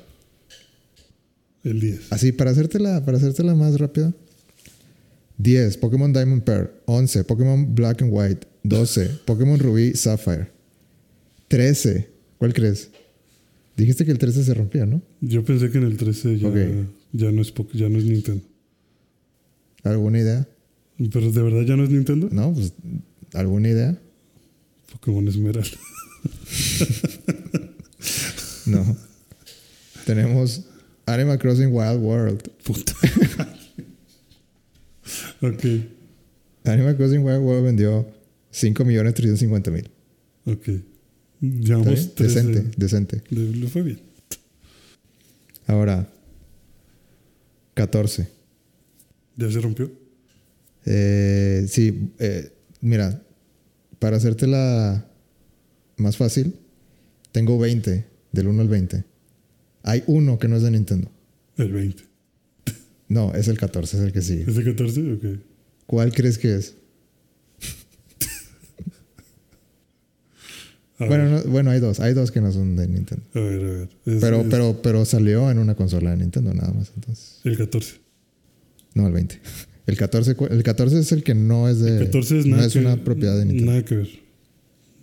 El 1.62 1.78
10. 1.78 2.12
así 2.12 2.32
para 2.32 2.50
hacértela, 2.50 3.04
para 3.04 3.18
hacértela 3.18 3.54
más 3.54 3.78
rápida. 3.78 4.12
10, 5.36 5.76
Pokémon 5.76 6.12
Diamond 6.12 6.42
Pearl. 6.42 6.72
11, 6.86 7.22
Pokémon 7.22 7.72
Black 7.72 8.02
and 8.02 8.10
White. 8.12 8.48
12, 8.64 9.20
Pokémon 9.26 9.60
Ruby 9.60 9.94
Sapphire. 9.94 10.50
13, 11.48 12.08
¿cuál 12.38 12.54
crees? 12.54 12.90
Dijiste 13.76 14.04
que 14.04 14.10
el 14.10 14.18
13 14.18 14.44
se 14.44 14.54
rompía, 14.54 14.86
¿no? 14.86 15.02
Yo 15.20 15.44
pensé 15.44 15.70
que 15.70 15.78
en 15.78 15.84
el 15.84 15.96
13 15.96 16.38
ya, 16.38 16.48
ya, 17.12 17.32
no, 17.32 17.42
es, 17.42 17.54
ya 17.74 17.88
no 17.88 17.98
es 17.98 18.04
Nintendo. 18.04 18.44
¿Alguna 19.84 20.18
idea? 20.18 20.48
Pero 21.12 21.30
de 21.30 21.42
verdad 21.42 21.62
ya 21.62 21.76
no 21.76 21.84
es 21.84 21.90
Nintendo. 21.90 22.28
No, 22.30 22.52
pues, 22.52 22.72
¿alguna 23.34 23.68
idea? 23.68 23.98
Pokémon 24.92 25.26
Esmeralda. 25.28 25.68
No. 28.68 28.96
Tenemos 30.04 30.64
Animal 31.06 31.38
Crossing 31.38 31.72
Wild 31.72 32.02
World. 32.02 32.42
Puta. 32.64 32.92
ok. 35.40 35.64
Animal 36.64 36.96
Crossing 36.96 37.24
Wild 37.24 37.40
World 37.40 37.64
vendió 37.64 38.06
5.350.000. 38.52 39.88
Ok. 40.46 40.68
¿Está 41.40 41.64
Llevamos 41.64 41.94
bien? 41.94 42.10
13. 42.14 42.22
Decente, 42.24 42.70
decente. 42.76 43.22
Le, 43.30 43.56
le 43.56 43.68
fue 43.68 43.82
bien. 43.82 44.00
Ahora, 45.66 46.08
14. 47.74 48.28
¿Ya 49.36 49.50
se 49.50 49.60
rompió? 49.60 49.90
Eh, 50.84 51.66
sí, 51.68 52.12
eh, 52.18 52.50
mira, 52.80 53.22
para 53.98 54.16
hacértela 54.16 55.06
más 55.96 56.16
fácil, 56.16 56.56
tengo 57.30 57.58
20, 57.58 58.04
del 58.32 58.48
1 58.48 58.62
al 58.62 58.68
20. 58.68 59.04
Hay 59.82 60.02
uno 60.06 60.38
que 60.38 60.48
no 60.48 60.56
es 60.56 60.62
de 60.62 60.70
Nintendo. 60.70 61.10
El 61.56 61.72
20. 61.72 62.02
No, 63.08 63.34
es 63.34 63.48
el 63.48 63.58
14, 63.58 63.96
es 63.96 64.02
el 64.02 64.12
que 64.12 64.22
sigue. 64.22 64.50
¿Es 64.50 64.56
el 64.56 64.64
14? 64.64 65.12
Ok. 65.12 65.24
¿Cuál 65.86 66.12
crees 66.12 66.38
que 66.38 66.54
es? 66.56 66.74
Bueno, 70.98 71.28
no- 71.28 71.42
bueno, 71.44 71.70
hay 71.70 71.78
dos, 71.80 72.00
hay 72.00 72.12
dos 72.14 72.30
que 72.32 72.40
no 72.40 72.50
son 72.52 72.74
de 72.76 72.88
Nintendo. 72.88 73.24
a 73.34 73.38
ver, 73.40 73.60
a 73.64 73.68
ver. 73.70 73.88
Es- 74.06 74.20
Pero, 74.20 74.40
es 74.40 74.46
pero, 74.50 74.80
pero 74.82 75.04
salió 75.04 75.50
en 75.50 75.58
una 75.58 75.74
consola 75.76 76.10
de 76.10 76.16
Nintendo 76.16 76.52
nada 76.54 76.72
más, 76.72 76.90
entonces. 76.96 77.40
El 77.44 77.56
14. 77.56 77.94
No, 78.94 79.06
el 79.06 79.12
20. 79.12 79.40
El 79.86 79.96
14, 79.96 80.34
cu- 80.34 80.46
el 80.50 80.62
14 80.62 80.98
es 80.98 81.12
el 81.12 81.22
que 81.22 81.34
no 81.34 81.68
es 81.68 81.78
de. 81.80 81.98
El 81.98 82.04
14 82.06 82.40
es 82.40 82.46
no 82.46 82.56
nada 82.56 82.66
es 82.66 82.72
que- 82.72 82.80
una 82.80 82.96
propiedad 83.04 83.38
de 83.38 83.44
Nintendo. 83.44 83.70
Nada 83.72 83.84
que 83.84 83.94
ver. 83.96 84.08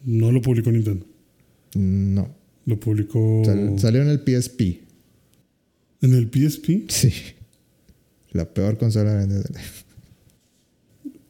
No 0.06 0.32
lo 0.32 0.42
publicó 0.42 0.72
Nintendo. 0.72 1.06
No. 1.76 2.30
Lo 2.66 2.80
publicó 2.80 3.44
Sal- 3.46 3.80
salió 3.80 4.02
en 4.02 4.10
el 4.10 4.20
PSP. 4.20 4.82
en 6.02 6.14
el 6.14 6.30
PSP. 6.30 6.86
Sí. 6.90 7.12
La 8.32 8.46
peor 8.54 8.78
consola 8.78 9.14
vendida. 9.16 9.44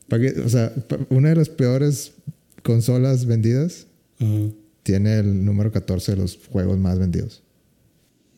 ¿Para 0.08 0.22
qué? 0.34 0.40
O 0.42 0.50
sea, 0.50 0.74
una 1.10 1.30
de 1.30 1.36
las 1.36 1.50
peores 1.50 2.14
consolas 2.64 3.26
vendidas 3.26 3.88
Tiene 4.84 5.20
el 5.20 5.44
número 5.44 5.72
14 5.72 6.12
de 6.14 6.18
los 6.18 6.38
juegos 6.52 6.78
más 6.78 7.00
vendidos. 7.00 7.44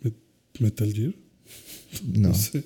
Met- 0.02 0.14
Metal 0.60 0.94
Gear. 0.94 1.14
No. 2.14 2.34
sé. 2.34 2.64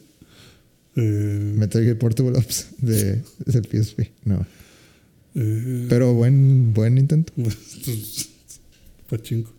Eh, 0.96 1.54
Metal 1.56 1.82
Gear 1.84 1.98
Portable 1.98 2.38
Ops 2.38 2.68
de, 2.80 3.24
del 3.46 3.66
PSP. 3.66 4.12
No. 4.26 4.46
eh, 5.36 5.86
Pero 5.90 6.14
buen, 6.14 6.74
buen 6.74 6.98
intento. 6.98 7.32
Pachinko. 9.10 9.52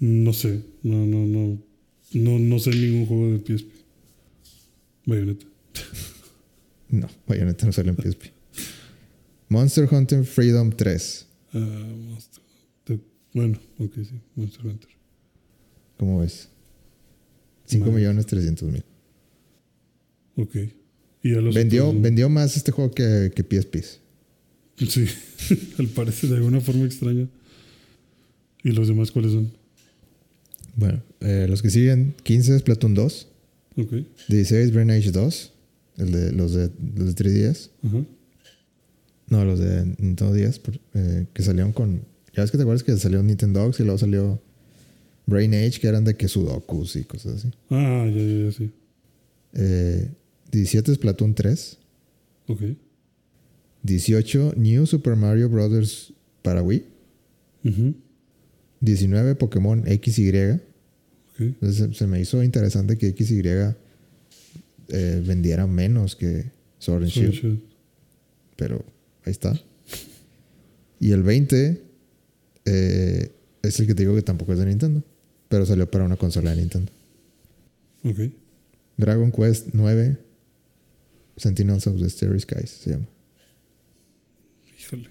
No 0.00 0.32
sé. 0.32 0.62
No, 0.82 1.04
no, 1.06 1.26
no. 1.26 1.58
No, 2.12 2.38
no 2.38 2.58
sé 2.58 2.70
ningún 2.70 3.06
juego 3.06 3.30
de 3.32 3.38
PSP. 3.58 3.68
Bayonetta. 5.06 5.46
No, 6.88 7.08
Bayonetta 7.26 7.66
no 7.66 7.72
sale 7.72 7.90
en 7.90 7.96
PSP. 7.96 8.26
Monster 9.48 9.88
Hunter 9.92 10.24
Freedom 10.24 10.70
3. 10.70 11.26
Ah, 11.52 11.58
Monster. 11.58 12.42
Bueno, 13.36 13.58
ok, 13.78 13.92
sí. 13.96 14.18
Monster 14.34 14.66
Hunter. 14.66 14.88
¿Cómo 15.98 16.20
ves? 16.20 16.48
5 17.66 17.84
Nice. 17.84 17.96
millones 17.98 18.24
300 18.26 18.70
mil. 18.72 18.82
Ok. 20.36 20.56
Y 21.22 21.34
a 21.34 21.40
los 21.42 21.54
Vendió, 21.54 21.88
otros- 21.88 22.02
vendió 22.02 22.28
más 22.30 22.56
este 22.56 22.72
juego 22.72 22.90
que, 22.92 23.30
que 23.34 23.42
PSPs. 23.44 24.00
Sí. 24.88 25.04
Al 25.78 25.88
parecer 25.88 26.30
de 26.30 26.36
alguna 26.36 26.60
forma 26.62 26.86
extraña. 26.86 27.28
¿Y 28.64 28.70
los 28.70 28.88
demás 28.88 29.10
cuáles 29.10 29.32
son? 29.32 29.52
Bueno, 30.74 31.02
eh, 31.20 31.46
los 31.48 31.60
que 31.60 31.68
siguen: 31.70 32.14
15 32.22 32.54
es 32.54 32.60
Splatoon 32.60 32.94
2. 32.94 33.28
Ok. 33.76 33.92
16 34.28 34.72
Brain 34.72 34.90
Age 34.92 35.10
2. 35.12 35.52
El 35.98 36.12
de, 36.12 36.32
los, 36.32 36.54
de, 36.54 36.70
los 36.94 37.14
de 37.14 37.24
3DS. 37.24 37.70
Ajá. 37.82 38.02
No, 39.28 39.44
los 39.44 39.58
de 39.58 39.84
Nintendo 39.98 40.32
10. 40.32 40.58
por- 40.60 40.80
eh, 40.94 41.26
que 41.34 41.42
salieron 41.42 41.72
con. 41.72 42.02
Ya 42.36 42.42
ves 42.42 42.50
que 42.50 42.58
te 42.58 42.62
acuerdas 42.64 42.82
que 42.84 42.96
salió 42.98 43.22
Nintendo 43.22 43.60
Dogs 43.60 43.80
y 43.80 43.82
luego 43.84 43.98
salió 43.98 44.40
Brain 45.26 45.54
Age, 45.54 45.80
que 45.80 45.88
eran 45.88 46.04
de 46.04 46.16
que 46.16 46.28
Sudokus 46.28 46.96
y 46.96 47.04
cosas 47.04 47.36
así. 47.36 47.48
Ah, 47.70 48.06
ya, 48.06 48.22
ya, 48.22 48.44
ya, 48.44 48.52
sí. 48.52 48.70
Eh, 49.54 50.10
17 50.52 50.92
es 50.92 50.96
Splatoon 50.98 51.34
3. 51.34 51.78
Ok. 52.48 52.60
18 53.82 54.54
New 54.56 54.86
Super 54.86 55.16
Mario 55.16 55.48
Bros. 55.48 56.12
para 56.42 56.62
Wii. 56.62 56.84
Ujú. 57.64 57.94
19 58.80 59.34
Pokémon 59.36 59.84
XY. 59.86 60.28
Ok. 61.32 61.40
Entonces 61.40 61.96
se- 61.96 62.06
me 62.06 62.20
hizo 62.20 62.42
interesante 62.42 62.96
que 62.98 63.08
XY 63.12 63.74
eh, 64.88 65.22
vendiera 65.26 65.66
menos 65.66 66.14
que 66.16 66.50
Sword 66.78 67.04
and 67.04 67.10
Shield. 67.12 67.34
Sword 67.34 67.44
and 67.46 67.58
Shield. 67.58 67.60
Pero 68.56 68.84
ahí 69.24 69.32
está. 69.32 69.60
Y 71.00 71.10
el 71.12 71.22
20 71.22 71.82
eh, 72.66 73.32
es 73.62 73.80
el 73.80 73.86
que 73.86 73.94
te 73.94 74.02
digo 74.02 74.14
que 74.14 74.22
tampoco 74.22 74.52
es 74.52 74.58
de 74.58 74.66
Nintendo. 74.66 75.02
Pero 75.48 75.64
salió 75.64 75.90
para 75.90 76.04
una 76.04 76.16
consola 76.16 76.50
de 76.50 76.56
Nintendo. 76.56 76.92
Ok. 78.04 78.18
Dragon 78.96 79.30
Quest 79.32 79.68
9 79.72 80.16
Sentinels 81.36 81.86
of 81.86 82.00
the 82.00 82.08
Starry 82.10 82.40
Skies 82.40 82.70
se 82.70 82.90
llama. 82.90 83.06
Híjole. 84.78 85.10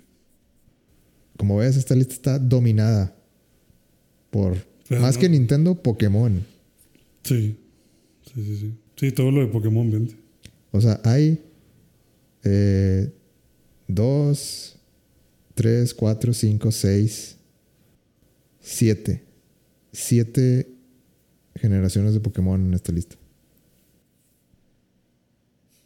Como 1.37 1.57
ves, 1.57 1.75
esta 1.77 1.95
lista 1.95 2.13
está 2.13 2.39
dominada 2.39 3.15
por 4.31 4.57
Pero 4.87 5.01
más 5.01 5.15
no- 5.15 5.21
que 5.21 5.29
Nintendo, 5.29 5.75
Pokémon. 5.81 6.45
Sí. 7.23 7.57
Sí, 8.33 8.43
sí, 8.43 8.57
sí. 8.57 8.73
Sí, 8.97 9.11
todo 9.11 9.31
lo 9.31 9.41
de 9.41 9.47
Pokémon 9.47 9.89
vende. 9.91 10.15
O 10.71 10.79
sea, 10.81 10.99
hay 11.03 11.41
eh, 12.43 13.11
dos, 13.87 14.75
tres, 15.53 15.93
cuatro, 15.93 16.33
cinco, 16.33 16.71
seis, 16.71 17.34
siete. 18.65 19.23
Siete 19.91 20.67
generaciones 21.55 22.13
de 22.13 22.19
Pokémon 22.19 22.59
en 22.65 22.73
esta 22.73 22.91
lista. 22.91 23.15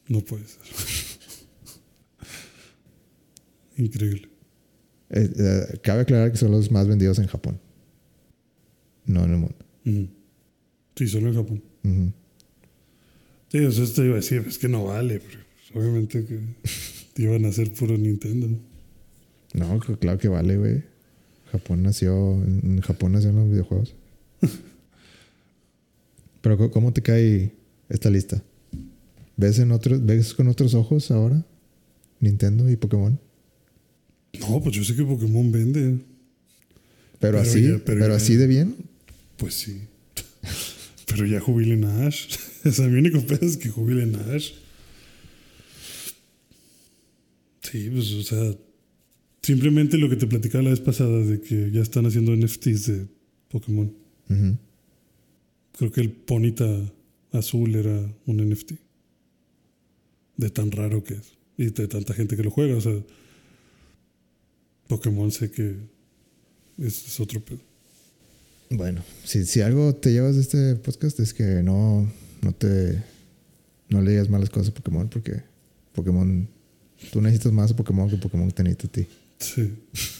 No 0.07 0.21
puede 0.21 0.45
ser. 0.47 0.61
Increíble. 3.77 4.29
Eh, 5.11 5.29
eh, 5.37 5.79
cabe 5.83 6.01
aclarar 6.01 6.31
que 6.31 6.37
son 6.37 6.51
los 6.51 6.71
más 6.71 6.87
vendidos 6.87 7.19
en 7.19 7.27
Japón. 7.27 7.59
No 9.05 9.23
en 9.25 9.31
el 9.31 9.37
mundo. 9.37 9.55
Sí, 10.95 11.07
solo 11.07 11.29
en 11.29 11.35
Japón. 11.35 11.63
Sí, 13.51 13.59
o 13.59 13.71
sea, 13.71 13.83
esto 13.83 14.03
iba 14.03 14.13
a 14.13 14.17
decir, 14.17 14.43
es 14.47 14.57
que 14.59 14.67
no 14.67 14.85
vale, 14.85 15.19
pero 15.19 15.39
pues, 15.55 15.75
obviamente 15.75 16.25
que 16.25 17.21
iban 17.23 17.45
a 17.45 17.51
ser 17.51 17.73
puro 17.73 17.97
Nintendo. 17.97 18.47
No, 19.53 19.79
cl- 19.79 19.97
claro 19.97 20.19
que 20.19 20.27
vale, 20.27 20.57
güey. 20.57 20.83
Japón 21.51 21.83
nació. 21.83 22.13
En 22.43 22.81
Japón 22.81 23.13
nacieron 23.13 23.39
los 23.39 23.49
videojuegos. 23.49 23.93
Pero, 26.41 26.71
¿cómo 26.71 26.93
te 26.93 27.01
cae 27.01 27.51
esta 27.89 28.09
lista? 28.09 28.41
¿Ves, 29.37 29.59
en 29.59 29.71
otros, 29.71 30.05
¿Ves 30.05 30.33
con 30.33 30.47
otros 30.47 30.73
ojos 30.73 31.11
ahora? 31.11 31.45
Nintendo 32.19 32.69
y 32.69 32.75
Pokémon. 32.75 33.19
No, 34.39 34.61
pues 34.61 34.75
yo 34.75 34.83
sé 34.83 34.95
que 34.95 35.03
Pokémon 35.03 35.51
vende. 35.51 35.99
Pero, 37.19 37.19
Pero 37.19 37.39
así, 37.39 37.63
ya- 37.63 37.69
pero 37.85 37.99
pero, 38.01 38.07
ya- 38.09 38.15
así 38.15 38.35
de 38.35 38.47
bien. 38.47 38.75
Pues 39.37 39.53
sí. 39.55 39.81
Pero 41.07 41.25
ya 41.25 41.39
jubilen 41.39 41.85
a 41.85 42.07
Ash. 42.07 42.35
O 42.65 42.71
sea, 42.71 42.87
mi 42.87 42.99
único 42.99 43.19
pedo 43.21 43.45
es 43.45 43.57
que 43.57 43.69
jubilen 43.69 44.15
a 44.15 44.33
Ash. 44.35 44.51
Sí, 47.61 47.89
pues, 47.91 48.11
o 48.13 48.23
sea, 48.23 48.55
Simplemente 49.49 49.97
lo 49.97 50.09
que 50.11 50.15
te 50.15 50.27
platicaba 50.27 50.63
la 50.63 50.69
vez 50.69 50.79
pasada 50.79 51.25
de 51.25 51.41
que 51.41 51.71
ya 51.71 51.81
están 51.81 52.05
haciendo 52.05 52.35
NFTs 52.35 52.85
de 52.85 53.07
Pokémon. 53.47 53.91
Creo 55.75 55.91
que 55.91 56.01
el 56.01 56.11
Ponita 56.11 56.67
azul 57.31 57.75
era 57.75 57.99
un 58.27 58.47
NFT. 58.47 58.73
De 60.37 60.51
tan 60.51 60.69
raro 60.69 61.03
que 61.03 61.15
es. 61.15 61.33
Y 61.57 61.71
de 61.71 61.87
tanta 61.87 62.13
gente 62.13 62.37
que 62.37 62.43
lo 62.43 62.51
juega. 62.51 62.77
O 62.77 62.81
sea, 62.81 62.93
Pokémon 64.87 65.31
sé 65.31 65.49
que 65.49 65.77
es, 66.77 67.07
es 67.07 67.19
otro 67.19 67.43
pedo. 67.43 67.61
Bueno, 68.69 69.01
si, 69.23 69.47
si 69.47 69.61
algo 69.61 69.95
te 69.95 70.11
llevas 70.11 70.35
de 70.35 70.41
este 70.41 70.75
podcast 70.75 71.19
es 71.21 71.33
que 71.33 71.63
no, 71.63 72.07
no 72.43 72.51
te. 72.53 73.03
No 73.89 73.99
le 73.99 74.11
digas 74.11 74.29
malas 74.29 74.51
cosas 74.51 74.69
a 74.69 74.75
Pokémon 74.75 75.09
porque 75.09 75.41
Pokémon. 75.93 76.47
Tú 77.11 77.19
necesitas 77.19 77.51
más 77.51 77.71
a 77.71 77.75
Pokémon 77.75 78.07
que 78.11 78.17
Pokémon 78.17 78.51
te 78.51 78.61
necesita 78.61 78.87
a 78.87 78.91
ti. 78.91 79.07
Sí. 79.39 79.73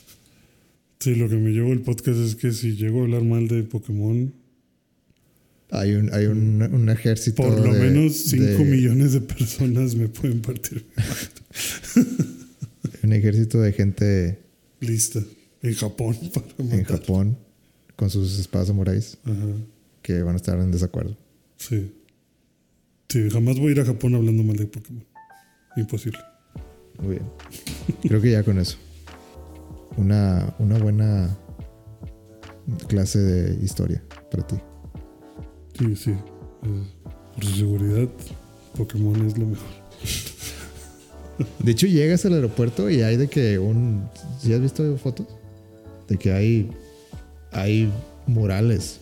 Sí, 1.01 1.15
lo 1.15 1.29
que 1.29 1.35
me 1.37 1.51
llevo 1.51 1.71
el 1.71 1.79
podcast 1.79 2.19
es 2.19 2.35
que 2.35 2.51
si 2.51 2.75
llego 2.75 2.99
a 2.99 3.03
hablar 3.03 3.23
mal 3.23 3.47
de 3.47 3.63
Pokémon, 3.63 4.33
Hay 5.71 5.93
un, 5.93 6.13
hay 6.13 6.25
un, 6.25 6.61
un 6.61 6.89
ejército. 6.89 7.41
por 7.41 7.57
lo 7.57 7.73
de- 7.73 7.79
menos 7.79 8.17
5 8.17 8.43
de- 8.43 8.65
millones 8.65 9.13
de 9.13 9.21
personas 9.21 9.95
me 9.95 10.09
pueden 10.09 10.41
partir. 10.41 10.85
Un 13.03 13.13
ejército 13.13 13.61
de 13.61 13.71
gente 13.71 14.39
Lista. 14.81 15.21
En 15.61 15.73
Japón 15.73 16.17
para 16.33 16.75
en. 16.75 16.83
Japón 16.83 17.37
con 17.95 18.09
sus 18.09 18.37
espadas 18.37 18.67
samuráis 18.67 19.17
Ajá. 19.23 19.37
que 20.01 20.21
van 20.21 20.33
a 20.33 20.37
estar 20.37 20.59
en 20.59 20.69
desacuerdo. 20.69 21.15
Sí. 21.57 21.93
Sí, 23.07 23.29
jamás 23.29 23.57
voy 23.57 23.69
a 23.69 23.71
ir 23.71 23.79
a 23.79 23.85
Japón 23.85 24.15
hablando 24.15 24.43
mal 24.43 24.57
de 24.57 24.65
Pokémon. 24.67 25.05
Imposible. 25.77 26.19
Muy 27.01 27.11
bien. 27.15 27.23
Creo 28.03 28.21
que 28.21 28.31
ya 28.31 28.43
con 28.43 28.59
eso. 28.59 28.77
Una, 29.97 30.53
una 30.59 30.77
buena 30.77 31.37
clase 32.87 33.19
de 33.19 33.63
historia 33.63 34.03
para 34.31 34.45
ti. 34.47 34.55
Sí, 35.77 35.95
sí. 35.95 36.11
Eh, 36.11 36.83
por 37.35 37.45
su 37.45 37.55
seguridad, 37.55 38.09
Pokémon 38.77 39.25
es 39.25 39.37
lo 39.37 39.47
mejor. 39.47 39.67
De 41.59 41.71
hecho, 41.71 41.87
llegas 41.87 42.25
al 42.25 42.33
aeropuerto 42.33 42.89
y 42.89 43.01
hay 43.01 43.15
de 43.17 43.27
que 43.29 43.57
un. 43.59 44.07
¿Sí 44.39 44.53
has 44.53 44.59
visto 44.61 44.97
fotos? 44.97 45.25
De 46.07 46.17
que 46.17 46.31
hay. 46.33 46.69
Hay 47.51 47.91
murales 48.27 48.99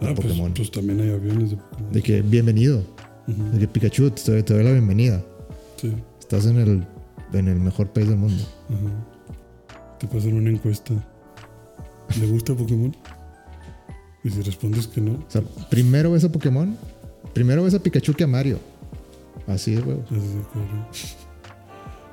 de 0.00 0.06
Ah, 0.08 0.12
pues, 0.14 0.28
Pokémon. 0.28 0.54
pues 0.54 0.70
también 0.70 1.00
hay 1.00 1.10
aviones 1.10 1.50
de 1.50 1.56
Pokémon. 1.56 1.92
de 1.92 2.02
que 2.02 2.22
bienvenido. 2.22 2.82
De 3.26 3.58
que 3.60 3.68
Pikachu, 3.68 4.10
te 4.10 4.30
doy, 4.32 4.42
te 4.42 4.54
doy 4.54 4.62
la 4.64 4.72
bienvenida. 4.72 5.24
Sí. 5.76 5.92
Estás 6.20 6.46
en 6.46 6.56
el, 6.58 6.86
en 7.32 7.48
el 7.48 7.58
mejor 7.60 7.92
país 7.92 8.08
del 8.08 8.16
mundo. 8.18 8.42
Ajá. 8.68 9.09
Te 10.00 10.06
pasan 10.06 10.32
una 10.32 10.48
encuesta. 10.48 10.94
¿Le 12.18 12.26
gusta 12.26 12.54
Pokémon? 12.54 12.96
Y 14.24 14.30
si 14.30 14.40
respondes 14.42 14.86
que 14.86 15.00
no, 15.00 15.12
O 15.12 15.24
sea, 15.28 15.42
primero 15.68 16.12
ves 16.12 16.24
a 16.24 16.32
Pokémon. 16.32 16.76
Primero 17.34 17.62
ves 17.62 17.74
a 17.74 17.82
Pikachu 17.82 18.14
que 18.14 18.24
a 18.24 18.26
Mario. 18.26 18.58
Así 19.46 19.74
de 19.74 19.82
huevo. 19.82 20.04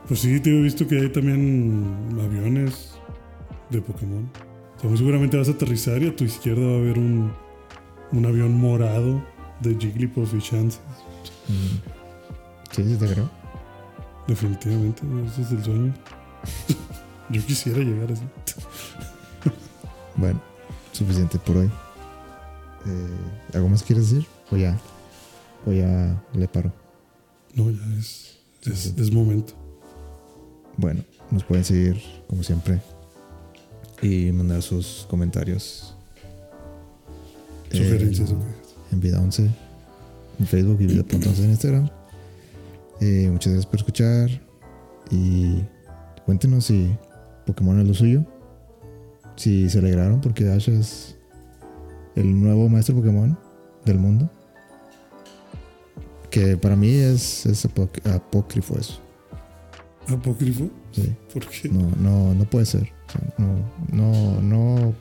Pues 0.08 0.20
sí, 0.20 0.40
te 0.42 0.50
he 0.50 0.62
visto 0.62 0.86
que 0.86 1.00
hay 1.00 1.10
también 1.10 1.96
aviones 2.22 2.92
de 3.70 3.82
Pokémon. 3.82 4.30
O 4.76 4.80
sea, 4.80 4.90
muy 4.90 4.98
seguramente 4.98 5.38
vas 5.38 5.48
a 5.48 5.52
aterrizar 5.52 6.02
y 6.04 6.08
a 6.08 6.16
tu 6.16 6.26
izquierda 6.26 6.66
va 6.66 6.74
a 6.74 6.78
haber 6.78 7.00
un, 7.00 7.32
un 8.12 8.26
avión 8.26 8.54
morado 8.54 9.24
de 9.62 9.76
Jigglypuff 9.76 10.34
y 10.34 10.42
Chance. 10.42 10.80
Mm. 11.48 12.72
Sí, 12.72 12.84
sí, 12.84 12.96
te 12.98 13.14
creo. 13.14 13.30
Definitivamente, 14.28 15.04
ese 15.26 15.42
es 15.42 15.52
el 15.52 15.64
sueño. 15.64 15.94
Yo 17.30 17.46
quisiera 17.46 17.80
llegar 17.80 18.12
así. 18.12 18.24
Bueno, 20.16 20.42
suficiente 20.94 21.38
por 21.38 21.58
hoy. 21.58 21.68
Eh, 22.88 23.54
¿Algo 23.54 23.70
más 23.70 23.84
quieres 23.84 24.10
decir? 24.10 24.28
O 24.52 24.58
ya. 24.58 24.76
O 25.64 25.72
ya 25.72 26.20
le 26.34 26.48
paro. 26.48 26.74
No, 27.54 27.70
ya 27.70 27.80
es, 28.00 28.40
es, 28.64 28.94
es 28.98 29.12
momento. 29.12 29.54
Bueno, 30.76 31.04
nos 31.30 31.44
pueden 31.44 31.64
seguir 31.64 32.02
como 32.28 32.42
siempre. 32.42 32.82
Y 34.02 34.32
mandar 34.32 34.64
sus 34.64 35.06
comentarios. 35.10 35.96
Sugerencias, 37.72 38.32
en, 38.32 38.38
ok. 38.38 38.44
en 38.92 39.00
Vida 39.00 39.20
11. 39.20 39.50
En 40.40 40.48
Facebook 40.48 40.78
y 40.82 40.88
Vida.11 40.88 41.44
en 41.44 41.50
Instagram. 41.50 41.90
Eh, 43.02 43.30
muchas 43.32 43.54
gracias 43.54 43.66
por 43.66 43.80
escuchar. 43.80 44.30
Y 45.12 45.62
cuéntenos 46.26 46.66
si 46.66 46.96
Pokémon 47.48 47.80
es 47.80 47.88
lo 47.88 47.94
suyo. 47.94 48.24
Si 49.36 49.70
se 49.70 49.80
alegraron 49.80 50.22
porque 50.22 50.50
Ash 50.50 50.70
es 50.70 51.18
el 52.16 52.40
nuevo 52.40 52.70
maestro 52.70 52.96
Pokémon 52.96 53.38
del 53.86 53.98
mundo. 54.00 54.30
Que 56.30 56.58
para 56.58 56.76
mí 56.76 56.90
es, 56.90 57.46
apócrifo 58.06 58.78
eso. 58.78 59.00
¿Apócrifo? 60.08 60.70
Sí. 60.92 61.16
¿Por 61.34 61.46
qué? 61.48 61.70
No, 61.70 61.90
no, 62.02 62.34
no 62.34 62.46
puede 62.46 62.66
ser. 62.66 62.92
O 63.08 63.12
sea, 63.12 63.22
no, 63.38 63.56
no, 63.92 64.42
no. 64.42 64.94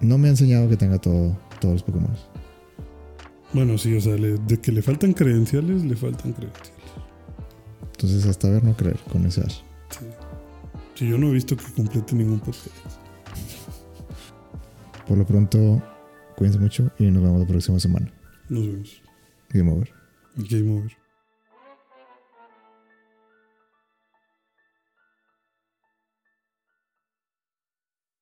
No 0.00 0.18
me 0.18 0.28
ha 0.28 0.30
enseñado 0.30 0.68
que 0.68 0.76
tenga 0.76 0.98
todo, 0.98 1.36
todos 1.60 1.74
los 1.74 1.82
Pokémon. 1.82 2.10
Bueno, 3.52 3.78
sí, 3.78 3.96
o 3.96 4.00
sea, 4.00 4.14
le- 4.16 4.38
de 4.38 4.60
que 4.60 4.72
le 4.72 4.82
faltan 4.82 5.12
credenciales, 5.12 5.84
le 5.84 5.96
faltan 5.96 6.32
credenciales. 6.32 6.72
Entonces, 7.92 8.26
hasta 8.26 8.50
ver, 8.50 8.62
no 8.64 8.76
creer 8.76 8.98
con 9.10 9.24
ese 9.24 9.40
Ash. 9.40 9.60
Sí. 10.96 11.08
Yo 11.08 11.18
no 11.18 11.28
he 11.28 11.32
visto 11.32 11.56
que 11.56 11.64
complete 11.74 12.14
ningún 12.16 12.40
podcast. 12.40 12.70
Por 15.06 15.18
lo 15.18 15.26
pronto, 15.26 15.82
cuídense 16.36 16.58
mucho 16.58 16.90
y 16.98 17.04
nos 17.10 17.22
vemos 17.22 17.40
la 17.40 17.46
próxima 17.46 17.78
semana. 17.78 18.12
Nos 18.48 18.66
vemos. 18.66 19.02
Game 19.50 19.70
over. 19.70 19.92
Game 20.36 20.78
over. 20.78 21.05